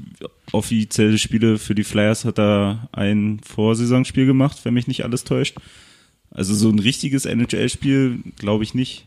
offizielle 0.52 1.18
Spiele 1.18 1.58
für 1.58 1.74
die 1.74 1.84
Flyers 1.84 2.24
hat 2.24 2.38
er 2.38 2.88
ein 2.92 3.40
Vorsaisonspiel 3.44 4.26
gemacht, 4.26 4.58
wenn 4.64 4.74
mich 4.74 4.88
nicht 4.88 5.04
alles 5.04 5.24
täuscht. 5.24 5.56
Also 6.32 6.54
so 6.54 6.68
ein 6.68 6.78
richtiges 6.78 7.26
NHL-Spiel 7.26 8.20
glaube 8.36 8.64
ich 8.64 8.74
nicht. 8.74 9.06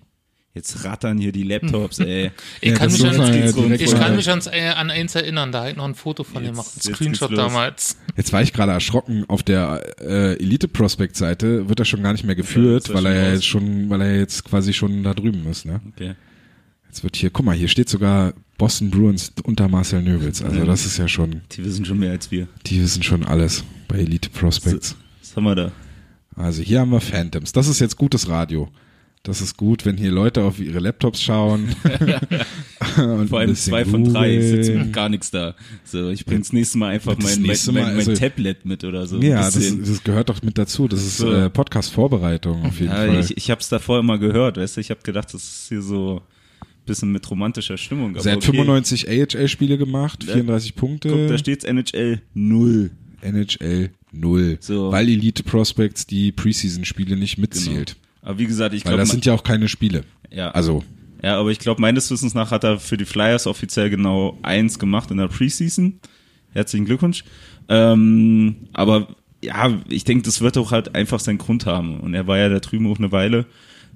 Jetzt 0.56 0.86
rattern 0.86 1.18
hier 1.18 1.32
die 1.32 1.42
Laptops, 1.42 1.98
ey. 1.98 2.30
ich 2.62 2.70
ja, 2.70 2.78
kann, 2.78 2.92
mich, 2.92 3.04
an, 3.04 3.74
ich 3.74 3.92
kann 3.92 4.16
mich 4.16 4.30
ans, 4.30 4.46
äh, 4.46 4.70
an 4.76 4.92
eins 4.92 5.16
erinnern, 5.16 5.52
da 5.52 5.66
hat 5.66 5.78
noch 5.78 5.86
ein 5.86 5.96
Foto 5.96 6.24
von 6.24 6.44
dem 6.44 6.52
gemacht, 6.52 6.68
ein 6.76 6.94
Screenshot 6.94 7.36
damals. 7.36 7.98
Jetzt 8.16 8.32
war 8.34 8.44
ich 8.44 8.54
gerade 8.54 8.72
erschrocken, 8.72 9.26
auf 9.28 9.42
der 9.42 9.82
äh, 10.00 10.36
Elite 10.36 10.68
Prospect 10.68 11.16
Seite 11.16 11.70
wird 11.70 11.80
er 11.80 11.86
schon 11.86 12.04
gar 12.04 12.12
nicht 12.12 12.24
mehr 12.24 12.36
geführt, 12.36 12.90
ja, 12.90 12.94
weil 12.94 13.08
er 13.08 13.34
jetzt 13.34 13.48
schon, 13.48 13.90
weil 13.90 14.02
er 14.02 14.20
jetzt 14.20 14.44
quasi 14.44 14.74
schon 14.74 15.02
da 15.02 15.16
drüben 15.16 15.48
ist, 15.48 15.66
ne? 15.66 15.82
Okay. 15.92 16.14
Jetzt 16.88 17.04
wird 17.04 17.16
hier, 17.16 17.32
guck 17.32 17.46
mal, 17.46 17.56
hier 17.56 17.68
steht 17.68 17.90
sogar 17.90 18.34
Boston 18.60 18.92
Bruins 18.92 19.34
unter 19.42 19.68
Marcel 19.68 20.04
Nöbels, 20.04 20.44
also 20.44 20.64
das 20.66 20.86
ist 20.86 20.98
ja 20.98 21.08
schon. 21.08 21.42
Die 21.54 21.66
wissen 21.66 21.84
schon 21.84 21.98
mehr 21.98 22.12
als 22.12 22.30
wir. 22.30 22.48
Die 22.68 22.80
wissen 22.80 23.02
schon 23.02 23.26
alles 23.26 23.64
bei 23.88 23.98
Elite 23.98 24.30
Prospects. 24.30 24.96
Was, 25.20 25.30
was 25.30 25.36
haben 25.36 25.44
wir 25.46 25.56
da? 25.56 25.72
Also 26.36 26.62
hier 26.62 26.80
haben 26.80 26.92
wir 26.92 27.02
Phantoms. 27.02 27.54
Das 27.54 27.68
ist 27.68 27.80
jetzt 27.80 27.98
gutes 27.98 28.30
Radio. 28.30 28.70
Das 29.26 29.40
ist 29.40 29.56
gut, 29.56 29.86
wenn 29.86 29.96
hier 29.96 30.12
Leute 30.12 30.44
auf 30.44 30.60
ihre 30.60 30.80
Laptops 30.80 31.22
schauen. 31.22 31.70
Vor 33.30 33.40
allem 33.40 33.56
zwei 33.56 33.86
von 33.86 34.04
drei 34.04 34.42
sitzen 34.42 34.92
gar 34.92 35.08
nichts 35.08 35.32
da. 35.32 35.56
So, 35.86 36.10
ich 36.10 36.26
bring's 36.26 36.52
nächste 36.52 36.78
Mal 36.78 36.90
einfach 36.90 37.18
mein, 37.18 37.42
mein, 37.42 37.58
mein, 37.68 37.74
mein 37.74 37.96
also, 37.96 38.14
Tablet 38.16 38.66
mit 38.66 38.84
oder 38.84 39.08
so. 39.08 39.22
Ja, 39.22 39.50
das, 39.50 39.54
das, 39.54 40.04
gehört 40.04 40.28
doch 40.28 40.42
mit 40.42 40.58
dazu. 40.58 40.90
Das 40.90 41.02
ist 41.02 41.20
so. 41.20 41.32
äh, 41.32 41.50
Podcast-Vorbereitung 41.50 42.66
auf 42.66 42.78
jeden 42.82 42.92
ja, 42.92 42.98
Fall. 42.98 43.20
Ich, 43.22 43.38
ich 43.38 43.50
habe 43.50 43.62
es 43.62 43.70
davor 43.70 44.00
immer 44.00 44.18
gehört, 44.18 44.58
weißt 44.58 44.76
du, 44.76 44.82
ich 44.82 44.90
habe 44.90 45.00
gedacht, 45.04 45.34
das 45.34 45.42
ist 45.42 45.70
hier 45.70 45.82
so 45.82 46.22
bisschen 46.86 47.14
mit 47.14 47.30
romantischer 47.32 47.78
Stimmung. 47.78 48.12
Aber 48.12 48.22
Seit 48.22 48.38
okay. 48.38 48.58
95 48.58 49.08
AHL-Spiele 49.08 49.78
gemacht, 49.78 50.26
34 50.26 50.76
Punkte. 50.76 51.10
Guck, 51.10 51.28
da 51.30 51.38
steht's 51.38 51.64
NHL 51.64 52.22
0. 52.34 52.92
NHL 53.22 53.90
0. 54.12 54.58
So. 54.60 54.92
Weil 54.92 55.08
Elite 55.08 55.44
Prospects 55.44 56.06
die 56.06 56.34
Preseason-Spiele 56.34 57.16
nicht 57.16 57.38
mitzählt. 57.38 57.96
Genau. 57.96 58.03
Aber 58.24 58.40
wie 58.40 58.48
gesagt, 58.48 58.74
ich 58.74 58.84
glaube. 58.84 58.98
das 58.98 59.10
sind 59.10 59.26
ja 59.26 59.34
auch 59.34 59.44
keine 59.44 59.68
Spiele. 59.68 60.04
Ja. 60.32 60.52
Also. 60.52 60.84
Ja, 61.22 61.40
aber 61.40 61.52
ich 61.52 61.60
glaube, 61.60 61.80
meines 61.80 62.10
Wissens 62.12 62.34
nach 62.34 62.52
hat 62.52 62.66
er 62.66 62.80
für 62.80 62.98
die 62.98 63.06
Flyers 63.06 63.48
offiziell 63.48 63.90
genau 63.90 64.38
eins 64.42 64.78
gemacht 64.78 65.10
in 65.12 65.18
der 65.18 65.28
Preseason. 65.28 66.00
Herzlichen 66.52 66.86
Glückwunsch. 66.86 67.24
Ähm, 67.70 68.68
aber 68.74 69.08
ja, 69.42 69.74
ich 69.88 70.04
denke, 70.04 70.24
das 70.24 70.42
wird 70.42 70.58
auch 70.58 70.72
halt 70.72 70.96
einfach 70.96 71.20
seinen 71.20 71.38
Grund 71.38 71.66
haben. 71.66 72.00
Und 72.00 72.14
er 72.14 72.28
war 72.28 72.38
ja 72.38 72.50
da 72.50 72.60
drüben 72.60 72.92
auch 72.92 72.98
eine 72.98 73.12
Weile. 73.12 73.46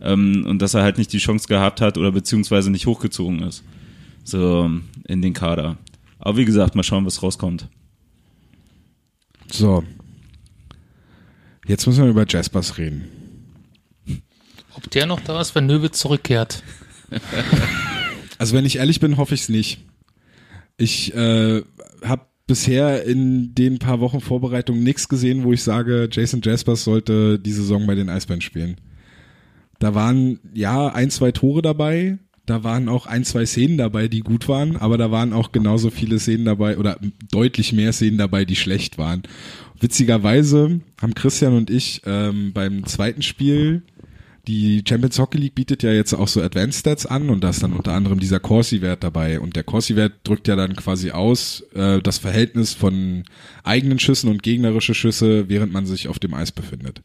Ähm, 0.02 0.46
und 0.48 0.62
dass 0.62 0.74
er 0.74 0.84
halt 0.84 0.98
nicht 0.98 1.12
die 1.12 1.18
Chance 1.18 1.48
gehabt 1.48 1.82
hat 1.82 1.98
oder 1.98 2.12
beziehungsweise 2.12 2.72
nicht 2.72 2.86
hochgezogen 2.86 3.42
ist. 3.44 3.64
So 4.24 4.70
in 5.06 5.22
den 5.22 5.34
Kader. 5.34 5.78
Aber 6.20 6.38
wie 6.38 6.46
gesagt, 6.46 6.76
mal 6.76 6.84
schauen, 6.84 7.06
was 7.06 7.24
rauskommt. 7.24 7.68
So. 9.52 9.84
Jetzt 11.66 11.86
müssen 11.88 12.04
wir 12.04 12.10
über 12.10 12.26
Jaspers 12.28 12.78
reden. 12.78 13.17
Ob 14.78 14.90
der 14.92 15.06
noch 15.06 15.20
da 15.20 15.42
ist, 15.42 15.56
wenn 15.56 15.66
Nöbitz 15.66 16.00
zurückkehrt? 16.00 16.64
also 18.38 18.56
wenn 18.56 18.66
ich 18.66 18.78
ehrlich 18.78 19.00
bin, 19.00 19.18
hoffe 19.18 19.34
ich 19.34 19.42
es 19.42 19.50
nicht. 19.50 19.80
Ich 20.78 21.14
äh, 21.16 21.64
habe 22.04 22.28
bisher 22.46 23.04
in 23.04 23.56
den 23.56 23.80
paar 23.80 24.00
Wochen 24.00 24.22
Vorbereitung 24.22 24.82
nichts 24.82 25.10
gesehen, 25.10 25.44
wo 25.44 25.52
ich 25.52 25.64
sage, 25.64 26.08
Jason 26.12 26.42
Jaspers 26.44 26.84
sollte 26.84 27.40
die 27.40 27.52
Saison 27.52 27.88
bei 27.88 27.96
den 27.96 28.10
Eisbären 28.10 28.42
spielen. 28.42 28.78
Da 29.80 29.96
waren 29.96 30.40
ja 30.54 30.88
ein, 30.88 31.10
zwei 31.10 31.32
Tore 31.32 31.62
dabei, 31.62 32.20
Da 32.48 32.64
waren 32.64 32.88
auch 32.88 33.08
ein, 33.08 33.26
zwei 33.26 33.46
Szenen 33.46 33.78
dabei, 33.78 34.08
die 34.08 34.22
gut 34.22 34.48
waren, 34.48 34.78
aber 34.78 34.98
da 34.98 35.12
waren 35.12 35.34
auch 35.34 35.52
genauso 35.52 35.90
viele 35.90 36.18
Szenen 36.18 36.46
dabei 36.46 36.78
oder 36.78 36.98
deutlich 37.30 37.74
mehr 37.74 37.92
Szenen 37.92 38.18
dabei, 38.18 38.46
die 38.46 38.56
schlecht 38.56 38.98
waren. 38.98 39.24
Witzigerweise 39.82 40.80
haben 41.02 41.14
Christian 41.14 41.54
und 41.54 41.70
ich 41.70 42.02
ähm, 42.06 42.54
beim 42.54 42.86
zweiten 42.86 43.22
Spiel 43.22 43.84
die 44.48 44.82
Champions 44.88 45.20
Hockey 45.20 45.38
League 45.38 45.56
bietet 45.56 45.84
ja 45.84 45.92
jetzt 45.92 46.14
auch 46.14 46.30
so 46.30 46.42
Advanced 46.42 46.80
Stats 46.80 47.06
an 47.06 47.30
und 47.30 47.44
da 47.44 47.50
ist 47.50 47.62
dann 47.64 47.74
unter 47.74 47.92
anderem 47.92 48.20
dieser 48.20 48.40
Corsi-Wert 48.40 49.04
dabei. 49.04 49.42
Und 49.42 49.58
der 49.58 49.64
Corsi-Wert 49.64 50.14
drückt 50.24 50.48
ja 50.48 50.56
dann 50.56 50.76
quasi 50.76 51.12
aus 51.12 51.66
äh, 51.74 52.02
das 52.02 52.18
Verhältnis 52.18 52.74
von 52.74 53.26
eigenen 53.64 54.00
Schüssen 54.00 54.30
und 54.30 54.44
gegnerische 54.44 54.94
Schüsse, 54.94 55.50
während 55.50 55.74
man 55.74 55.86
sich 55.86 56.08
auf 56.08 56.18
dem 56.18 56.34
Eis 56.34 56.54
befindet. 56.54 57.02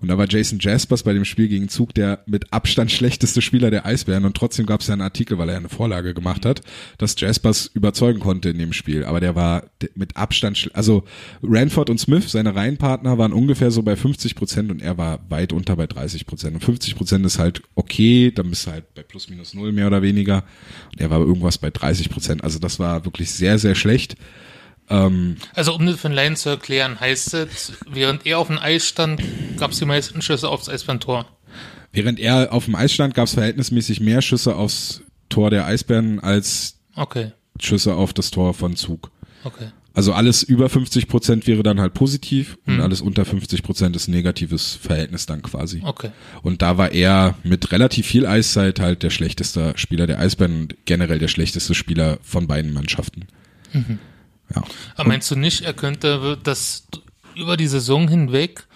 Und 0.00 0.08
da 0.08 0.18
war 0.18 0.26
Jason 0.28 0.58
Jaspers 0.60 1.02
bei 1.02 1.14
dem 1.14 1.24
Spiel 1.24 1.48
gegen 1.48 1.70
Zug 1.70 1.94
der 1.94 2.22
mit 2.26 2.52
Abstand 2.52 2.90
schlechteste 2.92 3.40
Spieler 3.40 3.70
der 3.70 3.86
Eisbären 3.86 4.26
und 4.26 4.36
trotzdem 4.36 4.66
gab 4.66 4.82
es 4.82 4.88
ja 4.88 4.92
einen 4.92 5.02
Artikel, 5.02 5.38
weil 5.38 5.48
er 5.48 5.56
eine 5.56 5.70
Vorlage 5.70 6.12
gemacht 6.12 6.44
hat, 6.44 6.60
dass 6.98 7.18
Jaspers 7.18 7.70
überzeugen 7.72 8.20
konnte 8.20 8.50
in 8.50 8.58
dem 8.58 8.74
Spiel. 8.74 9.04
Aber 9.04 9.20
der 9.20 9.34
war 9.34 9.64
mit 9.94 10.16
Abstand, 10.18 10.70
also 10.74 11.04
Ranford 11.42 11.88
und 11.88 11.98
Smith, 11.98 12.30
seine 12.30 12.54
Reihenpartner, 12.54 13.16
waren 13.16 13.32
ungefähr 13.32 13.70
so 13.70 13.82
bei 13.82 13.96
50 13.96 14.34
Prozent 14.34 14.70
und 14.70 14.82
er 14.82 14.98
war 14.98 15.20
weit 15.30 15.54
unter 15.54 15.76
bei 15.76 15.86
30 15.86 16.26
Prozent. 16.26 16.54
50 16.82 16.96
Prozent 16.96 17.26
ist 17.26 17.38
halt 17.38 17.62
okay, 17.76 18.32
dann 18.32 18.50
bist 18.50 18.66
du 18.66 18.72
halt 18.72 18.92
bei 18.94 19.02
plus 19.02 19.30
minus 19.30 19.54
null 19.54 19.72
mehr 19.72 19.86
oder 19.86 20.02
weniger. 20.02 20.44
Und 20.90 21.00
er 21.00 21.10
war 21.10 21.20
irgendwas 21.20 21.58
bei 21.58 21.70
30 21.70 22.10
Prozent. 22.10 22.44
Also 22.44 22.58
das 22.58 22.80
war 22.80 23.04
wirklich 23.04 23.30
sehr, 23.30 23.58
sehr 23.58 23.76
schlecht. 23.76 24.16
Ähm, 24.90 25.36
also 25.54 25.74
um 25.74 25.86
das 25.86 26.00
für 26.00 26.08
den 26.08 26.14
Laien 26.14 26.34
zu 26.34 26.48
erklären, 26.48 26.98
heißt 26.98 27.34
es, 27.34 27.72
während 27.88 28.26
er 28.26 28.40
auf 28.40 28.48
dem 28.48 28.58
Eis 28.58 28.88
stand, 28.88 29.22
gab 29.56 29.70
es 29.70 29.78
die 29.78 29.84
meisten 29.84 30.22
Schüsse 30.22 30.48
aufs 30.48 30.68
Eisbärentor. 30.68 31.26
Während 31.92 32.18
er 32.18 32.52
auf 32.52 32.64
dem 32.64 32.74
Eis 32.74 32.92
stand, 32.92 33.14
gab 33.14 33.26
es 33.26 33.34
verhältnismäßig 33.34 34.00
mehr 34.00 34.22
Schüsse 34.22 34.56
aufs 34.56 35.02
Tor 35.28 35.50
der 35.50 35.66
Eisbären 35.66 36.18
als 36.18 36.78
okay. 36.96 37.32
Schüsse 37.60 37.94
auf 37.94 38.12
das 38.12 38.32
Tor 38.32 38.54
von 38.54 38.74
Zug. 38.74 39.12
Okay. 39.44 39.68
Also 39.94 40.12
alles 40.14 40.42
über 40.42 40.68
50 40.68 41.06
Prozent 41.06 41.46
wäre 41.46 41.62
dann 41.62 41.80
halt 41.80 41.92
positiv 41.92 42.56
und 42.66 42.80
alles 42.80 43.02
unter 43.02 43.24
50 43.24 43.62
Prozent 43.62 43.94
ist 43.94 44.08
negatives 44.08 44.74
Verhältnis 44.74 45.26
dann 45.26 45.42
quasi. 45.42 45.82
Okay. 45.84 46.10
Und 46.42 46.62
da 46.62 46.78
war 46.78 46.92
er 46.92 47.36
mit 47.42 47.72
relativ 47.72 48.06
viel 48.06 48.26
Eiszeit 48.26 48.80
halt 48.80 49.02
der 49.02 49.10
schlechteste 49.10 49.74
Spieler 49.76 50.06
der 50.06 50.18
Eisbären 50.18 50.62
und 50.62 50.76
generell 50.86 51.18
der 51.18 51.28
schlechteste 51.28 51.74
Spieler 51.74 52.18
von 52.22 52.46
beiden 52.46 52.72
Mannschaften. 52.72 53.26
Ja. 53.74 54.62
Aber 54.96 55.08
meinst 55.08 55.30
du 55.30 55.36
nicht, 55.36 55.62
er 55.62 55.74
könnte 55.74 56.38
das 56.42 56.86
über 57.36 57.56
die 57.56 57.66
Saison 57.66 58.08
hinweg 58.08 58.66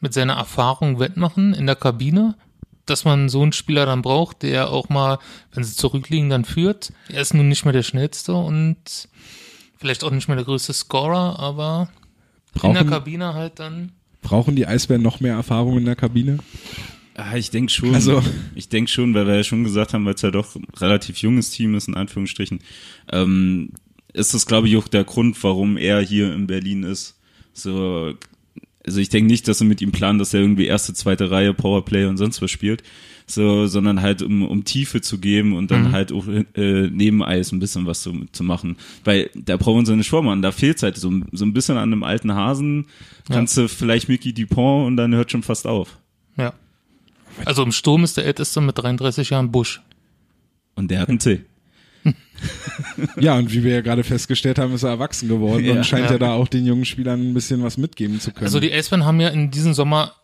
mit 0.00 0.12
seiner 0.12 0.34
Erfahrung 0.34 0.98
wettmachen 0.98 1.54
in 1.54 1.66
der 1.66 1.76
Kabine? 1.76 2.34
Dass 2.84 3.04
man 3.04 3.28
so 3.28 3.42
einen 3.42 3.52
Spieler 3.52 3.84
dann 3.84 4.00
braucht, 4.00 4.42
der 4.42 4.70
auch 4.70 4.88
mal, 4.88 5.18
wenn 5.52 5.62
sie 5.62 5.76
zurückliegen, 5.76 6.30
dann 6.30 6.46
führt. 6.46 6.92
Er 7.10 7.20
ist 7.20 7.34
nun 7.34 7.48
nicht 7.48 7.66
mehr 7.66 7.74
der 7.74 7.82
Schnellste 7.82 8.32
und 8.32 9.08
vielleicht 9.78 10.04
auch 10.04 10.10
nicht 10.10 10.28
mehr 10.28 10.36
der 10.36 10.44
größte 10.44 10.72
Scorer, 10.72 11.38
aber 11.38 11.88
in 12.54 12.60
der 12.62 12.80
Brauchen, 12.80 12.90
Kabine 12.90 13.34
halt 13.34 13.58
dann. 13.58 13.92
brauchen 14.22 14.56
die 14.56 14.66
Eisbären 14.66 15.02
noch 15.02 15.20
mehr 15.20 15.34
Erfahrung 15.34 15.78
in 15.78 15.84
der 15.84 15.96
Kabine? 15.96 16.38
Ah, 17.14 17.36
ich 17.36 17.50
denke 17.50 17.72
schon. 17.72 17.94
Also- 17.94 18.22
ich 18.54 18.68
denke 18.68 18.90
schon, 18.90 19.14
weil 19.14 19.26
wir 19.26 19.36
ja 19.36 19.44
schon 19.44 19.64
gesagt 19.64 19.94
haben, 19.94 20.04
weil 20.04 20.14
es 20.14 20.22
ja 20.22 20.30
doch 20.30 20.54
ein 20.56 20.66
relativ 20.76 21.18
junges 21.18 21.50
Team 21.50 21.74
ist, 21.74 21.88
in 21.88 21.94
Anführungsstrichen, 21.96 22.60
ähm, 23.12 23.70
ist 24.12 24.34
das, 24.34 24.46
glaube 24.46 24.68
ich, 24.68 24.76
auch 24.76 24.88
der 24.88 25.04
Grund, 25.04 25.42
warum 25.42 25.76
er 25.76 26.00
hier 26.00 26.32
in 26.32 26.46
Berlin 26.46 26.82
ist. 26.82 27.18
So, 27.52 28.14
also 28.88 29.00
ich 29.00 29.10
denke 29.10 29.30
nicht, 29.30 29.46
dass 29.46 29.58
sie 29.58 29.64
mit 29.64 29.82
ihm 29.82 29.92
planen, 29.92 30.18
dass 30.18 30.32
er 30.32 30.40
irgendwie 30.40 30.66
erste, 30.66 30.94
zweite 30.94 31.30
Reihe 31.30 31.52
Powerplay 31.52 32.06
und 32.06 32.16
sonst 32.16 32.40
was 32.40 32.50
spielt, 32.50 32.82
so, 33.26 33.66
sondern 33.66 34.00
halt 34.00 34.22
um, 34.22 34.42
um 34.42 34.64
Tiefe 34.64 35.02
zu 35.02 35.18
geben 35.18 35.54
und 35.54 35.70
dann 35.70 35.92
halt 35.92 36.10
auch 36.12 36.26
äh, 36.26 36.88
neben 36.90 37.22
Eis 37.22 37.52
ein 37.52 37.58
bisschen 37.58 37.84
was 37.84 38.02
zu, 38.02 38.24
zu 38.32 38.42
machen. 38.42 38.76
Weil 39.04 39.30
da 39.34 39.58
brauchen 39.58 39.84
sie 39.84 39.92
eine 39.92 40.04
Schwammann, 40.04 40.40
da 40.40 40.50
fehlt 40.52 40.82
halt 40.82 40.96
so, 40.96 41.12
so 41.32 41.44
ein 41.44 41.52
bisschen 41.52 41.76
an 41.76 41.92
einem 41.92 42.02
alten 42.02 42.34
Hasen, 42.34 42.86
kannst 43.28 43.56
du 43.58 43.68
vielleicht 43.68 44.08
Mickey 44.08 44.32
Dupont 44.32 44.86
und 44.86 44.96
dann 44.96 45.14
hört 45.14 45.30
schon 45.30 45.42
fast 45.42 45.66
auf. 45.66 45.98
Ja. 46.36 46.54
Also 47.44 47.62
im 47.62 47.72
Sturm 47.72 48.04
ist 48.04 48.16
der 48.16 48.24
älteste 48.24 48.60
mit 48.60 48.78
33 48.78 49.30
Jahren 49.30 49.52
Busch. 49.52 49.82
Und 50.74 50.90
der 50.90 51.00
hat 51.00 51.08
einen 51.08 51.20
C. 51.20 51.44
Ja, 53.20 53.36
und 53.36 53.52
wie 53.52 53.64
wir 53.64 53.72
ja 53.72 53.80
gerade 53.80 54.04
festgestellt 54.04 54.58
haben, 54.58 54.72
ist 54.74 54.82
er 54.82 54.90
erwachsen 54.90 55.28
geworden 55.28 55.64
Ja. 55.64 55.72
und 55.74 55.84
scheint 55.86 56.06
ja. 56.06 56.12
Ja. 56.12 56.18
da 56.18 56.32
auch 56.34 56.48
den 56.48 56.64
jungen 56.66 56.84
Spielern 56.84 57.30
ein 57.30 57.34
bisschen 57.34 57.62
was 57.62 57.76
mitgeben 57.78 58.20
zu 58.20 58.32
können. 58.32 58.46
Also 58.46 58.60
die 58.60 58.72
Eisbären 58.72 59.04
haben 59.04 59.20
ja 59.20 59.28
in 59.28 59.50
diesem 59.50 59.74
Sommer 59.74 60.14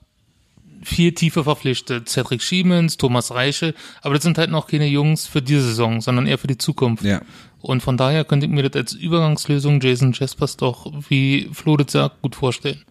viel 0.82 1.12
Tiefe 1.12 1.44
verpflichtet. 1.44 2.08
Cedric 2.08 2.42
Schiemens, 2.42 2.96
Thomas 2.96 3.32
Reiche, 3.32 3.74
aber 4.02 4.14
das 4.14 4.22
sind 4.22 4.38
halt 4.38 4.50
noch 4.50 4.66
keine 4.66 4.86
Jungs 4.86 5.26
für 5.26 5.40
diese 5.42 5.62
Saison, 5.62 6.00
sondern 6.00 6.26
eher 6.26 6.38
für 6.38 6.46
die 6.46 6.58
Zukunft. 6.58 7.04
ja. 7.04 7.20
Und 7.60 7.82
von 7.82 7.96
daher 7.96 8.26
könnte 8.26 8.44
ich 8.44 8.52
mir 8.52 8.62
das 8.68 8.78
als 8.78 8.92
Übergangslösung 8.92 9.80
Jason 9.80 10.12
Jaspers 10.12 10.58
doch, 10.58 10.92
wie 11.08 11.48
Flo 11.54 11.78
das 11.78 11.92
sagt, 11.92 12.20
gut 12.20 12.36
vorstellen. 12.36 12.82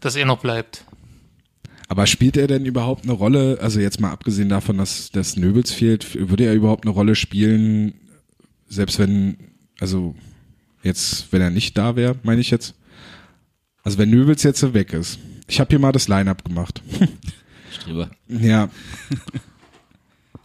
Dass 0.00 0.16
er 0.16 0.24
noch 0.24 0.38
bleibt. 0.38 0.86
Aber 1.88 2.06
spielt 2.06 2.38
er 2.38 2.46
denn 2.46 2.64
überhaupt 2.64 3.04
eine 3.04 3.12
Rolle, 3.12 3.58
also 3.60 3.80
jetzt 3.80 4.00
mal 4.00 4.10
abgesehen 4.10 4.48
davon, 4.48 4.78
dass 4.78 5.10
das 5.12 5.36
Nöbels 5.36 5.72
fehlt, 5.72 6.30
würde 6.30 6.44
er 6.46 6.54
überhaupt 6.54 6.86
eine 6.86 6.94
Rolle 6.94 7.14
spielen, 7.16 7.92
selbst 8.74 8.98
wenn, 8.98 9.36
also 9.80 10.14
jetzt, 10.82 11.32
wenn 11.32 11.40
er 11.40 11.50
nicht 11.50 11.76
da 11.78 11.96
wäre, 11.96 12.16
meine 12.22 12.40
ich 12.40 12.50
jetzt? 12.50 12.74
Also 13.82 13.98
wenn 13.98 14.10
Nöbels 14.10 14.42
jetzt 14.42 14.74
weg 14.74 14.92
ist. 14.92 15.18
Ich 15.46 15.60
habe 15.60 15.68
hier 15.70 15.78
mal 15.78 15.92
das 15.92 16.08
Line-Up 16.08 16.44
gemacht. 16.44 16.82
Streber. 17.70 18.10
Ja. 18.28 18.70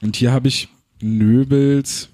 Und 0.01 0.15
hier 0.15 0.31
habe 0.31 0.47
ich 0.47 0.69
Nöbels 1.01 2.09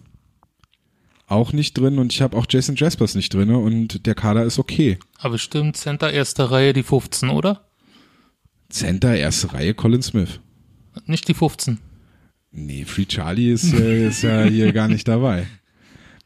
auch 1.28 1.54
nicht 1.54 1.74
drin 1.76 1.98
und 1.98 2.14
ich 2.14 2.22
habe 2.22 2.38
auch 2.38 2.46
Jason 2.48 2.76
Jaspers 2.76 3.16
nicht 3.16 3.34
drin 3.34 3.50
und 3.50 4.06
der 4.06 4.14
Kader 4.14 4.44
ist 4.44 4.60
okay. 4.60 5.00
Aber 5.18 5.38
stimmt, 5.40 5.78
Center 5.78 6.12
erste 6.12 6.52
Reihe 6.52 6.74
die 6.74 6.84
15, 6.84 7.30
oder? 7.30 7.68
Center, 8.70 9.16
erste 9.16 9.54
Reihe, 9.54 9.74
Colin 9.74 10.04
Smith. 10.04 10.40
Nicht 11.06 11.28
die 11.28 11.34
15. 11.34 11.80
Nee, 12.52 12.86
Free 12.86 13.06
Charlie 13.06 13.52
ist, 13.52 13.74
äh, 13.74 14.08
ist 14.08 14.22
ja 14.22 14.44
hier 14.44 14.72
gar 14.72 14.88
nicht 14.88 15.08
dabei. 15.08 15.48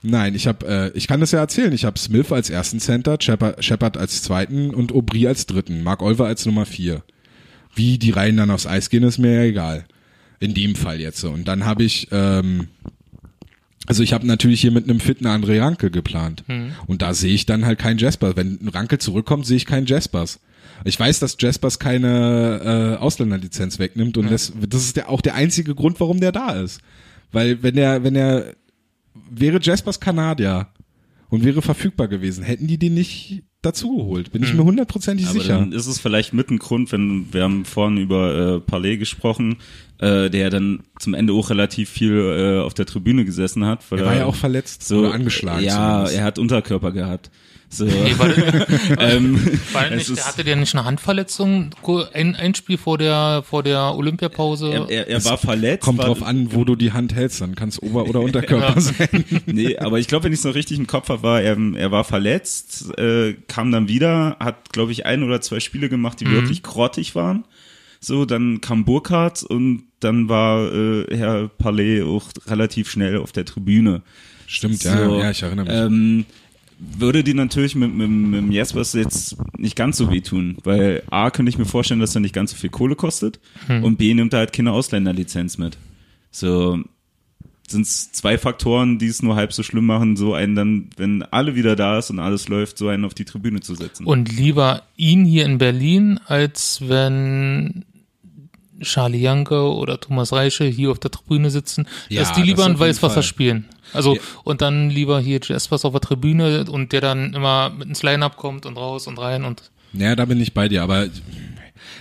Nein, 0.02 0.34
ich 0.34 0.48
habe, 0.48 0.66
äh, 0.66 0.98
ich 0.98 1.08
kann 1.08 1.20
das 1.20 1.32
ja 1.32 1.40
erzählen. 1.40 1.74
Ich 1.74 1.84
habe 1.84 2.00
Smith 2.00 2.32
als 2.32 2.50
ersten 2.50 2.80
Center, 2.80 3.18
Shepard, 3.20 3.64
Shepard 3.64 3.98
als 3.98 4.24
zweiten 4.24 4.74
und 4.74 4.94
Aubry 4.94 5.28
als 5.28 5.46
dritten, 5.46 5.84
Mark 5.84 6.02
Olver 6.02 6.26
als 6.26 6.46
Nummer 6.46 6.66
vier. 6.66 7.04
Wie 7.76 7.98
die 7.98 8.12
Reihen 8.12 8.38
dann 8.38 8.50
aufs 8.52 8.66
Eis 8.66 8.90
gehen, 8.90 9.04
ist 9.04 9.18
mir 9.18 9.34
ja 9.34 9.44
egal. 9.44 9.86
In 10.40 10.54
dem 10.54 10.76
Fall 10.76 11.02
jetzt 11.02 11.20
so. 11.20 11.30
Und 11.30 11.48
dann 11.50 11.66
habe 11.66 11.84
ich, 11.84 12.08
ähm, 12.12 12.70
also 13.88 14.02
ich 14.02 14.14
habe 14.14 14.26
natürlich 14.26 14.62
hier 14.62 14.72
mit 14.72 14.86
einem 14.86 15.02
fitten 15.02 15.28
André 15.28 15.62
Ranke 15.62 15.92
geplant. 15.92 16.46
Und 16.88 17.02
da 17.02 17.14
sehe 17.14 17.34
ich 17.34 17.46
dann 17.46 17.66
halt 17.66 17.78
keinen 17.80 17.98
Jasper. 17.98 18.38
Wenn 18.38 18.70
Ranke 18.74 19.00
zurückkommt, 19.00 19.46
sehe 19.46 19.58
ich 19.58 19.66
keinen 19.66 19.86
Jaspers. 19.86 20.40
Ich 20.86 20.98
weiß, 20.98 21.20
dass 21.20 21.36
Jaspers 21.38 21.78
keine 21.78 22.96
äh, 22.98 23.02
Ausländerlizenz 23.02 23.80
wegnimmt 23.80 24.18
und 24.18 24.32
das, 24.32 24.54
das 24.70 24.84
ist 24.84 24.96
der, 24.96 25.10
auch 25.10 25.20
der 25.20 25.36
einzige 25.36 25.76
Grund, 25.76 26.00
warum 26.00 26.22
der 26.22 26.32
da 26.32 26.52
ist. 26.54 26.80
Weil 27.34 27.62
wenn 27.64 27.76
der, 27.76 28.04
wenn 28.06 28.16
er 28.16 28.54
wäre 29.30 29.60
Jaspers 29.62 30.00
Kanadier 30.00 30.68
und 31.30 31.44
wäre 31.44 31.62
verfügbar 31.62 32.08
gewesen, 32.08 32.44
hätten 32.44 32.68
die 32.68 32.78
den 32.78 32.94
nicht 32.96 33.44
dazu 33.62 33.98
geholt. 33.98 34.32
Bin 34.32 34.42
ich 34.42 34.54
mir 34.54 34.64
hundertprozentig 34.64 35.28
Aber 35.28 35.40
sicher. 35.40 35.60
dann 35.60 35.74
ist 35.74 35.86
es 35.86 36.00
vielleicht 36.00 36.34
mit 36.34 36.50
ein 36.50 36.60
Grund, 36.60 36.92
wenn 36.92 37.32
wir 37.34 37.44
haben 37.44 37.66
vorhin 37.66 37.98
über 37.98 38.56
äh, 38.56 38.60
Palais 38.62 38.98
gesprochen, 38.98 39.58
äh, 40.00 40.30
der 40.30 40.50
dann 40.50 40.84
zum 40.98 41.14
Ende 41.14 41.34
auch 41.34 41.50
relativ 41.50 41.90
viel 41.90 42.14
äh, 42.14 42.60
auf 42.62 42.74
der 42.74 42.86
Tribüne 42.86 43.26
gesessen 43.26 43.66
hat. 43.66 43.84
Er 43.92 44.06
war 44.06 44.16
ja 44.16 44.26
auch 44.26 44.36
verletzt 44.36 44.88
so, 44.88 45.00
oder 45.00 45.14
angeschlagen. 45.14 45.64
Ja, 45.66 45.92
zumindest. 45.92 46.16
er 46.16 46.24
hat 46.24 46.40
Unterkörper 46.40 46.92
gehabt. 46.92 47.32
So, 47.72 47.86
Nee, 47.86 48.16
war, 48.18 48.30
ähm, 49.00 49.36
war 49.74 49.86
es 49.92 49.96
nicht, 49.96 50.10
der 50.10 50.16
ist- 50.16 50.28
hatte 50.28 50.44
der 50.44 50.56
nicht 50.56 50.74
eine 50.76 50.86
Handverletzung? 50.86 51.70
Ein, 52.14 52.36
ein 52.36 52.56
Spiel 52.56 52.78
vor 52.80 52.98
der, 52.98 53.44
vor 53.48 53.62
der 53.62 53.96
Olympiapause? 53.96 54.72
er, 54.72 54.90
er, 54.90 55.08
er 55.08 55.26
war 55.26 55.38
verletzt. 55.38 55.84
Kommt 55.84 56.00
war, 56.00 56.08
drauf 56.08 56.24
an, 56.24 56.52
wo 56.54 56.64
du 56.66 56.76
die 56.76 56.92
Hand 56.94 57.14
hältst, 57.14 57.42
dann 57.42 57.54
kann 57.56 57.70
es 57.70 57.82
Ober- 57.82 58.06
oder 58.08 58.22
Unterkörper 58.30 58.82
sein. 58.82 59.24
Nee, 59.46 59.78
aber 59.78 60.00
ich 60.00 60.08
glaube, 60.08 60.24
wenn 60.26 60.34
ich 60.34 60.40
es 60.40 60.46
noch 60.46 60.56
richtig 60.56 60.80
im 60.80 60.88
Kopf 60.88 61.10
habe, 61.10 61.22
war 61.22 61.42
er, 61.42 61.58
er 61.76 61.92
war 61.92 62.04
verletzt, 62.04 62.98
äh, 62.98 63.36
kam 63.48 63.72
dann 63.72 63.88
wieder, 63.88 64.38
hat, 64.40 64.74
glaube 64.74 64.92
ich, 64.92 65.06
ein 65.06 65.22
oder 65.24 65.40
zwei 65.42 65.60
Spiele 65.60 65.90
gemacht, 65.90 66.20
die 66.22 66.30
wirklich 66.30 66.64
grottig 66.64 67.14
waren. 67.14 67.46
So, 68.02 68.26
dann 68.26 68.62
kam 68.62 68.86
Burkhardt 68.86 69.44
und 69.44 69.84
dann 70.00 70.28
war 70.30 70.74
äh, 70.74 71.06
Herr 71.16 71.50
Palais 71.50 72.02
auch 72.04 72.24
relativ 72.48 72.90
schnell 72.90 73.18
auf 73.18 73.32
der 73.34 73.46
Tribüne. 73.46 74.02
Stimmt, 74.48 74.84
ja, 74.84 74.98
So, 75.06 75.20
ja, 75.20 75.30
ich 75.32 75.44
erinnere 75.44 75.66
mich. 75.66 75.76
Ähm, 75.76 76.26
würde 76.80 77.24
die 77.24 77.34
natürlich 77.34 77.76
mit, 77.76 77.94
mit, 77.94 78.10
mit 78.10 78.40
dem 78.40 78.52
Jaspers 78.52 78.94
jetzt 78.94 79.36
nicht 79.58 79.76
ganz 79.76 79.98
so 79.98 80.10
wehtun, 80.10 80.58
weil 80.64 81.04
A, 81.10 81.30
könnte 81.30 81.50
ich 81.50 81.58
mir 81.58 81.66
vorstellen, 81.66 82.00
dass 82.00 82.16
er 82.16 82.22
nicht 82.22 82.34
ganz 82.34 82.52
so 82.52 82.58
viel 82.58 82.70
Kohle 82.70 82.96
kostet 82.96 83.40
und 83.68 83.98
B, 83.98 84.14
nimmt 84.14 84.34
er 84.34 84.40
halt 84.40 84.54
keine 84.54 84.72
Ausländerlizenz 84.72 85.58
mit. 85.58 85.78
So 86.32 86.80
sind 87.68 87.82
es 87.84 88.12
zwei 88.12 88.38
Faktoren, 88.38 88.98
die 88.98 89.08
es 89.08 89.22
nur 89.22 89.36
halb 89.36 89.54
so 89.54 89.64
schlimm 89.64 89.86
machen, 89.86 90.16
so 90.16 90.34
einen 90.34 90.56
dann, 90.56 90.90
wenn 90.98 91.24
alle 91.24 91.56
wieder 91.56 91.76
da 91.76 92.00
ist 92.00 92.10
und 92.10 92.20
alles 92.20 92.48
läuft, 92.48 92.78
so 92.78 92.88
einen 92.88 93.06
auf 93.06 93.14
die 93.14 93.26
Tribüne 93.26 93.60
zu 93.60 93.76
setzen. 93.76 94.06
Und 94.06 94.32
lieber 94.32 94.84
ihn 94.96 95.26
hier 95.26 95.46
in 95.46 95.58
Berlin, 95.58 96.20
als 96.26 96.82
wenn 96.88 97.86
Charlie 98.82 99.20
Janke 99.22 99.62
oder 99.74 100.00
Thomas 100.00 100.32
Reiche 100.34 100.66
hier 100.66 100.92
auf 100.92 101.00
der 101.00 101.12
Tribüne 101.12 101.50
sitzen, 101.50 101.88
Ja, 102.10 102.22
dass 102.22 102.34
die 102.34 102.42
das 102.42 102.48
lieber 102.48 102.64
auf 102.64 102.70
ein 102.70 102.80
Weißwasser 102.80 103.24
spielen. 103.24 103.66
Also, 103.94 104.16
Ja. 104.16 104.22
und 104.44 104.62
dann 104.62 104.90
lieber 104.90 105.20
hier 105.20 105.40
Jaspers 105.44 105.86
auf 105.86 105.94
der 105.94 106.02
Tribüne 106.02 106.66
und 106.70 106.92
der 106.94 107.02
dann 107.02 107.34
immer 107.34 107.70
mit 107.72 107.88
ins 107.88 108.04
Line-Up 108.04 108.38
kommt 108.38 108.66
und 108.66 108.78
raus 108.78 109.08
und 109.08 109.18
rein 109.20 109.46
und 109.46 109.72
Ja, 109.94 110.16
da 110.16 110.26
bin 110.26 110.40
ich 110.40 110.54
bei 110.54 110.68
dir, 110.70 110.84
aber 110.84 111.08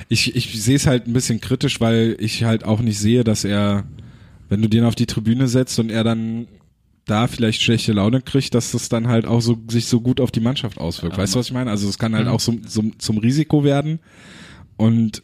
ich, 0.08 0.34
ich 0.36 0.62
sehe 0.62 0.76
es 0.76 0.86
halt 0.86 1.06
ein 1.06 1.12
bisschen 1.12 1.40
kritisch, 1.40 1.80
weil 1.80 2.16
ich 2.20 2.44
halt 2.44 2.64
auch 2.64 2.80
nicht 2.80 2.98
sehe, 2.98 3.24
dass 3.24 3.44
er, 3.44 3.84
wenn 4.48 4.60
du 4.62 4.68
den 4.68 4.84
auf 4.84 4.94
die 4.94 5.06
Tribüne 5.06 5.48
setzt 5.48 5.78
und 5.78 5.90
er 5.90 6.04
dann 6.04 6.46
da 7.06 7.26
vielleicht 7.26 7.62
schlechte 7.62 7.94
Laune 7.94 8.20
kriegt, 8.20 8.54
dass 8.54 8.72
das 8.72 8.90
dann 8.90 9.08
halt 9.08 9.24
auch 9.24 9.40
so 9.40 9.58
sich 9.68 9.86
so 9.86 10.00
gut 10.02 10.20
auf 10.20 10.30
die 10.30 10.40
Mannschaft 10.40 10.76
auswirkt. 10.78 11.16
Weißt 11.16 11.34
du, 11.34 11.38
was 11.38 11.46
ich 11.46 11.52
meine? 11.54 11.70
Also 11.70 11.88
es 11.88 11.98
kann 11.98 12.14
halt 12.14 12.28
auch 12.28 12.40
so, 12.40 12.54
so 12.66 12.82
zum 12.98 13.16
Risiko 13.16 13.64
werden. 13.64 14.00
Und 14.76 15.22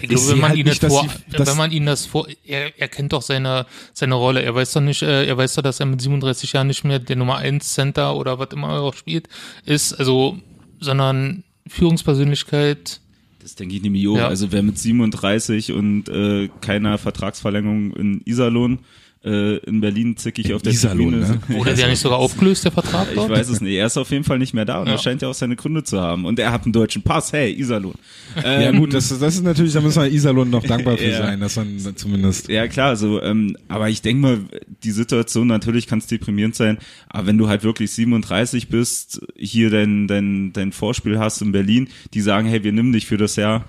Ich 0.00 0.08
glaube, 0.08 0.28
wenn 0.28 0.38
man 0.40 0.50
halt 0.50 0.58
ihn 0.58 0.66
nicht, 0.66 0.84
vor, 0.84 1.06
dass- 1.30 1.46
wenn 1.48 1.56
man 1.56 1.72
ihn 1.72 1.86
das 1.86 2.06
vor, 2.06 2.26
er, 2.44 2.78
er 2.78 2.88
kennt 2.88 3.12
doch 3.12 3.22
seine, 3.22 3.66
seine 3.92 4.14
Rolle. 4.14 4.42
Er 4.42 4.54
weiß 4.54 4.72
doch 4.74 4.80
nicht, 4.80 5.02
äh, 5.02 5.24
er 5.26 5.36
weiß 5.36 5.54
doch, 5.54 5.62
dass 5.62 5.80
er 5.80 5.86
mit 5.86 6.00
37 6.00 6.52
Jahren 6.52 6.66
nicht 6.66 6.84
mehr 6.84 6.98
der 6.98 7.16
Nummer 7.16 7.36
1 7.38 7.72
Center 7.72 8.14
oder 8.16 8.38
was 8.38 8.48
immer 8.52 8.68
er 8.74 8.82
auch 8.82 8.94
spielt, 8.94 9.28
ist, 9.64 9.92
also, 9.94 10.38
sondern 10.80 11.44
Führungspersönlichkeit. 11.68 13.00
Das 13.42 13.54
denke 13.54 13.76
ich 13.76 13.82
nämlich 13.82 14.06
auch. 14.08 14.16
Ja. 14.16 14.28
Also 14.28 14.50
wer 14.52 14.62
mit 14.62 14.78
37 14.78 15.72
und 15.72 16.08
äh, 16.08 16.48
keiner 16.60 16.98
Vertragsverlängerung 16.98 17.92
in 17.94 18.20
Iserlohn 18.24 18.80
äh, 19.26 19.56
in 19.58 19.80
Berlin 19.80 20.16
zickig 20.16 20.54
auf 20.54 20.62
der 20.62 20.72
Iserlohn, 20.72 21.10
Tribüne. 21.20 21.40
ne? 21.48 21.56
Wurde 21.58 21.74
der 21.74 21.88
nicht 21.88 21.98
sogar 21.98 22.18
aufgelöst, 22.18 22.64
der 22.64 22.70
Vertrag 22.72 23.08
Ich 23.08 23.14
dort? 23.16 23.28
weiß 23.30 23.48
es 23.48 23.60
nicht. 23.60 23.74
Er 23.74 23.86
ist 23.86 23.96
auf 23.96 24.10
jeden 24.12 24.22
Fall 24.22 24.38
nicht 24.38 24.54
mehr 24.54 24.64
da 24.64 24.78
und 24.80 24.86
Ja. 24.86 24.92
er 24.92 24.98
scheint 24.98 25.20
ja 25.22 25.28
auch 25.28 25.34
seine 25.34 25.56
Gründe 25.56 25.82
zu 25.82 26.00
haben. 26.00 26.24
Und 26.24 26.38
er 26.38 26.52
hat 26.52 26.62
einen 26.64 26.72
deutschen 26.72 27.02
Pass. 27.02 27.32
Hey, 27.32 27.52
Iserlohn. 27.52 27.94
ja 28.36 28.70
Ähm, 28.70 28.78
gut, 28.78 28.94
das, 28.94 29.08
das 29.08 29.34
ist 29.34 29.42
natürlich, 29.42 29.72
da 29.72 29.80
müssen 29.80 30.00
wir 30.02 30.10
Iserlohn 30.10 30.48
noch 30.48 30.62
dankbar 30.62 30.96
für 30.96 31.04
Ja. 31.10 31.18
sein, 31.18 31.40
dass 31.40 31.56
man 31.56 31.78
zumindest 31.96 32.48
Ja, 32.48 32.68
klar, 32.68 32.94
so, 32.96 33.20
ähm, 33.20 33.56
aber 33.68 33.88
ich 33.88 34.00
denke 34.02 34.22
mal, 34.22 34.38
die 34.84 34.90
Situation 34.92 35.48
natürlich 35.48 35.86
kann 35.88 35.98
es 35.98 36.06
deprimierend 36.06 36.54
sein, 36.54 36.78
aber 37.08 37.26
wenn 37.26 37.36
du 37.38 37.48
halt 37.48 37.64
wirklich 37.64 37.90
37 37.90 38.68
bist, 38.68 39.20
hier 39.36 39.70
dein, 39.70 40.06
dein, 40.06 40.52
dein 40.52 40.70
Vorspiel 40.72 41.18
hast 41.18 41.42
in 41.42 41.50
Berlin, 41.52 41.88
die 42.14 42.20
sagen, 42.20 42.46
hey, 42.48 42.62
wir 42.62 42.72
nehmen 42.72 42.92
dich 42.92 43.06
für 43.06 43.16
das 43.16 43.36
Jahr, 43.36 43.64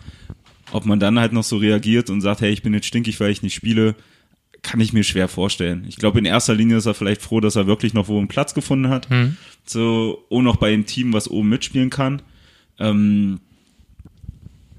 ob 0.71 0.85
man 0.85 0.99
dann 0.99 1.17
halt 1.17 1.33
noch 1.33 1.43
so 1.43 1.57
reagiert 1.57 2.09
und 2.09 2.21
sagt, 2.21 2.41
hey, 2.41 2.51
ich 2.51 2.61
bin 2.61 2.73
jetzt 2.73 2.85
stinkig, 2.87 3.19
weil 3.19 3.31
ich 3.31 3.41
nicht 3.41 3.53
spiele, 3.55 3.95
kann 4.67 4.79
ich 4.81 4.91
mir 4.93 5.03
schwer 5.03 5.27
vorstellen. 5.29 5.85
Ich 5.87 5.95
glaube, 5.95 6.19
in 6.19 6.25
erster 6.25 6.53
Linie 6.53 6.77
ist 6.77 6.85
er 6.85 6.93
vielleicht 6.93 7.21
froh, 7.21 7.39
dass 7.39 7.55
er 7.55 7.67
wirklich 7.67 7.93
noch 7.93 8.09
wo 8.09 8.17
einen 8.17 8.27
Platz 8.27 8.53
gefunden 8.53 8.89
hat, 8.89 9.09
so, 9.65 10.25
und 10.29 10.43
noch 10.43 10.57
bei 10.57 10.73
einem 10.73 10.85
Team, 10.85 11.13
was 11.13 11.29
oben 11.29 11.49
mitspielen 11.49 11.89
kann. 11.89 12.21
Ähm, 12.77 13.39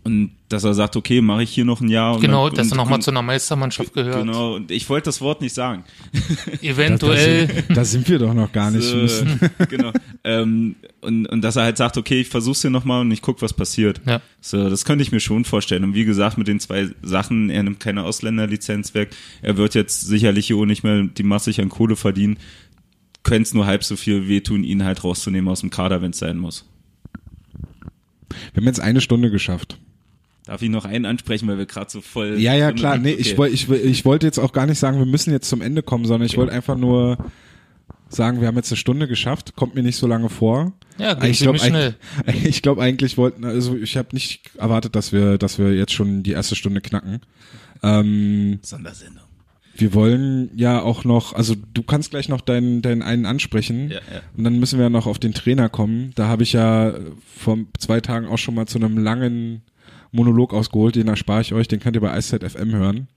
und 0.08 0.30
dass 0.48 0.64
er 0.64 0.72
sagt, 0.72 0.96
okay, 0.96 1.20
mache 1.20 1.42
ich 1.42 1.50
hier 1.50 1.66
noch 1.66 1.82
ein 1.82 1.88
Jahr. 1.88 2.14
Und 2.14 2.22
Genau, 2.22 2.48
dann, 2.48 2.56
dass 2.56 2.66
und, 2.68 2.72
er 2.72 2.76
nochmal 2.78 3.02
zu 3.02 3.10
einer 3.10 3.20
Meistermannschaft 3.20 3.92
gehört. 3.92 4.22
Genau, 4.22 4.54
und 4.54 4.70
ich 4.70 4.88
wollte 4.88 5.04
das 5.04 5.20
Wort 5.20 5.42
nicht 5.42 5.54
sagen. 5.54 5.84
Eventuell. 6.62 7.64
da 7.68 7.84
sind 7.84 8.08
wir 8.08 8.18
doch 8.18 8.32
noch 8.32 8.50
gar 8.50 8.70
nicht. 8.70 8.90
Äh, 8.90 9.66
genau. 9.68 9.92
ähm, 10.24 10.76
und, 11.02 11.26
und 11.26 11.42
dass 11.42 11.56
er 11.56 11.64
halt 11.64 11.76
sagt, 11.76 11.98
okay, 11.98 12.22
ich 12.22 12.28
versuch's 12.28 12.62
hier 12.62 12.70
nochmal 12.70 13.02
und 13.02 13.10
ich 13.10 13.20
guck, 13.20 13.42
was 13.42 13.52
passiert. 13.52 14.00
Ja. 14.06 14.22
So, 14.40 14.70
das 14.70 14.86
könnte 14.86 15.02
ich 15.02 15.12
mir 15.12 15.20
schon 15.20 15.44
vorstellen. 15.44 15.84
Und 15.84 15.94
wie 15.94 16.06
gesagt, 16.06 16.38
mit 16.38 16.48
den 16.48 16.58
zwei 16.58 16.88
Sachen, 17.02 17.50
er 17.50 17.62
nimmt 17.62 17.78
keine 17.78 18.04
Ausländerlizenz 18.04 18.94
weg, 18.94 19.10
er 19.42 19.58
wird 19.58 19.74
jetzt 19.74 20.00
sicherlich 20.00 20.46
hier 20.46 20.56
auch 20.56 20.64
nicht 20.64 20.84
mehr 20.84 21.02
die 21.02 21.22
massig 21.22 21.60
an 21.60 21.68
Kohle 21.68 21.96
verdienen, 21.96 22.38
könnte 23.24 23.42
es 23.42 23.52
nur 23.52 23.66
halb 23.66 23.84
so 23.84 23.96
viel 23.96 24.26
wehtun, 24.26 24.64
ihn 24.64 24.84
halt 24.84 25.04
rauszunehmen 25.04 25.50
aus 25.50 25.60
dem 25.60 25.68
Kader, 25.68 26.00
wenn 26.00 26.12
es 26.12 26.18
sein 26.18 26.38
muss. 26.38 26.64
Wir 28.54 28.62
haben 28.62 28.66
jetzt 28.66 28.80
eine 28.80 29.02
Stunde 29.02 29.30
geschafft. 29.30 29.78
Darf 30.48 30.62
ich 30.62 30.70
noch 30.70 30.86
einen 30.86 31.04
ansprechen, 31.04 31.46
weil 31.46 31.58
wir 31.58 31.66
gerade 31.66 31.90
so 31.90 32.00
voll. 32.00 32.38
Ja, 32.40 32.54
ja, 32.54 32.72
klar. 32.72 32.96
Nee, 32.96 33.12
Okay. 33.12 33.20
ich, 33.20 33.36
woll- 33.36 33.48
ich, 33.48 33.68
ich 33.70 34.04
wollte 34.06 34.24
jetzt 34.26 34.38
auch 34.38 34.52
gar 34.52 34.64
nicht 34.66 34.78
sagen, 34.78 34.98
wir 34.98 35.04
müssen 35.04 35.30
jetzt 35.30 35.50
zum 35.50 35.60
Ende 35.60 35.82
kommen, 35.82 36.06
sondern 36.06 36.24
ich 36.26 36.38
wollte 36.38 36.52
einfach 36.54 36.74
nur 36.76 37.18
sagen, 38.08 38.40
wir 38.40 38.48
haben 38.48 38.56
jetzt 38.56 38.70
eine 38.72 38.78
Stunde 38.78 39.06
geschafft. 39.08 39.54
Kommt 39.56 39.74
mir 39.74 39.82
nicht 39.82 39.96
so 39.96 40.06
lange 40.06 40.30
vor. 40.30 40.72
Ja, 40.96 41.12
ging 41.12 41.30
ich 41.30 41.40
glaube 41.40 41.58
schnell. 41.58 41.96
eigentlich, 42.24 42.44
ich 42.46 42.62
glaub, 42.62 42.78
eigentlich 42.78 43.18
wollten, 43.18 43.44
also 43.44 43.76
ich 43.76 43.98
habe 43.98 44.08
nicht 44.12 44.50
erwartet, 44.56 44.96
dass 44.96 45.12
wir, 45.12 45.36
dass 45.36 45.58
wir 45.58 45.74
jetzt 45.74 45.92
schon 45.92 46.22
die 46.22 46.32
erste 46.32 46.56
Stunde 46.56 46.80
knacken. 46.80 47.20
Ähm, 47.82 48.58
Sondersendung. 48.62 49.24
wir 49.76 49.92
wollen 49.92 50.50
ja 50.56 50.80
auch 50.80 51.04
noch, 51.04 51.34
also 51.34 51.54
du 51.74 51.82
kannst 51.82 52.10
gleich 52.10 52.30
noch 52.30 52.40
deinen, 52.40 52.80
deinen 52.80 53.02
einen 53.02 53.26
ansprechen. 53.26 53.90
Ja, 53.90 53.96
ja. 53.96 54.22
Und 54.36 54.44
dann 54.44 54.58
müssen 54.58 54.78
wir 54.78 54.84
ja 54.86 54.90
noch 54.90 55.06
auf 55.06 55.18
den 55.18 55.34
Trainer 55.34 55.68
kommen. 55.68 56.12
Da 56.14 56.26
habe 56.26 56.42
ich 56.42 56.54
ja 56.54 56.94
vor 57.36 57.58
zwei 57.78 58.00
Tagen 58.00 58.26
auch 58.26 58.38
schon 58.38 58.54
mal 58.54 58.66
zu 58.66 58.78
einem 58.78 58.96
langen 58.96 59.60
Monolog 60.12 60.54
ausgeholt, 60.54 60.96
den 60.96 61.08
erspare 61.08 61.40
ich 61.42 61.52
euch, 61.52 61.68
den 61.68 61.80
könnt 61.80 61.96
ihr 61.96 62.00
bei 62.00 62.12
Eiszeit 62.12 62.42
FM 62.42 62.74
hören. 62.74 63.08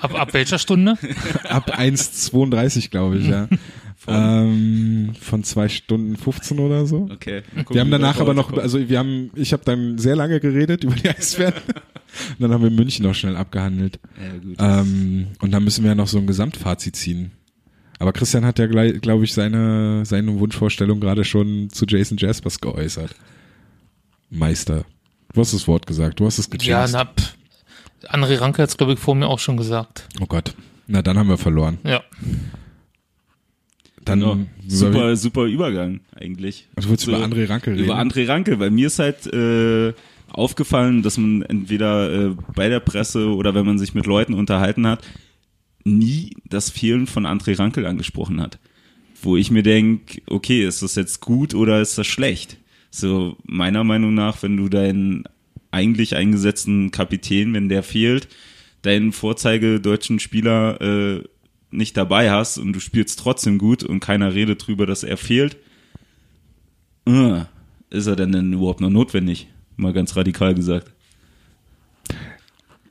Ab, 0.00 0.14
ab 0.18 0.32
welcher 0.32 0.58
Stunde? 0.58 0.92
Ab 1.48 1.78
1,32 1.78 2.90
glaube 2.90 3.18
ich, 3.18 3.28
ja. 3.28 3.48
ähm, 4.06 5.14
von 5.20 5.44
zwei 5.44 5.68
Stunden 5.68 6.16
15 6.16 6.58
oder 6.58 6.86
so. 6.86 7.08
Okay. 7.12 7.42
Wir 7.70 7.80
haben 7.82 7.90
danach 7.90 8.20
aber 8.20 8.32
noch, 8.32 8.52
also 8.54 8.88
wir 8.88 8.98
haben, 8.98 9.30
ich 9.34 9.52
habe 9.52 9.62
dann 9.64 9.98
sehr 9.98 10.16
lange 10.16 10.40
geredet 10.40 10.84
über 10.84 10.94
die 10.94 11.08
Eisbären. 11.08 11.54
Und 11.68 12.36
dann 12.38 12.52
haben 12.52 12.62
wir 12.62 12.70
München 12.70 13.04
noch 13.04 13.14
schnell 13.14 13.36
abgehandelt. 13.36 13.98
Ja, 14.18 14.38
gut. 14.38 14.56
Ähm, 14.58 15.26
und 15.40 15.50
dann 15.50 15.64
müssen 15.64 15.84
wir 15.84 15.90
ja 15.90 15.94
noch 15.94 16.08
so 16.08 16.18
ein 16.18 16.26
Gesamtfazit 16.26 16.96
ziehen. 16.96 17.32
Aber 17.98 18.12
Christian 18.12 18.44
hat 18.44 18.58
ja, 18.58 18.66
glaube 18.66 19.24
ich, 19.24 19.32
seine, 19.32 20.04
seine 20.04 20.38
Wunschvorstellung 20.38 21.00
gerade 21.00 21.24
schon 21.24 21.70
zu 21.70 21.84
Jason 21.86 22.18
Jaspers 22.18 22.60
geäußert. 22.60 23.14
Meister. 24.30 24.84
Du 25.34 25.40
hast 25.40 25.52
das 25.52 25.66
Wort 25.68 25.86
gesagt, 25.86 26.20
du 26.20 26.26
hast 26.26 26.38
es 26.38 26.48
Ja, 26.62 26.84
gechanged. 26.86 26.92
na, 26.92 27.04
pff. 27.04 27.36
André 28.08 28.40
Ranke 28.40 28.62
hat 28.62 28.68
es, 28.68 28.76
glaube 28.76 28.92
ich, 28.94 28.98
vor 28.98 29.14
mir 29.14 29.26
auch 29.26 29.38
schon 29.38 29.56
gesagt. 29.56 30.08
oh 30.20 30.26
Gott. 30.26 30.54
Na, 30.86 31.02
dann 31.02 31.18
haben 31.18 31.28
wir 31.28 31.38
verloren. 31.38 31.78
Ja. 31.84 32.02
Dann 34.04 34.20
Genau. 34.20 34.38
Super, 34.68 35.16
super 35.16 35.44
Übergang 35.44 36.00
eigentlich. 36.14 36.68
Du 36.76 36.88
willst 36.90 37.06
über 37.06 37.18
André 37.18 37.48
Ranke 37.48 37.72
reden? 37.72 37.84
Über 37.84 37.98
André 37.98 38.28
Ranke, 38.28 38.58
weil 38.60 38.70
mir 38.70 38.86
ist 38.88 38.98
halt 38.98 39.26
äh, 39.32 39.94
aufgefallen, 40.30 41.02
dass 41.02 41.16
man 41.16 41.42
entweder 41.42 42.12
äh, 42.30 42.34
bei 42.54 42.68
der 42.68 42.80
Presse 42.80 43.28
oder 43.34 43.54
wenn 43.54 43.64
man 43.66 43.78
sich 43.78 43.94
mit 43.94 44.06
Leuten 44.06 44.34
unterhalten 44.34 44.86
hat, 44.86 45.04
nie 45.84 46.36
das 46.44 46.70
Fehlen 46.70 47.06
von 47.06 47.26
André 47.26 47.58
Rankel 47.58 47.86
angesprochen 47.86 48.40
hat. 48.40 48.58
Wo 49.22 49.36
ich 49.36 49.50
mir 49.50 49.62
denk, 49.62 50.20
okay, 50.28 50.66
ist 50.66 50.82
das 50.82 50.96
jetzt 50.96 51.20
gut 51.20 51.54
oder 51.54 51.80
ist 51.80 51.96
das 51.96 52.06
schlecht? 52.06 52.58
So, 52.96 53.36
meiner 53.42 53.82
Meinung 53.82 54.14
nach, 54.14 54.40
wenn 54.44 54.56
du 54.56 54.68
deinen 54.68 55.24
eigentlich 55.72 56.14
eingesetzten 56.14 56.92
Kapitän, 56.92 57.52
wenn 57.52 57.68
der 57.68 57.82
fehlt, 57.82 58.28
deinen 58.82 59.10
vorzeige-deutschen 59.10 60.20
Spieler 60.20 60.80
äh, 60.80 61.24
nicht 61.72 61.96
dabei 61.96 62.30
hast 62.30 62.56
und 62.56 62.72
du 62.72 62.78
spielst 62.78 63.18
trotzdem 63.18 63.58
gut 63.58 63.82
und 63.82 63.98
keiner 63.98 64.32
redet 64.32 64.64
drüber, 64.64 64.86
dass 64.86 65.02
er 65.02 65.16
fehlt, 65.16 65.56
äh, 67.08 67.40
ist 67.90 68.06
er 68.06 68.14
denn 68.14 68.30
denn 68.30 68.52
überhaupt 68.52 68.80
noch 68.80 68.90
notwendig? 68.90 69.48
Mal 69.76 69.92
ganz 69.92 70.14
radikal 70.14 70.54
gesagt. 70.54 70.92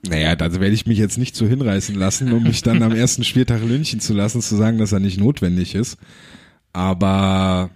Naja, 0.06 0.36
da 0.36 0.51
werde 0.51 0.76
ich 0.76 0.86
mich 0.86 0.97
jetzt 0.97 1.18
nicht 1.18 1.34
so 1.34 1.47
hinreißen 1.47 1.95
lassen, 1.95 2.34
um 2.34 2.43
mich 2.43 2.62
dann 2.62 2.84
am 2.84 2.91
ersten 2.91 3.24
Spieltag 3.24 3.64
lynchen 3.64 4.01
zu 4.01 4.14
lassen, 4.14 4.41
zu 4.41 4.58
sagen, 4.58 4.80
dass 4.80 4.91
er 4.91 4.99
nicht 4.99 5.18
notwendig 5.18 5.76
ist. 5.76 5.97
Aber 6.74 7.70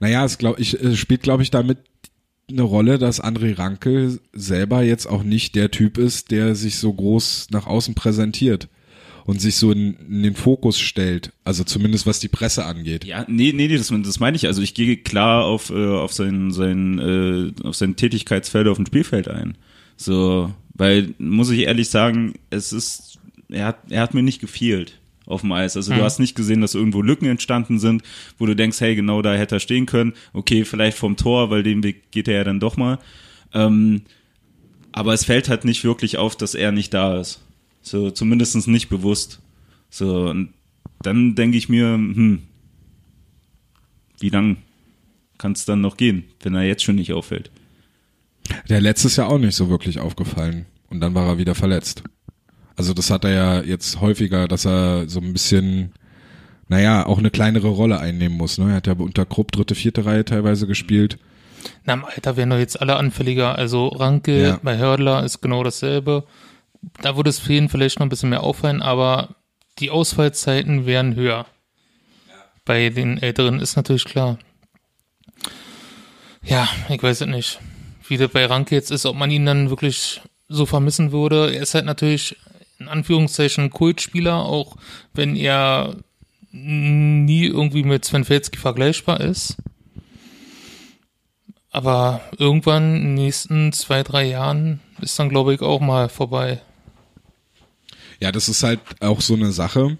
naja, 0.00 0.24
es, 0.24 0.38
glaub, 0.38 0.58
ich, 0.58 0.74
es 0.74 0.98
spielt, 0.98 1.22
glaube 1.22 1.42
ich, 1.42 1.50
damit 1.50 1.78
eine 2.48 2.62
Rolle, 2.62 2.98
dass 2.98 3.22
André 3.22 3.58
Ranke 3.58 4.18
selber 4.32 4.82
jetzt 4.82 5.06
auch 5.06 5.22
nicht 5.22 5.54
der 5.54 5.70
Typ 5.70 5.98
ist, 5.98 6.30
der 6.30 6.54
sich 6.54 6.76
so 6.78 6.92
groß 6.92 7.48
nach 7.50 7.66
außen 7.66 7.94
präsentiert 7.94 8.68
und 9.24 9.40
sich 9.40 9.56
so 9.56 9.72
in, 9.72 9.94
in 10.08 10.22
den 10.22 10.36
Fokus 10.36 10.78
stellt. 10.78 11.32
Also 11.44 11.64
zumindest 11.64 12.06
was 12.06 12.20
die 12.20 12.28
Presse 12.28 12.64
angeht. 12.64 13.04
Ja, 13.04 13.24
nee, 13.26 13.52
nee, 13.52 13.66
nee 13.66 13.76
das, 13.76 13.92
das 13.92 14.20
meine 14.20 14.36
ich. 14.36 14.46
Also 14.46 14.62
ich 14.62 14.74
gehe 14.74 14.96
klar 14.96 15.44
auf, 15.44 15.70
äh, 15.70 15.96
auf 15.96 16.12
sein, 16.12 16.52
sein, 16.52 16.98
äh, 17.00 17.66
auf 17.66 17.74
sein 17.74 17.96
Tätigkeitsfeld 17.96 18.68
auf 18.68 18.76
dem 18.76 18.86
Spielfeld 18.86 19.26
ein. 19.26 19.58
So, 19.96 20.52
weil, 20.74 21.14
muss 21.18 21.50
ich 21.50 21.60
ehrlich 21.60 21.88
sagen, 21.88 22.34
es 22.50 22.72
ist, 22.72 23.18
er 23.48 23.66
hat, 23.66 23.90
er 23.90 24.02
hat 24.02 24.14
mir 24.14 24.22
nicht 24.22 24.40
gefehlt 24.40 25.00
auf 25.26 25.42
dem 25.42 25.52
Eis. 25.52 25.76
Also 25.76 25.92
du 25.92 26.02
hast 26.02 26.18
nicht 26.20 26.36
gesehen, 26.36 26.60
dass 26.60 26.74
irgendwo 26.74 27.02
Lücken 27.02 27.26
entstanden 27.26 27.78
sind, 27.78 28.02
wo 28.38 28.46
du 28.46 28.54
denkst, 28.54 28.80
hey, 28.80 28.94
genau 28.94 29.22
da 29.22 29.34
hätte 29.34 29.56
er 29.56 29.60
stehen 29.60 29.86
können. 29.86 30.14
Okay, 30.32 30.64
vielleicht 30.64 30.96
vom 30.96 31.16
Tor, 31.16 31.50
weil 31.50 31.62
den 31.62 31.82
Weg 31.82 32.10
geht 32.12 32.28
er 32.28 32.36
ja 32.36 32.44
dann 32.44 32.60
doch 32.60 32.76
mal. 32.76 32.98
Ähm, 33.52 34.02
aber 34.92 35.12
es 35.12 35.24
fällt 35.24 35.48
halt 35.48 35.64
nicht 35.64 35.84
wirklich 35.84 36.16
auf, 36.16 36.36
dass 36.36 36.54
er 36.54 36.72
nicht 36.72 36.94
da 36.94 37.20
ist. 37.20 37.42
So, 37.82 38.10
zumindest 38.10 38.66
nicht 38.68 38.88
bewusst. 38.88 39.40
So, 39.90 40.30
und 40.30 40.54
dann 41.02 41.34
denke 41.34 41.58
ich 41.58 41.68
mir, 41.68 41.86
hm, 41.94 42.42
wie 44.18 44.30
lang 44.30 44.56
kann 45.38 45.52
es 45.52 45.64
dann 45.64 45.80
noch 45.80 45.96
gehen, 45.96 46.24
wenn 46.42 46.54
er 46.54 46.62
jetzt 46.62 46.82
schon 46.82 46.96
nicht 46.96 47.12
auffällt? 47.12 47.50
Der 48.68 48.80
letztes 48.80 49.16
Jahr 49.16 49.28
auch 49.28 49.38
nicht 49.38 49.54
so 49.54 49.68
wirklich 49.68 49.98
aufgefallen. 49.98 50.66
Und 50.88 51.00
dann 51.00 51.14
war 51.14 51.26
er 51.26 51.38
wieder 51.38 51.54
verletzt. 51.54 52.02
Also 52.76 52.92
das 52.94 53.10
hat 53.10 53.24
er 53.24 53.30
ja 53.30 53.60
jetzt 53.62 54.00
häufiger, 54.00 54.48
dass 54.48 54.66
er 54.66 55.08
so 55.08 55.20
ein 55.20 55.32
bisschen, 55.32 55.92
naja, 56.68 57.06
auch 57.06 57.18
eine 57.18 57.30
kleinere 57.30 57.68
Rolle 57.68 57.98
einnehmen 58.00 58.36
muss. 58.36 58.58
Ne? 58.58 58.70
Er 58.70 58.76
hat 58.76 58.86
ja 58.86 58.92
unter 58.94 59.24
Krupp 59.24 59.52
dritte, 59.52 59.74
vierte 59.74 60.04
Reihe 60.04 60.24
teilweise 60.24 60.66
gespielt. 60.66 61.18
Na, 61.84 61.94
im 61.94 62.04
Alter 62.04 62.36
werden 62.36 62.50
doch 62.50 62.58
jetzt 62.58 62.80
alle 62.80 62.96
anfälliger. 62.96 63.56
Also 63.56 63.88
Ranke 63.88 64.42
Ja. 64.42 64.60
bei 64.62 64.76
Hördler 64.76 65.24
ist 65.24 65.40
genau 65.40 65.64
dasselbe. 65.64 66.24
Da 67.02 67.16
würde 67.16 67.30
es 67.30 67.38
vielen 67.40 67.68
vielleicht 67.68 67.98
noch 67.98 68.06
ein 68.06 68.10
bisschen 68.10 68.28
mehr 68.30 68.42
auffallen, 68.42 68.82
aber 68.82 69.36
die 69.78 69.90
Ausfallzeiten 69.90 70.86
wären 70.86 71.16
höher. 71.16 71.46
Bei 72.64 72.90
den 72.90 73.18
Älteren 73.18 73.58
ist 73.60 73.76
natürlich 73.76 74.04
klar. 74.04 74.38
Ja, 76.42 76.68
ich 76.88 77.02
weiß 77.02 77.22
es 77.22 77.26
nicht. 77.26 77.60
Wie 78.08 78.16
das 78.16 78.30
bei 78.30 78.46
Ranke 78.46 78.74
jetzt 78.74 78.90
ist, 78.90 79.06
ob 79.06 79.16
man 79.16 79.30
ihn 79.30 79.46
dann 79.46 79.70
wirklich 79.70 80.20
so 80.48 80.64
vermissen 80.66 81.10
würde. 81.10 81.52
Er 81.52 81.62
ist 81.62 81.74
halt 81.74 81.86
natürlich 81.86 82.36
in 82.78 82.88
Anführungszeichen 82.88 83.70
Kultspieler, 83.70 84.44
auch 84.44 84.76
wenn 85.14 85.36
er 85.36 85.96
nie 86.52 87.46
irgendwie 87.46 87.82
mit 87.82 88.04
Sven 88.04 88.24
Felski 88.24 88.58
vergleichbar 88.58 89.20
ist. 89.20 89.56
Aber 91.70 92.22
irgendwann 92.38 92.96
in 92.96 93.02
den 93.02 93.14
nächsten 93.14 93.72
zwei, 93.72 94.02
drei 94.02 94.26
Jahren 94.26 94.80
ist 95.00 95.18
dann, 95.18 95.28
glaube 95.28 95.54
ich, 95.54 95.60
auch 95.60 95.80
mal 95.80 96.08
vorbei. 96.08 96.62
Ja, 98.18 98.32
das 98.32 98.48
ist 98.48 98.62
halt 98.62 98.80
auch 99.00 99.20
so 99.20 99.34
eine 99.34 99.52
Sache, 99.52 99.98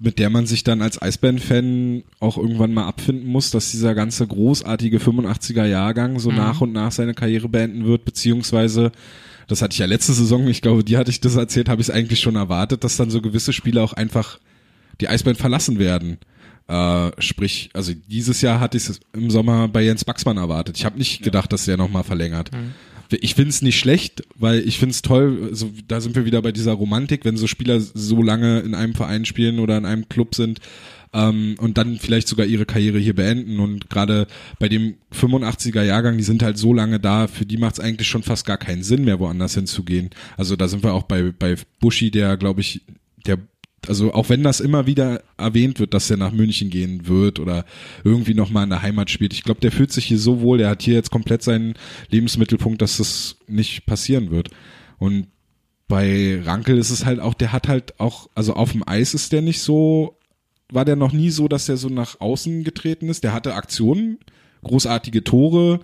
mit 0.00 0.18
der 0.18 0.30
man 0.30 0.46
sich 0.46 0.64
dann 0.64 0.82
als 0.82 1.00
Eisbären-Fan 1.00 2.02
auch 2.18 2.36
irgendwann 2.36 2.74
mal 2.74 2.88
abfinden 2.88 3.28
muss, 3.28 3.52
dass 3.52 3.70
dieser 3.70 3.94
ganze 3.94 4.26
großartige 4.26 4.98
85er 4.98 5.66
Jahrgang 5.66 6.18
so 6.18 6.32
nach 6.32 6.60
und 6.60 6.72
nach 6.72 6.90
seine 6.90 7.14
Karriere 7.14 7.48
beenden 7.48 7.84
wird, 7.84 8.04
beziehungsweise 8.04 8.90
das 9.50 9.62
hatte 9.62 9.72
ich 9.72 9.78
ja 9.80 9.86
letzte 9.86 10.12
Saison, 10.12 10.46
ich 10.46 10.62
glaube, 10.62 10.84
die 10.84 10.96
hatte 10.96 11.10
ich 11.10 11.20
das 11.20 11.34
erzählt, 11.34 11.68
habe 11.68 11.82
ich 11.82 11.88
es 11.88 11.94
eigentlich 11.94 12.20
schon 12.20 12.36
erwartet, 12.36 12.84
dass 12.84 12.96
dann 12.96 13.10
so 13.10 13.20
gewisse 13.20 13.52
Spieler 13.52 13.82
auch 13.82 13.92
einfach 13.92 14.38
die 15.00 15.08
Eisbären 15.08 15.36
verlassen 15.36 15.80
werden. 15.80 16.18
Äh, 16.68 17.10
sprich, 17.18 17.70
also 17.72 17.92
dieses 18.08 18.42
Jahr 18.42 18.60
hatte 18.60 18.76
ich 18.76 18.88
es 18.88 19.00
im 19.12 19.28
Sommer 19.28 19.66
bei 19.66 19.82
Jens 19.82 20.04
Baxmann 20.04 20.36
erwartet. 20.36 20.78
Ich 20.78 20.84
habe 20.84 20.98
nicht 20.98 21.22
gedacht, 21.22 21.52
dass 21.52 21.64
der 21.64 21.76
nochmal 21.76 22.04
verlängert. 22.04 22.52
Ich 23.10 23.34
finde 23.34 23.50
es 23.50 23.60
nicht 23.60 23.76
schlecht, 23.76 24.22
weil 24.36 24.60
ich 24.60 24.78
finde 24.78 24.92
es 24.92 25.02
toll, 25.02 25.48
also 25.50 25.68
da 25.88 26.00
sind 26.00 26.14
wir 26.14 26.24
wieder 26.24 26.42
bei 26.42 26.52
dieser 26.52 26.74
Romantik, 26.74 27.24
wenn 27.24 27.36
so 27.36 27.48
Spieler 27.48 27.80
so 27.80 28.22
lange 28.22 28.60
in 28.60 28.76
einem 28.76 28.94
Verein 28.94 29.24
spielen 29.24 29.58
oder 29.58 29.76
in 29.76 29.84
einem 29.84 30.08
Club 30.08 30.36
sind 30.36 30.60
ähm, 31.12 31.56
und 31.58 31.78
dann 31.78 31.98
vielleicht 31.98 32.28
sogar 32.28 32.46
ihre 32.46 32.66
Karriere 32.66 32.98
hier 32.98 33.14
beenden. 33.14 33.60
Und 33.60 33.90
gerade 33.90 34.26
bei 34.58 34.68
dem 34.68 34.94
85er 35.12 35.82
Jahrgang, 35.82 36.16
die 36.16 36.24
sind 36.24 36.42
halt 36.42 36.58
so 36.58 36.72
lange 36.72 37.00
da, 37.00 37.26
für 37.26 37.46
die 37.46 37.56
macht 37.56 37.74
es 37.74 37.80
eigentlich 37.80 38.08
schon 38.08 38.22
fast 38.22 38.46
gar 38.46 38.58
keinen 38.58 38.82
Sinn 38.82 39.04
mehr, 39.04 39.18
woanders 39.18 39.54
hinzugehen. 39.54 40.10
Also 40.36 40.56
da 40.56 40.68
sind 40.68 40.82
wir 40.82 40.94
auch 40.94 41.04
bei, 41.04 41.32
bei 41.36 41.56
Buschi, 41.80 42.10
der, 42.10 42.36
glaube 42.36 42.60
ich, 42.60 42.82
der 43.26 43.38
also 43.88 44.12
auch 44.12 44.28
wenn 44.28 44.42
das 44.42 44.60
immer 44.60 44.86
wieder 44.86 45.22
erwähnt 45.38 45.80
wird, 45.80 45.94
dass 45.94 46.10
er 46.10 46.18
nach 46.18 46.32
München 46.32 46.68
gehen 46.68 47.08
wird 47.08 47.40
oder 47.40 47.64
irgendwie 48.04 48.34
nochmal 48.34 48.64
in 48.64 48.70
der 48.70 48.82
Heimat 48.82 49.10
spielt, 49.10 49.32
ich 49.32 49.42
glaube, 49.42 49.60
der 49.60 49.72
fühlt 49.72 49.90
sich 49.90 50.04
hier 50.04 50.18
so 50.18 50.42
wohl, 50.42 50.58
der 50.58 50.68
hat 50.68 50.82
hier 50.82 50.94
jetzt 50.94 51.10
komplett 51.10 51.42
seinen 51.42 51.74
Lebensmittelpunkt, 52.10 52.82
dass 52.82 52.98
das 52.98 53.36
nicht 53.46 53.86
passieren 53.86 54.30
wird. 54.30 54.50
Und 54.98 55.28
bei 55.88 56.40
Rankel 56.44 56.76
ist 56.78 56.90
es 56.90 57.06
halt 57.06 57.20
auch, 57.20 57.34
der 57.34 57.52
hat 57.52 57.68
halt 57.68 57.98
auch, 57.98 58.28
also 58.34 58.52
auf 58.54 58.72
dem 58.72 58.86
Eis 58.86 59.14
ist 59.14 59.32
der 59.32 59.40
nicht 59.40 59.60
so, 59.60 60.19
war 60.72 60.84
der 60.84 60.96
noch 60.96 61.12
nie 61.12 61.30
so, 61.30 61.48
dass 61.48 61.66
der 61.66 61.76
so 61.76 61.88
nach 61.88 62.20
außen 62.20 62.64
getreten 62.64 63.08
ist. 63.08 63.24
Der 63.24 63.32
hatte 63.32 63.54
Aktionen, 63.54 64.18
großartige 64.62 65.24
Tore, 65.24 65.80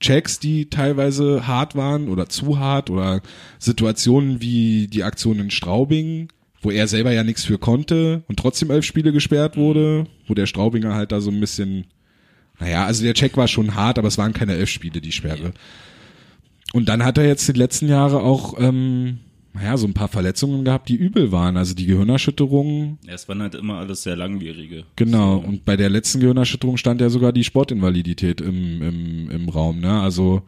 Checks, 0.00 0.38
die 0.38 0.68
teilweise 0.68 1.46
hart 1.46 1.76
waren 1.76 2.08
oder 2.08 2.28
zu 2.28 2.58
hart 2.58 2.90
oder 2.90 3.22
Situationen 3.58 4.40
wie 4.40 4.86
die 4.88 5.04
Aktion 5.04 5.38
in 5.38 5.50
Straubing, 5.50 6.28
wo 6.60 6.70
er 6.70 6.88
selber 6.88 7.12
ja 7.12 7.24
nichts 7.24 7.44
für 7.44 7.58
konnte 7.58 8.22
und 8.28 8.38
trotzdem 8.38 8.70
elf 8.70 8.84
Spiele 8.84 9.12
gesperrt 9.12 9.56
wurde, 9.56 10.06
wo 10.26 10.34
der 10.34 10.46
Straubinger 10.46 10.94
halt 10.94 11.12
da 11.12 11.20
so 11.20 11.30
ein 11.30 11.40
bisschen, 11.40 11.86
naja, 12.58 12.84
also 12.84 13.04
der 13.04 13.14
Check 13.14 13.36
war 13.36 13.48
schon 13.48 13.74
hart, 13.74 13.98
aber 13.98 14.08
es 14.08 14.18
waren 14.18 14.32
keine 14.32 14.54
elf 14.54 14.68
Spiele, 14.68 15.00
die 15.00 15.12
Sperre. 15.12 15.52
Und 16.72 16.88
dann 16.88 17.04
hat 17.04 17.18
er 17.18 17.26
jetzt 17.26 17.46
die 17.48 17.52
letzten 17.52 17.88
Jahre 17.88 18.20
auch, 18.20 18.58
ähm, 18.58 19.20
naja, 19.54 19.76
so 19.76 19.86
ein 19.86 19.94
paar 19.94 20.08
Verletzungen 20.08 20.64
gehabt, 20.64 20.88
die 20.88 20.96
übel 20.96 21.30
waren. 21.32 21.56
Also 21.56 21.74
die 21.74 21.86
Gehirnerschütterung, 21.86 22.98
Ja, 23.06 23.14
es 23.14 23.28
waren 23.28 23.40
halt 23.40 23.54
immer 23.54 23.78
alles 23.78 24.02
sehr 24.02 24.16
langwierige. 24.16 24.84
Genau, 24.96 25.40
So. 25.40 25.48
und 25.48 25.64
bei 25.64 25.76
der 25.76 25.88
letzten 25.90 26.20
Gehirnerschütterung 26.20 26.76
stand 26.76 27.00
ja 27.00 27.08
sogar 27.08 27.32
die 27.32 27.44
Sportinvalidität 27.44 28.40
im, 28.40 28.82
im, 28.82 29.30
im 29.30 29.48
Raum, 29.48 29.80
ne? 29.80 30.00
Also 30.00 30.42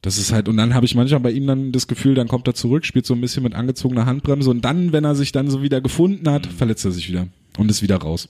das 0.00 0.16
ist 0.16 0.30
halt, 0.32 0.48
und 0.48 0.56
dann 0.56 0.74
habe 0.74 0.86
ich 0.86 0.94
manchmal 0.94 1.18
bei 1.20 1.32
ihm 1.32 1.46
dann 1.48 1.72
das 1.72 1.88
Gefühl, 1.88 2.14
dann 2.14 2.28
kommt 2.28 2.46
er 2.46 2.54
zurück, 2.54 2.86
spielt 2.86 3.04
so 3.04 3.14
ein 3.14 3.20
bisschen 3.20 3.42
mit 3.42 3.54
angezogener 3.54 4.06
Handbremse 4.06 4.48
und 4.48 4.64
dann, 4.64 4.92
wenn 4.92 5.04
er 5.04 5.16
sich 5.16 5.32
dann 5.32 5.50
so 5.50 5.60
wieder 5.60 5.80
gefunden 5.80 6.30
hat, 6.30 6.46
verletzt 6.46 6.84
er 6.84 6.92
sich 6.92 7.08
wieder 7.08 7.26
und 7.58 7.68
ist 7.68 7.82
wieder 7.82 7.96
raus. 7.96 8.28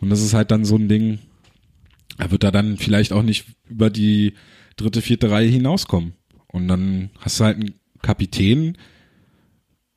Und 0.00 0.10
das 0.10 0.20
ist 0.20 0.34
halt 0.34 0.50
dann 0.50 0.64
so 0.64 0.74
ein 0.76 0.88
Ding, 0.88 1.20
er 2.18 2.32
wird 2.32 2.42
da 2.42 2.50
dann 2.50 2.76
vielleicht 2.76 3.12
auch 3.12 3.22
nicht 3.22 3.44
über 3.68 3.88
die 3.88 4.34
dritte, 4.76 5.00
vierte 5.00 5.30
Reihe 5.30 5.48
hinauskommen. 5.48 6.14
Und 6.48 6.66
dann 6.66 7.10
hast 7.20 7.38
du 7.38 7.44
halt 7.44 7.56
einen 7.56 7.74
Kapitän, 8.04 8.76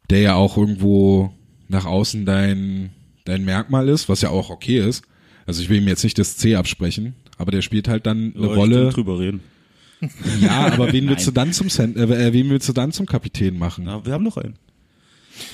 der 0.10 0.22
ja 0.22 0.36
auch 0.36 0.58
irgendwo 0.58 1.34
nach 1.68 1.86
außen 1.86 2.26
dein, 2.26 2.92
dein 3.26 3.44
Merkmal 3.46 3.90
ist, 3.90 4.10
was 4.10 4.22
ja 4.22 4.30
auch 4.30 4.50
okay 4.50 4.80
ist. 4.80 5.04
Also 5.46 5.62
ich 5.62 5.70
will 5.70 5.82
ihm 5.82 5.88
jetzt 5.88 6.04
nicht 6.04 6.18
das 6.18 6.38
C 6.38 6.56
absprechen, 6.56 7.16
aber 7.38 7.52
der 7.52 7.62
spielt 7.62 7.88
halt 7.88 8.06
dann 8.06 8.34
eine 8.36 8.48
ich 8.48 8.56
Rolle. 8.56 8.90
drüber 8.90 9.20
reden. 9.20 9.42
Ja, 10.40 10.68
aber 10.68 10.94
wen 10.94 11.10
willst 11.10 11.26
du 11.26 11.32
dann 11.32 11.54
zum 11.54 11.70
Cent 11.70 11.98
äh, 11.98 12.32
wen 12.32 12.52
willst 12.52 12.70
du 12.70 12.74
dann 12.74 12.92
zum 12.92 13.08
Kapitän 13.08 13.58
machen? 13.58 13.86
Na, 13.86 14.06
wir 14.06 14.14
haben 14.14 14.24
noch 14.24 14.38
einen. 14.38 14.54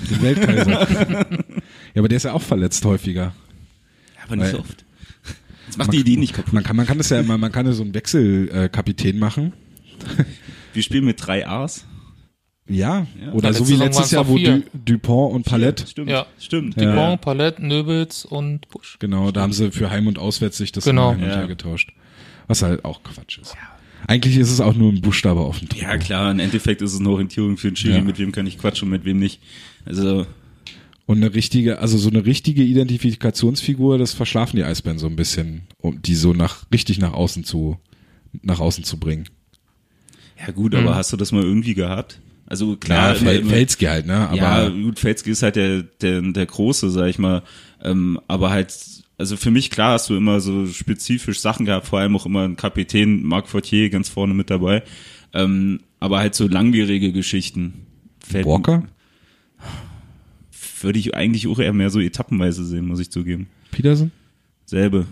Den 0.09 0.21
Weltkaiser. 0.21 0.69
ja, 1.93 1.99
aber 2.01 2.09
der 2.09 2.17
ist 2.17 2.23
ja 2.23 2.33
auch 2.33 2.41
verletzt 2.41 2.83
häufiger. 2.83 3.33
Aber 4.25 4.35
nicht 4.35 4.45
Weil- 4.47 4.51
so 4.51 4.59
oft. 4.59 4.83
Jetzt 5.65 5.77
macht 5.77 5.93
die 5.93 5.99
Idee 5.99 6.17
nicht 6.17 6.33
kaputt. 6.33 6.51
Man 6.51 6.63
kann, 6.63 6.75
man 6.75 6.85
kann 6.85 6.97
das 6.97 7.09
ja 7.09 7.21
immer, 7.21 7.37
man 7.37 7.53
kann 7.53 7.65
ja 7.65 7.71
so 7.71 7.83
einen 7.83 7.93
Wechselkapitän 7.93 9.15
äh, 9.15 9.19
machen. 9.19 9.53
Wir 10.73 10.83
spielen 10.83 11.05
mit 11.05 11.25
drei 11.25 11.47
A's. 11.47 11.85
Ja, 12.67 13.05
Ja. 13.21 13.31
oder 13.33 13.49
Ja, 13.49 13.53
so 13.53 13.65
wie 13.67 13.71
Saison 13.71 13.85
letztes 13.87 14.11
Jahr, 14.11 14.27
wo 14.27 14.37
du, 14.37 14.63
Dupont 14.73 15.33
und 15.35 15.45
Palette. 15.45 15.85
Stimmt, 15.85 16.09
Ja. 16.09 16.25
stimmt. 16.39 16.77
Ja. 16.79 16.91
Dupont, 16.91 17.21
Palette, 17.21 17.65
Nöbels 17.65 18.23
und 18.25 18.69
Busch. 18.69 18.97
Genau, 18.99 19.31
da 19.31 19.41
haben 19.41 19.51
sie 19.53 19.71
für 19.71 19.89
Heim- 19.89 20.07
und 20.07 20.17
Auswärts 20.17 20.57
sich 20.57 20.71
das 20.71 20.85
Genau. 20.85 21.09
immer 21.11 21.15
hin 21.17 21.23
und 21.25 21.29
Ja. 21.31 21.37
her 21.39 21.47
getauscht. 21.47 21.91
Was 22.47 22.61
halt 22.61 22.85
auch 22.85 23.03
Quatsch 23.03 23.37
ist. 23.39 23.55
Eigentlich 24.07 24.37
ist 24.37 24.51
es 24.51 24.59
auch 24.59 24.75
nur 24.75 24.91
ein 24.91 25.01
Buchstabe 25.01 25.39
auf 25.41 25.59
dem 25.59 25.69
Trikot. 25.69 25.85
Ja, 25.85 25.97
klar, 25.97 26.31
im 26.31 26.39
Endeffekt 26.39 26.81
ist 26.81 26.93
es 26.93 26.99
eine 26.99 27.09
Orientierung 27.09 27.57
für 27.57 27.69
den 27.69 27.75
Schiri, 27.77 27.95
Ja. 27.95 28.01
mit 28.01 28.17
wem 28.19 28.31
kann 28.33 28.45
ich 28.47 28.57
quatschen 28.57 28.87
und 28.87 28.91
mit 28.91 29.05
wem 29.05 29.19
nicht. 29.19 29.39
Also, 29.85 30.25
Und 31.05 31.17
eine 31.17 31.33
richtige, 31.33 31.79
also 31.79 31.97
so 31.97 32.09
eine 32.09 32.25
richtige 32.25 32.63
Identifikationsfigur, 32.63 33.97
das 33.97 34.13
verschlafen 34.13 34.55
die 34.55 34.63
Eisbären 34.63 34.99
so 34.99 35.07
ein 35.07 35.17
bisschen, 35.17 35.63
um 35.79 36.01
die 36.01 36.15
so 36.15 36.31
nach, 36.33 36.65
richtig 36.71 36.97
nach 36.97 37.11
außen 37.13 37.43
zu, 37.43 37.77
nach 38.41 38.59
außen 38.61 38.83
zu 38.85 38.97
bringen. 38.99 39.25
ja 40.45 40.51
gut, 40.53 40.73
aber 40.75 40.95
hast 40.95 41.11
du 41.13 41.17
das 41.17 41.31
mal 41.33 41.43
irgendwie 41.43 41.73
gehabt? 41.73 42.19
Also 42.53 42.75
Klar, 42.75 43.17
immer- 43.17 43.49
Felski 43.49 43.85
halt, 43.85 44.05
ne? 44.05 44.27
Aber 44.29 44.35
ja, 44.35 44.69
gut, 44.69 44.99
Felski 44.99 45.31
ist 45.31 45.41
halt 45.41 45.55
der, 45.55 45.81
der, 45.81 46.21
der 46.21 46.45
Große, 46.45 46.91
sag 46.91 47.07
ich 47.07 47.17
mal. 47.17 47.41
Ähm, 47.81 48.19
aber 48.27 48.51
halt, 48.51 48.77
also 49.17 49.37
für 49.37 49.49
mich 49.49 49.71
klar 49.71 49.93
hast 49.93 50.07
du 50.11 50.15
immer 50.15 50.39
so 50.39 50.67
spezifisch 50.67 51.39
Sachen 51.39 51.65
gehabt, 51.65 51.87
vor 51.87 51.97
allem 51.97 52.15
auch 52.15 52.27
immer 52.27 52.43
ein 52.43 52.55
Kapitän, 52.55 53.23
Marc 53.23 53.47
Fortier 53.47 53.89
ganz 53.89 54.07
vorne 54.07 54.35
mit 54.35 54.51
dabei. 54.51 54.83
Ähm, 55.33 55.79
aber 55.99 56.19
halt 56.19 56.35
so 56.35 56.47
langwierige 56.47 57.11
Geschichten. 57.11 57.87
Fällt- 58.19 58.45
Walker, 58.45 58.83
Würde 60.81 60.99
ich 60.99 61.15
eigentlich 61.15 61.47
auch 61.47 61.57
eher 61.57 61.73
mehr 61.73 61.89
so 61.89 61.99
etappenweise 61.99 62.63
sehen, 62.65 62.85
muss 62.85 62.99
ich 62.99 63.09
zugeben. 63.09 63.47
Peterson? 63.71 64.11
Selbe. 64.67 65.07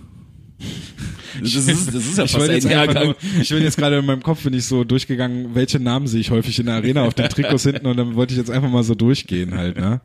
Das 1.42 1.54
ist, 1.56 1.88
das 1.88 1.96
ist 1.96 2.18
ja 2.18 2.24
Ich 2.26 2.32
fast 2.32 2.50
ein 2.50 2.62
Jahrgang. 2.72 3.06
nur, 3.08 3.16
ich 3.42 3.50
bin 3.50 3.62
jetzt 3.64 3.78
gerade 3.78 3.98
in 4.00 4.06
meinem 4.06 4.24
Kopf 4.24 4.44
bin 4.44 4.54
ich 4.54 4.66
so 4.66 4.84
durchgegangen, 4.84 5.56
welche 5.56 5.80
Namen 5.80 6.08
sehe 6.08 6.22
ich 6.22 6.32
häufig 6.32 6.58
in 6.60 6.68
der 6.68 6.76
Arena 6.76 7.04
auf 7.06 7.14
den 7.14 7.30
Trikots 7.30 7.64
hinten 7.64 7.86
und 7.88 7.98
dann 7.98 8.16
wollte 8.16 8.34
ich 8.34 8.38
jetzt 8.38 8.52
einfach 8.52 8.70
mal 8.70 8.84
so 8.84 8.96
durchgehen 8.96 9.56
halt, 9.56 9.78
ne? 9.78 10.02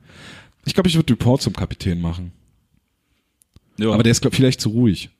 Ich 0.64 0.74
glaube, 0.74 0.88
ich 0.88 0.96
würde 0.96 1.06
Dupont 1.06 1.42
zum 1.42 1.52
Kapitän 1.52 2.00
machen. 2.00 2.32
Ja. 3.78 3.90
Aber 3.92 4.02
der 4.02 4.12
ist 4.12 4.20
glaub, 4.20 4.34
vielleicht 4.34 4.60
zu 4.60 4.70
ruhig. 4.70 5.10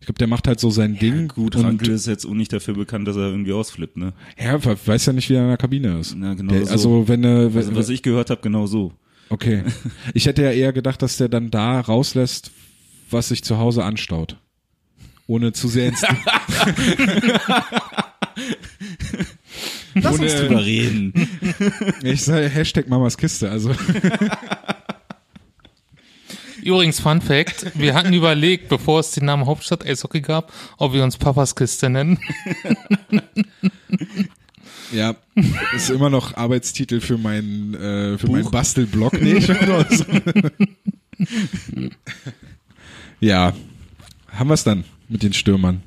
Ich 0.00 0.06
glaube, 0.06 0.18
der 0.18 0.26
macht 0.26 0.48
halt 0.48 0.58
so 0.58 0.68
sein 0.70 0.98
Ding. 0.98 1.28
Gut, 1.28 1.54
und, 1.56 1.64
Rankel 1.64 1.90
ist 1.90 2.06
jetzt 2.08 2.26
auch 2.26 2.34
nicht 2.34 2.52
dafür 2.52 2.74
bekannt, 2.74 3.06
dass 3.06 3.16
er 3.16 3.28
irgendwie 3.30 3.52
ausflippt, 3.52 3.96
ne? 3.96 4.12
Ja, 4.38 4.62
we- 4.64 4.76
weiß 4.84 5.06
ja 5.06 5.12
nicht, 5.12 5.28
wie 5.30 5.34
er 5.34 5.42
in 5.42 5.48
der 5.48 5.56
Kabine 5.56 5.98
ist. 6.00 6.14
Na, 6.16 6.34
genau 6.34 6.52
der, 6.52 6.66
so. 6.66 6.72
Also 6.72 7.08
wenn, 7.08 7.22
wenn 7.22 7.56
Also, 7.56 7.74
was 7.76 7.88
ich 7.88 8.02
gehört 8.02 8.28
habe, 8.30 8.40
genau 8.42 8.66
so. 8.66 8.92
okay. 9.30 9.62
Ich 10.12 10.26
hätte 10.26 10.42
ja 10.42 10.50
eher 10.50 10.72
gedacht, 10.72 11.00
dass 11.02 11.16
der 11.18 11.28
dann 11.28 11.50
da 11.50 11.80
rauslässt, 11.80 12.50
was 13.10 13.28
sich 13.28 13.44
zu 13.44 13.58
Hause 13.58 13.84
anstaut. 13.84 14.36
Ohne 15.32 15.52
zu 15.54 15.66
sehr 15.68 15.88
ins 15.88 16.02
Lass 19.94 20.14
Ohne- 20.14 20.22
uns 20.24 20.34
drüber 20.34 20.62
reden. 20.62 21.12
Ich 22.02 22.22
sage 22.24 22.48
Hashtag 22.50 22.86
Mamas 22.88 23.16
Kiste, 23.16 23.50
also 23.50 23.74
Übrigens, 26.62 27.00
Fun 27.00 27.20
Fact, 27.22 27.72
wir 27.78 27.94
hatten 27.94 28.12
überlegt, 28.12 28.68
bevor 28.68 29.00
es 29.00 29.10
den 29.12 29.24
Namen 29.24 29.46
Hauptstadt 29.46 29.84
Eishockey 29.86 30.20
gab, 30.20 30.52
ob 30.76 30.92
wir 30.92 31.02
uns 31.02 31.16
Papas 31.16 31.56
Kiste 31.56 31.88
nennen. 31.90 32.18
ja, 34.92 35.16
ist 35.74 35.88
immer 35.90 36.08
noch 36.10 36.36
Arbeitstitel 36.36 37.00
für 37.00 37.16
meinen 37.18 37.74
äh, 37.74 38.16
für 38.18 38.28
meinen 38.30 38.48
Bastelblog. 38.50 39.14
Nee, 39.20 39.38
ich 39.38 39.48
nur 39.48 39.86
so. 39.90 40.04
Ja, 43.18 43.54
haben 44.28 44.48
wir 44.48 44.54
es 44.54 44.62
dann 44.64 44.84
mit 45.12 45.22
den 45.22 45.32
Stürmern. 45.32 45.82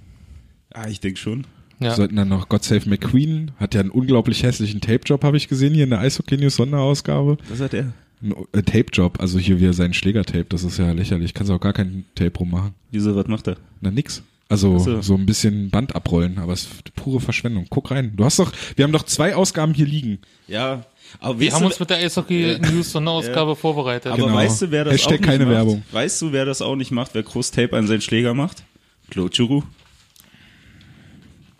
Ah, 0.74 0.88
ich 0.88 1.00
denke 1.00 1.20
schon. 1.20 1.46
Wir 1.80 1.90
Ja. 1.90 1.96
sollten 1.96 2.16
dann 2.16 2.30
noch 2.30 2.48
God 2.48 2.64
Save 2.64 2.88
McQueen, 2.90 3.52
hat 3.58 3.74
ja 3.76 3.82
einen 3.82 3.90
unglaublich 3.90 4.44
hässlichen 4.44 4.80
Tape-Job, 4.82 5.24
habe 5.24 5.36
ich 5.38 5.48
gesehen, 5.50 5.74
hier 5.74 5.84
in 5.84 5.90
der 5.90 6.00
Eishockey 6.00 6.38
News 6.38 6.56
Sonderausgabe. 6.56 7.38
Was 7.50 7.60
hat 7.60 7.74
er? 7.74 7.92
Ein 8.22 8.34
äh, 8.54 8.62
Tape-Job, 8.64 9.20
also 9.20 9.40
hier 9.40 9.60
wie 9.60 9.66
er 9.66 9.74
seinen 9.74 9.94
Schlägertape, 9.94 10.46
das 10.50 10.64
ist 10.64 10.78
ja 10.80 10.92
lächerlich. 10.94 11.34
Kannst 11.34 11.52
auch 11.52 11.60
gar 11.60 11.74
kein 11.74 12.06
Tape 12.16 12.38
rummachen. 12.40 12.74
Wieso, 12.92 13.16
was 13.16 13.28
macht 13.28 13.48
er? 13.48 13.58
Na 13.82 13.92
nix. 13.92 14.24
Also 14.48 14.78
so. 14.78 15.02
so. 15.02 15.16
ein 15.16 15.26
bisschen 15.26 15.70
Band 15.72 15.96
abrollen, 15.96 16.38
aber 16.38 16.54
es 16.54 16.64
ist 16.64 16.96
pure 16.96 17.20
Verschwendung. 17.20 17.66
Guck 17.70 17.90
rein. 17.92 18.14
Du 18.16 18.24
hast 18.24 18.38
doch, 18.40 18.52
wir 18.76 18.84
haben 18.86 18.92
doch 18.94 19.04
zwei 19.04 19.36
Ausgaben 19.36 19.74
hier 19.74 19.88
liegen. 19.88 20.20
Ja, 20.48 20.86
aber 21.20 21.40
Wir 21.40 21.52
haben 21.52 21.62
du, 21.62 21.66
uns 21.68 21.80
mit 21.80 21.90
der 21.90 21.98
Eishockey 21.98 22.58
News 22.72 22.92
Sonderausgabe 22.92 23.56
vorbereitet. 23.58 24.12
aber 24.12 24.22
Genau. 24.24 24.36
weißt 24.36 24.62
du, 24.62 24.72
wer 24.72 24.86
das 24.86 24.94
Hashtag 24.94 25.08
auch 25.08 25.20
nicht 25.20 25.24
keine 25.26 25.46
macht? 25.46 25.54
Werbung. 25.56 25.84
Weißt 25.92 26.22
du, 26.22 26.32
wer 26.32 26.46
das 26.46 26.62
auch 26.62 26.76
nicht 26.76 26.92
macht, 26.92 27.16
wer 27.16 27.24
Groß-Tape 27.24 27.76
an 27.76 27.88
seinen 27.88 28.02
Schläger 28.02 28.34
macht? 28.36 28.64
Claude 29.10 29.32
Giroux. 29.36 29.64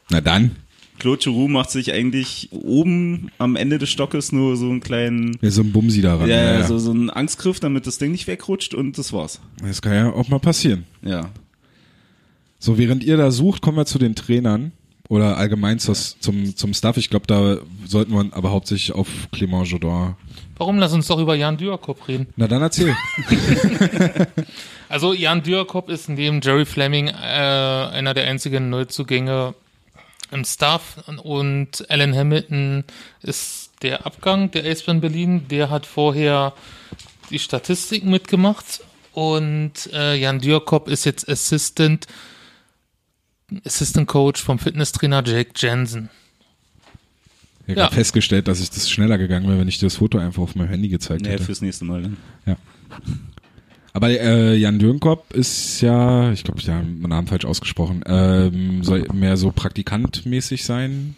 Na 0.10 0.22
dann. 0.22 0.52
Claude 1.00 1.20
Giroux 1.22 1.48
macht 1.50 1.72
sich 1.72 1.92
eigentlich 1.92 2.50
oben 2.52 3.30
am 3.38 3.56
Ende 3.58 3.78
des 3.78 3.90
Stockes 3.90 4.32
nur 4.32 4.56
so 4.56 4.70
einen 4.70 4.80
kleinen, 4.80 5.38
Ja, 5.42 5.52
so 5.52 5.62
ein 5.62 5.72
Bumsi 5.74 6.02
daran. 6.02 6.30
ja, 6.30 6.36
Ja, 6.38 6.54
ja. 6.60 6.68
So, 6.68 6.78
so 6.80 6.92
einen 6.92 7.10
Angstgriff, 7.10 7.60
damit 7.60 7.86
das 7.86 7.98
Ding 7.98 8.12
nicht 8.12 8.28
wegrutscht 8.28 8.74
und 8.74 8.98
das 8.98 9.12
war's. 9.12 9.42
Das 9.62 9.82
kann 9.82 9.94
ja 9.94 10.14
auch 10.14 10.30
mal 10.30 10.40
passieren. 10.40 10.86
Ja. 11.02 11.30
So, 12.60 12.78
während 12.78 13.04
ihr 13.04 13.18
da 13.18 13.30
sucht, 13.32 13.62
kommen 13.62 13.78
wir 13.78 13.86
zu 13.86 14.00
den 14.00 14.16
Trainern 14.16 14.72
oder 15.10 15.38
allgemeinzus- 15.38 16.16
zum, 16.20 16.56
zum 16.56 16.74
Stuff. 16.74 16.96
Ich 16.98 17.10
glaube, 17.10 17.28
da 17.28 17.58
sollten 17.86 18.14
wir 18.14 18.26
aber 18.32 18.52
hauptsächlich 18.52 18.94
auf 18.94 19.10
Clément 19.34 19.66
Jodin. 19.66 20.16
Warum? 20.58 20.78
Lass 20.80 20.94
uns 20.94 21.08
doch 21.08 21.20
über 21.20 21.36
Jan 21.36 21.58
Dürkop 21.58 22.08
reden. 22.08 22.28
Na 22.36 22.48
dann 22.48 22.62
erzähl. 22.62 22.96
Also 24.88 25.14
Jan 25.14 25.42
Dürkop 25.42 25.90
ist 25.90 26.10
neben 26.10 26.42
Jerry 26.42 26.66
Fleming 26.66 27.08
äh, 27.08 27.12
einer 27.12 28.14
der 28.14 28.28
einzigen 28.28 28.70
Neuzugänge 28.70 29.56
im 30.32 30.46
Staff 30.46 31.04
und 31.24 31.86
Alan 31.90 32.16
Hamilton 32.16 32.84
ist 33.22 33.72
der 33.82 34.06
Abgang 34.06 34.52
der 34.52 34.64
Eisbären 34.64 35.02
Berlin. 35.02 35.48
Der 35.50 35.70
hat 35.70 35.86
vorher 35.86 36.54
die 37.30 37.40
Statistiken 37.40 38.10
mitgemacht 38.10 38.82
und 39.14 39.92
äh, 39.94 40.16
Jan 40.16 40.40
Dürkop 40.40 40.88
ist 40.88 41.06
jetzt 41.06 41.28
Assistant 41.28 42.08
Assistant 43.64 44.08
Coach 44.08 44.42
vom 44.42 44.60
Fitnesstrainer 44.60 45.24
Jake 45.26 45.52
Jensen. 45.56 46.10
Ich 47.68 47.72
habe 47.72 47.80
Ja. 47.82 47.90
festgestellt, 47.90 48.48
dass 48.48 48.60
ich 48.60 48.70
das 48.70 48.90
schneller 48.90 49.18
gegangen 49.18 49.48
wäre, 49.48 49.58
wenn 49.60 49.68
ich 49.68 49.80
dir 49.80 49.88
das 49.88 49.96
Foto 49.98 50.18
einfach 50.20 50.44
auf 50.44 50.56
meinem 50.56 50.70
Handy 50.70 50.88
gezeigt 50.88 51.22
Nee, 51.24 51.30
hätte. 51.30 51.44
fürs 51.44 51.62
nächste 51.62 51.84
Mal 51.86 52.04
dann. 52.04 52.18
Ja. 52.46 52.58
Aber 53.94 54.10
äh, 54.10 54.56
Jan 54.56 54.78
Dürnkop 54.78 55.32
ist 55.34 55.82
ja, 55.82 56.32
ich 56.32 56.44
glaube, 56.44 56.60
ich 56.60 56.70
habe 56.70 56.84
meinen 56.86 57.10
Namen 57.10 57.28
falsch 57.28 57.46
ausgesprochen, 57.46 58.04
ähm, 58.06 58.84
soll 58.84 59.08
mehr 59.14 59.38
so 59.38 59.52
praktikantmäßig 59.52 60.66
sein. 60.66 61.16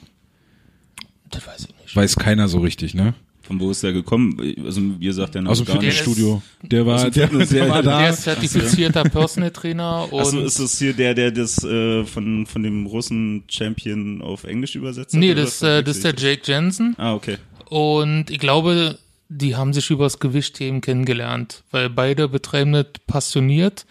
Das 1.31 1.45
weiß 1.47 1.67
ich 1.69 1.75
nicht. 1.81 1.95
Weiß 1.95 2.15
keiner 2.15 2.47
so 2.47 2.59
richtig, 2.59 2.93
ne? 2.93 3.13
Von 3.47 3.61
wo 3.61 3.71
ist 3.71 3.81
der 3.81 3.93
gekommen? 3.93 4.37
Also, 4.65 4.81
wie 4.99 5.11
sagt 5.13 5.35
der 5.35 5.41
noch 5.41 5.51
Aus 5.51 5.59
dem 5.59 5.67
gar 5.67 5.75
nicht. 5.81 5.93
Fitnessstudio. 5.95 6.41
Der 6.63 6.85
war, 6.85 7.09
dem 7.09 7.13
der, 7.13 7.45
der 7.45 7.65
ja, 7.65 7.69
war 7.69 7.75
ja. 7.77 7.81
da. 7.81 7.99
Der 8.01 8.09
ist 8.09 8.23
zertifizierter 8.23 9.03
Personal 9.03 9.51
Trainer 9.51 10.11
und 10.11 10.19
Achso, 10.19 10.41
ist 10.41 10.59
das 10.59 10.77
hier 10.77 10.91
der, 10.91 11.13
der 11.13 11.31
das 11.31 11.63
äh, 11.63 12.03
von, 12.03 12.45
von 12.45 12.63
dem 12.63 12.85
Russen 12.87 13.43
Champion 13.47 14.21
auf 14.21 14.43
Englisch 14.43 14.75
übersetzt 14.75 15.13
hat? 15.13 15.19
nee, 15.19 15.33
das, 15.33 15.61
was? 15.61 15.69
äh, 15.69 15.83
das 15.83 15.95
ist 15.97 16.03
der 16.03 16.15
Jake 16.17 16.41
Jensen. 16.43 16.93
Ah, 16.97 17.13
okay. 17.13 17.37
Und 17.69 18.29
ich 18.29 18.39
glaube, 18.39 18.99
die 19.29 19.55
haben 19.55 19.71
sich 19.71 19.89
übers 19.89 20.19
Gewichtheben 20.19 20.81
kennengelernt, 20.81 21.63
weil 21.71 21.89
beide 21.89 22.27
betreiben 22.27 22.73
das 22.73 22.87
passioniert. 23.07 23.85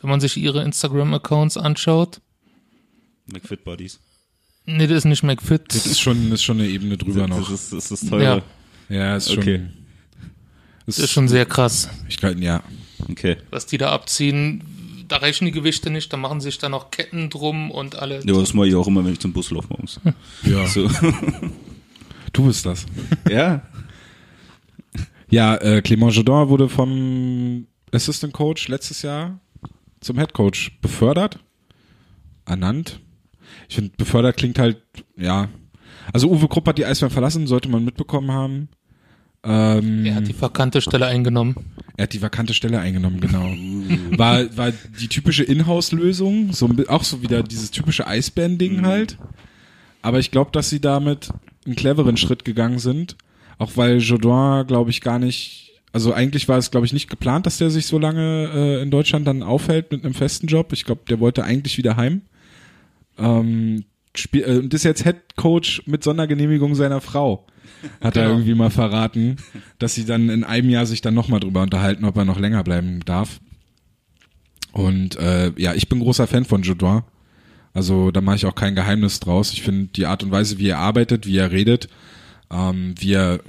Wenn 0.00 0.08
man 0.10 0.20
sich 0.20 0.36
ihre 0.38 0.62
Instagram-Accounts 0.64 1.56
anschaut, 1.58 2.20
McFit 3.26 3.62
Buddies. 3.64 4.00
nee, 4.64 4.86
das 4.86 4.98
ist 4.98 5.04
nicht 5.04 5.22
McFit. 5.22 5.62
Das 5.68 5.86
ist 5.86 6.00
schon, 6.00 6.30
das 6.30 6.40
ist 6.40 6.44
schon 6.44 6.58
eine 6.60 6.68
Ebene 6.68 6.96
drüber 6.96 7.28
Das 7.28 7.38
noch. 7.38 7.50
ist, 7.50 7.72
das 7.72 7.90
ist 7.90 8.08
teure. 8.08 8.22
Ja. 8.24 8.42
Ja, 8.92 9.16
ist 9.16 9.30
schon. 9.30 9.38
Okay. 9.38 9.62
Ist, 10.86 10.98
Das 10.98 11.04
ist 11.06 11.12
schon 11.12 11.28
sehr 11.28 11.46
krass, 11.46 11.88
Ich 12.08 12.18
kann, 12.18 12.42
ja. 12.42 12.62
Okay. 13.08 13.36
was 13.50 13.66
die 13.66 13.78
da 13.78 13.90
abziehen. 13.90 14.62
Da 15.08 15.18
reichen 15.18 15.44
die 15.44 15.50
Gewichte 15.52 15.90
nicht, 15.90 16.12
da 16.12 16.16
machen 16.16 16.40
sich 16.40 16.58
da 16.58 16.68
noch 16.68 16.90
Ketten 16.90 17.28
drum 17.28 17.70
und 17.70 17.96
alles. 17.96 18.24
Ja, 18.24 18.32
das 18.34 18.54
mache 18.54 18.68
ich 18.68 18.74
auch 18.74 18.86
immer, 18.86 19.04
wenn 19.04 19.12
ich 19.12 19.20
zum 19.20 19.32
Bus 19.32 19.50
laufe 19.50 19.68
morgens. 19.68 20.00
ja. 20.42 20.66
So. 20.66 20.88
Du 22.32 22.46
bist 22.46 22.64
das. 22.64 22.86
ja. 23.30 23.62
Ja, 25.28 25.56
äh, 25.56 25.82
Clément 25.84 26.10
Jodin 26.10 26.48
wurde 26.48 26.68
vom 26.68 27.66
Assistant 27.92 28.32
Coach 28.32 28.68
letztes 28.68 29.02
Jahr 29.02 29.40
zum 30.00 30.18
Head 30.18 30.32
Coach 30.32 30.78
befördert, 30.80 31.38
ernannt. 32.44 33.00
Ich 33.68 33.76
finde, 33.76 33.92
befördert 33.96 34.36
klingt 34.36 34.58
halt, 34.58 34.82
ja. 35.16 35.48
Also 36.12 36.30
Uwe 36.30 36.48
Krupp 36.48 36.66
hat 36.68 36.78
die 36.78 36.86
Eisbären 36.86 37.12
verlassen, 37.12 37.46
sollte 37.46 37.68
man 37.68 37.84
mitbekommen 37.84 38.32
haben. 38.32 38.68
Ähm, 39.44 40.06
Er 40.06 40.14
hat 40.14 40.28
die 40.28 40.40
vakante 40.40 40.80
Stelle 40.80 41.06
eingenommen. 41.06 41.56
er 41.96 42.04
hat 42.04 42.12
die 42.12 42.22
vakante 42.22 42.54
Stelle 42.54 42.78
eingenommen, 42.78 43.20
genau. 43.20 43.44
War, 44.16 44.56
war 44.56 44.72
die 45.00 45.08
typische 45.08 45.42
Inhouse-Lösung, 45.42 46.52
so, 46.52 46.70
auch 46.88 47.02
so 47.04 47.22
wieder 47.22 47.42
dieses 47.42 47.70
typische 47.72 48.06
Eisbären-Ding 48.06 48.86
halt. 48.86 49.18
Aber 50.00 50.18
ich 50.20 50.30
glaube, 50.30 50.50
dass 50.52 50.70
sie 50.70 50.80
damit 50.80 51.30
einen 51.66 51.76
cleveren 51.76 52.16
Schritt 52.16 52.44
gegangen 52.44 52.78
sind. 52.78 53.16
Auch 53.58 53.72
weil 53.76 53.98
Jodin, 53.98 54.66
glaube 54.66 54.90
ich, 54.90 55.00
gar 55.00 55.18
nicht, 55.18 55.72
also 55.92 56.12
eigentlich 56.12 56.48
war 56.48 56.58
es, 56.58 56.70
glaube 56.70 56.86
ich, 56.86 56.92
nicht 56.92 57.10
geplant, 57.10 57.46
dass 57.46 57.58
der 57.58 57.70
sich 57.70 57.86
so 57.86 57.98
lange 57.98 58.50
äh, 58.52 58.82
in 58.82 58.90
Deutschland 58.90 59.26
dann 59.26 59.42
aufhält 59.42 59.90
mit 59.92 60.04
einem 60.04 60.14
festen 60.14 60.46
Job. 60.46 60.72
Ich 60.72 60.84
glaube, 60.84 61.02
der 61.08 61.20
wollte 61.20 61.44
eigentlich 61.44 61.78
wieder 61.78 61.96
heim. 61.96 62.22
Ähm, 63.18 63.84
spiel, 64.16 64.42
äh, 64.42 64.58
und 64.58 64.72
ist 64.74 64.84
jetzt 64.84 65.04
Head 65.04 65.36
Coach 65.36 65.82
mit 65.86 66.04
Sondergenehmigung 66.04 66.74
seiner 66.74 67.00
Frau. 67.00 67.46
Hat 68.00 68.16
er 68.16 68.22
Genau. 68.24 68.34
irgendwie 68.34 68.54
mal 68.54 68.70
verraten, 68.70 69.36
dass 69.78 69.94
sie 69.94 70.04
dann 70.04 70.28
in 70.28 70.44
einem 70.44 70.70
Jahr 70.70 70.86
sich 70.86 71.00
dann 71.00 71.14
nochmal 71.14 71.40
drüber 71.40 71.62
unterhalten, 71.62 72.04
ob 72.04 72.16
er 72.16 72.24
noch 72.24 72.38
länger 72.38 72.62
bleiben 72.62 73.00
darf. 73.04 73.40
Und 74.72 75.16
äh, 75.16 75.52
ja, 75.56 75.74
ich 75.74 75.88
bin 75.88 76.00
großer 76.00 76.26
Fan 76.26 76.44
von 76.44 76.62
Jodin. 76.62 77.02
Also 77.74 78.10
da 78.10 78.20
mache 78.20 78.36
ich 78.36 78.46
auch 78.46 78.54
kein 78.54 78.74
Geheimnis 78.74 79.20
draus. 79.20 79.52
Ich 79.52 79.62
finde 79.62 79.86
die 79.94 80.06
Art 80.06 80.22
und 80.22 80.30
Weise, 80.30 80.58
wie 80.58 80.68
er 80.68 80.78
arbeitet, 80.78 81.26
wie 81.26 81.38
er 81.38 81.50
redet, 81.52 81.88
ähm, 82.50 82.94
wie 82.98 83.14
er, 83.14 83.40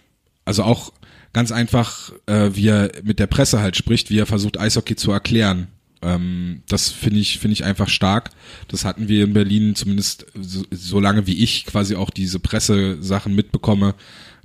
also 0.46 0.64
auch 0.64 0.94
ganz 1.34 1.52
einfach, 1.52 2.12
äh, 2.26 2.52
wie 2.54 2.68
er 2.68 2.92
mit 3.04 3.20
der 3.20 3.28
Presse 3.28 3.60
halt 3.60 3.76
spricht, 3.76 4.10
wie 4.10 4.20
er 4.20 4.26
versucht, 4.26 4.60
Eishockey 4.60 4.96
zu 4.96 5.12
erklären. 5.12 5.68
Ähm, 6.04 6.62
das 6.68 6.90
finde 6.90 7.20
ich, 7.20 7.40
finde 7.40 7.54
ich 7.54 7.64
einfach 7.64 7.90
stark. 7.90 8.32
Das 8.68 8.86
hatten 8.86 9.08
wir 9.08 9.24
in 9.24 9.34
Berlin 9.34 9.76
zumindest 9.76 10.26
so, 10.40 10.64
so 10.72 11.00
lange 11.00 11.28
wie 11.28 11.44
ich 11.44 11.66
quasi 11.66 11.96
auch 11.96 12.10
diese 12.10 12.40
Pressesachen 12.40 13.34
mitbekomme, 13.36 13.96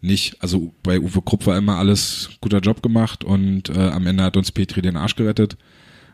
nicht. 0.00 0.36
Also 0.40 0.72
bei 0.82 1.00
Uwe 1.00 1.22
Krupp 1.22 1.46
war 1.46 1.58
immer 1.58 1.76
alles 1.76 2.30
guter 2.40 2.60
Job 2.60 2.82
gemacht 2.82 3.24
und 3.24 3.70
äh, 3.70 3.88
am 3.88 4.06
Ende 4.06 4.22
hat 4.22 4.36
uns 4.36 4.52
Petri 4.52 4.82
den 4.82 4.96
Arsch 4.96 5.16
gerettet. 5.16 5.56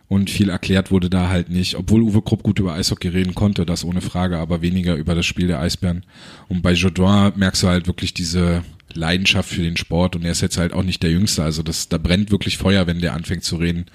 Und 0.06 0.28
viel 0.28 0.50
erklärt 0.50 0.90
wurde 0.90 1.08
da 1.08 1.28
halt 1.28 1.48
nicht, 1.48 1.76
obwohl 1.76 2.02
Uwe 2.02 2.20
Krupp 2.20 2.42
gut 2.42 2.58
über 2.58 2.74
Eishockey 2.74 3.08
reden 3.08 3.34
konnte, 3.34 3.64
das 3.64 3.84
ohne 3.84 4.02
Frage, 4.02 4.38
aber 4.38 4.60
weniger 4.60 4.96
über 4.96 5.14
das 5.14 5.24
Spiel 5.24 5.46
der 5.46 5.60
Eisbären. 5.60 6.04
Und 6.48 6.62
bei 6.62 6.72
Jodin 6.72 7.32
merkst 7.36 7.62
du 7.62 7.68
halt 7.68 7.86
wirklich 7.86 8.12
diese 8.12 8.62
Leidenschaft 8.92 9.48
für 9.48 9.62
den 9.62 9.76
Sport 9.76 10.14
und 10.14 10.24
er 10.24 10.32
ist 10.32 10.42
jetzt 10.42 10.58
halt 10.58 10.72
auch 10.72 10.82
nicht 10.82 11.02
der 11.02 11.10
Jüngste, 11.10 11.42
also 11.42 11.62
das, 11.62 11.88
da 11.88 11.98
brennt 11.98 12.30
wirklich 12.30 12.58
Feuer, 12.58 12.86
wenn 12.86 13.00
der 13.00 13.14
anfängt 13.14 13.44
zu 13.44 13.56
reden. 13.56 13.86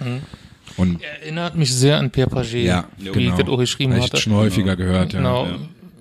Und 0.77 1.01
Erinnert 1.01 1.55
mich 1.55 1.73
sehr 1.73 1.97
an 1.97 2.09
Pierre 2.11 2.29
Paget, 2.29 2.65
ja, 2.65 2.87
wie 2.97 3.05
genau. 3.11 3.19
ich 3.37 3.43
das 3.43 3.47
auch 3.49 3.57
geschrieben 3.57 3.93
hatte. 4.01 4.17
schon 4.17 4.33
häufiger 4.33 4.75
gehört, 4.75 5.13
ja. 5.13 5.19
Genau. 5.19 5.47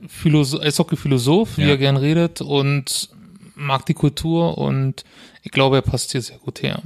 Philosoph, 0.09 0.63
Eishockey-Philosoph, 0.63 1.59
wie 1.59 1.63
Ja. 1.63 1.69
er 1.69 1.77
gern 1.79 1.97
redet 1.97 2.41
und 2.41 3.11
mag 3.55 3.85
die 3.87 3.95
Kultur 3.95 4.57
und 4.59 5.05
ich 5.43 5.51
glaube, 5.51 5.77
er 5.77 5.83
passt 5.83 6.13
hier 6.13 6.23
sehr 6.23 6.39
gut 6.39 6.63
her. 6.63 6.83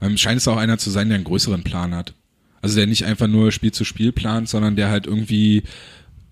Ähm, 0.00 0.16
scheint 0.16 0.38
es 0.40 0.48
auch 0.48 0.56
einer 0.56 0.78
zu 0.78 0.90
sein, 0.90 1.08
der 1.08 1.16
einen 1.16 1.24
größeren 1.24 1.62
Plan 1.62 1.94
hat. 1.94 2.14
Also 2.62 2.76
der 2.76 2.86
nicht 2.86 3.04
einfach 3.04 3.28
nur 3.28 3.52
Spiel 3.52 3.72
zu 3.72 3.84
Spiel 3.84 4.12
plant, 4.12 4.48
sondern 4.48 4.76
der 4.76 4.88
halt 4.90 5.06
irgendwie 5.06 5.62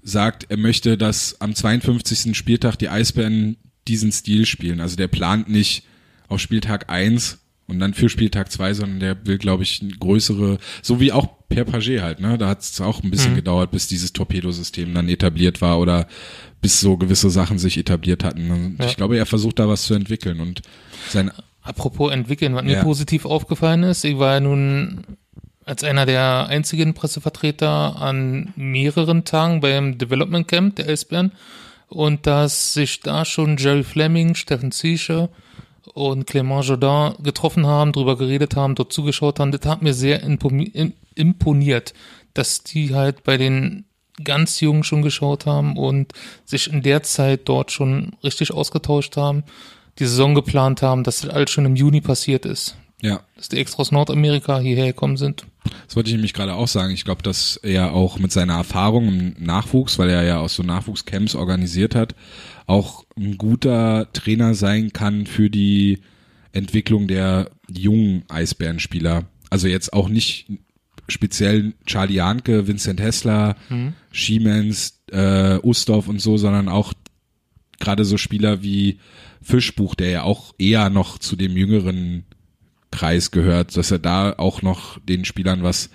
sagt, 0.02 0.46
er 0.48 0.56
möchte, 0.56 0.98
dass 0.98 1.40
am 1.40 1.54
52. 1.54 2.36
Spieltag 2.36 2.76
die 2.76 2.88
Eisbären 2.88 3.56
diesen 3.86 4.10
Stil 4.12 4.44
spielen. 4.46 4.80
Also 4.80 4.96
der 4.96 5.08
plant 5.08 5.48
nicht 5.48 5.84
auf 6.28 6.40
Spieltag 6.40 6.90
1 6.90 7.38
und 7.66 7.78
dann 7.78 7.94
für 7.94 8.08
Spieltag 8.08 8.52
2, 8.52 8.74
sondern 8.74 9.00
der 9.00 9.26
will, 9.26 9.38
glaube 9.38 9.62
ich, 9.62 9.82
größere, 9.98 10.58
so 10.82 11.00
wie 11.00 11.12
auch 11.12 11.28
Per 11.48 11.64
Paget 11.64 12.02
halt, 12.02 12.20
ne? 12.20 12.36
Da 12.36 12.48
hat 12.48 12.60
es 12.62 12.80
auch 12.80 13.02
ein 13.02 13.10
bisschen 13.10 13.34
gedauert, 13.34 13.70
bis 13.70 13.86
dieses 13.86 14.12
Torpedosystem 14.12 14.92
dann 14.92 15.08
etabliert 15.08 15.60
war 15.60 15.78
oder 15.78 16.08
bis 16.60 16.80
so 16.80 16.96
gewisse 16.96 17.30
Sachen 17.30 17.58
sich 17.58 17.76
etabliert 17.78 18.24
hatten. 18.24 18.50
Und 18.50 18.76
Ja. 18.78 18.86
Ich 18.86 18.96
glaube, 18.96 19.16
er 19.16 19.26
versucht 19.26 19.58
da 19.58 19.68
was 19.68 19.84
zu 19.84 19.94
entwickeln 19.94 20.40
und 20.40 20.62
sein 21.10 21.30
Apropos 21.62 22.12
entwickeln, 22.12 22.54
was 22.54 22.64
mir 22.64 22.72
Ja. 22.74 22.82
positiv 22.82 23.24
aufgefallen 23.24 23.84
ist, 23.84 24.04
ich 24.04 24.18
war 24.18 24.34
ja 24.34 24.40
nun 24.40 25.04
als 25.64 25.82
einer 25.82 26.04
der 26.04 26.46
einzigen 26.48 26.92
Pressevertreter 26.92 27.96
an 28.00 28.52
mehreren 28.54 29.24
Tagen 29.24 29.60
beim 29.60 29.96
Development 29.96 30.46
Camp 30.46 30.76
der 30.76 30.88
Eisbären 30.88 31.32
und 31.88 32.26
dass 32.26 32.74
sich 32.74 33.00
da 33.00 33.24
schon 33.24 33.56
Jerry 33.56 33.82
Fleming, 33.84 34.34
Steffen 34.34 34.72
Ziesche 34.72 35.30
und 35.92 36.28
Clément 36.28 36.62
Jodin 36.62 37.22
getroffen 37.22 37.66
haben, 37.66 37.92
drüber 37.92 38.16
geredet 38.16 38.56
haben, 38.56 38.74
dort 38.74 38.92
zugeschaut 38.92 39.40
haben, 39.40 39.52
das 39.52 39.66
hat 39.66 39.82
mir 39.82 39.94
sehr 39.94 40.22
imponiert, 40.22 41.94
dass 42.32 42.62
die 42.62 42.94
halt 42.94 43.24
bei 43.24 43.36
den 43.36 43.84
ganz 44.22 44.60
jung 44.60 44.84
schon 44.84 45.02
geschaut 45.02 45.46
haben 45.46 45.76
und 45.76 46.12
sich 46.44 46.72
in 46.72 46.82
der 46.82 47.02
Zeit 47.02 47.42
dort 47.46 47.72
schon 47.72 48.12
richtig 48.22 48.52
ausgetauscht 48.52 49.16
haben, 49.16 49.44
die 49.98 50.06
Saison 50.06 50.34
geplant 50.34 50.82
haben, 50.82 51.04
dass 51.04 51.20
das 51.20 51.30
alles 51.30 51.50
schon 51.50 51.64
im 51.64 51.76
Juni 51.76 52.00
passiert 52.00 52.46
ist. 52.46 52.76
Ja. 53.00 53.20
Dass 53.36 53.48
die 53.48 53.58
extra 53.58 53.80
aus 53.80 53.92
Nordamerika 53.92 54.58
hierher 54.60 54.86
gekommen 54.86 55.16
sind. 55.16 55.44
Das 55.86 55.96
wollte 55.96 56.08
ich 56.08 56.14
nämlich 56.14 56.32
gerade 56.32 56.54
auch 56.54 56.68
sagen. 56.68 56.92
Ich 56.92 57.04
glaube, 57.04 57.22
dass 57.22 57.56
er 57.56 57.92
auch 57.92 58.18
mit 58.18 58.32
seiner 58.32 58.54
Erfahrung 58.54 59.08
im 59.08 59.34
Nachwuchs, 59.38 59.98
weil 59.98 60.10
er 60.10 60.22
ja 60.22 60.38
auch 60.38 60.48
so 60.48 60.62
Nachwuchscamps 60.62 61.34
organisiert 61.34 61.94
hat, 61.94 62.14
auch 62.66 63.04
ein 63.16 63.36
guter 63.36 64.12
Trainer 64.12 64.54
sein 64.54 64.92
kann 64.92 65.26
für 65.26 65.50
die 65.50 66.00
Entwicklung 66.52 67.08
der 67.08 67.50
jungen 67.68 68.24
Eisbärenspieler. 68.28 69.24
Also 69.50 69.68
jetzt 69.68 69.92
auch 69.92 70.08
nicht 70.08 70.46
speziell 71.08 71.74
Charlie 71.86 72.14
Janke, 72.14 72.66
Vincent 72.66 73.00
Hessler, 73.00 73.56
mhm. 73.68 73.94
Schiemens, 74.12 75.02
äh, 75.10 75.58
Ustorf 75.62 76.08
und 76.08 76.20
so, 76.20 76.36
sondern 76.36 76.68
auch 76.68 76.94
gerade 77.78 78.04
so 78.04 78.16
Spieler 78.16 78.62
wie 78.62 78.98
Fischbuch, 79.42 79.94
der 79.94 80.10
ja 80.10 80.22
auch 80.22 80.54
eher 80.58 80.88
noch 80.88 81.18
zu 81.18 81.36
dem 81.36 81.56
jüngeren 81.56 82.24
Kreis 82.90 83.30
gehört, 83.30 83.76
dass 83.76 83.90
er 83.90 83.98
da 83.98 84.34
auch 84.38 84.62
noch 84.62 84.98
den 85.00 85.24
Spielern 85.24 85.62
was 85.62 85.90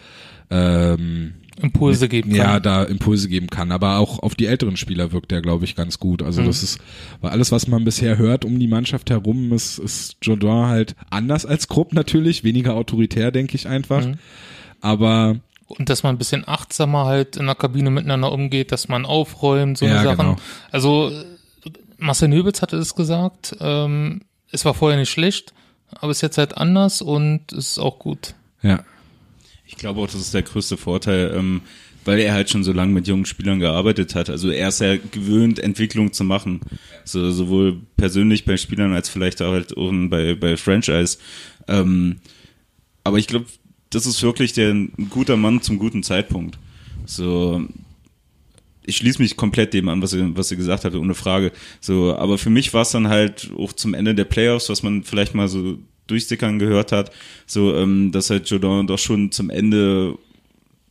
ähm, 0.52 1.36
Impulse 1.62 2.10
geben 2.10 2.32
kann. 2.32 2.38
Ja, 2.38 2.60
da 2.60 2.84
Impulse 2.84 3.28
geben 3.28 3.48
kann. 3.48 3.72
Aber 3.72 3.98
auch 3.98 4.20
auf 4.20 4.36
die 4.36 4.46
älteren 4.46 4.78
Spieler 4.78 5.12
wirkt 5.12 5.32
er, 5.32 5.42
glaube 5.42 5.66
ich, 5.66 5.76
ganz 5.76 6.00
gut. 6.00 6.24
Also 6.24 6.42
mhm. 6.42 6.48
das 6.48 6.64
ist, 6.64 6.80
weil 7.22 7.32
alles, 7.32 7.52
was 7.52 7.68
man 7.68 7.84
bisher 7.84 8.18
hört 8.18 8.46
um 8.46 8.60
die 8.60 8.68
Mannschaft 8.68 9.10
herum, 9.10 9.52
ist, 9.54 9.80
ist 9.80 10.18
Jordan 10.22 10.68
halt 10.68 10.96
anders 11.10 11.46
als 11.46 11.68
Krupp 11.68 11.94
natürlich, 11.94 12.44
weniger 12.44 12.76
autoritär, 12.76 13.32
denke 13.32 13.56
ich 13.56 13.68
einfach. 13.68 14.06
Mhm. 14.06 14.16
Aber 14.82 15.36
und 15.68 15.90
dass 15.90 16.02
man 16.02 16.16
ein 16.16 16.18
bisschen 16.18 16.48
achtsamer 16.48 17.06
halt 17.06 17.38
in 17.38 17.46
der 17.46 17.54
Kabine 17.54 17.92
miteinander 17.92 18.32
umgeht, 18.32 18.72
dass 18.72 18.88
man 18.88 19.06
aufräumt, 19.06 19.78
so 19.78 19.86
ja, 19.86 20.02
Sachen. 20.02 20.18
Genau. 20.18 20.36
Also 20.72 21.12
Marcel 22.00 22.30
Nöbels 22.30 22.62
hatte 22.62 22.78
es 22.78 22.96
gesagt, 22.96 23.56
ähm, 23.60 24.22
es 24.52 24.66
war 24.66 24.74
vorher 24.74 24.98
nicht 24.98 25.12
schlecht, 25.12 25.54
aber 25.92 26.12
es 26.12 26.18
ist 26.18 26.22
jetzt 26.22 26.38
halt 26.40 26.58
anders 26.58 27.02
und 27.02 27.52
es 27.52 27.72
ist 27.72 27.80
auch 27.80 28.00
gut. 28.00 28.34
Ja. 28.64 28.84
Ich 29.80 29.82
glaube 29.82 30.02
auch, 30.02 30.08
das 30.08 30.20
ist 30.20 30.34
der 30.34 30.42
größte 30.42 30.76
Vorteil, 30.76 31.34
ähm, 31.34 31.62
weil 32.04 32.20
er 32.20 32.34
halt 32.34 32.50
schon 32.50 32.66
so 32.66 32.74
lange 32.74 32.92
mit 32.92 33.08
jungen 33.08 33.26
Spielern 33.26 33.62
gearbeitet 33.62 34.14
hat. 34.14 34.30
Also 34.30 34.50
er 34.50 34.68
ist 34.68 34.82
ja 34.82 34.98
gewöhnt, 34.98 35.58
Entwicklung 35.58 36.12
zu 36.12 36.26
machen. 36.26 36.60
So, 37.06 37.32
sowohl 37.32 37.78
persönlich 37.96 38.44
bei 38.44 38.58
Spielern 38.58 38.92
als 38.92 39.08
vielleicht 39.08 39.42
auch 39.42 39.54
halt 39.54 39.78
auch 39.78 39.94
bei, 40.10 40.36
bei 40.36 40.58
Franchise. 40.58 41.18
Ähm, 41.70 42.18
aber 43.06 43.20
ich 43.20 43.28
glaube, 43.28 43.46
das 43.90 44.06
ist 44.06 44.22
wirklich 44.22 44.52
der, 44.52 44.74
ein 44.74 45.08
guter 45.10 45.38
Mann 45.38 45.62
zum 45.62 45.80
guten 45.80 46.04
Zeitpunkt. 46.04 46.60
So, 47.06 47.66
ich 48.86 48.98
schließe 48.98 49.22
mich 49.22 49.38
komplett 49.38 49.74
dem 49.74 49.88
an, 49.88 50.02
was 50.02 50.12
ihr, 50.12 50.30
was 50.36 50.52
ihr 50.52 50.58
gesagt 50.58 50.84
habt, 50.84 50.96
ohne 50.96 51.16
Frage. 51.16 51.54
So, 51.80 52.18
aber 52.18 52.38
für 52.38 52.50
mich 52.50 52.74
war 52.74 52.82
es 52.82 52.92
dann 52.92 53.08
halt 53.08 53.50
auch 53.58 53.72
zum 53.72 53.94
Ende 53.94 54.14
der 54.14 54.26
Playoffs, 54.26 54.68
was 54.68 54.84
man 54.84 55.06
vielleicht 55.06 55.36
mal 55.36 55.48
so 55.48 55.80
durchstickern 56.10 56.60
gehört 56.60 56.92
hat, 56.92 57.12
so, 57.46 57.76
ähm, 57.76 58.12
dass 58.12 58.30
halt 58.30 58.50
Jordan 58.50 58.88
doch 58.88 59.00
schon 59.00 59.32
zum 59.32 59.50
Ende 59.50 60.18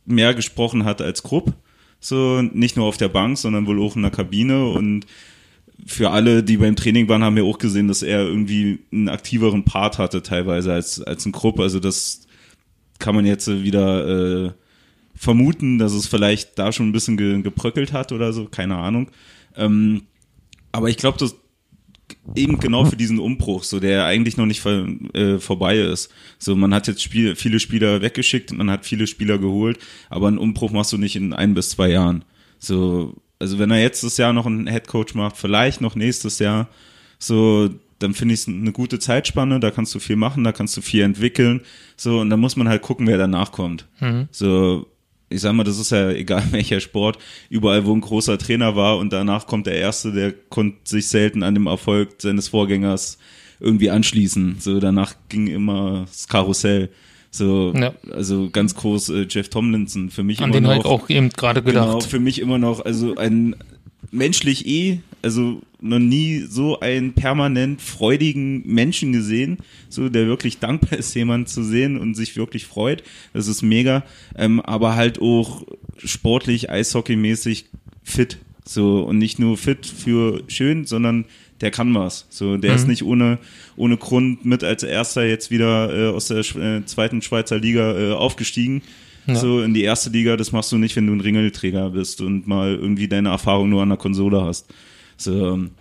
mehr 0.05 0.33
gesprochen 0.33 0.85
hat 0.85 1.01
als 1.01 1.23
Krupp. 1.23 1.53
So, 1.99 2.41
nicht 2.41 2.77
nur 2.77 2.85
auf 2.85 2.97
der 2.97 3.09
Bank, 3.09 3.37
sondern 3.37 3.67
wohl 3.67 3.81
auch 3.81 3.95
in 3.95 4.03
der 4.03 4.11
Kabine 4.11 4.65
und 4.65 5.05
für 5.85 6.11
alle, 6.11 6.43
die 6.43 6.57
beim 6.57 6.75
Training 6.75 7.07
waren, 7.07 7.23
haben 7.23 7.35
wir 7.35 7.45
auch 7.45 7.57
gesehen, 7.57 7.87
dass 7.87 8.03
er 8.03 8.21
irgendwie 8.21 8.79
einen 8.91 9.09
aktiveren 9.09 9.63
Part 9.63 9.97
hatte 9.97 10.21
teilweise 10.21 10.73
als, 10.73 11.01
als 11.01 11.25
ein 11.25 11.31
Krupp. 11.31 11.59
Also 11.59 11.79
das 11.79 12.21
kann 12.99 13.15
man 13.15 13.25
jetzt 13.25 13.47
wieder 13.47 14.45
äh, 14.45 14.51
vermuten, 15.15 15.77
dass 15.77 15.93
es 15.93 16.07
vielleicht 16.07 16.59
da 16.59 16.71
schon 16.71 16.89
ein 16.89 16.91
bisschen 16.91 17.17
ge 17.17 17.41
gebröckelt 17.41 17.93
hat 17.93 18.11
oder 18.11 18.33
so, 18.33 18.45
keine 18.45 18.77
Ahnung. 18.77 19.09
Ähm, 19.55 20.03
aber 20.71 20.89
ich 20.89 20.97
glaube, 20.97 21.17
dass 21.17 21.35
eben 22.35 22.59
genau 22.59 22.85
für 22.85 22.95
diesen 22.95 23.19
Umbruch, 23.19 23.63
so 23.63 23.79
der 23.79 24.05
eigentlich 24.05 24.37
noch 24.37 24.45
nicht 24.45 24.61
vor, 24.61 24.87
äh, 25.13 25.39
vorbei 25.39 25.77
ist. 25.77 26.09
So, 26.37 26.55
man 26.55 26.73
hat 26.73 26.87
jetzt 26.87 27.01
Spiel, 27.01 27.35
viele 27.35 27.59
Spieler 27.59 28.01
weggeschickt, 28.01 28.51
man 28.53 28.69
hat 28.69 28.85
viele 28.85 29.07
Spieler 29.07 29.37
geholt, 29.37 29.79
aber 30.09 30.27
einen 30.27 30.37
Umbruch 30.37 30.71
machst 30.71 30.93
du 30.93 30.97
nicht 30.97 31.15
in 31.15 31.33
ein 31.33 31.53
bis 31.53 31.71
zwei 31.71 31.89
Jahren. 31.89 32.23
So, 32.59 33.15
also 33.39 33.57
wenn 33.57 33.71
er 33.71 33.81
jetzt 33.81 34.03
das 34.03 34.17
Jahr 34.17 34.33
noch 34.33 34.45
einen 34.45 34.67
Headcoach 34.67 35.15
macht, 35.15 35.37
vielleicht 35.37 35.81
noch 35.81 35.95
nächstes 35.95 36.39
Jahr, 36.39 36.67
so, 37.17 37.69
dann 37.99 38.13
finde 38.13 38.33
ich 38.33 38.41
es 38.41 38.47
eine 38.47 38.71
gute 38.71 38.99
Zeitspanne, 38.99 39.59
da 39.59 39.71
kannst 39.71 39.93
du 39.95 39.99
viel 39.99 40.15
machen, 40.15 40.43
da 40.43 40.51
kannst 40.51 40.75
du 40.77 40.81
viel 40.81 41.03
entwickeln, 41.03 41.61
so, 41.95 42.19
und 42.19 42.29
dann 42.29 42.39
muss 42.39 42.55
man 42.55 42.69
halt 42.69 42.81
gucken, 42.81 43.07
wer 43.07 43.17
danach 43.17 43.51
kommt. 43.51 43.87
Mhm. 43.99 44.27
So, 44.31 44.87
ich 45.29 45.41
sag 45.41 45.53
mal, 45.53 45.63
das 45.63 45.79
ist 45.79 45.91
ja 45.91 46.09
egal 46.11 46.43
welcher 46.51 46.79
Sport, 46.79 47.17
überall 47.49 47.85
wo 47.85 47.93
ein 47.93 48.01
großer 48.01 48.37
Trainer 48.37 48.75
war 48.75 48.97
und 48.97 49.13
danach 49.13 49.47
kommt 49.47 49.67
der 49.67 49.75
Erste, 49.75 50.11
der 50.11 50.31
konnte 50.31 50.77
sich 50.83 51.07
selten 51.07 51.43
an 51.43 51.53
dem 51.53 51.67
Erfolg 51.67 52.21
seines 52.21 52.49
Vorgängers 52.49 53.17
irgendwie 53.59 53.89
anschließen. 53.89 54.57
So 54.59 54.79
danach 54.79 55.15
ging 55.27 55.47
immer 55.47 56.05
das 56.07 56.27
Karussell. 56.27 56.89
So, 57.31 57.73
ja. 57.75 57.93
also 58.11 58.49
ganz 58.49 58.73
groß 58.73 59.09
äh, 59.09 59.27
Jeff 59.29 59.49
Tomlinson 59.49 60.09
für 60.09 60.23
mich 60.23 60.39
An 60.39 60.51
immer 60.51 60.69
den 60.73 60.77
noch. 60.77 60.85
auch 60.85 61.09
eben 61.09 61.29
gerade 61.29 61.61
gedacht. 61.61 61.87
Genau, 61.87 61.99
für 61.99 62.19
mich 62.19 62.39
immer 62.39 62.57
noch, 62.57 62.83
also 62.83 63.15
ein 63.17 63.55
menschlich 64.11 64.65
eh, 64.65 65.01
also 65.21 65.61
noch 65.81 65.99
nie 65.99 66.45
so 66.47 66.79
einen 66.79 67.13
permanent 67.13 67.81
freudigen 67.81 68.63
Menschen 68.65 69.13
gesehen, 69.13 69.57
so 69.89 70.09
der 70.09 70.27
wirklich 70.27 70.59
dankbar 70.59 70.99
ist, 70.99 71.13
jemanden 71.15 71.47
zu 71.47 71.63
sehen 71.63 71.97
und 71.97 72.15
sich 72.15 72.35
wirklich 72.35 72.65
freut. 72.65 73.03
Das 73.33 73.47
ist 73.47 73.61
mega, 73.61 74.03
ähm, 74.35 74.59
aber 74.61 74.95
halt 74.95 75.21
auch 75.21 75.65
sportlich, 76.03 76.69
eishockeymäßig 76.69 77.65
fit. 78.03 78.37
So, 78.65 79.01
und 79.01 79.17
nicht 79.17 79.39
nur 79.39 79.57
fit 79.57 79.85
für 79.85 80.43
schön, 80.47 80.85
sondern 80.85 81.25
der 81.61 81.71
kann 81.71 81.93
was. 81.95 82.27
So, 82.29 82.57
der 82.57 82.71
mhm. 82.71 82.75
ist 82.75 82.87
nicht 82.87 83.03
ohne, 83.03 83.39
ohne 83.75 83.97
Grund 83.97 84.45
mit 84.45 84.63
als 84.63 84.83
erster 84.83 85.25
jetzt 85.25 85.49
wieder 85.49 85.93
äh, 85.93 86.13
aus 86.13 86.27
der 86.27 86.39
äh, 86.39 86.85
zweiten 86.85 87.21
Schweizer 87.21 87.59
Liga 87.59 87.97
äh, 87.97 88.11
aufgestiegen. 88.13 88.81
Ja. 89.27 89.35
So 89.35 89.61
in 89.61 89.73
die 89.73 89.83
erste 89.83 90.09
Liga, 90.09 90.37
das 90.37 90.51
machst 90.51 90.71
du 90.71 90.77
nicht, 90.77 90.95
wenn 90.95 91.07
du 91.07 91.13
ein 91.13 91.21
Ringelträger 91.21 91.89
bist 91.91 92.21
und 92.21 92.47
mal 92.47 92.75
irgendwie 92.75 93.07
deine 93.07 93.29
Erfahrung 93.29 93.69
nur 93.69 93.81
an 93.81 93.89
der 93.89 93.97
Konsole 93.97 94.41
hast. 94.41 94.67
So, 95.19 95.53
ähm, 95.53 95.71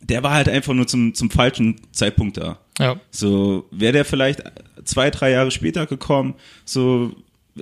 der 0.00 0.22
war 0.22 0.32
halt 0.32 0.48
einfach 0.48 0.74
nur 0.74 0.86
zum, 0.86 1.14
zum 1.14 1.30
falschen 1.30 1.80
Zeitpunkt 1.92 2.36
da. 2.36 2.58
Ja. 2.78 2.96
So, 3.10 3.66
wäre 3.70 3.92
der 3.92 4.04
vielleicht 4.04 4.42
zwei, 4.84 5.10
drei 5.10 5.30
Jahre 5.32 5.50
später 5.50 5.86
gekommen, 5.86 6.34
so 6.64 7.14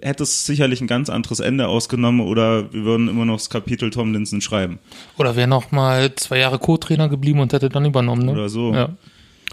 hätte 0.03 0.25
es 0.25 0.45
sicherlich 0.45 0.81
ein 0.81 0.87
ganz 0.87 1.09
anderes 1.09 1.41
Ende 1.41 1.69
ausgenommen 1.69 2.21
oder 2.21 2.73
wir 2.73 2.85
würden 2.85 3.09
immer 3.09 3.25
noch 3.25 3.37
das 3.37 3.51
Kapitel 3.51 3.91
Tomlinson 3.91 4.41
schreiben. 4.41 4.79
Oder 5.17 5.37
wäre 5.37 5.49
noch 5.49 5.73
mal 5.73 6.15
zwei 6.17 6.39
Jahre 6.39 6.59
Co-Trainer 6.59 7.09
geblieben 7.09 7.41
und 7.41 7.53
hätte 7.53 7.71
dann 7.71 7.85
übernommen, 7.85 8.27
ne? 8.27 8.33
Oder 8.33 8.49
so. 8.49 8.75
Ja. 8.75 8.91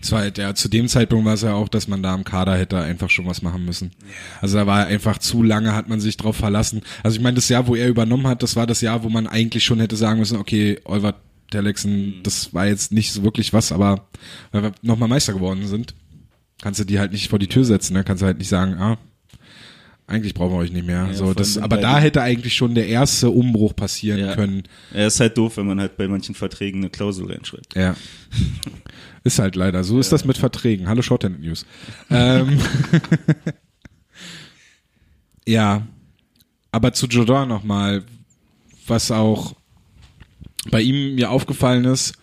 Es 0.02 0.12
war 0.12 0.20
halt, 0.20 0.38
ja, 0.38 0.54
zu 0.54 0.68
dem 0.68 0.90
Zeitpunkt 0.90 1.26
war 1.26 1.36
es 1.36 1.44
ja 1.44 1.54
auch, 1.54 1.70
dass 1.70 1.88
man 1.88 2.04
da 2.04 2.14
im 2.14 2.26
Kader 2.26 2.58
hätte 2.58 2.78
einfach 2.78 3.10
schon 3.10 3.26
was 3.26 3.42
machen 3.42 3.64
müssen. 3.64 3.92
Also 4.42 4.58
da 4.58 4.68
war 4.68 4.86
einfach 4.86 5.18
zu 5.18 5.44
lange, 5.44 5.74
hat 5.74 5.88
man 5.88 6.02
sich 6.02 6.18
drauf 6.18 6.36
verlassen. 6.36 6.82
Also 7.04 7.16
ich 7.16 7.24
meine, 7.24 7.36
das 7.36 7.48
Jahr, 7.48 7.68
wo 7.68 7.76
er 7.76 7.88
übernommen 7.88 8.28
hat, 8.28 8.44
das 8.44 8.58
war 8.58 8.68
das 8.68 8.82
Jahr, 8.82 9.04
wo 9.04 9.10
man 9.10 9.28
eigentlich 9.28 9.64
schon 9.64 9.80
hätte 9.80 9.96
sagen 9.96 10.20
müssen, 10.20 10.40
okay, 10.40 10.80
Oliver 10.84 11.16
Mhm. 11.62 12.24
das 12.24 12.54
war 12.54 12.68
jetzt 12.68 12.92
nicht 12.92 13.12
so 13.12 13.24
wirklich 13.24 13.54
was, 13.54 13.72
aber 13.72 14.08
weil 14.52 14.64
wir 14.64 14.72
nochmal 14.82 15.10
Meister 15.10 15.34
geworden 15.34 15.68
sind, 15.68 15.96
kannst 16.62 16.80
du 16.80 16.84
die 16.86 17.00
halt 17.00 17.12
nicht 17.12 17.30
vor 17.30 17.40
die 17.40 17.48
Tür 17.48 17.66
setzen, 17.66 17.94
ne? 17.94 18.04
Kannst 18.04 18.22
du 18.22 18.26
halt 18.26 18.38
nicht 18.38 18.50
sagen, 18.50 18.76
ah, 18.76 18.98
eigentlich 20.06 20.34
brauchen 20.34 20.54
wir 20.54 20.58
euch 20.58 20.72
nicht 20.72 20.86
mehr. 20.86 21.08
Ja, 21.08 21.14
so, 21.14 21.34
das, 21.34 21.58
aber 21.58 21.78
da 21.78 22.00
hätte 22.00 22.22
eigentlich 22.22 22.56
schon 22.56 22.76
der 22.76 22.88
erste 22.88 23.30
Umbruch 23.30 23.76
passieren 23.76 24.20
ja. 24.20 24.36
können. 24.36 24.64
Er 24.94 25.08
ist 25.08 25.20
halt 25.20 25.38
doof, 25.38 25.58
wenn 25.58 25.66
man 25.66 25.80
halt 25.80 25.98
bei 25.98 26.08
manchen 26.08 26.36
Verträgen 26.36 26.82
eine 26.82 26.90
Klausel 26.90 27.32
reinschreibt. 27.32 27.76
Ja. 27.76 27.96
ist 29.24 29.40
halt 29.40 29.56
leider. 29.56 29.84
So 29.84 30.00
ist 30.00 30.12
das 30.12 30.26
mit 30.26 30.38
Verträgen. 30.38 30.88
Hallo 30.88 31.02
Shorthand 31.02 31.42
News. 31.42 31.66
ähm, 32.10 32.60
ja. 35.48 35.88
Aber 36.72 36.92
zu 36.94 37.08
Jordan 37.08 37.48
nochmal, 37.48 38.04
was 38.88 39.12
auch 39.12 39.56
bei 40.72 40.82
ihm 40.82 41.16
mir 41.16 41.32
aufgefallen 41.32 41.86
ist, 41.86 42.14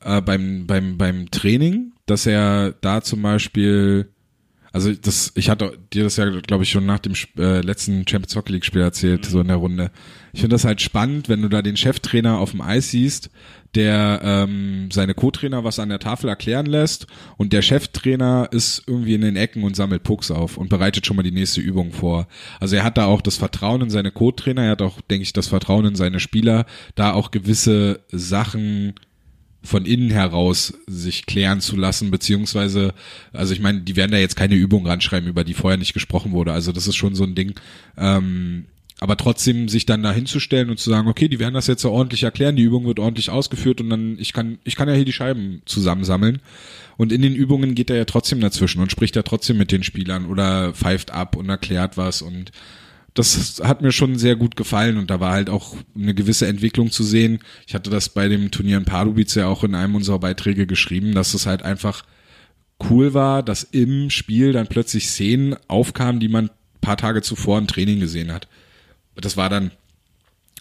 äh, 0.00 0.20
beim, 0.20 0.66
beim, 0.66 0.98
beim 0.98 1.30
Training, 1.30 1.92
dass 2.06 2.26
er 2.26 2.72
da 2.80 3.02
zum 3.02 3.22
Beispiel 3.22 4.08
also 4.72 4.92
das, 4.92 5.32
ich 5.34 5.48
hatte 5.48 5.78
dir 5.92 6.04
das 6.04 6.16
ja, 6.16 6.28
glaube 6.40 6.64
ich, 6.64 6.70
schon 6.70 6.86
nach 6.86 6.98
dem 6.98 7.14
äh, 7.38 7.60
letzten 7.60 8.06
Champions 8.06 8.36
Hockey 8.36 8.52
League 8.52 8.64
Spiel 8.64 8.82
erzählt, 8.82 9.24
mhm. 9.24 9.30
so 9.30 9.40
in 9.40 9.48
der 9.48 9.56
Runde. 9.56 9.90
Ich 10.32 10.40
finde 10.40 10.54
das 10.54 10.64
halt 10.64 10.80
spannend, 10.80 11.28
wenn 11.28 11.42
du 11.42 11.48
da 11.48 11.62
den 11.62 11.76
Cheftrainer 11.76 12.38
auf 12.38 12.52
dem 12.52 12.60
Eis 12.60 12.90
siehst, 12.90 13.30
der 13.74 14.20
ähm, 14.22 14.88
seine 14.90 15.14
Co-Trainer 15.14 15.64
was 15.64 15.78
an 15.78 15.88
der 15.88 15.98
Tafel 15.98 16.28
erklären 16.28 16.66
lässt 16.66 17.06
und 17.36 17.52
der 17.52 17.62
Cheftrainer 17.62 18.48
ist 18.50 18.82
irgendwie 18.86 19.14
in 19.14 19.20
den 19.20 19.36
Ecken 19.36 19.62
und 19.62 19.76
sammelt 19.76 20.02
Pucks 20.02 20.30
auf 20.30 20.56
und 20.56 20.68
bereitet 20.68 21.06
schon 21.06 21.16
mal 21.16 21.22
die 21.22 21.32
nächste 21.32 21.60
Übung 21.60 21.92
vor. 21.92 22.28
Also 22.60 22.76
er 22.76 22.84
hat 22.84 22.96
da 22.96 23.06
auch 23.06 23.20
das 23.20 23.36
Vertrauen 23.36 23.82
in 23.82 23.90
seine 23.90 24.10
Co-Trainer, 24.10 24.64
er 24.64 24.70
hat 24.70 24.82
auch, 24.82 25.00
denke 25.02 25.22
ich, 25.22 25.32
das 25.32 25.48
Vertrauen 25.48 25.84
in 25.84 25.96
seine 25.96 26.20
Spieler, 26.20 26.66
da 26.94 27.12
auch 27.12 27.30
gewisse 27.30 28.00
Sachen 28.10 28.94
von 29.62 29.84
innen 29.84 30.10
heraus 30.10 30.72
sich 30.86 31.26
klären 31.26 31.60
zu 31.60 31.76
lassen, 31.76 32.10
beziehungsweise, 32.10 32.94
also 33.32 33.52
ich 33.52 33.60
meine, 33.60 33.80
die 33.80 33.96
werden 33.96 34.12
da 34.12 34.18
jetzt 34.18 34.36
keine 34.36 34.54
Übung 34.54 34.86
ranschreiben, 34.86 35.28
über 35.28 35.44
die 35.44 35.54
vorher 35.54 35.78
nicht 35.78 35.94
gesprochen 35.94 36.32
wurde. 36.32 36.52
Also 36.52 36.72
das 36.72 36.86
ist 36.86 36.96
schon 36.96 37.14
so 37.14 37.24
ein 37.24 37.34
Ding. 37.34 37.54
Ähm, 37.96 38.66
aber 39.00 39.16
trotzdem 39.16 39.68
sich 39.68 39.86
dann 39.86 40.02
da 40.02 40.12
hinzustellen 40.12 40.70
und 40.70 40.78
zu 40.78 40.90
sagen, 40.90 41.08
okay, 41.08 41.28
die 41.28 41.38
werden 41.38 41.54
das 41.54 41.68
jetzt 41.68 41.82
so 41.82 41.92
ordentlich 41.92 42.24
erklären, 42.24 42.56
die 42.56 42.64
Übung 42.64 42.84
wird 42.86 42.98
ordentlich 42.98 43.30
ausgeführt 43.30 43.80
und 43.80 43.90
dann, 43.90 44.18
ich 44.18 44.32
kann, 44.32 44.58
ich 44.64 44.74
kann 44.74 44.88
ja 44.88 44.94
hier 44.94 45.04
die 45.04 45.12
Scheiben 45.12 45.62
zusammensammeln. 45.66 46.40
Und 46.96 47.12
in 47.12 47.22
den 47.22 47.36
Übungen 47.36 47.76
geht 47.76 47.90
er 47.90 47.96
ja 47.96 48.06
trotzdem 48.06 48.40
dazwischen 48.40 48.80
und 48.80 48.90
spricht 48.90 49.14
ja 49.14 49.22
trotzdem 49.22 49.56
mit 49.56 49.70
den 49.70 49.84
Spielern 49.84 50.26
oder 50.26 50.72
pfeift 50.72 51.12
ab 51.12 51.36
und 51.36 51.48
erklärt 51.48 51.96
was 51.96 52.22
und 52.22 52.50
das 53.14 53.60
hat 53.64 53.82
mir 53.82 53.90
schon 53.90 54.16
sehr 54.16 54.36
gut 54.36 54.54
gefallen 54.54 54.96
und 54.96 55.10
da 55.10 55.18
war 55.18 55.32
halt 55.32 55.50
auch 55.50 55.76
eine 55.96 56.14
gewisse 56.14 56.46
Entwicklung 56.46 56.92
zu 56.92 57.02
sehen. 57.02 57.40
Ich 57.66 57.74
hatte 57.74 57.90
das 57.90 58.10
bei 58.10 58.28
dem 58.28 58.52
Turnier 58.52 58.76
in 58.76 58.84
Pardubice 58.84 59.34
ja 59.36 59.48
auch 59.48 59.64
in 59.64 59.74
einem 59.74 59.96
unserer 59.96 60.20
Beiträge 60.20 60.66
geschrieben, 60.68 61.14
dass 61.14 61.34
es 61.34 61.46
halt 61.46 61.62
einfach 61.62 62.04
cool 62.88 63.14
war, 63.14 63.42
dass 63.42 63.64
im 63.64 64.10
Spiel 64.10 64.52
dann 64.52 64.68
plötzlich 64.68 65.08
Szenen 65.08 65.56
aufkamen, 65.66 66.20
die 66.20 66.28
man 66.28 66.50
paar 66.80 66.96
Tage 66.96 67.22
zuvor 67.22 67.58
im 67.58 67.66
Training 67.66 67.98
gesehen 68.00 68.32
hat. 68.32 68.48
Das 69.20 69.36
war 69.36 69.48
dann 69.48 69.70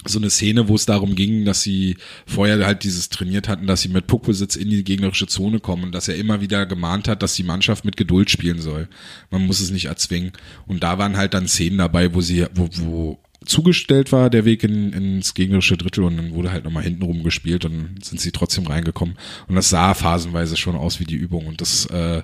so 0.06 0.20
eine 0.20 0.30
Szene, 0.30 0.68
wo 0.68 0.76
es 0.76 0.86
darum 0.86 1.16
ging, 1.16 1.46
dass 1.46 1.62
sie 1.62 1.98
vorher 2.26 2.66
halt 2.66 2.84
dieses 2.84 3.10
trainiert 3.10 3.48
hatten, 3.48 3.68
dass 3.68 3.82
sie 3.82 3.90
mit 3.90 4.08
Puckbesitz 4.08 4.56
in 4.56 4.70
die 4.70 4.84
gegnerische 4.84 5.28
Zone 5.28 5.60
kommen 5.60 5.84
und 5.86 5.96
dass 5.96 6.08
er 6.08 6.16
immer 6.16 6.40
wieder 6.40 6.66
gemahnt 6.66 7.08
hat, 7.08 7.24
dass 7.24 7.36
die 7.36 7.44
Mannschaft 7.44 7.84
mit 7.84 7.98
Geduld 7.98 8.30
spielen 8.30 8.60
soll. 8.60 8.88
Man 9.32 9.46
muss 9.46 9.60
es 9.60 9.72
nicht 9.72 9.86
erzwingen. 9.86 10.32
Und 10.66 10.84
da 10.84 10.98
waren 10.98 11.18
halt 11.18 11.34
dann 11.34 11.48
Szenen 11.48 11.80
dabei, 11.80 12.14
wo 12.14 12.22
sie, 12.22 12.46
wo, 12.54 12.70
wo 12.78 13.20
zugestellt 13.46 14.12
war 14.12 14.30
der 14.30 14.46
Weg 14.46 14.64
in, 14.64 14.94
ins 14.94 15.34
gegnerische 15.34 15.78
Drittel 15.78 16.04
und 16.04 16.18
dann 16.18 16.34
wurde 16.34 16.52
halt 16.52 16.66
nochmal 16.66 16.84
hintenrum 16.84 17.24
gespielt 17.24 17.66
und 17.66 18.04
sind 18.04 18.20
sie 18.20 18.32
trotzdem 18.32 18.68
reingekommen. 18.68 19.18
Und 19.48 19.56
das 19.56 19.70
sah 19.70 19.94
phasenweise 19.94 20.58
schon 20.58 20.76
aus 20.76 21.00
wie 21.00 21.06
die 21.06 21.16
Übung 21.16 21.48
und 21.48 21.62
das 21.62 21.86
äh, 21.88 22.24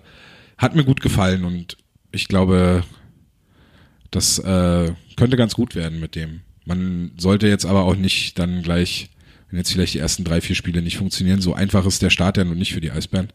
hat 0.58 0.76
mir 0.76 0.84
gut 0.84 1.02
gefallen 1.02 1.46
und 1.46 1.78
ich 2.12 2.28
glaube, 2.28 2.84
das 4.15 4.40
äh, 4.40 4.91
könnte 5.18 5.38
ganz 5.38 5.53
gut 5.53 5.76
werden 5.76 5.99
mit 5.99 6.15
dem. 6.15 6.41
Man 6.65 7.11
sollte 7.18 7.48
jetzt 7.48 7.65
aber 7.65 7.84
auch 7.84 7.95
nicht 7.95 8.40
dann 8.40 8.61
gleich, 8.61 9.10
wenn 9.49 9.57
jetzt 9.60 9.72
vielleicht 9.72 9.94
die 9.94 9.99
ersten 9.99 10.23
drei, 10.23 10.40
vier 10.41 10.56
Spiele 10.56 10.81
nicht 10.81 10.98
funktionieren, 10.98 11.41
so 11.41 11.53
einfach 11.53 11.85
ist 11.85 12.02
der 12.02 12.10
Start 12.10 12.38
ja 12.38 12.44
nun 12.45 12.57
nicht 12.57 12.73
für 12.73 12.81
die 12.81 12.91
Eisbären. 12.91 13.30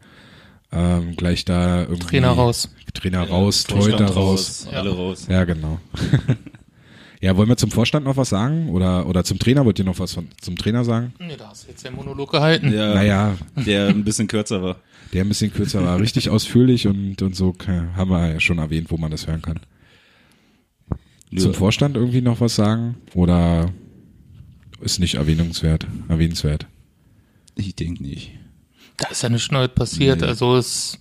Ähm, 0.71 1.15
gleich 1.15 1.45
da 1.45 1.81
irgendwie 1.81 2.07
Trainer 2.07 2.29
raus. 2.29 2.69
Trainer 2.93 3.27
raus, 3.27 3.63
Torhüter 3.63 4.05
raus. 4.05 4.67
Alle 4.71 4.91
raus. 4.91 5.25
Ja, 5.29 5.43
genau. 5.43 5.79
ja, 7.21 7.35
wollen 7.35 7.49
wir 7.49 7.57
zum 7.57 7.71
Vorstand 7.71 8.05
noch 8.05 8.17
was 8.17 8.29
sagen? 8.29 8.69
Oder, 8.69 9.07
oder 9.07 9.23
zum 9.23 9.39
Trainer? 9.39 9.65
Wollt 9.65 9.79
ihr 9.79 9.85
noch 9.85 9.99
was 9.99 10.13
von, 10.13 10.27
zum 10.39 10.57
Trainer 10.57 10.83
sagen? 10.85 11.13
Nee, 11.19 11.35
da 11.37 11.49
hast 11.49 11.65
du 11.65 11.69
jetzt 11.71 11.83
den 11.85 11.95
Monolog 11.95 12.31
gehalten. 12.31 12.71
Ja, 12.71 12.93
Naja, 12.93 13.37
der 13.55 13.87
ein 13.87 14.03
bisschen 14.03 14.27
kürzer 14.27 14.61
war. 14.61 14.77
der 15.13 15.23
ein 15.23 15.27
bisschen 15.27 15.51
kürzer 15.51 15.83
war, 15.83 15.99
richtig 15.99 16.29
ausführlich 16.29 16.85
und, 16.87 17.21
und 17.21 17.35
so 17.35 17.51
kann- 17.51 17.95
haben 17.95 18.11
wir 18.11 18.33
ja 18.33 18.39
schon 18.39 18.59
erwähnt, 18.59 18.91
wo 18.91 18.97
man 18.97 19.09
das 19.11 19.25
hören 19.27 19.41
kann. 19.41 19.59
Zum 21.37 21.53
Vorstand 21.53 21.95
irgendwie 21.95 22.21
noch 22.21 22.41
was 22.41 22.55
sagen? 22.55 22.95
Oder 23.13 23.71
ist 24.81 24.99
nicht 24.99 25.15
erwähnungswert, 25.15 25.85
erwähnenswert? 26.07 26.65
Ich 27.55 27.75
denke 27.75 28.01
nicht. 28.01 28.31
Da 28.97 29.09
ist 29.09 29.21
ja 29.21 29.29
nichts 29.29 29.51
Neues 29.51 29.69
passiert. 29.69 30.21
Nee. 30.21 30.27
Also 30.27 30.55
es 30.55 30.99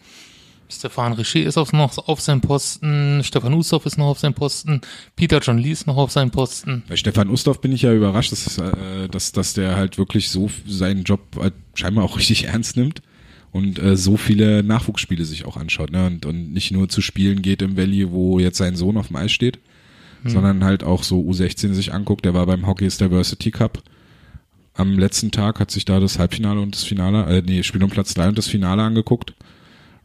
Stefan 0.68 1.14
Richer 1.14 1.40
ist 1.40 1.56
auf, 1.56 1.72
noch 1.72 1.96
auf 2.08 2.20
seinem 2.20 2.40
Posten, 2.40 3.22
Stefan 3.24 3.54
Ustorf 3.54 3.86
ist 3.86 3.96
noch 3.96 4.06
auf 4.06 4.18
seinem 4.18 4.34
Posten, 4.34 4.80
Peter 5.16 5.38
John 5.38 5.58
Lee 5.58 5.70
ist 5.70 5.86
noch 5.86 5.96
auf 5.96 6.10
seinem 6.12 6.30
Posten. 6.30 6.82
Bei 6.88 6.96
Stefan 6.96 7.30
Ustorf 7.30 7.60
bin 7.60 7.72
ich 7.72 7.82
ja 7.82 7.92
überrascht, 7.92 8.32
dass, 8.32 8.58
äh, 8.58 9.08
dass, 9.08 9.32
dass 9.32 9.54
der 9.54 9.76
halt 9.76 9.98
wirklich 9.98 10.28
so 10.28 10.50
seinen 10.66 11.04
Job 11.04 11.20
halt 11.38 11.54
scheinbar 11.74 12.04
auch 12.04 12.16
richtig 12.18 12.44
ernst 12.44 12.76
nimmt 12.76 13.02
und 13.50 13.78
äh, 13.78 13.96
so 13.96 14.16
viele 14.16 14.62
Nachwuchsspiele 14.62 15.24
sich 15.24 15.46
auch 15.46 15.56
anschaut 15.56 15.90
ne? 15.90 16.06
und, 16.06 16.26
und 16.26 16.52
nicht 16.52 16.70
nur 16.70 16.88
zu 16.88 17.00
Spielen 17.00 17.42
geht 17.42 17.62
im 17.62 17.76
Valley, 17.76 18.10
wo 18.10 18.38
jetzt 18.38 18.58
sein 18.58 18.76
Sohn 18.76 18.98
auf 18.98 19.08
dem 19.08 19.16
Eis 19.16 19.32
steht, 19.32 19.58
sondern 20.24 20.64
halt 20.64 20.82
auch 20.82 21.02
so 21.02 21.20
U16 21.20 21.72
sich 21.72 21.92
anguckt. 21.92 22.24
Der 22.24 22.34
war 22.34 22.46
beim 22.46 22.66
Hockey's 22.66 22.98
Diversity 22.98 23.50
Cup 23.50 23.82
am 24.74 24.98
letzten 24.98 25.30
Tag, 25.30 25.60
hat 25.60 25.70
sich 25.70 25.84
da 25.84 26.00
das 26.00 26.18
Halbfinale 26.18 26.60
und 26.60 26.74
das 26.74 26.84
Finale, 26.84 27.24
äh, 27.26 27.42
nee, 27.42 27.62
Spiel 27.62 27.82
um 27.82 27.90
Platz 27.90 28.14
drei 28.14 28.28
und 28.28 28.38
das 28.38 28.46
Finale 28.46 28.82
angeguckt. 28.82 29.34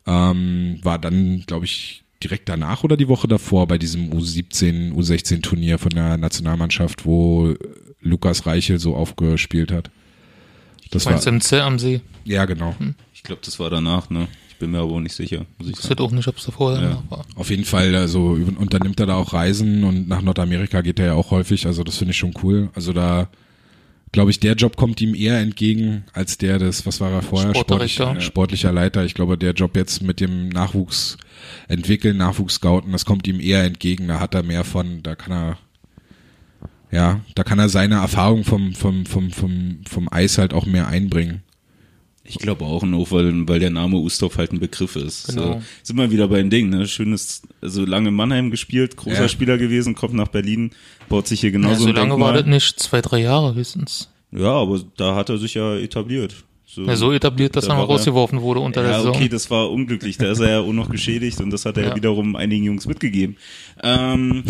Ähm, 0.05 0.79
war 0.81 0.99
dann, 0.99 1.43
glaube 1.45 1.65
ich, 1.65 2.03
direkt 2.23 2.49
danach 2.49 2.83
oder 2.83 2.97
die 2.97 3.07
Woche 3.07 3.27
davor 3.27 3.67
bei 3.67 3.77
diesem 3.77 4.11
U17, 4.11 4.93
U16 4.93 5.41
Turnier 5.41 5.77
von 5.77 5.91
der 5.91 6.17
Nationalmannschaft, 6.17 7.05
wo 7.05 7.53
Lukas 8.01 8.45
Reichel 8.45 8.79
so 8.79 8.95
aufgespielt 8.95 9.71
hat. 9.71 9.91
Das 10.91 11.05
Meinst 11.05 11.25
du 11.25 11.27
war, 11.27 11.33
im 11.33 11.41
Zell 11.41 11.61
am 11.61 11.79
See? 11.79 12.01
ja, 12.25 12.45
genau. 12.45 12.75
Ich 13.13 13.23
glaube, 13.23 13.41
das 13.43 13.59
war 13.59 13.69
danach, 13.69 14.09
ne? 14.09 14.27
Ich 14.63 14.65
bin 14.65 14.71
mir 14.71 14.79
aber 14.79 14.93
auch 14.93 14.99
nicht 15.01 15.15
sicher, 15.15 15.45
muss 15.57 15.67
ich 15.69 15.77
weiß 15.77 15.97
auch 15.99 16.11
nicht, 16.11 16.27
ob 16.29 16.37
es 16.37 16.45
da 16.45 16.51
vorher 16.53 16.81
Ja. 16.81 17.03
war. 17.09 17.25
Auf 17.35 17.49
jeden 17.49 17.65
Fall, 17.65 17.93
also 17.95 18.37
unternimmt 18.57 18.97
er 18.99 19.07
da 19.07 19.15
auch 19.15 19.33
Reisen 19.33 19.83
und 19.83 20.07
nach 20.07 20.21
Nordamerika 20.21 20.79
geht 20.81 20.99
er 20.99 21.07
ja 21.07 21.13
auch 21.15 21.31
häufig, 21.31 21.65
also 21.65 21.83
das 21.83 21.97
finde 21.97 22.11
ich 22.11 22.17
schon 22.17 22.33
cool. 22.43 22.69
Also 22.75 22.93
da 22.93 23.27
glaube 24.13 24.31
ich, 24.31 24.39
der 24.39 24.53
Job 24.53 24.77
kommt 24.77 25.01
ihm 25.01 25.15
eher 25.15 25.39
entgegen 25.39 26.05
als 26.13 26.37
der 26.37 26.59
des, 26.59 26.85
was 26.85 27.01
war 27.01 27.11
er 27.11 27.21
vorher? 27.21 27.49
Sportdirektor. 27.49 28.05
Sportlich, 28.07 28.25
sportlicher 28.25 28.71
Leiter. 28.71 29.03
Ich 29.03 29.15
glaube, 29.15 29.37
der 29.37 29.51
Job 29.51 29.75
jetzt 29.75 30.01
mit 30.01 30.21
dem 30.21 30.47
Nachwuchs 30.47 31.17
entwickeln, 31.67 32.15
Nachwuchs 32.15 32.55
scouten, 32.55 32.93
das 32.93 33.03
kommt 33.03 33.27
ihm 33.27 33.41
eher 33.41 33.63
entgegen. 33.65 34.07
Da 34.07 34.21
hat 34.21 34.33
er 34.33 34.43
mehr 34.43 34.63
von, 34.63 35.03
da 35.03 35.15
kann 35.15 35.33
er, 35.33 35.57
ja, 36.91 37.19
da 37.35 37.43
kann 37.43 37.59
er 37.59 37.67
seine 37.67 37.95
Erfahrung 37.95 38.45
vom, 38.45 38.73
vom, 38.73 39.05
vom, 39.05 39.31
vom, 39.31 39.79
vom 39.89 40.07
Eis 40.09 40.37
halt 40.37 40.53
auch 40.53 40.65
mehr 40.67 40.87
einbringen. 40.87 41.41
Ich 42.25 42.37
glaube 42.37 42.63
auch 42.63 42.83
noch, 42.83 43.11
weil, 43.11 43.47
weil 43.49 43.59
der 43.59 43.69
Name 43.69 43.97
Ustorf 43.97 44.37
halt 44.37 44.53
ein 44.53 44.59
Begriff 44.59 44.95
ist. 44.95 45.27
Genau. 45.27 45.55
So, 45.55 45.61
sind 45.83 45.97
wir 45.97 46.09
wieder 46.09 46.29
beim 46.29 46.49
Ding, 46.49 46.69
ne? 46.69 46.87
Schönes, 46.87 47.41
also 47.61 47.83
lange 47.85 48.11
Mannheim 48.11 48.49
gespielt, 48.49 48.95
großer 48.95 49.23
Ja. 49.23 49.27
Spieler 49.27 49.57
gewesen, 49.57 49.93
kommt 49.93 50.13
nach 50.13 50.29
Berlin, 50.29 50.71
baut 51.09 51.27
sich 51.27 51.41
hier 51.41 51.49
Ja, 51.49 51.57
genauso 51.57 51.81
so 51.83 51.87
ein 51.89 51.95
lange 51.95 52.09
Denkmal. 52.11 52.33
war 52.33 52.39
das 52.41 52.45
nicht, 52.45 52.79
zwei, 52.79 53.01
drei 53.01 53.19
Jahre 53.21 53.53
höchstens. 53.55 54.09
Ja, 54.31 54.53
aber 54.53 54.79
da 54.95 55.15
hat 55.15 55.29
er 55.29 55.37
sich 55.37 55.53
ja 55.55 55.75
etabliert. 55.75 56.33
So, 56.65 56.85
Ja, 56.85 56.95
so 56.95 57.11
etabliert, 57.11 57.55
dass 57.57 57.65
Da 57.65 57.73
er 57.73 57.77
mal 57.77 57.83
rausgeworfen 57.83 58.41
wurde 58.41 58.61
unter 58.61 58.81
der 58.81 58.91
ja, 58.91 58.97
Saison. 58.99 59.15
okay, 59.15 59.27
das 59.27 59.51
war 59.51 59.69
unglücklich. 59.69 60.17
Da 60.17 60.31
ist 60.31 60.39
er 60.39 60.49
ja 60.49 60.59
auch 60.61 60.73
noch 60.73 60.89
geschädigt 60.89 61.39
und 61.41 61.51
das 61.51 61.65
hat 61.65 61.75
er 61.77 61.83
ja. 61.83 61.89
Ja. 61.89 61.95
wiederum 61.97 62.35
einigen 62.37 62.63
Jungs 62.63 62.87
mitgegeben. 62.87 63.35
Ähm, 63.83 64.43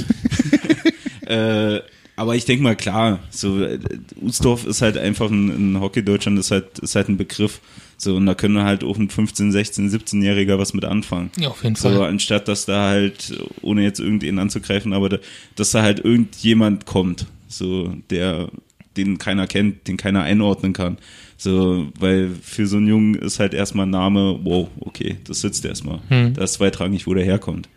äh, 1.25 1.79
aber 2.23 2.35
ich 2.35 2.45
denke 2.45 2.63
mal, 2.63 2.75
klar, 2.75 3.19
so 3.29 3.61
äh, 3.61 3.77
Usdorf 4.21 4.65
ist 4.65 4.81
halt 4.81 4.97
einfach 4.97 5.29
ein, 5.29 5.75
ein 5.75 5.79
Hockey 5.79 6.03
Deutschland 6.03 6.39
ist 6.39 6.49
halt 6.51 6.79
ist 6.79 6.95
halt 6.95 7.09
ein 7.09 7.17
Begriff. 7.17 7.59
So 7.97 8.15
und 8.15 8.25
da 8.25 8.33
können 8.33 8.63
halt 8.63 8.83
auch 8.83 8.97
ein 8.97 9.09
15, 9.09 9.51
16, 9.51 9.89
17-Jähriger 9.89 10.57
was 10.57 10.73
mit 10.73 10.83
anfangen. 10.85 11.29
Ja, 11.37 11.49
auf 11.49 11.63
jeden 11.63 11.75
So, 11.75 11.89
Fall. 11.89 12.07
anstatt 12.09 12.47
dass 12.47 12.65
da 12.65 12.87
halt, 12.89 13.37
ohne 13.61 13.83
jetzt 13.83 13.99
irgendwen 13.99 14.39
anzugreifen, 14.39 14.93
aber 14.93 15.09
da, 15.09 15.17
dass 15.55 15.71
da 15.71 15.83
halt 15.83 15.99
irgendjemand 16.03 16.85
kommt, 16.85 17.27
so, 17.47 17.93
der, 18.09 18.49
den 18.97 19.19
keiner 19.19 19.47
kennt, 19.47 19.87
den 19.87 19.97
keiner 19.97 20.23
einordnen 20.23 20.73
kann. 20.73 20.97
So, 21.37 21.87
weil 21.99 22.29
für 22.41 22.67
so 22.67 22.77
einen 22.77 22.87
Jungen 22.87 23.15
ist 23.15 23.39
halt 23.39 23.53
erstmal 23.53 23.85
ein 23.85 23.91
Name, 23.91 24.39
wow, 24.43 24.69
okay, 24.79 25.17
das 25.25 25.41
sitzt 25.41 25.63
erstmal. 25.65 25.99
Hm. 26.09 26.33
Das 26.33 26.51
ist 26.51 26.57
zweitrangig, 26.57 27.05
wo 27.05 27.13
der 27.13 27.25
herkommt. 27.25 27.69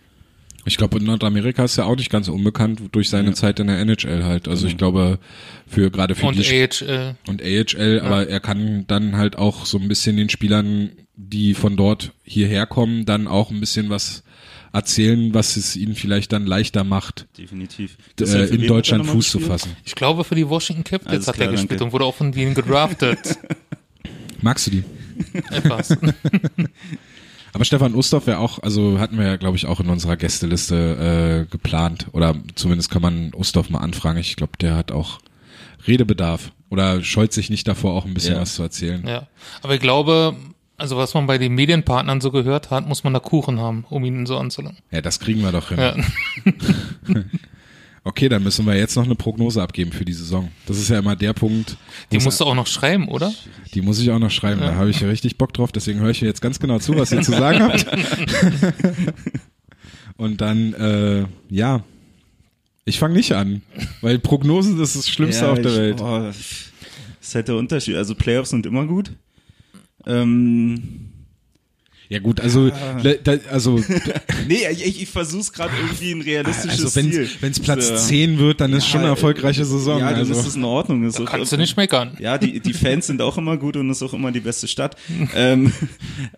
Ich 0.66 0.76
glaube, 0.76 0.98
in 0.98 1.04
Nordamerika 1.04 1.64
ist 1.64 1.78
er 1.78 1.86
auch 1.86 1.96
nicht 1.96 2.10
ganz 2.10 2.28
unbekannt 2.28 2.82
durch 2.92 3.08
seine 3.08 3.28
Ja. 3.28 3.34
Zeit 3.34 3.60
in 3.60 3.68
der 3.68 3.78
NHL 3.78 4.24
halt. 4.24 4.48
Also 4.48 4.66
ich 4.66 4.76
glaube, 4.76 5.18
für 5.66 5.90
gerade 5.90 6.14
für 6.14 6.26
Und 6.26 6.36
die 6.36 6.44
AHL. 6.68 7.14
und 7.28 7.40
AHL, 7.40 8.00
aber 8.00 8.28
er 8.28 8.40
kann 8.40 8.84
dann 8.88 9.16
halt 9.16 9.36
auch 9.36 9.64
so 9.64 9.78
ein 9.78 9.86
bisschen 9.88 10.16
den 10.16 10.28
Spielern, 10.28 10.90
die 11.14 11.54
von 11.54 11.76
dort 11.76 12.12
hierher 12.24 12.66
kommen, 12.66 13.06
dann 13.06 13.26
auch 13.28 13.50
ein 13.50 13.60
bisschen 13.60 13.88
was 13.90 14.24
erzählen, 14.72 15.32
was 15.32 15.56
es 15.56 15.76
ihnen 15.76 15.94
vielleicht 15.94 16.32
dann 16.32 16.44
leichter 16.44 16.84
macht, 16.84 17.26
Definitiv. 17.38 17.96
äh, 18.20 18.44
in 18.54 18.66
Deutschland 18.66 19.06
Fuß 19.06 19.30
zu 19.30 19.38
fassen. 19.40 19.70
Ich 19.86 19.94
glaube, 19.94 20.24
für 20.24 20.34
die 20.34 20.46
Washington 20.48 20.84
Capitals 20.84 21.14
Alles 21.14 21.28
hat 21.28 21.34
klar, 21.36 21.46
er 21.48 21.52
gespielt 21.52 21.70
danke. 21.72 21.84
und 21.84 21.92
wurde 21.92 22.04
auch 22.04 22.14
von 22.14 22.32
denen 22.32 22.54
gedraftet. 22.54 23.38
Magst 24.42 24.66
du 24.66 24.70
die? 24.72 24.84
Etwas. 25.50 25.96
Aber 27.56 27.64
Stefan 27.64 27.94
Ustorf 27.94 28.26
wäre 28.26 28.36
auch, 28.38 28.58
also 28.62 28.98
hatten 29.00 29.16
wir 29.18 29.24
ja, 29.24 29.36
glaube 29.36 29.56
ich, 29.56 29.64
auch 29.64 29.80
in 29.80 29.88
unserer 29.88 30.18
Gästeliste 30.18 31.46
äh, 31.46 31.50
geplant. 31.50 32.08
Oder 32.12 32.34
zumindest 32.54 32.90
kann 32.90 33.00
man 33.00 33.32
Ustorf 33.34 33.70
mal 33.70 33.78
anfragen. 33.78 34.18
Ich 34.18 34.36
glaube, 34.36 34.52
der 34.60 34.76
hat 34.76 34.92
auch 34.92 35.20
Redebedarf. 35.86 36.52
Oder 36.68 37.02
scheut 37.02 37.32
sich 37.32 37.48
nicht 37.48 37.66
davor, 37.66 37.94
auch 37.94 38.04
ein 38.04 38.12
bisschen 38.12 38.34
Ja. 38.34 38.42
was 38.42 38.56
zu 38.56 38.62
erzählen. 38.62 39.02
ja. 39.08 39.26
Aber 39.62 39.74
ich 39.74 39.80
glaube, 39.80 40.36
also 40.76 40.98
was 40.98 41.14
man 41.14 41.26
bei 41.26 41.38
den 41.38 41.54
Medienpartnern 41.54 42.20
so 42.20 42.30
gehört 42.30 42.70
hat, 42.70 42.86
muss 42.86 43.04
man 43.04 43.14
da 43.14 43.20
Kuchen 43.20 43.58
haben, 43.58 43.86
um 43.88 44.04
ihn 44.04 44.26
so 44.26 44.36
anzulangen. 44.36 44.76
Ja, 44.90 45.00
das 45.00 45.18
kriegen 45.18 45.40
wir 45.40 45.50
doch 45.52 45.70
hin. 45.70 45.78
Ja. 45.78 45.96
Okay, 48.06 48.28
dann 48.28 48.44
müssen 48.44 48.64
wir 48.66 48.76
jetzt 48.76 48.94
noch 48.94 49.04
eine 49.04 49.16
Prognose 49.16 49.60
abgeben 49.60 49.90
für 49.90 50.04
die 50.04 50.12
Saison. 50.12 50.48
Das 50.66 50.78
ist 50.78 50.90
ja 50.90 51.00
immer 51.00 51.16
der 51.16 51.32
Punkt. 51.32 51.76
Die 52.12 52.20
musst 52.20 52.38
du 52.38 52.44
auch 52.44 52.54
noch 52.54 52.68
schreiben, 52.68 53.08
oder? 53.08 53.34
die 53.74 53.82
muss 53.82 53.98
ich 53.98 54.12
auch 54.12 54.20
noch 54.20 54.30
schreiben. 54.30 54.60
Da 54.60 54.76
habe 54.76 54.90
ich 54.90 55.00
ja 55.00 55.08
richtig 55.08 55.38
Bock 55.38 55.52
drauf. 55.52 55.72
Deswegen 55.72 55.98
höre 55.98 56.10
ich 56.10 56.20
jetzt 56.20 56.40
ganz 56.40 56.60
genau 56.60 56.78
zu, 56.78 56.96
was 56.96 57.10
ihr 57.10 57.22
zu 57.22 57.32
sagen 57.32 57.64
habt. 57.64 57.84
Und 60.16 60.40
dann, 60.40 60.72
äh, 60.74 61.24
ja, 61.50 61.82
ich 62.84 63.00
fange 63.00 63.14
nicht 63.14 63.32
an, 63.32 63.62
weil 64.02 64.20
Prognosen 64.20 64.78
das 64.78 64.94
ist 64.94 65.08
das 65.08 65.10
Schlimmste 65.10 65.46
Ja, 65.46 65.50
auf 65.50 65.60
der 65.60 65.72
ich, 65.72 65.76
Welt. 65.76 66.00
Oh, 66.00 66.20
das 66.20 66.36
ist 67.20 67.34
halt 67.34 67.48
der 67.48 67.56
Unterschied. 67.56 67.96
Also 67.96 68.14
Playoffs 68.14 68.50
sind 68.50 68.66
immer 68.66 68.86
gut. 68.86 69.10
Ähm, 70.06 71.08
Ja 72.08 72.20
gut, 72.20 72.40
also, 72.40 72.70
da, 72.70 73.32
also, 73.50 73.82
Nee, 74.48 74.60
ich, 74.70 75.02
ich 75.02 75.08
versuch's 75.08 75.52
gerade 75.52 75.72
irgendwie 75.76 76.12
ein 76.12 76.20
realistisches 76.20 76.84
also 76.84 76.96
wenn 76.96 77.10
Ziel. 77.12 77.28
es 77.42 77.58
Platz 77.60 77.88
So. 77.88 77.96
10 77.96 78.38
wird, 78.38 78.60
dann 78.60 78.72
ist 78.74 78.86
schon 78.86 79.00
eine 79.00 79.08
erfolgreiche 79.08 79.64
Saison. 79.64 79.98
Ja, 79.98 80.10
dann 80.10 80.20
also. 80.20 80.32
ist 80.32 80.46
es 80.46 80.54
in 80.54 80.62
Ordnung. 80.64 81.04
Ist 81.04 81.20
auch, 81.20 81.24
Kannst 81.24 81.50
du 81.50 81.56
nicht 81.56 81.76
meckern. 81.76 82.16
ja, 82.20 82.38
die, 82.38 82.60
die 82.60 82.72
Fans 82.72 83.08
sind 83.08 83.20
auch 83.22 83.36
immer 83.38 83.56
gut 83.56 83.76
und 83.76 83.90
ist 83.90 84.02
auch 84.04 84.14
immer 84.14 84.30
die 84.30 84.40
beste 84.40 84.68
Stadt. 84.68 84.96
ähm, 85.34 85.72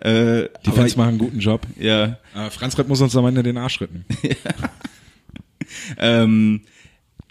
äh, 0.00 0.44
Die 0.64 0.70
Fans 0.70 0.96
machen 0.96 1.08
einen 1.10 1.18
guten 1.18 1.38
Job. 1.38 1.66
Ja, 1.78 2.18
Äh, 2.34 2.50
Franz 2.50 2.78
Rett 2.78 2.88
muss 2.88 3.00
uns 3.02 3.14
am 3.14 3.26
Ende 3.26 3.42
den 3.42 3.58
Arsch 3.58 3.80
retten. 3.82 4.06
ähm, 5.98 6.62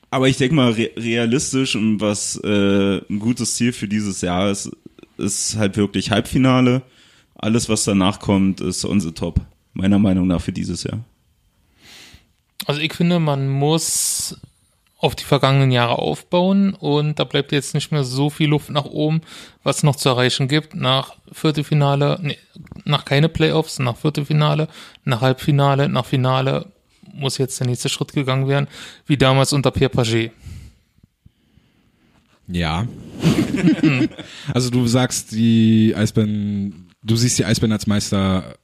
aber 0.09 0.27
ich 0.29 0.37
denke 0.37 0.55
mal, 0.55 0.71
re 0.71 0.91
realistisch 0.95 1.75
und 1.75 1.99
was 1.99 2.39
äh, 2.43 2.97
ein 3.09 3.19
gutes 3.19 3.55
Ziel 3.55 3.73
für 3.73 3.87
dieses 3.87 4.21
Jahr 4.21 4.51
ist, 4.51 4.69
ist 5.17 5.55
halt 5.57 5.75
wirklich 5.77 6.11
Halbfinale. 6.11 6.83
Alles, 7.37 7.69
was 7.69 7.83
danach 7.83 8.19
kommt, 8.19 8.61
ist 8.61 8.83
unsere 8.83 9.13
Top. 9.13 9.41
Meiner 9.73 9.99
Meinung 9.99 10.27
nach 10.27 10.41
für 10.41 10.51
dieses 10.51 10.83
Jahr. 10.83 11.03
Also 12.65 12.81
ich 12.81 12.93
finde, 12.93 13.19
man 13.19 13.47
muss 13.47 14.37
auf 14.99 15.15
die 15.15 15.23
vergangenen 15.23 15.69
Jahre 15.71 15.99
aufbauen 15.99 16.73
und 16.73 17.19
da 17.19 17.23
bleibt 17.23 17.51
jetzt 17.51 17.75
nicht 17.75 17.91
mehr 17.91 18.03
so 18.03 18.31
viel 18.31 18.49
Luft 18.49 18.71
nach 18.71 18.85
oben, 18.85 19.21
was 19.63 19.83
noch 19.83 19.95
zu 19.95 20.09
erreichen 20.09 20.47
gibt. 20.47 20.73
Nach 20.73 21.15
Viertelfinale, 21.31 22.19
nee, 22.21 22.37
nach 22.83 23.05
keine 23.05 23.29
Playoffs, 23.29 23.77
nach 23.77 23.97
Viertelfinale, 23.97 24.67
nach 25.05 25.21
Halbfinale, 25.21 25.87
nach 25.87 26.05
Finale 26.05 26.65
muss 27.13 27.37
jetzt 27.37 27.59
der 27.59 27.67
nächste 27.67 27.89
Schritt 27.89 28.13
gegangen 28.13 28.47
werden, 28.47 28.67
wie 29.05 29.17
damals 29.17 29.53
unter 29.53 29.71
Pierre 29.71 29.91
Paget. 29.91 30.31
Ja. 32.47 32.87
also 34.53 34.69
du 34.69 34.87
sagst, 34.87 35.31
die 35.31 35.93
Eisbären, 35.95 36.86
du 37.03 37.15
siehst 37.15 37.37
die 37.39 37.45
Eisbären 37.45 37.71
als 37.71 37.87
Meister 37.87 38.55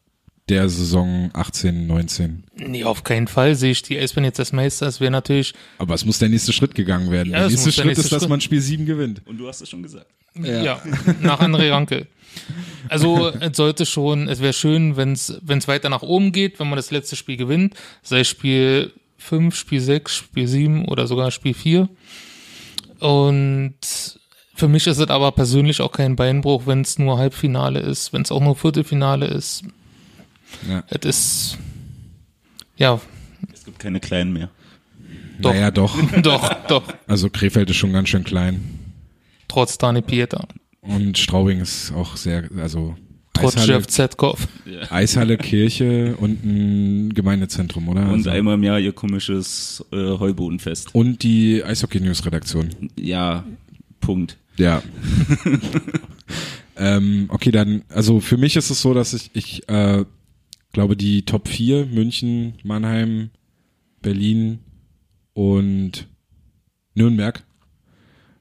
der 0.50 0.68
Saison 0.68 1.30
18, 1.34 1.88
19. 1.88 2.44
Nee, 2.56 2.84
auf 2.84 3.04
keinen 3.04 3.28
Fall 3.28 3.56
sehe 3.56 3.72
ich 3.72 3.82
die 3.82 3.98
Eisbären 3.98 4.26
jetzt 4.26 4.40
als 4.40 4.52
Meister. 4.52 4.88
Es 4.88 5.00
wäre 5.00 5.12
natürlich, 5.12 5.54
Aber 5.78 5.94
es 5.94 6.06
muss 6.06 6.20
der 6.20 6.30
nächste 6.30 6.52
Schritt 6.52 6.76
gegangen 6.76 7.12
werden. 7.12 7.32
Ja, 7.32 7.40
der 7.40 7.48
nächste 7.48 7.68
muss 7.68 7.76
der 7.76 7.82
Schritt 7.82 7.86
nächste 7.86 8.02
ist, 8.04 8.12
dass 8.12 8.22
Schritt. 8.24 8.30
man 8.30 8.42
Spiel 8.42 8.62
7 8.62 8.86
gewinnt. 8.86 9.22
Und 9.26 9.38
du 9.38 9.48
hast 9.48 9.62
es 9.62 9.70
schon 9.70 9.84
gesagt. 9.84 10.08
ja, 10.36 10.82
nach 11.22 11.40
André 11.40 11.72
Rankel. 11.72 12.08
Also 12.90 13.30
es 13.30 13.56
sollte 13.56 13.86
schon, 13.86 14.28
es 14.28 14.42
wäre 14.42 14.54
schön, 14.54 14.98
wenn 14.98 15.14
es 15.14 15.40
wenn 15.42 15.60
es 15.60 15.68
weiter 15.68 15.90
nach 15.90 16.02
oben 16.02 16.32
geht, 16.32 16.60
wenn 16.60 16.68
man 16.68 16.78
das 16.78 16.92
letzte 16.92 17.16
Spiel 17.16 17.38
gewinnt, 17.38 17.76
sei 18.02 18.24
Spiel 18.24 18.92
5, 19.20 19.56
Spiel 19.56 19.80
6, 19.80 20.16
Spiel 20.16 20.48
7 20.48 20.86
oder 20.86 21.08
sogar 21.08 21.32
Spiel 21.32 21.54
4. 21.54 21.88
Und 23.00 23.76
für 24.64 24.70
mich 24.70 24.88
ist 24.88 24.98
es 24.98 25.10
aber 25.10 25.34
persönlich 25.34 25.82
auch 25.82 25.92
kein 25.92 26.16
Beinbruch, 26.16 26.66
wenn 26.68 26.80
es 26.80 26.98
nur 26.98 27.18
Halbfinale 27.18 27.82
ist, 27.82 28.14
wenn 28.14 28.22
es 28.22 28.32
auch 28.32 28.40
nur 28.40 28.56
Viertelfinale 28.56 29.26
ist. 29.26 29.64
Ja. 30.70 30.86
Es 30.88 31.06
ist, 31.06 31.58
ja, 32.78 33.02
Es 33.52 33.66
gibt 33.66 33.80
keine 33.80 34.00
Kleinen 34.00 34.32
mehr. 34.32 34.50
Doch. 35.42 35.52
Naja, 35.52 35.70
doch. 35.70 35.98
doch, 36.22 36.54
doch, 36.70 36.84
Also 37.08 37.30
Krefeld 37.30 37.72
ist 37.72 37.76
schon 37.76 37.92
ganz 37.92 38.08
schön 38.08 38.24
klein. 38.24 38.62
trotz 39.50 39.78
Dani 39.78 40.02
Pieta, 40.02 40.48
Und 40.80 41.18
Straubing 41.18 41.60
ist 41.60 41.92
auch 41.92 42.16
sehr, 42.16 42.48
also 42.58 42.96
trotz 43.34 43.58
Eishalle, 43.58 43.74
Jeff 43.74 43.88
Zetkov. 43.88 44.48
Eishalle, 44.90 45.38
Kirche 45.38 46.16
und 46.22 46.42
ein 46.46 47.14
Gemeindezentrum, 47.14 47.90
oder? 47.90 48.04
Und 48.04 48.14
also. 48.14 48.30
einmal 48.30 48.54
im 48.54 48.64
Jahr 48.64 48.80
ihr 48.80 48.94
komisches 48.94 49.84
äh, 49.92 49.98
Heubodenfest. 49.98 50.96
und 50.96 51.22
die 51.22 51.62
Eishockey-News-Redaktion. 51.66 52.70
Ja, 52.96 53.44
Punkt. 54.00 54.38
Ja. 54.58 54.84
ähm, 56.78 57.26
okay, 57.30 57.52
dann, 57.52 57.84
also 57.90 58.20
für 58.20 58.38
mich 58.38 58.56
ist 58.56 58.70
es 58.70 58.82
so, 58.82 58.94
dass 58.94 59.14
ich, 59.14 59.32
ich 59.34 59.68
äh, 59.70 60.06
glaube, 60.72 60.96
die 60.96 61.24
Top 61.24 61.48
4, 61.48 61.88
München, 61.88 62.56
Mannheim, 62.64 63.30
Berlin 64.02 64.60
und 65.34 66.08
Nürnberg, 66.96 67.44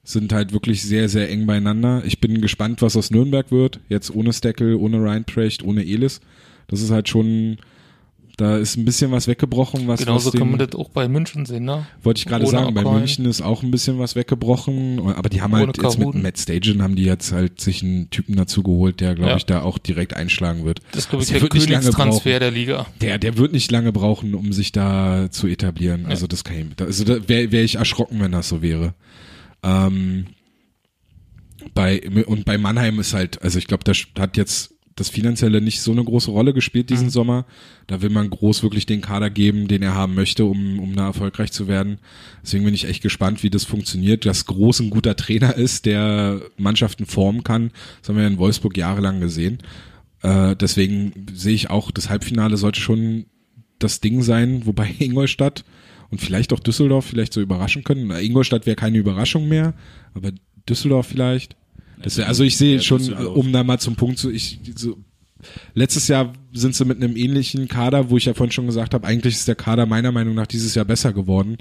sind 0.03 0.33
halt 0.33 0.51
wirklich 0.51 0.83
sehr, 0.83 1.07
sehr 1.07 1.29
eng 1.29 1.45
beieinander. 1.45 2.03
Ich 2.05 2.19
bin 2.19 2.41
gespannt, 2.41 2.81
was 2.81 2.97
aus 2.97 3.09
Nürnberg 3.09 3.51
wird. 3.51 3.79
Jetzt 3.87 4.13
ohne 4.13 4.33
Steckel, 4.33 4.75
ohne 4.75 5.01
Reinprecht, 5.01 5.63
ohne 5.63 5.85
Elis. 5.85 6.19
Das 6.67 6.81
ist 6.81 6.91
halt 6.91 7.07
schon, 7.07 7.57
da 8.37 8.57
ist 8.57 8.77
ein 8.77 8.85
bisschen 8.85 9.11
was 9.11 9.27
weggebrochen, 9.27 9.87
was 9.87 9.99
Genauso 9.99 10.33
was 10.33 10.39
können 10.39 10.51
wir 10.57 10.65
das 10.65 10.73
auch 10.79 10.89
bei 10.89 11.07
München 11.07 11.45
sehen, 11.45 11.65
ne? 11.65 11.85
wollte 12.01 12.17
ich 12.17 12.25
gerade 12.25 12.47
sagen, 12.47 12.73
bei. 12.73 12.81
München 12.83 13.25
ist 13.25 13.41
auch 13.41 13.61
ein 13.61 13.69
bisschen 13.69 13.99
was 13.99 14.15
weggebrochen, 14.15 14.99
aber 15.13 15.29
die 15.29 15.41
haben 15.43 15.55
halt 15.55 15.77
jetzt 15.77 15.99
mit. 15.99 16.15
Matt 16.15 16.39
Stagen 16.39 16.81
haben 16.81 16.95
die 16.95 17.03
jetzt 17.03 17.31
halt 17.31 17.61
sich 17.61 17.83
einen 17.83 18.09
Typen 18.09 18.35
dazu 18.35 18.63
geholt, 18.63 19.01
der 19.01 19.13
glaube 19.13 19.31
Ja. 19.31 19.37
ich 19.37 19.45
da 19.45 19.61
auch 19.61 19.77
direkt 19.77 20.15
einschlagen 20.15 20.65
wird. 20.65 20.79
Das 20.93 21.01
ist, 21.03 21.09
glaube 21.09 21.23
ich, 21.23 21.29
Der 21.29 21.39
der 21.41 21.49
Königstransfer 21.49 22.39
der 22.39 22.49
Liga. 22.51 22.87
Der, 23.01 23.19
der 23.19 23.37
wird 23.37 23.53
nicht 23.53 23.71
lange 23.71 23.91
brauchen, 23.91 24.33
um 24.33 24.51
sich 24.51 24.71
da 24.71 25.27
zu 25.29 25.45
etablieren. 25.47 26.07
Also 26.07 26.25
das 26.25 26.43
kann 26.43 26.55
ich, 26.57 26.75
da- 26.75 26.85
also 26.85 27.03
da 27.03 27.27
wäre 27.29 27.51
wär 27.51 27.63
ich 27.63 27.75
erschrocken, 27.75 28.19
wenn 28.19 28.31
das 28.31 28.49
so 28.49 28.63
wäre. 28.63 28.95
Ähm, 29.61 30.25
bei 31.73 32.01
und 32.25 32.45
bei 32.45 32.57
Mannheim 32.57 32.99
ist 32.99 33.13
halt, 33.13 33.41
also 33.41 33.57
ich 33.57 33.67
glaube, 33.67 33.83
das 33.83 33.97
hat 34.17 34.37
jetzt 34.37 34.72
das 34.95 35.09
Finanzielle 35.09 35.61
nicht 35.61 35.81
so 35.81 35.91
eine 35.91 36.03
große 36.03 36.29
Rolle 36.29 36.53
gespielt 36.53 36.89
diesen 36.89 37.09
Sommer. 37.09 37.45
Da 37.87 38.01
will 38.01 38.09
man 38.09 38.29
groß 38.29 38.61
wirklich 38.63 38.85
den 38.85 39.01
Kader 39.01 39.29
geben, 39.29 39.67
den 39.67 39.81
er 39.81 39.95
haben 39.95 40.13
möchte, 40.13 40.45
um, 40.45 40.79
um 40.79 40.95
da 40.95 41.07
erfolgreich 41.07 41.51
zu 41.51 41.67
werden. 41.67 41.97
Deswegen 42.43 42.65
bin 42.65 42.73
ich 42.73 42.85
echt 42.85 43.01
gespannt, 43.01 43.41
wie 43.43 43.49
das 43.49 43.63
funktioniert. 43.63 44.25
Dass 44.25 44.45
Groß 44.45 44.81
ein 44.81 44.89
guter 44.89 45.15
Trainer 45.15 45.55
ist, 45.55 45.85
der 45.85 46.41
Mannschaften 46.57 47.05
formen 47.05 47.43
kann. 47.43 47.71
Das 48.01 48.09
haben 48.09 48.17
wir 48.17 48.27
in 48.27 48.37
Wolfsburg 48.37 48.77
jahrelang 48.77 49.19
gesehen. 49.19 49.59
Äh, 50.21 50.55
deswegen 50.55 51.27
sehe 51.33 51.55
ich 51.55 51.69
auch, 51.69 51.91
das 51.91 52.09
Halbfinale 52.09 52.57
sollte 52.57 52.79
schon 52.79 53.25
das 53.79 53.99
Ding 53.99 54.21
sein, 54.21 54.65
wobei 54.65 54.93
Ingolstadt 54.99 55.65
und 56.11 56.21
vielleicht 56.21 56.53
auch 56.53 56.59
Düsseldorf 56.59 57.05
vielleicht 57.05 57.33
so 57.33 57.41
überraschen 57.41 57.83
können. 57.83 58.11
Ingolstadt 58.11 58.65
wäre 58.65 58.75
keine 58.75 58.99
Überraschung 58.99 59.47
mehr, 59.47 59.73
aber 60.13 60.31
Düsseldorf 60.69 61.07
vielleicht. 61.07 61.55
Das 62.03 62.17
wär, 62.17 62.27
also 62.27 62.43
ich 62.43 62.57
sehe 62.57 62.75
Ja, 62.75 62.81
schon, 62.81 63.11
um 63.13 63.51
da 63.51 63.63
mal 63.63 63.79
zum 63.79 63.95
Punkt 63.95 64.19
zu, 64.19 64.29
ich 64.29 64.59
so, 64.75 64.97
letztes 65.73 66.07
Jahr 66.07 66.33
sind 66.51 66.75
sie 66.75 66.85
mit 66.85 67.01
einem 67.01 67.15
ähnlichen 67.15 67.67
Kader, 67.67 68.09
wo 68.09 68.17
ich 68.17 68.25
ja 68.25 68.33
vorhin 68.33 68.51
schon 68.51 68.67
gesagt 68.67 68.93
habe, 68.93 69.07
eigentlich 69.07 69.33
ist 69.33 69.47
der 69.47 69.55
Kader 69.55 69.85
meiner 69.85 70.11
Meinung 70.11 70.35
nach 70.35 70.47
dieses 70.47 70.75
Jahr 70.75 70.85
besser 70.85 71.13
geworden. 71.13 71.57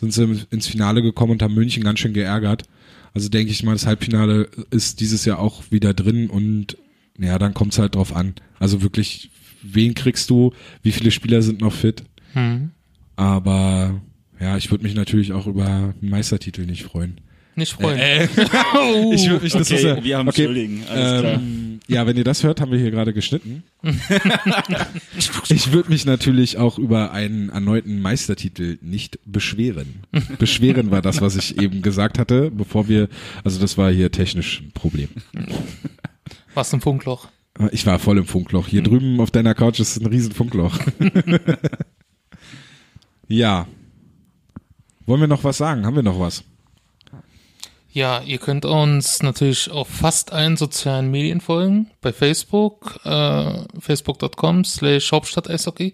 Sind 0.00 0.12
sie 0.12 0.46
ins 0.50 0.66
Finale 0.66 1.02
gekommen 1.02 1.32
und 1.32 1.42
haben 1.42 1.54
München 1.54 1.84
ganz 1.84 2.00
schön 2.00 2.12
geärgert. 2.12 2.64
Also 3.14 3.28
denke 3.28 3.52
ich 3.52 3.62
mal, 3.62 3.72
das 3.72 3.86
Halbfinale 3.86 4.48
ist 4.70 5.00
dieses 5.00 5.24
Jahr 5.24 5.38
auch 5.38 5.62
wieder 5.70 5.94
drin 5.94 6.28
und 6.30 6.78
ja, 7.18 7.38
dann 7.38 7.54
kommt 7.54 7.72
es 7.72 7.78
halt 7.78 7.94
drauf 7.94 8.16
an. 8.16 8.34
Also 8.58 8.82
wirklich, 8.82 9.30
wen 9.62 9.94
kriegst 9.94 10.30
du? 10.30 10.52
Wie 10.82 10.92
viele 10.92 11.10
Spieler 11.10 11.42
sind 11.42 11.60
noch 11.60 11.74
fit? 11.74 12.04
Hm. 12.32 12.70
Aber 13.16 14.00
ja, 14.40 14.56
ich 14.56 14.70
würde 14.70 14.84
mich 14.84 14.94
natürlich 14.94 15.32
auch 15.32 15.46
über 15.46 15.66
einen 15.66 15.94
Meistertitel 16.00 16.64
nicht 16.64 16.82
freuen. 16.82 17.20
Nicht 17.54 17.74
freuen. 17.74 17.98
Ich 19.12 19.28
würde 19.28 19.44
mich, 19.44 19.52
das 19.52 19.70
Okay, 19.70 19.74
ist 19.76 19.82
ja, 19.84 20.02
wir 20.02 20.18
haben 20.18 20.28
okay, 20.28 20.44
Entschuldigen, 20.44 20.84
alles 20.88 21.20
klar. 21.20 21.34
ähm, 21.34 21.80
ja, 21.86 22.06
wenn 22.06 22.16
ihr 22.16 22.24
das 22.24 22.42
hört, 22.42 22.60
haben 22.60 22.72
wir 22.72 22.78
hier 22.78 22.90
gerade 22.90 23.12
geschnitten. 23.12 23.62
ich 25.48 25.72
würde 25.72 25.90
mich 25.90 26.06
natürlich 26.06 26.56
auch 26.56 26.78
über 26.78 27.12
einen 27.12 27.50
erneuten 27.50 28.00
Meistertitel 28.00 28.78
nicht 28.80 29.18
beschweren. 29.26 30.04
Beschweren 30.38 30.90
war 30.90 31.02
das, 31.02 31.20
was 31.20 31.36
ich 31.36 31.60
eben 31.60 31.82
gesagt 31.82 32.18
hatte, 32.18 32.50
bevor 32.50 32.88
wir, 32.88 33.08
also 33.44 33.60
das 33.60 33.76
war 33.76 33.92
hier 33.92 34.10
technisch 34.10 34.62
ein 34.62 34.72
Problem. 34.72 35.08
Was 36.54 36.72
ein 36.72 36.80
Funkloch. 36.80 37.28
Ich 37.72 37.84
war 37.84 37.98
voll 37.98 38.16
im 38.18 38.24
Funkloch. 38.26 38.66
Hier 38.68 38.82
drüben 38.82 39.20
auf 39.20 39.30
deiner 39.30 39.54
Couch 39.54 39.78
ist 39.80 40.00
ein 40.00 40.06
riesen 40.06 40.32
Funkloch. 40.32 40.78
ja. 43.28 43.66
Wollen 45.04 45.20
wir 45.20 45.28
noch 45.28 45.44
was 45.44 45.58
sagen? 45.58 45.84
Haben 45.84 45.96
wir 45.96 46.02
noch 46.02 46.18
was? 46.18 46.44
Ja, 47.94 48.22
ihr 48.22 48.38
könnt 48.38 48.64
uns 48.64 49.22
natürlich 49.22 49.70
auf 49.70 49.86
fast 49.86 50.32
allen 50.32 50.56
sozialen 50.56 51.10
Medien 51.10 51.42
folgen. 51.42 51.90
Bei 52.00 52.14
Facebook, 52.14 52.98
äh, 53.04 53.64
facebook.com 53.78 54.64
slash 54.64 55.12
Hauptstadt-Eishockey. 55.12 55.92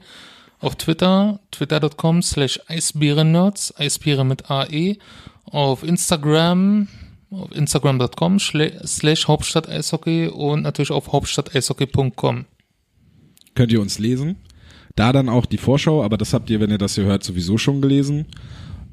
Auf 0.60 0.76
Twitter, 0.76 1.40
twitter.com 1.50 2.22
slash 2.22 2.60
Eisbärennerds, 2.68 3.74
Eisbären 3.76 4.28
mit 4.28 4.48
AE. 4.48 4.98
Auf 5.44 5.82
Instagram, 5.82 6.86
auf 7.32 7.50
instagram.com 7.50 8.38
slash 8.38 9.26
Hauptstadt-Eishockey 9.26 10.28
und 10.28 10.62
natürlich 10.62 10.92
auf 10.92 11.10
hauptstadteishockey.com. 11.10 12.44
könnt 13.56 13.72
ihr 13.72 13.80
uns 13.80 13.98
lesen. 13.98 14.36
Da 14.94 15.12
dann 15.12 15.28
auch 15.28 15.46
die 15.46 15.58
Vorschau, 15.58 16.04
aber 16.04 16.16
das 16.16 16.32
habt 16.32 16.48
ihr, 16.50 16.60
wenn 16.60 16.70
ihr 16.70 16.78
das 16.78 16.94
hier 16.94 17.04
hört, 17.04 17.24
sowieso 17.24 17.58
schon 17.58 17.80
gelesen. 17.80 18.26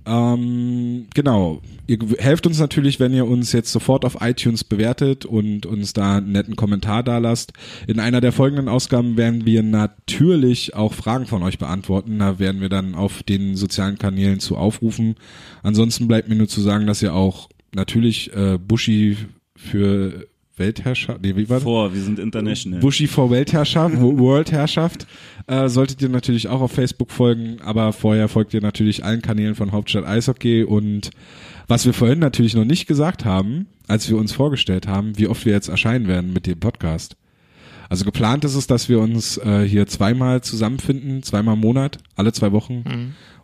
Ähm, 0.06 1.08
genau. 1.14 1.62
Ihr 1.88 2.00
helft 2.18 2.48
uns 2.48 2.60
natürlich, 2.60 3.00
wenn 3.00 3.14
ihr 3.14 3.28
uns 3.28 3.52
jetzt 3.52 3.72
sofort 3.72 4.06
auf 4.06 4.18
iTunes 4.22 4.64
bewertet 4.64 5.26
und 5.26 5.66
uns 5.66 5.94
da 5.94 6.18
einen 6.18 6.32
netten 6.32 6.56
Kommentar 6.56 7.04
da 7.04 7.18
lasst. 7.18 7.54
In 7.88 8.00
einer 8.00 8.22
der 8.22 8.32
folgenden 8.32 8.70
Ausgaben 8.70 9.18
werden 9.18 9.46
wir 9.46 9.64
natürlich 9.64 10.76
auch 10.76 10.94
Fragen 10.94 11.26
von 11.26 11.44
euch 11.44 11.58
beantworten. 11.58 12.20
Da 12.20 12.40
werden 12.40 12.62
wir 12.62 12.70
dann 12.70 12.96
auf 12.96 13.24
den 13.24 13.56
sozialen 13.56 13.98
Kanälen 13.98 14.40
zu 14.40 14.58
aufrufen. 14.58 15.16
Ansonsten 15.64 16.08
bleibt 16.08 16.30
mir 16.30 16.36
nur 16.36 16.48
zu 16.48 16.62
sagen, 16.62 16.88
dass 16.88 17.02
ihr 17.02 17.14
auch 17.14 17.50
natürlich 17.74 18.34
äh, 18.34 18.58
Buschi 18.58 19.18
für 19.56 20.28
Weltherrschaft, 20.58 21.22
nee, 21.22 21.36
wie 21.36 21.50
war 21.50 21.58
das? 21.58 21.64
Vor, 21.64 21.94
wir 21.94 22.02
sind 22.02 22.18
international. 22.20 22.80
Buschi 22.80 23.08
vor 23.08 23.30
Weltherrschaft, 23.32 23.96
Wo- 24.00 24.18
Worldherrschaft, 24.18 25.06
äh, 25.48 25.68
solltet 25.68 26.02
ihr 26.02 26.10
natürlich 26.10 26.48
auch 26.48 26.62
auf 26.62 26.72
Facebook 26.72 27.12
folgen, 27.12 27.58
aber 27.62 27.92
vorher 27.94 28.28
folgt 28.28 28.54
ihr 28.54 28.62
natürlich 28.62 29.04
allen 29.04 29.22
Kanälen 29.22 29.56
von 29.56 29.72
Hauptstadt 29.72 30.06
Eishockey 30.06 30.64
und 30.64 31.12
was 31.68 31.86
wir 31.86 31.94
vorhin 31.94 32.20
natürlich 32.20 32.54
noch 32.56 32.66
nicht 32.66 32.88
gesagt 32.88 33.26
haben, 33.26 33.68
als 33.88 34.10
wir 34.10 34.18
uns 34.18 34.32
vorgestellt 34.32 34.88
haben, 34.88 35.18
wie 35.18 35.28
oft 35.28 35.46
wir 35.46 35.54
jetzt 35.54 35.68
erscheinen 35.68 36.08
werden 36.08 36.32
mit 36.34 36.46
dem 36.48 36.60
Podcast. 36.60 37.16
Also 37.90 38.04
geplant 38.06 38.44
ist 38.46 38.56
es, 38.56 38.66
dass 38.66 38.90
wir 38.90 39.00
uns 39.00 39.38
äh, 39.38 39.62
hier 39.68 39.86
zweimal 39.88 40.42
zusammenfinden, 40.42 41.22
zweimal 41.22 41.54
im 41.56 41.62
Monat, 41.62 42.00
alle 42.16 42.34
zwei 42.34 42.52
Wochen 42.52 42.84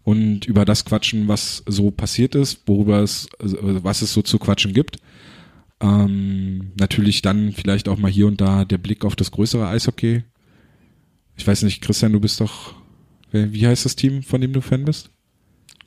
und 0.03 0.45
über 0.45 0.65
das 0.65 0.83
quatschen, 0.85 1.27
was 1.27 1.63
so 1.67 1.91
passiert 1.91 2.33
ist, 2.33 2.61
worüber 2.65 3.01
es, 3.01 3.27
äh, 3.39 3.49
was 3.83 4.01
es 4.01 4.13
so 4.13 4.21
zu 4.23 4.39
quatschen 4.39 4.73
gibt. 4.73 4.97
Ähm, 5.81 6.71
natürlich 6.79 7.21
dann 7.21 7.51
vielleicht 7.51 7.89
auch 7.89 7.97
mal 7.97 8.11
hier 8.11 8.27
und 8.27 8.39
da 8.39 8.65
der 8.65 8.77
Blick 8.77 9.03
auf 9.03 9.15
das 9.15 9.31
größere 9.31 9.67
Eishockey. 9.67 10.23
Ich 11.35 11.47
weiß 11.47 11.63
nicht, 11.63 11.81
Christian, 11.81 12.13
du 12.13 12.19
bist 12.19 12.39
doch, 12.39 12.73
wie 13.31 13.65
heißt 13.65 13.85
das 13.85 13.95
Team, 13.95 14.21
von 14.21 14.41
dem 14.41 14.53
du 14.53 14.61
Fan 14.61 14.85
bist? 14.85 15.09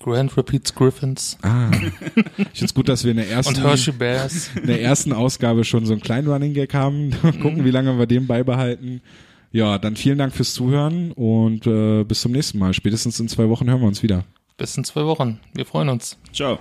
Grand 0.01 0.37
Rapids 0.37 0.75
Griffins 0.75 1.39
Ah, 1.43 1.71
ich 1.73 1.83
finde 2.13 2.65
es 2.65 2.75
gut, 2.75 2.89
dass 2.89 3.05
wir 3.05 3.13
in 3.13 3.17
der 3.17 3.31
ersten, 3.31 3.55
und 3.55 3.63
Hershey 3.63 3.93
Bears. 3.93 4.51
in 4.61 4.67
der 4.67 4.83
ersten 4.83 5.13
Ausgabe 5.13 5.65
schon 5.65 5.87
so 5.87 5.93
einen 5.93 6.03
kleinen 6.03 6.29
Running 6.29 6.53
Gag 6.53 6.75
haben. 6.75 7.11
Mal 7.23 7.33
Gucken, 7.33 7.65
wie 7.65 7.71
lange 7.71 7.99
wir 7.99 8.07
den 8.07 8.27
beibehalten. 8.27 9.01
Ja, 9.53 9.79
dann 9.79 9.97
vielen 9.97 10.19
Dank 10.19 10.35
fürs 10.35 10.53
Zuhören 10.53 11.13
und 11.13 11.67
äh, 11.67 12.03
bis 12.05 12.21
zum 12.21 12.33
nächsten 12.33 12.59
Mal. 12.59 12.75
Spätestens 12.75 13.21
in 13.21 13.29
zwei 13.29 13.49
Wochen 13.49 13.69
hören 13.71 13.81
wir 13.81 13.89
uns 13.89 14.03
wieder. 14.03 14.25
Bis 14.57 14.77
in 14.77 14.85
zwei 14.85 15.05
Wochen. 15.05 15.41
Wir 15.55 15.65
freuen 15.65 15.89
uns. 15.89 16.19
Ciao. 16.33 16.59